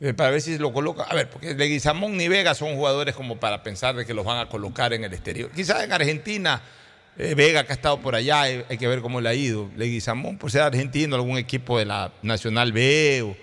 eh, 0.00 0.14
para 0.14 0.30
ver 0.30 0.40
si 0.40 0.56
lo 0.56 0.72
coloca. 0.72 1.02
A 1.02 1.14
ver, 1.14 1.28
porque 1.28 1.52
Leguizamón 1.54 2.16
ni 2.16 2.28
Vega 2.28 2.54
son 2.54 2.76
jugadores 2.76 3.14
como 3.16 3.38
para 3.40 3.62
pensar 3.64 3.96
de 3.96 4.06
que 4.06 4.14
los 4.14 4.24
van 4.24 4.38
a 4.38 4.48
colocar 4.48 4.92
en 4.92 5.02
el 5.04 5.12
exterior. 5.12 5.50
Quizás 5.50 5.82
en 5.82 5.92
Argentina, 5.92 6.62
eh, 7.18 7.34
Vega 7.34 7.64
que 7.64 7.72
ha 7.72 7.74
estado 7.74 8.00
por 8.00 8.14
allá, 8.14 8.48
eh, 8.48 8.64
hay 8.68 8.78
que 8.78 8.86
ver 8.88 9.00
cómo 9.00 9.20
le 9.20 9.28
ha 9.28 9.34
ido. 9.34 9.68
Leguizamón, 9.76 10.38
por 10.38 10.50
ser 10.50 10.62
argentino, 10.62 11.16
algún 11.16 11.36
equipo 11.38 11.78
de 11.78 11.84
la 11.84 12.12
Nacional 12.22 12.72
B, 12.72 13.22
o- 13.22 13.36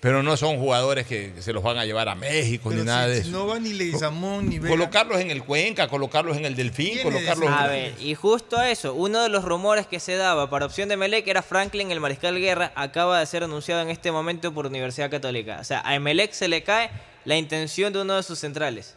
pero 0.00 0.22
no 0.22 0.36
son 0.36 0.58
jugadores 0.58 1.08
que, 1.08 1.32
que 1.34 1.42
se 1.42 1.52
los 1.52 1.60
van 1.60 1.76
a 1.76 1.84
llevar 1.84 2.08
a 2.08 2.14
México 2.14 2.68
Pero 2.68 2.82
ni 2.82 2.86
nada 2.86 3.06
si- 3.06 3.10
de 3.10 3.14
si 3.16 3.28
eso. 3.30 3.30
No 3.36 3.48
va 3.48 3.58
ni 3.58 3.72
Leguizamón 3.72 4.48
ni 4.48 4.60
Vega. 4.60 4.68
Colocarlos 4.70 5.20
en 5.20 5.32
el 5.32 5.42
Cuenca, 5.42 5.88
colocarlos 5.88 6.36
en 6.36 6.44
el 6.44 6.54
Delfín, 6.54 6.92
¿Quién 6.92 7.02
colocarlos 7.02 7.50
A 7.50 7.66
ver, 7.66 7.94
y 8.00 8.14
justo 8.14 8.56
a 8.56 8.70
eso, 8.70 8.94
uno 8.94 9.20
de 9.24 9.28
los 9.28 9.44
rumores 9.44 9.88
que 9.88 9.98
se 9.98 10.14
daba 10.14 10.48
para 10.48 10.66
opción 10.66 10.88
de 10.88 10.96
Melec 10.96 11.26
era 11.26 11.42
Franklin, 11.42 11.90
el 11.90 11.98
mariscal 11.98 12.38
Guerra, 12.38 12.70
acaba 12.76 13.18
de 13.18 13.26
ser 13.26 13.42
anunciado 13.42 13.82
en 13.82 13.90
este 13.90 14.12
momento 14.12 14.54
por 14.54 14.66
Universidad 14.66 15.10
Católica. 15.10 15.58
O 15.60 15.64
sea, 15.64 15.82
a 15.84 15.96
Emelec 15.96 16.30
se 16.30 16.46
le 16.46 16.62
cae 16.62 16.90
la 17.24 17.36
intención 17.36 17.92
de 17.92 18.00
uno 18.00 18.14
de 18.14 18.22
sus 18.22 18.38
centrales. 18.38 18.94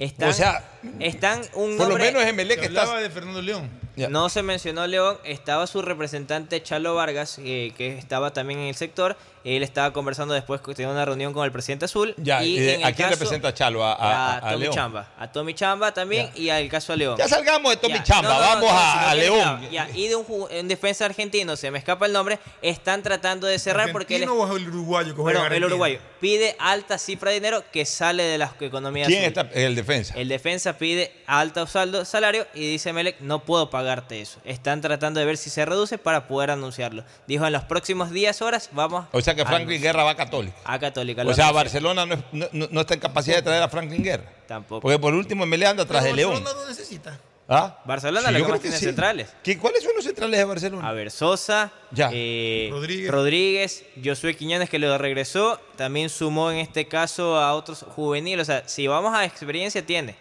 Están, 0.00 0.30
O 0.30 0.32
sea, 0.32 0.64
están 0.98 1.42
un 1.52 1.76
Por 1.76 1.88
lo 1.88 1.98
menos 1.98 2.24
Emelec 2.24 2.62
está... 2.62 2.80
hablaba 2.80 3.00
de 3.02 3.10
Fernando 3.10 3.42
León. 3.42 3.68
No 4.08 4.28
se 4.28 4.42
mencionó 4.42 4.86
León, 4.86 5.18
estaba 5.24 5.66
su 5.66 5.82
representante 5.82 6.62
Chalo 6.62 6.94
Vargas, 6.94 7.38
eh, 7.42 7.72
que 7.76 7.98
estaba 7.98 8.32
también 8.32 8.60
en 8.60 8.66
el 8.68 8.74
sector. 8.74 9.16
Él 9.42 9.62
estaba 9.62 9.90
conversando 9.94 10.34
después, 10.34 10.60
que 10.60 10.74
tenía 10.74 10.92
una 10.92 11.04
reunión 11.06 11.32
con 11.32 11.46
el 11.46 11.50
presidente 11.52 11.86
azul. 11.86 12.14
Ya, 12.18 12.42
y 12.44 12.56
¿y 12.56 12.60
de- 12.60 12.74
en 12.74 12.84
¿a 12.84 12.88
el 12.88 12.94
quién 12.94 13.08
caso- 13.08 13.18
representa 13.20 13.54
Chalo? 13.54 13.82
A, 13.82 13.94
a- 13.94 14.34
a, 14.34 14.36
a 14.36 14.40
Tommy 14.50 14.58
León. 14.64 14.74
Chamba. 14.74 15.08
A 15.18 15.32
Tommy 15.32 15.54
Chamba 15.54 15.92
también 15.94 16.30
y 16.34 16.50
al 16.50 16.68
caso 16.68 16.92
a 16.92 16.96
León. 16.96 17.16
Ya 17.16 17.26
salgamos 17.26 17.70
de 17.72 17.76
Tommy 17.78 17.94
Ya, 17.94 18.02
Chamba, 18.04 18.28
no, 18.28 18.34
no, 18.34 18.40
vamos 18.40 18.70
no, 18.70 18.78
a, 19.08 19.14
León. 19.14 19.68
ya, 19.70 19.88
y 19.94 20.08
de 20.08 20.16
un, 20.16 20.68
defensa 20.68 21.06
argentino, 21.06 21.56
se 21.56 21.70
me 21.70 21.78
escapa 21.78 22.04
el 22.04 22.12
nombre, 22.12 22.38
están 22.60 23.02
tratando 23.02 23.46
de 23.46 23.58
cerrar 23.58 23.92
porque 23.92 24.16
él, 24.16 24.24
¿Argentino 24.24 24.44
o 24.44 24.56
el 24.56 24.68
uruguayo 24.68 25.16
que 25.16 25.22
Perdón, 25.22 25.50
el 25.52 25.64
uruguayo 25.64 25.98
pide 26.20 26.54
alta 26.58 26.98
cifra 26.98 27.30
de 27.30 27.36
dinero 27.36 27.64
que 27.72 27.86
sale 27.86 28.22
de 28.24 28.36
la 28.36 28.52
economía 28.60 29.06
¿Quién 29.06 29.20
azul. 29.24 29.28
está? 29.46 29.58
El 29.58 29.74
defensa. 29.74 30.14
El 30.18 30.28
defensa 30.28 30.76
pide 30.76 31.12
alto 31.26 31.66
saldo, 31.66 32.04
salario 32.04 32.46
y 32.52 32.70
dice 32.72 32.92
Melec, 32.92 33.20
no 33.20 33.42
puedo 33.42 33.70
pagarte 33.90 34.20
eso. 34.20 34.38
Están 34.44 34.80
tratando 34.80 35.18
de 35.20 35.26
ver 35.26 35.36
si 35.36 35.50
se 35.50 35.64
reduce 35.64 35.98
para 35.98 36.28
poder 36.28 36.50
anunciarlo. 36.52 37.04
Dijo, 37.26 37.44
en 37.46 37.52
los 37.52 37.64
próximos 37.64 38.10
días, 38.12 38.40
horas, 38.40 38.68
vamos 38.72 39.06
O 39.12 39.20
sea 39.20 39.34
que 39.34 39.44
Franklin. 39.44 39.82
Guerra 39.82 40.04
va 40.04 40.10
a 40.12 40.16
Católica. 40.16 40.56
a 40.64 40.78
Católica. 40.78 41.22
O 41.26 41.34
sea. 41.34 41.50
Barcelona 41.50 42.06
no, 42.06 42.14
es- 42.14 42.20
no- 42.32 42.48
no- 42.52 42.68
no 42.70 42.80
está 42.82 42.94
en 42.94 43.00
capacidad 43.00 43.36
de 43.36 43.42
traer 43.42 43.62
a 43.62 43.68
Franklin 43.68 44.02
Guerra. 44.04 44.24
Tampoco. 44.46 44.80
Porque 44.82 44.98
por 44.98 45.12
último 45.14 45.42
Emelec 45.44 45.68
anda 45.68 45.82
atrás 45.82 46.04
de 46.04 46.10
Pero 46.10 46.16
León. 46.16 46.30
Barcelona 46.44 46.60
no 46.62 46.68
necesita. 46.68 47.18
¿Ah? 47.48 47.80
Barcelona 47.84 48.28
Sí, 48.28 48.32
lo 48.34 48.38
que 48.44 48.50
más 48.52 48.60
que 48.60 48.62
tiene 48.62 48.76
sí. 48.78 48.84
centrales. 48.84 49.28
¿Qué- 49.42 49.58
¿Cuáles 49.58 49.82
son 49.82 49.92
los 49.96 50.04
centrales 50.04 50.38
de 50.38 50.44
Barcelona? 50.44 50.88
A 50.88 50.92
ver, 50.92 51.10
Sosa, 51.10 51.72
Ya. 51.90 52.08
eh, 52.12 52.68
Rodríguez. 52.70 53.10
Rodríguez. 53.10 53.84
Josué 54.04 54.36
Quiñones 54.36 54.70
que 54.70 54.78
lo 54.78 54.96
regresó, 54.98 55.60
también 55.76 56.08
sumó 56.10 56.52
en 56.52 56.58
este 56.58 56.86
caso 56.86 57.36
a 57.36 57.54
otros 57.54 57.84
juveniles. 57.96 58.42
O 58.48 58.52
sea, 58.52 58.68
si 58.68 58.86
vamos 58.86 59.12
a 59.14 59.24
experiencia, 59.24 59.84
tiene. 59.84 60.14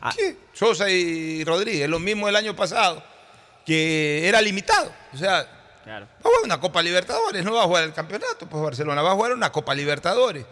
Ah, 0.00 0.10
Sí, 0.10 0.36
Sosa 0.52 0.90
y 0.90 1.44
Rodríguez, 1.44 1.88
lo 1.88 2.00
mismo 2.00 2.28
el 2.28 2.34
año 2.34 2.56
pasado, 2.56 3.00
que 3.64 4.28
era 4.28 4.40
limitado. 4.42 4.92
O 5.12 5.16
sea, 5.16 5.46
claro. 5.84 6.06
va 6.06 6.18
a 6.20 6.22
jugar 6.28 6.44
una 6.44 6.60
Copa 6.60 6.82
Libertadores, 6.82 7.44
no 7.44 7.52
va 7.54 7.62
a 7.62 7.66
jugar 7.66 7.84
el 7.84 7.92
campeonato, 7.92 8.46
pues 8.48 8.62
Barcelona 8.62 9.02
va 9.02 9.12
a 9.12 9.14
jugar 9.14 9.32
una 9.32 9.50
Copa 9.52 9.74
Libertadores. 9.74 10.44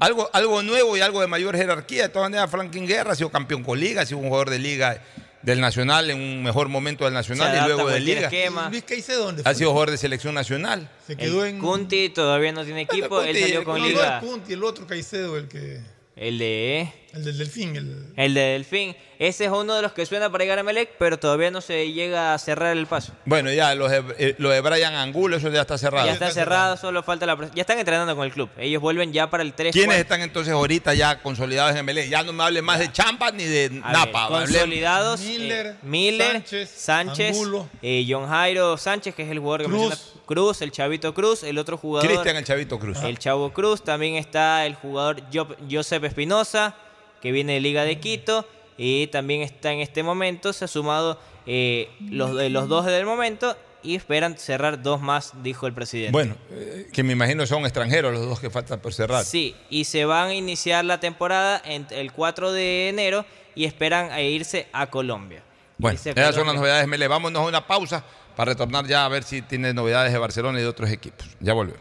Algo, 0.00 0.28
algo 0.32 0.62
nuevo 0.62 0.96
y 0.96 1.00
algo 1.00 1.20
de 1.20 1.26
mayor 1.28 1.56
jerarquía. 1.56 2.02
De 2.02 2.08
todas 2.08 2.28
maneras, 2.28 2.50
Franklin 2.50 2.86
Guerra 2.86 3.12
ha 3.12 3.14
sido 3.16 3.30
campeón 3.30 3.62
con 3.62 3.78
Liga, 3.78 4.02
ha 4.02 4.06
sido 4.06 4.18
un 4.18 4.26
jugador 4.28 4.50
de 4.50 4.58
Liga 4.58 5.00
del 5.42 5.60
Nacional 5.60 6.10
en 6.10 6.20
un 6.20 6.42
mejor 6.42 6.68
momento 6.68 7.04
del 7.04 7.14
Nacional 7.14 7.56
y 7.56 7.66
luego 7.66 7.88
de 7.88 8.00
Liga. 8.00 8.22
esquema. 8.22 8.68
Luis 8.68 8.82
Caicedo, 8.82 9.24
¿dónde 9.26 9.42
Ha 9.42 9.44
fue? 9.44 9.54
sido 9.54 9.70
jugador 9.70 9.92
de 9.92 9.96
selección 9.96 10.34
nacional. 10.34 10.90
Se 11.06 11.12
El 11.12 11.18
quedó 11.18 11.46
en. 11.46 11.60
Kunti 11.60 12.08
todavía 12.08 12.50
no 12.52 12.64
tiene 12.64 12.80
equipo, 12.82 13.08
Bueno, 13.10 13.30
él 13.30 13.38
salió 13.38 13.64
con 13.64 13.74
no, 13.78 13.84
no, 13.84 13.88
Liga. 13.88 14.18
el 14.18 14.26
Kunti, 14.28 14.52
el 14.54 14.64
otro 14.64 14.86
Caicedo, 14.88 15.36
el 15.38 15.46
que. 15.48 15.80
El 16.16 16.38
de... 16.38 16.92
El 17.12 17.24
del 17.24 17.38
Delfín. 17.38 17.76
El, 17.76 18.12
El 18.16 18.34
de 18.34 18.40
Delfín. 18.40 18.96
Ese 19.18 19.46
es 19.46 19.50
uno 19.50 19.74
de 19.74 19.82
los 19.82 19.92
que 19.92 20.04
suena 20.04 20.30
para 20.30 20.44
llegar 20.44 20.58
a 20.58 20.62
Melec, 20.62 20.90
pero 20.98 21.18
todavía 21.18 21.50
no 21.50 21.60
se 21.60 21.90
llega 21.92 22.34
a 22.34 22.38
cerrar 22.38 22.76
el 22.76 22.86
paso. 22.86 23.12
Bueno, 23.24 23.50
ya 23.50 23.74
los 23.74 23.90
de, 23.90 24.04
eh, 24.18 24.34
lo 24.38 24.50
de 24.50 24.60
Brian 24.60 24.94
Angulo, 24.94 25.36
eso 25.38 25.48
ya 25.48 25.62
está 25.62 25.78
cerrado. 25.78 26.06
Ya 26.06 26.12
está 26.12 26.30
cerrado, 26.30 26.76
solo 26.76 27.02
falta 27.02 27.24
la... 27.24 27.36
Ya 27.54 27.62
están 27.62 27.78
entrenando 27.78 28.14
con 28.14 28.26
el 28.26 28.32
club. 28.32 28.50
Ellos 28.58 28.82
vuelven 28.82 29.12
ya 29.12 29.30
para 29.30 29.42
el 29.42 29.54
3 29.54 29.72
¿Quiénes 29.72 29.98
están 29.98 30.20
entonces 30.20 30.52
ahorita 30.52 30.92
ya 30.94 31.22
consolidados 31.22 31.74
en 31.76 31.86
MLE? 31.86 32.08
Ya 32.10 32.22
no 32.22 32.32
me 32.34 32.42
hable 32.44 32.60
más 32.60 32.78
de 32.78 32.92
Champa 32.92 33.30
ni 33.30 33.44
de 33.44 33.80
A 33.82 33.92
Napa. 33.92 34.28
ver, 34.28 34.40
consolidados. 34.40 35.20
Miller, 35.20 35.66
eh, 35.66 35.74
Miller, 35.82 36.32
Sánchez, 36.32 36.70
Sánchez, 36.76 37.30
Angulo. 37.36 37.68
eh, 37.82 38.04
John 38.08 38.28
Jairo 38.28 38.76
Sánchez, 38.76 39.14
que 39.14 39.22
es 39.22 39.30
el 39.30 39.38
jugador 39.38 39.62
que 39.62 39.66
Cruz. 39.68 39.88
menciona 39.88 40.12
Cruz, 40.26 40.60
el 40.60 40.72
Chavito 40.72 41.14
Cruz, 41.14 41.42
el 41.44 41.56
otro 41.58 41.78
jugador. 41.78 42.08
Cristian 42.10 42.36
el 42.36 42.44
Chavito 42.44 42.78
Cruz. 42.78 42.98
El 43.02 43.18
Chavo 43.18 43.52
Cruz, 43.52 43.82
también 43.82 44.16
está 44.16 44.66
el 44.66 44.74
jugador 44.74 45.22
Jo- 45.32 45.54
Joseph 45.70 46.04
Espinosa, 46.04 46.74
que 47.22 47.32
viene 47.32 47.54
de 47.54 47.60
Liga 47.60 47.84
de 47.84 47.98
Quito, 48.00 48.46
y 48.78 49.06
también 49.08 49.42
está 49.42 49.72
en 49.72 49.80
este 49.80 50.02
momento, 50.02 50.52
se 50.52 50.64
ha 50.64 50.68
sumado 50.68 51.18
eh, 51.46 51.88
los, 52.10 52.36
de 52.36 52.50
los 52.50 52.68
dos 52.68 52.84
del 52.86 53.06
momento 53.06 53.56
y 53.82 53.94
esperan 53.94 54.36
cerrar 54.36 54.82
dos 54.82 55.00
más, 55.00 55.32
dijo 55.42 55.66
el 55.66 55.72
presidente. 55.72 56.12
Bueno, 56.12 56.34
eh, 56.50 56.88
que 56.92 57.02
me 57.02 57.12
imagino 57.12 57.46
son 57.46 57.62
extranjeros 57.64 58.12
los 58.12 58.26
dos 58.26 58.40
que 58.40 58.50
faltan 58.50 58.80
por 58.80 58.92
cerrar. 58.92 59.24
Sí, 59.24 59.54
y 59.70 59.84
se 59.84 60.04
van 60.04 60.28
a 60.28 60.34
iniciar 60.34 60.84
la 60.84 60.98
temporada 60.98 61.62
en 61.64 61.86
el 61.90 62.12
4 62.12 62.52
de 62.52 62.88
enero 62.88 63.24
y 63.54 63.64
esperan 63.64 64.10
a 64.10 64.20
irse 64.20 64.68
a 64.72 64.88
Colombia. 64.88 65.42
Bueno, 65.78 65.98
esas 65.98 66.14
son 66.14 66.14
Colombia. 66.14 66.44
las 66.44 66.54
novedades, 66.54 66.88
Mele. 66.88 67.08
Vámonos 67.08 67.42
a 67.42 67.46
una 67.46 67.66
pausa 67.66 68.04
para 68.34 68.52
retornar 68.52 68.86
ya 68.86 69.04
a 69.04 69.08
ver 69.08 69.22
si 69.22 69.42
tiene 69.42 69.72
novedades 69.72 70.12
de 70.12 70.18
Barcelona 70.18 70.58
y 70.58 70.62
de 70.62 70.68
otros 70.68 70.90
equipos. 70.90 71.26
Ya 71.40 71.52
volvemos. 71.52 71.80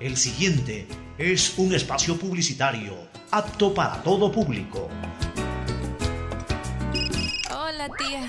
El 0.00 0.16
siguiente 0.16 0.86
es 1.16 1.54
un 1.56 1.74
espacio 1.74 2.18
publicitario 2.18 3.13
apto 3.36 3.74
para 3.74 3.96
todo 3.96 4.30
público. 4.30 4.88
Hola, 7.50 7.88
tía. 7.98 8.28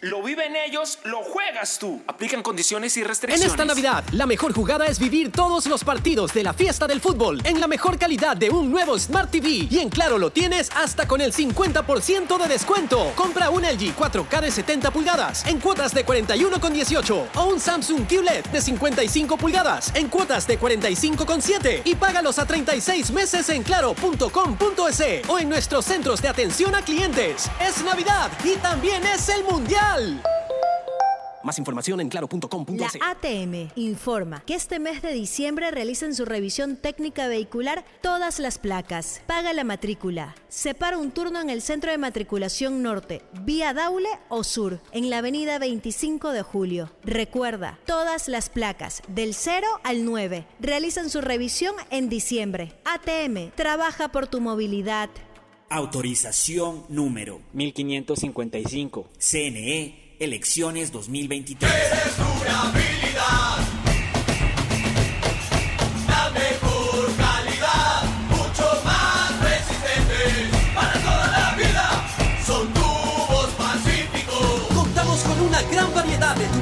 Lo 0.00 0.22
viven 0.22 0.54
ellos, 0.54 1.00
lo 1.02 1.24
juegas 1.24 1.76
tú. 1.80 2.00
Aplican 2.06 2.40
condiciones 2.40 2.96
y 2.96 3.00
En 3.00 3.08
restricciones. 3.08 3.50
esta 3.50 3.64
Navidad, 3.64 4.04
la 4.12 4.26
mejor 4.26 4.52
jugada 4.52 4.86
es 4.86 5.00
vivir 5.00 5.32
todos 5.32 5.66
los 5.66 5.82
partidos 5.82 6.32
de 6.32 6.44
la 6.44 6.52
fiesta 6.52 6.86
del 6.86 7.00
fútbol 7.00 7.40
en 7.44 7.58
la 7.58 7.66
mejor 7.66 7.98
calidad 7.98 8.36
de 8.36 8.48
un 8.48 8.70
nuevo 8.70 8.96
Smart 8.96 9.28
TV. 9.28 9.66
Y 9.68 9.80
en 9.80 9.88
Claro 9.88 10.18
lo 10.18 10.30
tienes 10.30 10.70
hasta 10.76 11.08
con 11.08 11.20
el 11.20 11.32
50% 11.32 12.38
de 12.38 12.46
descuento. 12.46 13.12
Compra 13.16 13.50
un 13.50 13.62
LG 13.62 13.96
4K 13.96 14.40
de 14.40 14.50
70 14.52 14.92
pulgadas 14.92 15.44
en 15.46 15.58
cuotas 15.58 15.92
de 15.92 16.06
41,18 16.06 17.26
o 17.34 17.44
un 17.46 17.58
Samsung 17.58 18.06
QLED 18.06 18.44
de 18.46 18.60
55 18.60 19.36
pulgadas 19.36 19.92
en 19.96 20.08
cuotas 20.08 20.46
de 20.46 20.60
45,7 20.60 21.80
y 21.84 21.96
págalos 21.96 22.38
a 22.38 22.46
36 22.46 23.10
meses 23.10 23.48
en 23.48 23.64
claro.com.es 23.64 25.28
o 25.28 25.38
en 25.40 25.48
nuestros 25.48 25.84
centros 25.84 26.22
de 26.22 26.28
atención 26.28 26.76
a 26.76 26.82
clientes. 26.82 27.50
Es 27.60 27.82
Navidad 27.82 28.30
y 28.44 28.54
también 28.58 29.04
es 29.04 29.28
el 29.28 29.42
Mundial. 29.42 29.87
Más 31.44 31.58
información 31.58 32.00
en 32.00 32.08
claro.com.es. 32.08 32.98
La 32.98 33.10
ATM 33.10 33.70
informa 33.76 34.42
que 34.44 34.54
este 34.54 34.78
mes 34.78 35.00
de 35.02 35.12
diciembre 35.12 35.70
realizan 35.70 36.14
su 36.14 36.24
revisión 36.24 36.76
técnica 36.76 37.26
vehicular 37.26 37.84
todas 38.02 38.38
las 38.38 38.58
placas. 38.58 39.22
Paga 39.26 39.52
la 39.52 39.64
matrícula. 39.64 40.34
Separa 40.48 40.98
un 40.98 41.10
turno 41.10 41.40
en 41.40 41.48
el 41.48 41.62
centro 41.62 41.90
de 41.90 41.96
matriculación 41.96 42.82
norte, 42.82 43.22
vía 43.44 43.72
Daule 43.72 44.10
o 44.28 44.44
sur, 44.44 44.80
en 44.92 45.10
la 45.10 45.18
avenida 45.18 45.58
25 45.58 46.32
de 46.32 46.42
julio. 46.42 46.90
Recuerda, 47.02 47.78
todas 47.86 48.28
las 48.28 48.50
placas 48.50 49.02
del 49.08 49.32
0 49.32 49.66
al 49.84 50.04
9 50.04 50.44
realizan 50.60 51.08
su 51.08 51.20
revisión 51.20 51.74
en 51.90 52.08
diciembre. 52.08 52.74
ATM 52.84 53.52
trabaja 53.54 54.08
por 54.08 54.26
tu 54.26 54.40
movilidad. 54.40 55.08
Autorización 55.70 56.84
número 56.88 57.42
1555. 57.52 59.06
CNE, 59.18 60.16
elecciones 60.18 60.92
2023. 60.92 62.97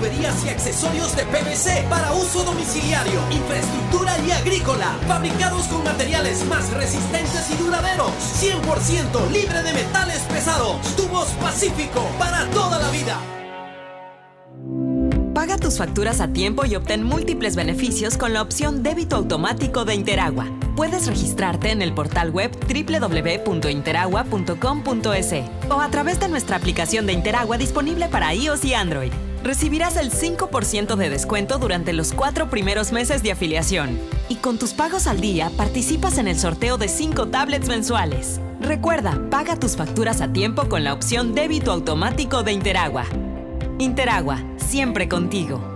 Tuberías 0.07 0.45
y 0.45 0.49
accesorios 0.51 1.17
de 1.17 1.25
PVC 1.25 1.89
para 1.89 2.13
uso 2.13 2.45
domiciliario, 2.45 3.19
infraestructura 3.31 4.13
y 4.27 4.31
agrícola, 4.31 4.99
fabricados 5.09 5.67
con 5.67 5.83
materiales 5.85 6.45
más 6.47 6.71
resistentes 6.73 7.51
y 7.51 7.57
duraderos, 7.57 8.11
100% 8.41 9.31
libre 9.33 9.63
de 9.63 9.73
metales 9.73 10.21
pesados. 10.33 10.77
Tubos 10.97 11.29
Pacífico 11.41 12.09
para 12.19 12.45
toda 12.51 12.79
la 12.79 12.91
vida. 12.91 13.19
Paga 15.35 15.57
tus 15.59 15.77
facturas 15.77 16.21
a 16.21 16.29
tiempo 16.29 16.65
y 16.65 16.77
obtén 16.77 17.03
múltiples 17.03 17.57
beneficios 17.57 18.17
con 18.17 18.33
la 18.33 18.41
opción 18.43 18.83
débito 18.83 19.17
automático 19.17 19.85
de 19.85 19.95
Interagua. 19.95 20.47
Puedes 20.77 21.07
registrarte 21.07 21.73
en 21.73 21.83
el 21.83 21.93
portal 21.95 22.31
web 22.31 22.53
www.interagua.com.es 22.53 25.35
o 25.69 25.81
a 25.81 25.91
través 25.91 26.21
de 26.21 26.29
nuestra 26.29 26.57
aplicación 26.57 27.07
de 27.07 27.13
Interagua 27.13 27.59
disponible 27.59 28.09
para 28.09 28.33
iOS 28.35 28.65
y 28.65 28.75
Android. 28.75 29.13
Recibirás 29.47 29.97
el 29.97 30.11
5% 30.11 30.97
de 30.97 31.09
descuento 31.09 31.59
durante 31.59 31.93
los 31.93 32.13
cuatro 32.13 32.51
primeros 32.51 32.91
meses 32.91 33.23
de 33.23 33.31
afiliación. 33.31 33.97
Y 34.29 34.37
con 34.37 34.59
tus 34.59 34.73
pagos 34.73 35.07
al 35.07 35.21
día 35.21 35.53
participas 35.57 36.19
en 36.19 36.27
el 36.27 36.37
sorteo 36.37 36.79
de 36.79 36.89
5 36.89 37.29
tablets 37.29 37.69
mensuales. 37.69 38.41
Recuerda, 38.61 39.17
paga 39.31 39.55
tus 39.55 39.77
facturas 39.77 40.21
a 40.21 40.33
tiempo 40.33 40.69
con 40.69 40.83
la 40.83 40.93
opción 40.93 41.33
débito 41.33 41.71
automático 41.71 42.43
de 42.43 42.55
Interagua. 42.55 43.05
Interagua, 43.79 44.43
siempre 44.57 45.09
contigo. 45.09 45.76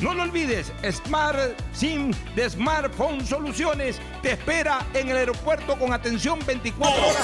No 0.00 0.14
lo 0.14 0.22
olvides, 0.22 0.72
Smart 0.90 1.38
SIM 1.74 2.12
de 2.34 2.48
Smartphone 2.48 3.26
Soluciones 3.26 3.96
te 4.22 4.32
espera 4.32 4.86
en 4.94 5.10
el 5.10 5.16
aeropuerto 5.18 5.78
con 5.78 5.92
atención 5.92 6.38
24 6.46 7.06
horas. 7.06 7.22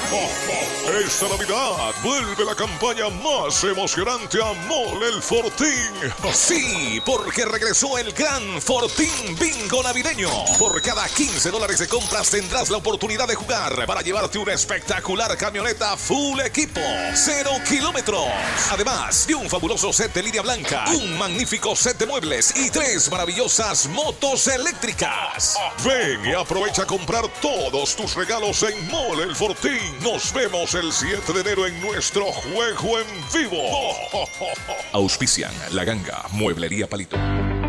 Esta 1.02 1.28
Navidad 1.28 1.94
vuelve 2.02 2.44
la 2.44 2.54
campaña 2.54 3.08
más 3.24 3.64
emocionante 3.64 4.38
a 4.42 4.52
Mole 4.68 5.08
el 5.08 5.22
Fortín. 5.22 6.12
Sí, 6.34 7.00
porque 7.06 7.46
regresó 7.46 7.96
el 7.96 8.12
gran 8.12 8.60
Fortín 8.60 9.36
Bingo 9.40 9.82
Navideño. 9.82 10.28
Por 10.58 10.80
cada 10.82 11.08
15 11.08 11.50
dólares 11.50 11.78
de 11.78 11.88
compras 11.88 12.30
tendrás 12.30 12.68
la 12.68 12.76
oportunidad 12.76 13.26
de 13.26 13.36
jugar 13.36 13.86
para 13.86 14.02
llevarte 14.02 14.38
una 14.38 14.52
espectacular 14.52 15.34
camioneta 15.38 15.96
full 15.96 16.40
equipo, 16.40 16.80
cero 17.14 17.52
kilómetros. 17.66 18.26
Además 18.70 19.26
de 19.26 19.34
un 19.34 19.48
fabuloso 19.48 19.94
set 19.94 20.12
de 20.12 20.22
línea 20.22 20.42
blanca, 20.42 20.84
un 20.90 21.16
magnífico 21.16 21.74
set 21.74 21.96
de 21.96 22.06
muebles 22.06 22.54
y 22.54 22.65
tres 22.70 23.10
maravillosas 23.10 23.88
motos 23.88 24.46
eléctricas. 24.48 25.56
Ven 25.84 26.24
y 26.24 26.32
aprovecha 26.32 26.82
a 26.82 26.86
comprar 26.86 27.26
todos 27.40 27.94
tus 27.96 28.14
regalos 28.14 28.62
en 28.62 28.88
Mole 28.88 29.24
el 29.24 29.36
Fortín. 29.36 29.80
Nos 30.02 30.32
vemos 30.32 30.74
el 30.74 30.92
7 30.92 31.32
de 31.32 31.40
enero 31.40 31.66
en 31.66 31.80
nuestro 31.80 32.24
juego 32.32 32.98
en 32.98 33.06
vivo. 33.34 33.62
Auspician 34.92 35.52
La 35.70 35.84
Ganga, 35.84 36.24
Mueblería 36.32 36.88
Palito. 36.88 37.16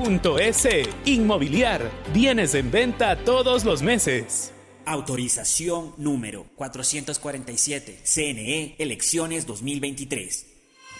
.es. 0.00 0.68
Inmobiliar. 1.04 1.90
Bienes 2.12 2.54
en 2.54 2.70
venta 2.70 3.16
todos 3.16 3.64
los 3.64 3.82
meses. 3.82 4.52
Autorización 4.86 5.94
número 5.98 6.46
447. 6.56 8.00
CNE 8.04 8.76
Elecciones 8.78 9.46
2023. 9.46 10.46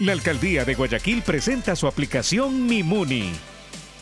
La 0.00 0.12
Alcaldía 0.12 0.64
de 0.64 0.74
Guayaquil 0.74 1.22
presenta 1.22 1.76
su 1.76 1.86
aplicación 1.86 2.66
Mimuni. 2.66 3.30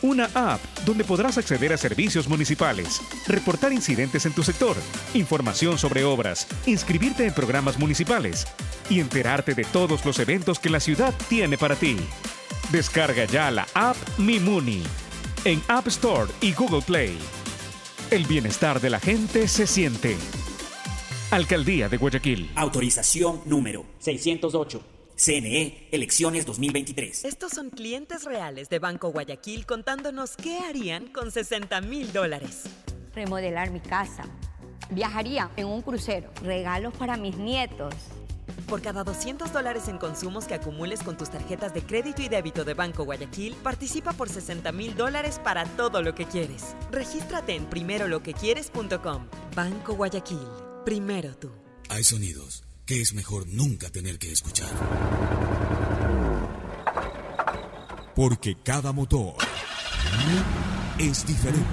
Una 0.01 0.29
app 0.33 0.61
donde 0.85 1.03
podrás 1.03 1.37
acceder 1.37 1.73
a 1.73 1.77
servicios 1.77 2.29
municipales, 2.29 3.01
reportar 3.27 3.73
incidentes 3.73 4.25
en 4.25 4.31
tu 4.31 4.43
sector, 4.43 4.77
información 5.13 5.77
sobre 5.77 6.05
obras, 6.05 6.47
inscribirte 6.65 7.25
en 7.25 7.33
programas 7.33 7.77
municipales 7.77 8.47
y 8.89 9.01
enterarte 9.01 9.55
de 9.55 9.65
todos 9.65 10.05
los 10.05 10.19
eventos 10.19 10.57
que 10.57 10.69
la 10.69 10.79
ciudad 10.79 11.13
tiene 11.27 11.57
para 11.57 11.75
ti. 11.75 11.97
Descarga 12.71 13.25
ya 13.25 13.49
la 13.49 13.67
app 13.73 13.97
Mimuni 14.19 14.83
en 15.43 15.59
App 15.67 15.87
Store 15.87 16.31
y 16.39 16.53
Google 16.53 16.83
Play. 16.83 17.17
El 18.11 18.27
bienestar 18.27 18.79
de 18.79 18.91
la 18.91 18.99
gente 18.99 19.47
se 19.47 19.65
siente. 19.65 20.15
Alcaldía 21.31 21.89
de 21.89 21.97
Guayaquil. 21.97 22.51
Autorización 22.55 23.41
número 23.45 23.85
608. 23.97 24.83
CNE 25.15 25.87
Elecciones 25.91 26.45
2023. 26.45 27.25
Estos 27.25 27.53
son 27.53 27.71
clientes 27.71 28.23
reales 28.25 28.69
de 28.69 28.77
Banco 28.77 29.11
Guayaquil 29.11 29.65
contándonos 29.65 30.35
qué 30.37 30.59
harían 30.59 31.07
con 31.07 31.31
60 31.31 31.81
mil 31.81 32.13
dólares. 32.13 32.65
Remodelar 33.15 33.71
mi 33.71 33.79
casa. 33.79 34.25
Viajaría 34.91 35.49
en 35.57 35.65
un 35.65 35.81
crucero. 35.81 36.29
Regalos 36.43 36.93
para 36.93 37.17
mis 37.17 37.35
nietos. 37.35 37.95
Por 38.67 38.81
cada 38.81 39.03
200 39.03 39.51
dólares 39.51 39.87
en 39.87 39.97
consumos 39.97 40.45
que 40.45 40.53
acumules 40.53 41.03
con 41.03 41.17
tus 41.17 41.29
tarjetas 41.29 41.73
de 41.73 41.81
crédito 41.81 42.21
y 42.21 42.29
débito 42.29 42.65
de 42.65 42.73
Banco 42.73 43.03
Guayaquil, 43.03 43.55
participa 43.55 44.13
por 44.13 44.29
60 44.29 44.71
mil 44.71 44.95
dólares 44.95 45.39
para 45.43 45.65
todo 45.65 46.01
lo 46.01 46.15
que 46.15 46.25
quieres. 46.25 46.75
Regístrate 46.91 47.55
en 47.55 47.65
primeroloquequieres.com. 47.65 49.27
Banco 49.55 49.93
Guayaquil. 49.95 50.47
Primero 50.85 51.35
tú. 51.35 51.51
Hay 51.89 52.03
sonidos 52.03 52.63
que 52.85 53.01
es 53.01 53.13
mejor 53.13 53.47
nunca 53.47 53.89
tener 53.89 54.17
que 54.17 54.31
escuchar. 54.31 54.69
Porque 58.15 58.57
cada 58.63 58.91
motor 58.91 59.35
es 60.97 61.25
diferente. 61.25 61.67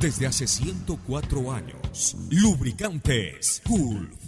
Desde 0.00 0.26
hace 0.26 0.46
104 0.46 1.50
años, 1.50 2.16
lubricantes 2.30 3.62
Gulf 3.66 4.27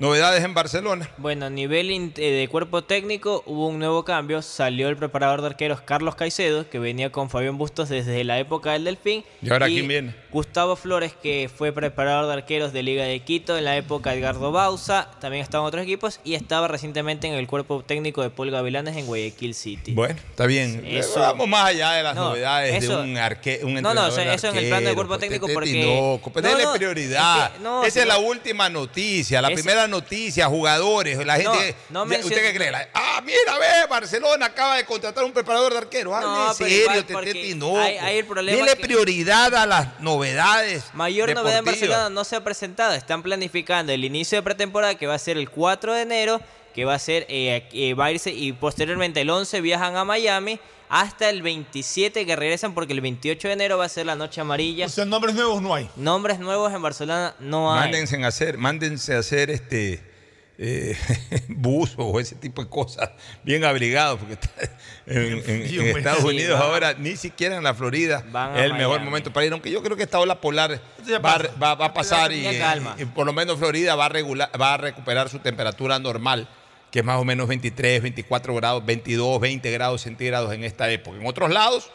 Novedades 0.00 0.42
en 0.42 0.54
Barcelona. 0.54 1.10
Bueno, 1.18 1.44
a 1.44 1.50
nivel 1.50 1.90
eh, 1.90 2.30
de 2.30 2.48
cuerpo 2.48 2.82
técnico 2.82 3.42
hubo 3.44 3.66
un 3.68 3.78
nuevo 3.78 4.02
cambio. 4.02 4.40
Salió 4.40 4.88
el 4.88 4.96
preparador 4.96 5.42
de 5.42 5.48
arqueros 5.48 5.82
Carlos 5.82 6.14
Caicedo, 6.14 6.66
que 6.70 6.78
venía 6.78 7.12
con 7.12 7.28
Fabián 7.28 7.58
Bustos 7.58 7.90
desde 7.90 8.24
la 8.24 8.38
época 8.38 8.72
del 8.72 8.84
Delfín. 8.84 9.24
¿Y 9.42 9.50
ahora 9.50 9.66
quién 9.66 9.86
viene? 9.86 10.14
Gustavo 10.32 10.74
Flores, 10.76 11.12
que 11.22 11.50
fue 11.54 11.72
preparador 11.72 12.28
de 12.28 12.32
arqueros 12.32 12.72
de 12.72 12.82
Liga 12.82 13.04
de 13.04 13.20
Quito 13.20 13.58
en 13.58 13.66
la 13.66 13.76
época 13.76 14.12
de 14.12 14.20
Edgardo 14.20 14.50
Bausa. 14.52 15.10
También 15.20 15.42
estaba 15.42 15.64
en 15.64 15.68
otros 15.68 15.82
equipos 15.82 16.20
y 16.24 16.32
estaba 16.32 16.66
recientemente 16.66 17.26
en 17.26 17.34
el 17.34 17.46
cuerpo 17.46 17.82
técnico 17.86 18.22
de 18.22 18.30
Paul 18.30 18.50
Gavilanes 18.50 18.96
en 18.96 19.04
Guayaquil 19.04 19.52
City. 19.54 19.92
Bueno, 19.92 20.14
está 20.30 20.46
bien. 20.46 20.82
Eso- 20.86 21.20
Vamos 21.20 21.46
más 21.46 21.66
allá 21.66 21.90
de 21.92 22.02
las 22.04 22.14
No, 22.14 22.30
novedades 22.30 22.82
eso- 22.84 23.02
de 23.02 23.10
un 23.10 23.18
arque, 23.18 23.60
un 23.64 23.74
No, 23.74 23.80
no, 23.82 23.88
entrenador 23.90 24.12
o 24.12 24.14
sea, 24.14 24.32
eso 24.32 24.48
en 24.48 24.56
el 24.56 24.60
plano 24.68 24.70
de 24.70 24.76
arquero, 24.76 24.94
cuerpo 24.94 25.10
pues, 25.10 25.20
técnico 25.20 25.46
porque- 25.52 26.20
pues, 26.32 26.42
No, 26.42 26.48
denle 26.48 26.64
no, 26.64 26.72
prioridad. 26.72 27.44
es 27.44 27.52
que- 27.52 27.58
no, 27.62 27.84
Esa 27.84 28.00
es 28.00 28.06
la 28.06 28.14
no. 28.14 28.20
última 28.20 28.70
noticia, 28.70 29.42
la 29.42 29.48
Es- 29.48 29.54
primera 29.60 29.89
noticia, 29.90 30.46
jugadores, 30.46 31.18
la 31.26 31.36
No, 31.38 31.52
gente. 31.54 31.74
no 31.90 32.02
¿Usted 32.04 32.16
menciona- 32.18 32.42
qué 32.42 32.54
cree? 32.54 32.70
La- 32.70 32.88
ah, 32.94 33.20
mira, 33.24 33.58
ve, 33.58 33.86
Barcelona 33.88 34.46
acaba 34.46 34.76
de 34.76 34.84
contratar 34.86 35.24
un 35.24 35.32
preparador 35.32 35.72
de 35.72 35.78
arquero. 35.78 36.14
Ah, 36.16 36.20
No, 36.20 36.48
en 36.50 36.54
serio, 36.54 36.80
igual, 36.82 36.96
Tete 37.00 37.12
porque 37.12 37.32
Tinoco. 37.34 37.78
hay- 37.78 37.98
hay 37.98 38.18
el 38.18 38.24
problema 38.26 38.56
Denle 38.56 38.76
que- 38.76 38.82
prioridad 38.82 39.54
a 39.54 39.66
las 39.66 40.00
novedades. 40.00 40.84
Mayor 40.94 41.34
novedad 41.34 41.58
en. 41.58 41.64
Barcelona 41.64 42.08
no 42.10 42.24
se 42.24 42.36
ha 42.36 42.44
presentado. 42.44 42.94
Están 42.94 43.22
planificando 43.22 43.92
el 43.92 44.04
inicio 44.04 44.38
de 44.38 44.42
pretemporada 44.42 44.94
que 44.94 45.06
va 45.06 45.14
a 45.14 45.18
ser 45.18 45.36
el 45.36 45.50
4 45.50 45.92
de 45.94 46.02
enero, 46.02 46.40
que 46.74 46.84
va 46.84 46.94
a 46.94 46.98
ser, 46.98 47.26
eh, 47.28 47.68
eh, 47.72 47.94
va 47.94 48.06
a 48.06 48.12
irse 48.12 48.30
y 48.30 48.52
posteriormente 48.52 49.20
el 49.22 49.30
11 49.30 49.60
viajan 49.60 49.96
a 49.96 50.04
Miami 50.04 50.60
hasta 50.90 51.30
el 51.30 51.40
27 51.42 52.26
que 52.26 52.36
regresan 52.36 52.74
porque 52.74 52.92
el 52.92 53.00
28 53.00 53.48
de 53.48 53.54
enero 53.54 53.78
va 53.78 53.84
a 53.84 53.88
ser 53.88 54.06
la 54.06 54.16
noche 54.16 54.40
amarilla. 54.40 54.86
O 54.86 54.88
sea, 54.88 55.04
nombres 55.04 55.34
nuevos 55.34 55.62
no 55.62 55.74
hay. 55.74 55.88
Nombres 55.96 56.38
nuevos 56.40 56.72
en 56.74 56.82
Barcelona 56.82 57.34
no 57.40 57.72
hay. 57.72 57.80
Mándense 57.90 58.22
a 58.22 58.26
hacer, 58.26 58.58
mándense 58.58 59.14
a 59.14 59.18
hacer 59.20 59.50
este 59.50 60.02
eh, 60.58 60.94
buzos 61.48 61.94
o 61.98 62.20
ese 62.20 62.34
tipo 62.34 62.62
de 62.62 62.68
cosas 62.68 63.08
bien 63.44 63.64
abrigados, 63.64 64.18
porque 64.18 64.34
está- 64.34 64.50
en, 65.06 65.22
en- 65.38 65.42
frío, 65.42 65.80
en. 65.82 65.96
Estados 65.96 66.20
Sí, 66.20 66.26
Unidos 66.26 66.60
ahora 66.60 66.92
ni 66.94 67.16
siquiera 67.16 67.56
en 67.56 67.62
la 67.62 67.72
Florida 67.72 68.18
es 68.56 68.62
el 68.64 68.72
mejor 68.74 68.96
Miami. 68.96 69.04
momento 69.06 69.32
para 69.32 69.46
ir, 69.46 69.52
aunque 69.52 69.70
yo 69.70 69.82
creo 69.82 69.96
que 69.96 70.02
esta 70.02 70.18
ola 70.18 70.40
polar 70.40 70.80
va, 71.14 71.22
pasa. 71.22 71.50
va- 71.62 71.74
va 71.76 71.84
a 71.86 71.94
pasar 71.94 72.32
y, 72.32 72.46
y 72.98 73.04
por 73.06 73.24
lo 73.26 73.32
menos 73.32 73.58
Florida 73.58 73.94
va 73.94 74.06
a, 74.06 74.08
regular, 74.10 74.50
va 74.60 74.74
a 74.74 74.76
recuperar 74.76 75.28
su 75.30 75.38
temperatura 75.38 75.98
normal, 75.98 76.46
que 76.90 77.00
es 77.00 77.04
más 77.04 77.20
o 77.20 77.24
menos 77.24 77.48
23, 77.48 78.02
24 78.02 78.54
grados, 78.54 78.84
22, 78.84 79.40
20 79.40 79.70
grados 79.70 80.02
centígrados 80.02 80.52
en 80.52 80.64
esta 80.64 80.90
época. 80.90 81.16
En 81.18 81.26
otros 81.26 81.50
lados, 81.50 81.90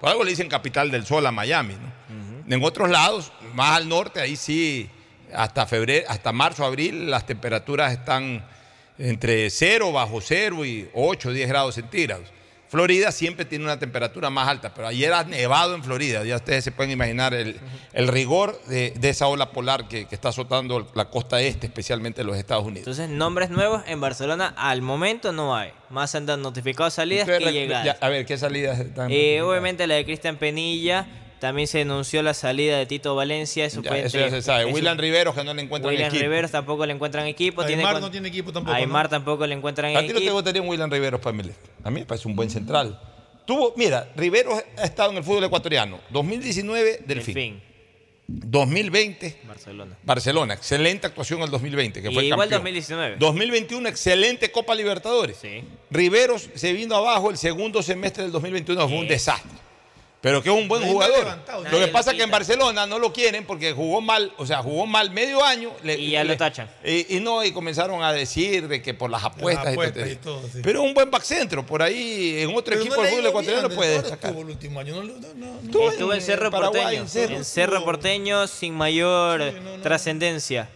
por 0.00 0.08
algo 0.08 0.24
le 0.24 0.30
dicen 0.30 0.48
capital 0.48 0.90
del 0.90 1.06
sol 1.06 1.26
a 1.26 1.32
Miami, 1.32 1.74
¿no? 1.74 2.54
En 2.54 2.64
otros 2.64 2.90
lados, 2.90 3.32
más 3.54 3.76
al 3.76 3.88
norte, 3.88 4.20
ahí 4.20 4.34
sí, 4.34 4.90
hasta 5.32 5.66
febrero, 5.66 6.06
hasta 6.08 6.32
marzo, 6.32 6.64
abril, 6.64 7.08
las 7.08 7.24
temperaturas 7.24 7.92
están 7.92 8.44
entre 8.98 9.48
0, 9.50 9.92
bajo 9.92 10.20
0 10.20 10.64
y 10.64 10.88
8, 10.94 11.32
10 11.32 11.48
grados 11.48 11.76
centígrados. 11.76 12.26
Florida 12.70 13.10
siempre 13.10 13.44
tiene 13.44 13.64
una 13.64 13.80
temperatura 13.80 14.30
más 14.30 14.46
alta, 14.46 14.72
pero 14.72 14.86
ayer 14.86 15.12
ha 15.12 15.24
nevado 15.24 15.74
en 15.74 15.82
Florida. 15.82 16.22
Ya 16.24 16.36
ustedes 16.36 16.62
se 16.62 16.70
pueden 16.70 16.92
imaginar 16.92 17.34
el, 17.34 17.58
el 17.92 18.06
rigor 18.06 18.60
de, 18.68 18.94
de 18.96 19.08
esa 19.08 19.26
ola 19.26 19.50
polar 19.50 19.88
que, 19.88 20.06
que 20.06 20.14
está 20.14 20.28
azotando 20.28 20.88
la 20.94 21.10
costa 21.10 21.40
este, 21.40 21.66
especialmente 21.66 22.22
los 22.22 22.36
Estados 22.36 22.64
Unidos. 22.64 22.86
Entonces, 22.86 23.08
nombres 23.08 23.50
nuevos 23.50 23.82
en 23.88 24.00
Barcelona 24.00 24.54
al 24.56 24.82
momento 24.82 25.32
no 25.32 25.56
hay. 25.56 25.72
Más 25.88 26.14
andan 26.14 26.42
notificados 26.42 26.94
salidas 26.94 27.26
que 27.26 27.52
llegadas. 27.52 27.84
ya, 27.84 27.98
a 28.00 28.08
ver, 28.08 28.24
¿qué 28.24 28.38
salidas 28.38 28.78
están? 28.78 29.10
Eh, 29.10 29.42
obviamente 29.42 29.88
la 29.88 29.96
de 29.96 30.04
Cristian 30.04 30.36
Penilla. 30.36 31.08
También 31.40 31.66
se 31.66 31.80
anunció 31.80 32.22
la 32.22 32.34
salida 32.34 32.76
de 32.76 32.84
Tito 32.86 33.14
Valencia. 33.14 33.64
Eso, 33.64 33.82
Ya, 33.82 33.96
eso 33.96 34.18
ya 34.18 34.28
se 34.28 34.42
sabe. 34.42 34.66
William 34.66 34.98
Riveros 34.98 35.34
que 35.34 35.42
no 35.42 35.54
le 35.54 35.62
encuentran 35.62 35.92
William 35.92 36.08
equipo. 36.08 36.22
Riveros 36.22 36.50
tampoco 36.50 36.84
le 36.86 36.92
encuentran 36.92 37.26
equipo. 37.26 37.62
Aymar 37.62 38.00
no 38.00 38.10
tiene 38.10 38.28
equipo 38.28 38.52
tampoco, 38.52 38.76
Aymar 38.76 39.06
¿no? 39.06 39.10
tampoco 39.10 39.46
le 39.46 39.54
encuentran 39.54 39.96
¿A 39.96 40.00
ti 40.00 40.08
no 40.08 40.12
te 40.12 40.18
equipo. 40.18 40.34
gustaría 40.34 40.60
un 40.60 40.68
William 40.68 40.90
Riveros 40.90 41.20
para 41.20 41.34
Melec? 41.34 41.56
A 41.82 41.90
mí 41.90 42.00
me 42.00 42.06
parece 42.06 42.28
un 42.28 42.36
buen 42.36 42.50
central. 42.50 43.00
Tuvo, 43.46 43.72
mira, 43.76 44.08
Riveros 44.16 44.62
ha 44.76 44.84
estado 44.84 45.10
en 45.12 45.16
el 45.16 45.24
fútbol 45.24 45.44
ecuatoriano. 45.44 45.98
2019, 46.10 47.04
Delfín. 47.06 47.34
Delfín. 47.34 47.62
2020, 48.28 49.40
Barcelona. 49.48 49.96
Barcelona. 50.04 50.54
Excelente 50.54 51.06
actuación 51.06 51.40
en 51.40 51.46
el 51.46 51.50
2020, 51.50 52.02
que 52.02 52.10
Y 52.10 52.14
fue 52.14 52.24
igual 52.26 52.48
campeón. 52.48 52.74
2019. 52.74 53.16
2021, 53.18 53.88
excelente 53.88 54.52
Copa 54.52 54.74
Libertadores. 54.74 55.38
Sí. 55.38 55.64
Riveros 55.90 56.48
se 56.54 56.72
vino 56.72 56.94
abajo 56.94 57.30
el 57.30 57.38
segundo 57.38 57.82
semestre 57.82 58.22
del 58.22 58.30
2021, 58.32 58.88
fue 58.88 58.98
un 58.98 59.08
desastre. 59.08 59.50
Pero 60.22 60.42
que 60.42 60.50
es 60.50 60.54
un 60.54 60.68
buen 60.68 60.82
jugador. 60.84 61.18
levantado. 61.20 61.64
Lo 61.64 61.78
que 61.78 61.88
pasa 61.88 62.10
es 62.10 62.16
que 62.18 62.24
en. 62.24 62.30
Barcelona 62.30 62.86
no 62.86 62.98
lo 62.98 63.10
quieren 63.10 63.46
porque 63.46 63.72
jugó 63.72 64.02
mal, 64.02 64.32
o 64.36 64.44
sea, 64.44 64.58
jugó 64.62 64.84
mal 64.86 65.10
medio 65.10 65.42
año. 65.42 65.70
le- 65.82 65.98
Y 65.98 66.10
ya 66.10 66.24
lo 66.24 66.36
tachan. 66.36 66.68
Y, 66.84 67.16
y 67.16 67.20
no, 67.20 67.42
y 67.42 67.52
comenzaron 67.52 68.02
a 68.02 68.12
decir 68.12 68.68
de 68.68 68.82
que 68.82 68.92
por 68.92 69.08
las 69.10 69.24
apuestas. 69.24 69.64
y 69.68 69.72
apuestas 69.72 70.02
todo. 70.04 70.12
y 70.12 70.16
todo, 70.16 70.42
sí. 70.52 70.60
Pero 70.62 70.82
un 70.82 70.92
buen 70.92 71.10
back 71.10 71.22
centro, 71.22 71.64
por 71.64 71.82
ahí 71.82 72.40
en 72.40 72.50
otro 72.50 72.64
Pero 72.64 72.80
equipo 72.82 72.96
no 72.96 73.02
del 73.02 73.10
fútbol 73.12 73.26
ecuatoriano 73.28 73.68
bien, 73.68 73.76
puede 73.78 73.92
destacar. 73.94 74.30
estuvo 74.30 74.42
el 74.42 74.50
último 74.50 74.80
año. 74.80 74.94
No, 74.96 75.02
no, 75.04 75.14
no, 75.34 75.60
no. 75.62 75.90
Estuvo 75.90 76.12
en 76.12 76.20
Cerro 76.20 76.50
Paraguay, 76.50 76.82
Porteño. 76.82 77.02
en 77.02 77.08
Cerro. 77.08 77.36
En 77.36 77.44
Cerro 77.46 77.84
Porteño 77.84 78.46
sin 78.46 78.74
mayor 78.74 79.42
trascendencia. 79.82 80.68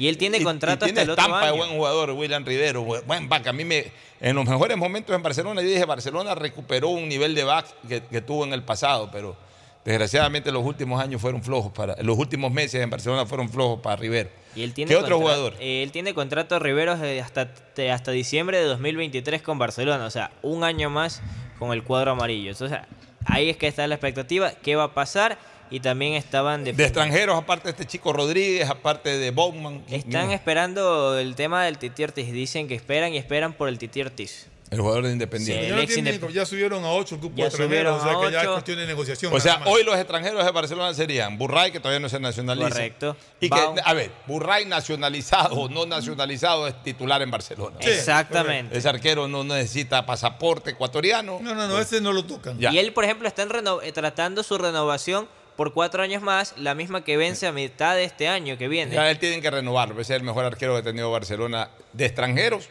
Y 0.00 0.08
él 0.08 0.16
tiene 0.18 0.38
Y- 0.38 0.42
contrato 0.44 0.86
y 0.86 0.88
tiene 0.88 1.00
hasta 1.00 1.02
el 1.02 1.10
otro 1.10 1.22
estampa 1.24 1.42
de 1.44 1.48
año. 1.52 1.56
buen 1.58 1.70
jugador, 1.76 2.10
William 2.12 2.44
Rivero. 2.44 2.84
bu- 2.84 3.04
Buen 3.04 3.28
back. 3.28 3.46
A 3.48 3.52
mí 3.52 3.64
me, 3.64 3.92
en 4.20 4.34
los 4.34 4.46
mejores 4.48 4.76
momentos 4.76 5.14
en 5.14 5.22
Barcelona, 5.22 5.60
yo 5.62 5.68
dije, 5.68 5.84
Barcelona 5.84 6.34
recuperó 6.34 6.88
un 6.88 7.08
nivel 7.08 7.34
de 7.34 7.44
back 7.44 7.66
que, 7.88 8.02
que 8.02 8.20
tuvo 8.22 8.44
en 8.44 8.52
el 8.54 8.62
pasado, 8.62 9.10
pero 9.12 9.36
desgraciadamente 9.84 10.52
los 10.52 10.64
últimos 10.64 11.02
años 11.02 11.20
fueron 11.20 11.42
flojos 11.42 11.72
para, 11.72 11.96
los 12.02 12.18
últimos 12.18 12.52
meses 12.52 12.82
en 12.82 12.90
Barcelona 12.90 13.26
fueron 13.26 13.48
flojos 13.48 13.80
para 13.80 13.96
Rivero. 13.96 14.28
Y 14.54 14.62
él 14.62 14.74
tiene 14.74 14.90
¿Qué 14.90 14.96
otro 14.96 15.18
jugador? 15.18 15.54
eh, 15.60 15.82
él 15.82 15.92
tiene 15.92 16.12
contrato 16.12 16.58
Riveros 16.58 17.00
eh, 17.02 17.20
hasta, 17.20 17.50
de- 17.76 17.90
hasta 17.90 18.10
diciembre 18.10 18.58
de 18.58 18.64
2023 18.64 19.42
con 19.42 19.58
Barcelona. 19.58 20.04
O 20.06 20.10
sea, 20.10 20.32
un 20.42 20.64
año 20.64 20.90
más 20.90 21.22
con 21.58 21.72
el 21.72 21.82
cuadro 21.84 22.10
amarillo. 22.12 22.52
O 22.52 22.54
sea, 22.68 22.88
ahí 23.26 23.48
es 23.48 23.56
que 23.56 23.68
está 23.68 23.86
la 23.86 23.94
expectativa. 23.94 24.52
¿Qué 24.62 24.76
va 24.76 24.84
a 24.84 24.94
pasar? 24.94 25.38
Y 25.70 25.80
también 25.80 26.14
estaban 26.14 26.64
De 26.64 26.70
extranjeros, 26.70 27.38
aparte 27.38 27.64
de 27.64 27.70
este 27.70 27.86
chico 27.86 28.12
Rodríguez, 28.12 28.68
aparte 28.68 29.18
de 29.18 29.30
Bowman. 29.30 29.84
Están 29.88 30.32
esperando 30.32 31.16
el 31.18 31.34
tema 31.36 31.64
del 31.64 31.78
Titi 31.78 32.02
Ortiz. 32.02 32.32
Dicen 32.32 32.66
que 32.68 32.74
esperan 32.74 33.14
y 33.14 33.18
esperan 33.18 33.52
por 33.52 33.68
el 33.68 33.78
Titi 33.78 34.00
Ortiz. 34.02 34.48
El 34.70 34.80
jugador 34.80 35.02
de 35.02 35.08
Sí, 35.08 35.12
Independiente. 35.14 35.64
el 35.64 35.70
Ya, 35.70 35.76
no 35.82 35.86
tienen- 35.86 36.32
ya 36.32 36.46
subieron 36.46 36.84
a 36.84 36.92
8 36.92 37.16
el 37.16 37.20
grupo 37.20 37.36
Ya 37.36 37.44
de 37.44 37.48
extranjeros, 37.48 38.00
o 38.00 38.04
sea 38.04 38.20
que 38.20 38.32
ya 38.32 38.42
es 38.42 38.48
cuestión 38.48 38.78
de 38.78 38.86
negociación. 38.86 39.34
O 39.34 39.40
sea, 39.40 39.62
hoy 39.66 39.82
los 39.82 39.96
extranjeros 39.96 40.44
de 40.44 40.50
Barcelona 40.52 40.94
serían 40.94 41.36
Burray, 41.38 41.72
que 41.72 41.80
todavía 41.80 41.98
no 41.98 42.08
se 42.08 42.20
nacionaliza. 42.20 42.68
Correcto. 42.68 43.16
Y 43.40 43.50
que, 43.50 43.60
a 43.84 43.94
ver, 43.94 44.12
Burray 44.28 44.66
nacionalizado 44.66 45.56
o 45.56 45.68
no 45.68 45.86
nacionalizado 45.86 46.68
es 46.68 46.80
titular 46.84 47.20
en 47.20 47.32
Barcelona. 47.32 47.78
Sí, 47.80 47.90
Exactamente. 47.90 48.78
Ese 48.78 48.88
arquero 48.88 49.26
no 49.26 49.42
necesita 49.42 50.06
pasaporte 50.06 50.70
ecuatoriano. 50.70 51.40
No, 51.42 51.52
no, 51.52 51.66
no, 51.66 51.78
ese 51.80 52.00
no 52.00 52.12
lo 52.12 52.24
tocan. 52.24 52.56
Ya. 52.60 52.72
Y 52.72 52.78
él, 52.78 52.92
por 52.92 53.02
ejemplo, 53.02 53.26
está 53.26 53.42
en 53.42 53.50
eh, 53.82 53.90
tratando 53.92 54.44
su 54.44 54.56
renovación 54.56 55.26
por 55.60 55.74
cuatro 55.74 56.02
años 56.02 56.22
más, 56.22 56.54
la 56.56 56.74
misma 56.74 57.04
que 57.04 57.18
vence 57.18 57.46
a 57.46 57.52
mitad 57.52 57.94
de 57.94 58.04
este 58.04 58.28
año 58.28 58.56
que 58.56 58.66
viene. 58.66 58.94
Ya 58.94 59.10
él 59.10 59.18
tienen 59.18 59.42
que 59.42 59.50
renovarlo. 59.50 60.00
Ese 60.00 60.14
es 60.14 60.20
el 60.20 60.24
mejor 60.24 60.46
arquero 60.46 60.72
que 60.72 60.78
ha 60.78 60.82
tenido 60.82 61.10
Barcelona 61.10 61.68
de 61.92 62.06
extranjeros. 62.06 62.70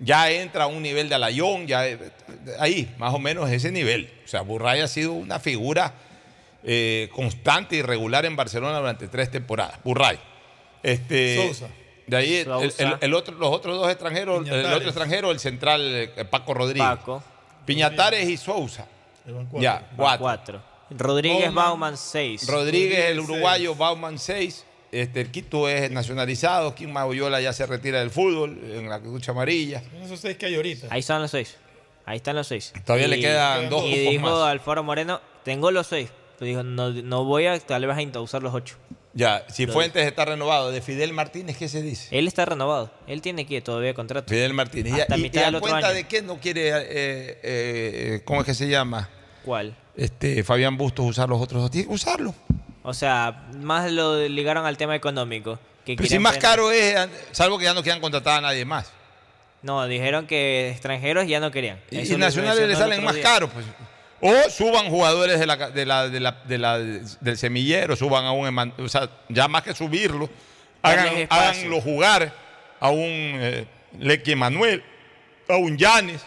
Ya 0.00 0.28
entra 0.28 0.64
a 0.64 0.66
un 0.66 0.82
nivel 0.82 1.08
de 1.08 1.14
Alayón, 1.14 1.68
ya 1.68 1.86
eh, 1.86 1.96
ahí, 2.58 2.92
más 2.98 3.14
o 3.14 3.20
menos 3.20 3.48
ese 3.52 3.70
nivel. 3.70 4.12
O 4.24 4.26
sea, 4.26 4.40
Burray 4.40 4.80
ha 4.80 4.88
sido 4.88 5.12
una 5.12 5.38
figura 5.38 5.92
eh, 6.64 7.08
constante 7.14 7.76
y 7.76 7.82
regular 7.82 8.26
en 8.26 8.34
Barcelona 8.34 8.78
durante 8.80 9.06
tres 9.06 9.30
temporadas. 9.30 9.78
Burray. 9.84 10.18
Este, 10.82 11.36
Sousa. 11.36 11.68
De 12.08 12.16
ahí 12.16 12.34
el- 12.34 12.46
Sousa. 12.46 12.82
el- 12.82 12.96
el 13.00 13.14
otro, 13.14 13.36
los 13.36 13.52
otros 13.52 13.78
dos 13.78 13.88
extranjeros, 13.88 14.44
el 14.48 14.66
otro 14.66 14.88
extranjero, 14.88 15.30
el 15.30 15.38
central 15.38 15.82
eh, 16.16 16.24
Paco 16.24 16.52
Rodríguez. 16.52 16.82
Paco. 16.88 17.22
Piñatares 17.64 18.28
y 18.28 18.36
Sousa. 18.36 18.88
Ya, 19.60 19.88
cuatro. 19.94 20.18
cuatro. 20.20 20.67
Rodríguez 20.90 21.46
Bauman. 21.46 21.64
Bauman, 21.64 21.96
seis. 21.96 22.46
Rodríguez, 22.46 23.06
el 23.06 23.20
uruguayo, 23.20 23.74
Bauman 23.74 24.18
6. 24.18 24.64
Este, 24.90 25.20
el 25.20 25.30
Quito 25.30 25.68
es 25.68 25.90
nacionalizado. 25.90 26.74
Kim 26.74 26.90
Magoyola 26.90 27.40
ya 27.40 27.52
se 27.52 27.66
retira 27.66 28.00
del 28.00 28.10
fútbol 28.10 28.58
en 28.72 28.88
la 28.88 28.98
lucha 28.98 29.32
amarilla. 29.32 29.82
Son 29.82 30.02
esos 30.02 30.20
seis 30.20 30.36
que 30.36 30.46
hay 30.46 30.54
ahorita. 30.54 30.86
Ahí 30.90 31.00
están 31.00 31.20
los 31.20 31.30
seis. 31.30 31.56
Ahí 32.06 32.16
están 32.16 32.36
los 32.36 32.46
seis. 32.46 32.72
Todavía 32.86 33.06
le 33.08 33.20
quedan 33.20 33.68
dos 33.68 33.84
Y 33.84 33.98
dijo 33.98 34.22
más. 34.22 34.48
Alfaro 34.48 34.82
Moreno, 34.82 35.20
tengo 35.44 35.70
los 35.70 35.86
seis. 35.86 36.10
Pero 36.38 36.48
dijo, 36.48 36.62
no, 36.62 36.90
no 36.90 37.24
voy 37.24 37.46
a 37.46 37.58
tal 37.58 37.86
vez 37.86 38.16
a 38.16 38.20
usar 38.20 38.42
los 38.42 38.54
ocho. 38.54 38.76
Ya, 39.12 39.44
si 39.48 39.66
Lo 39.66 39.72
Fuentes 39.72 40.06
está 40.06 40.24
renovado. 40.24 40.70
De 40.70 40.80
Fidel 40.80 41.12
Martínez, 41.12 41.56
¿qué 41.56 41.68
se 41.68 41.82
dice? 41.82 42.16
Él 42.16 42.28
está 42.28 42.44
renovado. 42.44 42.90
Él 43.06 43.20
tiene 43.20 43.46
que 43.46 43.60
todavía 43.60 43.92
contrato. 43.92 44.28
Fidel 44.28 44.54
Martínez. 44.54 45.00
Hasta 45.00 45.18
y, 45.18 45.22
mitad 45.22 45.40
y 45.40 45.42
a 45.42 45.46
del 45.46 45.54
otro 45.56 45.68
cuenta 45.68 45.88
año. 45.88 45.96
de 45.96 46.04
qué 46.04 46.22
no 46.22 46.38
quiere, 46.38 46.68
eh, 46.68 47.40
eh, 47.42 48.22
¿cómo 48.24 48.40
es 48.40 48.46
que 48.46 48.54
se 48.54 48.68
llama? 48.68 49.08
¿Cuál? 49.44 49.76
Este, 49.98 50.42
Fabián 50.44 50.76
Bustos 50.78 51.04
usar 51.04 51.28
los 51.28 51.40
otros 51.42 51.60
dos. 51.60 51.70
Tiene 51.70 51.88
que 51.88 51.94
usarlo. 51.94 52.34
O 52.84 52.94
sea, 52.94 53.48
más 53.56 53.90
lo 53.92 54.26
ligaron 54.28 54.64
al 54.64 54.76
tema 54.78 54.94
económico. 54.94 55.58
Que 55.84 55.96
Pero 55.96 56.08
si 56.08 56.18
más 56.18 56.38
caro 56.38 56.70
es, 56.70 56.96
salvo 57.32 57.58
que 57.58 57.64
ya 57.64 57.74
no 57.74 57.82
quieran 57.82 58.00
contratar 58.00 58.38
a 58.38 58.40
nadie 58.40 58.64
más. 58.64 58.92
No, 59.62 59.86
dijeron 59.86 60.26
que 60.28 60.70
extranjeros 60.70 61.26
ya 61.26 61.40
no 61.40 61.50
querían. 61.50 61.80
Y, 61.90 61.98
Eso 61.98 62.14
y 62.14 62.16
nacionales 62.16 62.68
le 62.68 62.76
salen 62.76 63.04
más 63.04 63.16
caros. 63.16 63.50
Pues. 63.52 63.66
O 64.20 64.50
suban 64.50 64.88
jugadores 64.88 65.38
de 65.40 65.46
la, 65.46 65.56
de 65.70 65.84
la- 65.86 66.08
de 66.08 66.20
la- 66.20 66.38
de 66.44 66.58
la- 66.58 66.78
del 66.78 67.36
semillero, 67.38 67.96
suban 67.96 68.24
a 68.24 68.32
un 68.32 68.72
o 68.78 68.88
sea, 68.88 69.10
ya 69.28 69.48
más 69.48 69.62
que 69.62 69.74
subirlo, 69.74 70.30
hagan, 70.82 71.26
háganlo 71.28 71.80
jugar 71.80 72.32
a 72.80 72.90
un 72.90 73.00
eh, 73.02 73.66
Leque 73.98 74.34
Manuel, 74.36 74.82
a 75.48 75.56
un 75.56 75.76
Yanes, 75.76 76.20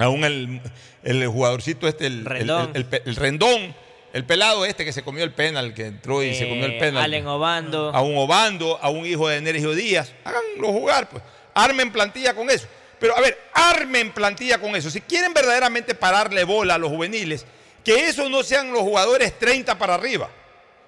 a 0.00 0.08
un 0.08 0.24
el, 0.24 0.60
el 1.04 1.26
jugadorcito 1.28 1.86
este, 1.88 2.06
el 2.06 2.24
Rendón. 2.24 2.70
El, 2.74 2.82
el- 2.82 2.88
el- 2.94 3.02
el 3.06 3.16
Rendón, 3.16 3.74
el 4.12 4.24
pelado 4.24 4.64
este 4.64 4.84
que 4.84 4.92
se 4.92 5.02
comió 5.02 5.22
el 5.24 5.32
penal, 5.32 5.72
que 5.74 5.86
entró 5.86 6.22
y 6.22 6.34
se 6.34 6.48
comió 6.48 6.66
el 6.66 6.72
Eh, 6.72 6.78
penal. 6.80 7.02
Allen 7.04 7.26
Obando. 7.26 7.90
A 7.94 8.00
un 8.00 8.16
Obando, 8.18 8.78
a 8.82 8.88
un 8.90 9.06
hijo 9.06 9.28
de 9.28 9.36
Energio 9.36 9.72
Díaz. 9.74 10.12
Háganlo 10.24 10.68
jugar, 10.72 11.08
pues. 11.08 11.22
Armen 11.54 11.92
plantilla 11.92 12.34
con 12.34 12.50
eso. 12.50 12.66
Pero 12.98 13.16
a 13.16 13.20
ver, 13.20 13.38
armen 13.54 14.12
plantilla 14.12 14.58
con 14.58 14.74
eso. 14.76 14.90
Si 14.90 15.00
quieren 15.00 15.32
verdaderamente 15.32 15.94
pararle 15.94 16.44
bola 16.44 16.74
a 16.74 16.78
los 16.78 16.90
juveniles, 16.90 17.46
que 17.84 18.06
esos 18.08 18.28
no 18.30 18.42
sean 18.42 18.72
los 18.72 18.82
jugadores 18.82 19.38
30 19.38 19.78
para 19.78 19.94
arriba. 19.94 20.28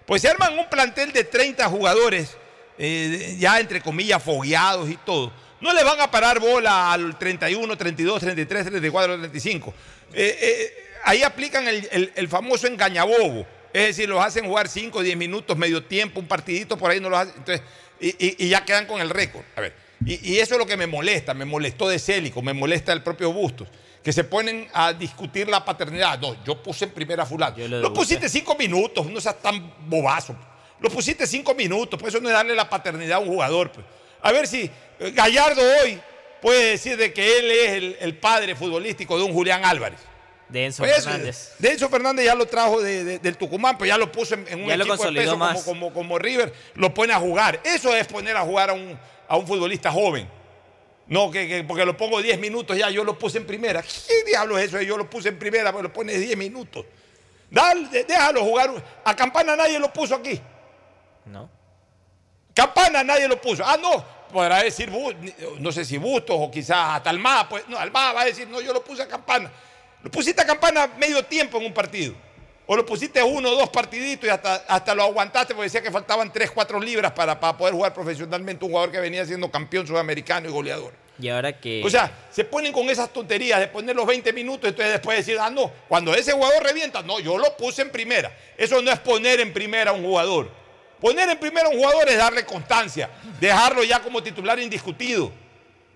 Pues 0.05 0.21
se 0.23 0.29
arman 0.29 0.59
un 0.59 0.69
plantel 0.69 1.11
de 1.13 1.25
30 1.25 1.67
jugadores, 1.69 2.37
eh, 2.77 3.37
ya 3.39 3.59
entre 3.61 3.81
comillas 3.81 4.23
fogueados 4.23 4.91
y 4.91 4.97
todo. 4.97 5.33
No 5.63 5.73
le 5.73 5.83
van 5.85 6.01
a 6.01 6.11
parar 6.11 6.41
bola 6.41 6.93
al 6.93 7.17
31, 7.19 7.77
32, 7.77 8.21
33, 8.21 8.67
34, 8.67 9.19
35. 9.19 9.75
Eh, 10.13 10.39
eh, 10.43 10.75
ahí 11.05 11.23
aplican 11.23 11.67
el, 11.69 11.89
el- 11.93 12.13
el 12.15 12.29
famoso 12.29 12.67
engañabobo. 12.67 13.47
Es 13.73 13.87
decir, 13.87 14.09
los 14.09 14.23
hacen 14.23 14.45
jugar 14.45 14.69
5, 14.69 15.03
10 15.03 15.17
minutos, 15.17 15.57
medio 15.57 15.83
tiempo, 15.85 16.21
un 16.21 16.27
partidito 16.29 16.77
por 16.77 16.91
ahí, 16.91 17.01
no 17.01 17.09
los 17.09 17.21
hacen. 17.21 17.35
Entonces, 17.39 17.65
y, 18.01 18.09
y- 18.09 18.37
y 18.39 18.49
ya 18.51 18.65
quedan 18.65 18.87
con 18.87 19.01
el 19.01 19.09
récord. 19.09 19.45
A 19.57 19.61
ver, 19.63 19.75
y, 20.05 20.33
y 20.35 20.39
eso 20.41 20.55
es 20.55 20.59
lo 20.59 20.67
que 20.67 20.77
me 20.77 20.87
molesta. 20.87 21.33
Me 21.33 21.45
molestó 21.45 21.89
de 21.89 21.99
Célico, 21.99 22.43
me 22.43 22.53
molesta 22.53 22.93
el 22.93 23.03
propio 23.03 23.33
Bustos. 23.33 23.69
Que 24.03 24.13
se 24.13 24.25
ponen 24.25 24.67
a 24.75 24.93
discutir 24.93 25.49
la 25.49 25.65
paternidad. 25.65 26.19
No, 26.19 26.43
yo 26.45 26.61
puse 26.61 26.87
en 26.87 26.91
primera 26.91 27.25
fulano. 27.25 27.57
lo 27.83 27.93
pusiste 27.95 28.29
cinco 28.29 28.57
minutos, 28.57 29.07
no 29.07 29.21
seas 29.21 29.41
tan 29.41 29.73
bobazo. 29.89 30.37
Lo 30.81 30.91
pusiste 30.91 31.25
cinco 31.25 31.55
minutos, 31.55 32.01
pues 32.01 32.13
eso 32.13 32.21
no 32.21 32.29
es 32.29 32.35
darle 32.35 32.57
la 32.57 32.69
paternidad 32.69 33.19
a 33.19 33.21
un 33.21 33.29
jugador. 33.29 33.71
pues. 33.71 33.87
A 34.23 34.33
ver 34.33 34.47
si 34.47 34.71
eh, 35.01 35.11
Gallardo 35.13 35.61
hoy 35.83 36.01
puede 36.41 36.71
decir 36.71 36.97
de 36.97 37.13
que 37.13 37.39
él 37.39 37.51
es 37.51 37.71
el, 37.73 37.97
el 38.01 38.17
padre 38.17 38.55
futbolístico 38.57 39.17
de 39.19 39.25
un 39.25 39.33
Julián 39.33 39.65
Álvarez. 39.65 39.99
De 40.49 40.67
Enzo 40.67 40.83
Pues 40.83 40.99
eso, 40.99 41.09
Fernández. 41.09 41.55
de 41.59 41.71
Enzo 41.73 41.89
Fernández 41.89 42.27
ya 42.27 42.35
lo 42.35 42.47
trajo 42.47 42.83
de- 42.83 43.05
de- 43.05 43.19
del 43.21 43.37
Tucumán, 43.39 43.79
pues 43.79 43.89
ya 43.89 43.97
lo 43.97 44.13
puso 44.13 44.35
en, 44.35 44.47
en 44.49 44.63
un 44.65 44.71
equipo 44.71 44.97
de 45.11 45.13
peso 45.23 45.37
más. 45.37 45.63
como, 45.63 45.87
como, 45.89 45.95
como 45.95 46.19
River, 46.19 46.53
lo 46.75 46.93
pone 46.93 47.13
a 47.15 47.19
jugar. 47.19 47.59
Eso 47.65 47.95
es 47.97 48.07
poner 48.07 48.37
a 48.37 48.43
jugar 48.43 48.69
a 48.71 48.75
un, 48.75 48.99
a 49.29 49.37
un 49.37 49.47
futbolista 49.47 49.91
joven. 49.91 50.29
No, 51.07 51.31
que, 51.31 51.49
que 51.49 51.65
porque 51.65 51.85
lo 51.87 51.97
pongo 51.97 52.21
10 52.21 52.39
minutos 52.39 52.77
ya, 52.77 52.91
yo 52.91 53.03
lo 53.03 53.19
puse 53.19 53.39
en 53.39 53.47
primera. 53.47 53.83
¿Qué 53.83 54.25
diablo 54.27 54.59
es 54.59 54.67
eso? 54.69 54.81
Yo 54.83 54.97
lo 54.99 55.09
puse 55.09 55.31
en 55.31 55.39
primera, 55.39 55.73
pues 55.73 55.83
lo 55.85 55.93
pones 55.93 56.21
10 56.21 56.37
minutos. 56.37 56.85
Dale, 57.51 58.05
déjalo 58.05 58.43
jugar. 58.45 58.71
A 59.05 59.17
Campana 59.17 59.57
nadie 59.57 59.79
lo 59.79 59.93
puso 59.93 60.15
aquí. 60.15 60.39
No. 61.27 61.49
Campana 62.55 63.03
nadie 63.03 63.29
lo 63.29 63.41
puso. 63.41 63.65
Ah, 63.65 63.79
no, 63.81 64.05
podrá 64.33 64.63
decir, 64.63 64.91
no 65.59 65.73
sé 65.73 65.85
si 65.85 65.99
Bustos 65.99 66.37
o 66.39 66.51
quizás 66.51 66.97
hasta 66.97 67.11
Almada. 67.11 67.49
Pues, 67.49 67.69
no, 67.69 67.79
Almada 67.79 68.13
va 68.13 68.21
a 68.23 68.25
decir, 68.25 68.49
no, 68.49 68.61
yo 68.61 68.73
lo 68.73 68.83
puse 68.83 69.03
a 69.03 69.09
Campana. 69.09 69.51
Lo 70.03 70.11
pusiste 70.11 70.43
a 70.43 70.47
Campana 70.47 70.89
medio 70.99 71.25
tiempo 71.25 71.59
en 71.59 71.67
un 71.67 71.75
partido. 71.75 72.15
O 72.67 72.77
lo 72.77 72.87
pusiste 72.87 73.23
uno 73.23 73.51
o 73.51 73.55
dos 73.57 73.71
partiditos 73.71 74.27
y 74.27 74.31
hasta, 74.31 74.55
hasta 74.69 74.95
lo 74.95 75.03
aguantaste 75.03 75.55
porque 75.55 75.65
decía 75.65 75.83
que 75.83 75.91
faltaban 75.91 76.33
3, 76.33 76.51
4 76.53 76.81
libras 76.81 77.13
para, 77.13 77.39
para 77.39 77.57
poder 77.57 77.75
jugar 77.75 77.93
profesionalmente 77.93 78.65
un 78.65 78.71
jugador 78.71 78.93
que 78.93 79.01
venía 79.01 79.27
siendo 79.27 79.51
campeón 79.51 79.87
sudamericano 79.87 80.49
y 80.49 80.53
goleador. 80.53 80.93
Y 81.19 81.29
ahora 81.29 81.59
que. 81.59 81.83
O 81.85 81.91
sea, 81.91 82.11
se 82.31 82.45
ponen 82.45 82.73
con 82.73 82.89
esas 82.89 83.13
tonterías 83.13 83.61
de 83.61 83.69
poner 83.69 83.95
los 83.95 84.07
20 84.07 84.33
minutos 84.33 84.65
y 84.65 84.69
entonces 84.69 84.93
después 84.93 85.19
decir, 85.19 85.39
ah, 85.41 85.51
no, 85.51 85.71
cuando 85.89 86.15
ese 86.15 86.33
jugador 86.33 86.63
revienta, 86.63 87.03
no, 87.03 87.21
yo 87.21 87.37
lo 87.37 87.57
puse 87.57 87.83
en 87.83 87.91
primera. 87.91 88.35
Eso 88.57 88.81
no 88.81 88.91
es 88.91 88.99
poner 89.01 89.41
en 89.41 89.53
primera 89.53 89.91
a 89.91 89.95
un 89.95 90.03
jugador. 90.03 90.62
Poner 91.03 91.29
en 91.29 91.37
primera 91.37 91.67
a 91.67 91.71
un 91.71 91.79
jugador 91.79 92.09
es 92.09 92.17
darle 92.17 92.47
constancia, 92.47 93.11
dejarlo 93.41 93.83
ya 93.83 94.01
como 94.01 94.23
titular 94.23 94.61
indiscutido. 94.61 95.33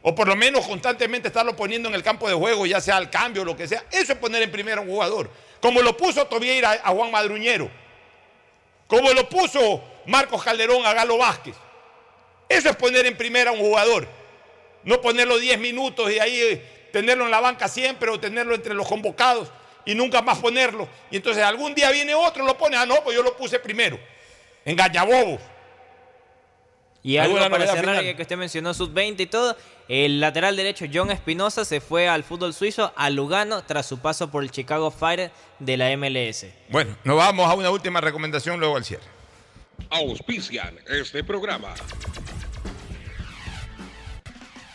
O 0.02 0.12
por 0.12 0.26
lo 0.26 0.34
menos 0.34 0.66
constantemente 0.66 1.28
estarlo 1.28 1.54
poniendo 1.54 1.88
en 1.88 1.94
el 1.94 2.02
campo 2.02 2.28
de 2.28 2.34
juego, 2.34 2.66
ya 2.66 2.80
sea 2.80 2.96
al 2.96 3.08
cambio 3.08 3.42
o 3.42 3.44
lo 3.44 3.56
que 3.56 3.68
sea. 3.68 3.84
Eso 3.92 4.14
es 4.14 4.18
poner 4.18 4.42
en 4.42 4.50
primera 4.50 4.78
a 4.78 4.80
un 4.82 4.88
jugador. 4.88 5.30
Como 5.60 5.80
lo 5.80 5.96
puso 5.96 6.26
Tobieira 6.26 6.80
a 6.82 6.90
Juan 6.90 7.12
Madruñero. 7.12 7.70
Como 8.88 9.12
lo 9.12 9.28
puso 9.28 9.80
Marcos 10.06 10.42
Calderón 10.42 10.84
a 10.84 10.92
Galo 10.92 11.18
Vázquez. 11.18 11.54
Eso 12.48 12.68
es 12.68 12.74
poner 12.74 13.06
en 13.06 13.16
primera 13.16 13.50
a 13.50 13.52
un 13.52 13.60
jugador. 13.60 14.08
No 14.82 15.00
ponerlo 15.00 15.38
10 15.38 15.60
minutos 15.60 16.10
y 16.10 16.18
ahí 16.18 16.36
eh, 16.36 16.88
tenerlo 16.92 17.26
en 17.26 17.30
la 17.30 17.38
banca 17.38 17.68
siempre 17.68 18.10
o 18.10 18.18
tenerlo 18.18 18.56
entre 18.56 18.74
los 18.74 18.88
convocados 18.88 19.52
y 19.84 19.94
nunca 19.94 20.20
más 20.20 20.38
ponerlo. 20.38 20.88
Y 21.12 21.16
entonces 21.16 21.44
algún 21.44 21.76
día 21.76 21.92
viene 21.92 22.12
otro, 22.12 22.44
lo 22.44 22.58
pone, 22.58 22.76
ah, 22.76 22.86
no, 22.86 23.04
pues 23.04 23.14
yo 23.14 23.22
lo 23.22 23.36
puse 23.36 23.60
primero. 23.60 24.00
Engañabobos. 24.66 25.40
Y 27.02 27.18
algo 27.18 27.36
¿Alguna 27.36 27.50
para 27.50 27.72
cerrar, 27.72 27.98
final? 28.00 28.16
que 28.16 28.22
usted 28.22 28.36
mencionó 28.36 28.74
sub-20 28.74 29.20
y 29.20 29.26
todo, 29.26 29.56
el 29.88 30.18
lateral 30.18 30.56
derecho 30.56 30.86
John 30.92 31.12
Espinosa 31.12 31.64
se 31.64 31.80
fue 31.80 32.08
al 32.08 32.24
fútbol 32.24 32.52
suizo, 32.52 32.92
a 32.96 33.08
Lugano, 33.10 33.62
tras 33.62 33.86
su 33.86 34.00
paso 34.00 34.28
por 34.28 34.42
el 34.42 34.50
Chicago 34.50 34.90
Fire 34.90 35.30
de 35.60 35.76
la 35.76 35.96
MLS. 35.96 36.46
Bueno, 36.68 36.96
nos 37.04 37.16
vamos 37.16 37.48
a 37.48 37.54
una 37.54 37.70
última 37.70 38.00
recomendación 38.00 38.58
luego 38.58 38.76
al 38.76 38.84
cierre. 38.84 39.04
Auspician 39.88 40.76
este 40.88 41.22
programa. 41.22 41.72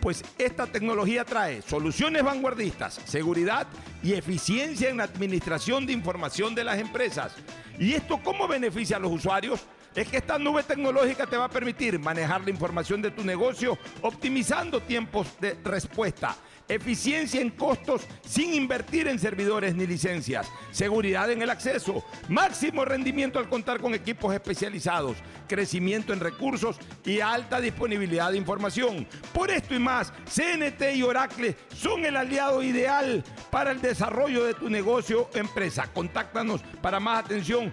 Pues 0.00 0.24
esta 0.38 0.66
tecnología 0.66 1.24
trae 1.24 1.62
soluciones 1.62 2.22
vanguardistas, 2.22 3.00
seguridad 3.04 3.66
y 4.02 4.14
eficiencia 4.14 4.88
en 4.88 4.96
la 4.96 5.04
administración 5.04 5.86
de 5.86 5.92
información 5.92 6.54
de 6.54 6.64
las 6.64 6.78
empresas. 6.78 7.34
¿Y 7.78 7.92
esto 7.92 8.20
cómo 8.22 8.48
beneficia 8.48 8.96
a 8.96 9.00
los 9.00 9.12
usuarios? 9.12 9.60
Es 9.94 10.08
que 10.08 10.18
esta 10.18 10.38
nube 10.38 10.62
tecnológica 10.62 11.26
te 11.26 11.36
va 11.36 11.46
a 11.46 11.50
permitir 11.50 11.98
manejar 11.98 12.42
la 12.42 12.50
información 12.50 13.02
de 13.02 13.10
tu 13.10 13.24
negocio 13.24 13.76
optimizando 14.02 14.80
tiempos 14.80 15.26
de 15.40 15.58
respuesta 15.64 16.36
eficiencia 16.70 17.40
en 17.40 17.50
costos 17.50 18.06
sin 18.24 18.54
invertir 18.54 19.08
en 19.08 19.18
servidores 19.18 19.74
ni 19.74 19.86
licencias, 19.86 20.48
seguridad 20.70 21.30
en 21.30 21.42
el 21.42 21.50
acceso, 21.50 22.04
máximo 22.28 22.84
rendimiento 22.84 23.38
al 23.38 23.48
contar 23.48 23.80
con 23.80 23.94
equipos 23.94 24.32
especializados, 24.32 25.16
crecimiento 25.48 26.12
en 26.12 26.20
recursos 26.20 26.78
y 27.04 27.20
alta 27.20 27.60
disponibilidad 27.60 28.30
de 28.30 28.38
información. 28.38 29.06
Por 29.34 29.50
esto 29.50 29.74
y 29.74 29.80
más, 29.80 30.12
CNT 30.24 30.94
y 30.94 31.02
Oracle 31.02 31.56
son 31.74 32.04
el 32.04 32.16
aliado 32.16 32.62
ideal 32.62 33.24
para 33.50 33.72
el 33.72 33.80
desarrollo 33.80 34.44
de 34.44 34.54
tu 34.54 34.70
negocio 34.70 35.28
o 35.34 35.36
empresa. 35.36 35.88
Contáctanos 35.92 36.62
para 36.80 37.00
más 37.00 37.24
atención 37.24 37.72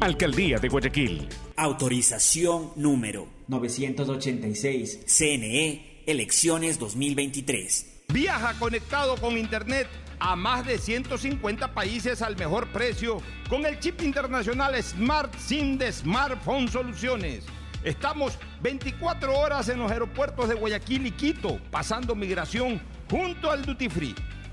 Alcaldía 0.00 0.58
de 0.58 0.68
Guayaquil. 0.68 1.28
Autorización 1.56 2.70
número 2.76 3.26
986. 3.48 5.00
CNE, 5.06 6.04
elecciones 6.06 6.78
2023. 6.78 8.04
Viaja 8.12 8.56
conectado 8.60 9.16
con 9.16 9.36
Internet 9.36 9.88
a 10.20 10.36
más 10.36 10.64
de 10.64 10.78
150 10.78 11.74
países 11.74 12.22
al 12.22 12.36
mejor 12.36 12.68
precio 12.68 13.20
con 13.48 13.66
el 13.66 13.80
chip 13.80 14.00
internacional 14.02 14.80
Smart 14.80 15.34
SIM 15.36 15.76
de 15.78 15.90
Smartphone 15.90 16.68
Soluciones. 16.68 17.44
Estamos 17.82 18.38
24 18.62 19.36
horas 19.36 19.68
en 19.68 19.80
los 19.80 19.90
aeropuertos 19.90 20.48
de 20.48 20.54
Guayaquil 20.54 21.06
y 21.06 21.10
Quito, 21.10 21.60
pasando 21.72 22.14
migración 22.14 22.80
junto 23.10 23.50
al 23.50 23.64
Duty 23.64 23.88
Free. 23.88 24.14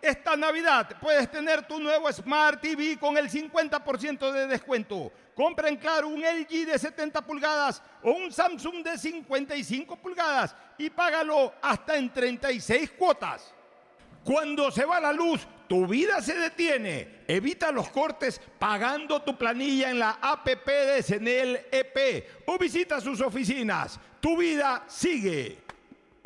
Esta 0.00 0.36
Navidad 0.36 0.96
puedes 1.00 1.28
tener 1.30 1.66
tu 1.66 1.80
nuevo 1.80 2.10
Smart 2.12 2.60
TV 2.60 2.96
con 2.98 3.16
el 3.16 3.28
50% 3.28 4.30
de 4.30 4.46
descuento. 4.46 5.12
Compra 5.34 5.68
en 5.68 5.76
Claro 5.76 6.08
un 6.08 6.20
LG 6.20 6.66
de 6.66 6.78
70 6.78 7.20
pulgadas 7.22 7.82
o 8.02 8.12
un 8.12 8.30
Samsung 8.32 8.84
de 8.84 8.96
55 8.96 9.96
pulgadas 9.96 10.54
y 10.78 10.88
págalo 10.90 11.52
hasta 11.60 11.96
en 11.96 12.12
36 12.12 12.92
cuotas. 12.92 13.52
Cuando 14.24 14.70
se 14.70 14.84
va 14.84 15.00
la 15.00 15.12
luz, 15.12 15.46
tu 15.68 15.86
vida 15.86 16.22
se 16.22 16.34
detiene. 16.34 17.24
Evita 17.26 17.72
los 17.72 17.90
cortes 17.90 18.40
pagando 18.58 19.22
tu 19.22 19.36
planilla 19.36 19.90
en 19.90 19.98
la 19.98 20.18
APP 20.20 20.66
de 20.66 21.02
Senel 21.02 21.66
EP 21.72 22.44
o 22.46 22.56
visita 22.56 23.00
sus 23.00 23.20
oficinas. 23.20 23.98
Tu 24.20 24.36
vida 24.36 24.84
sigue. 24.86 25.67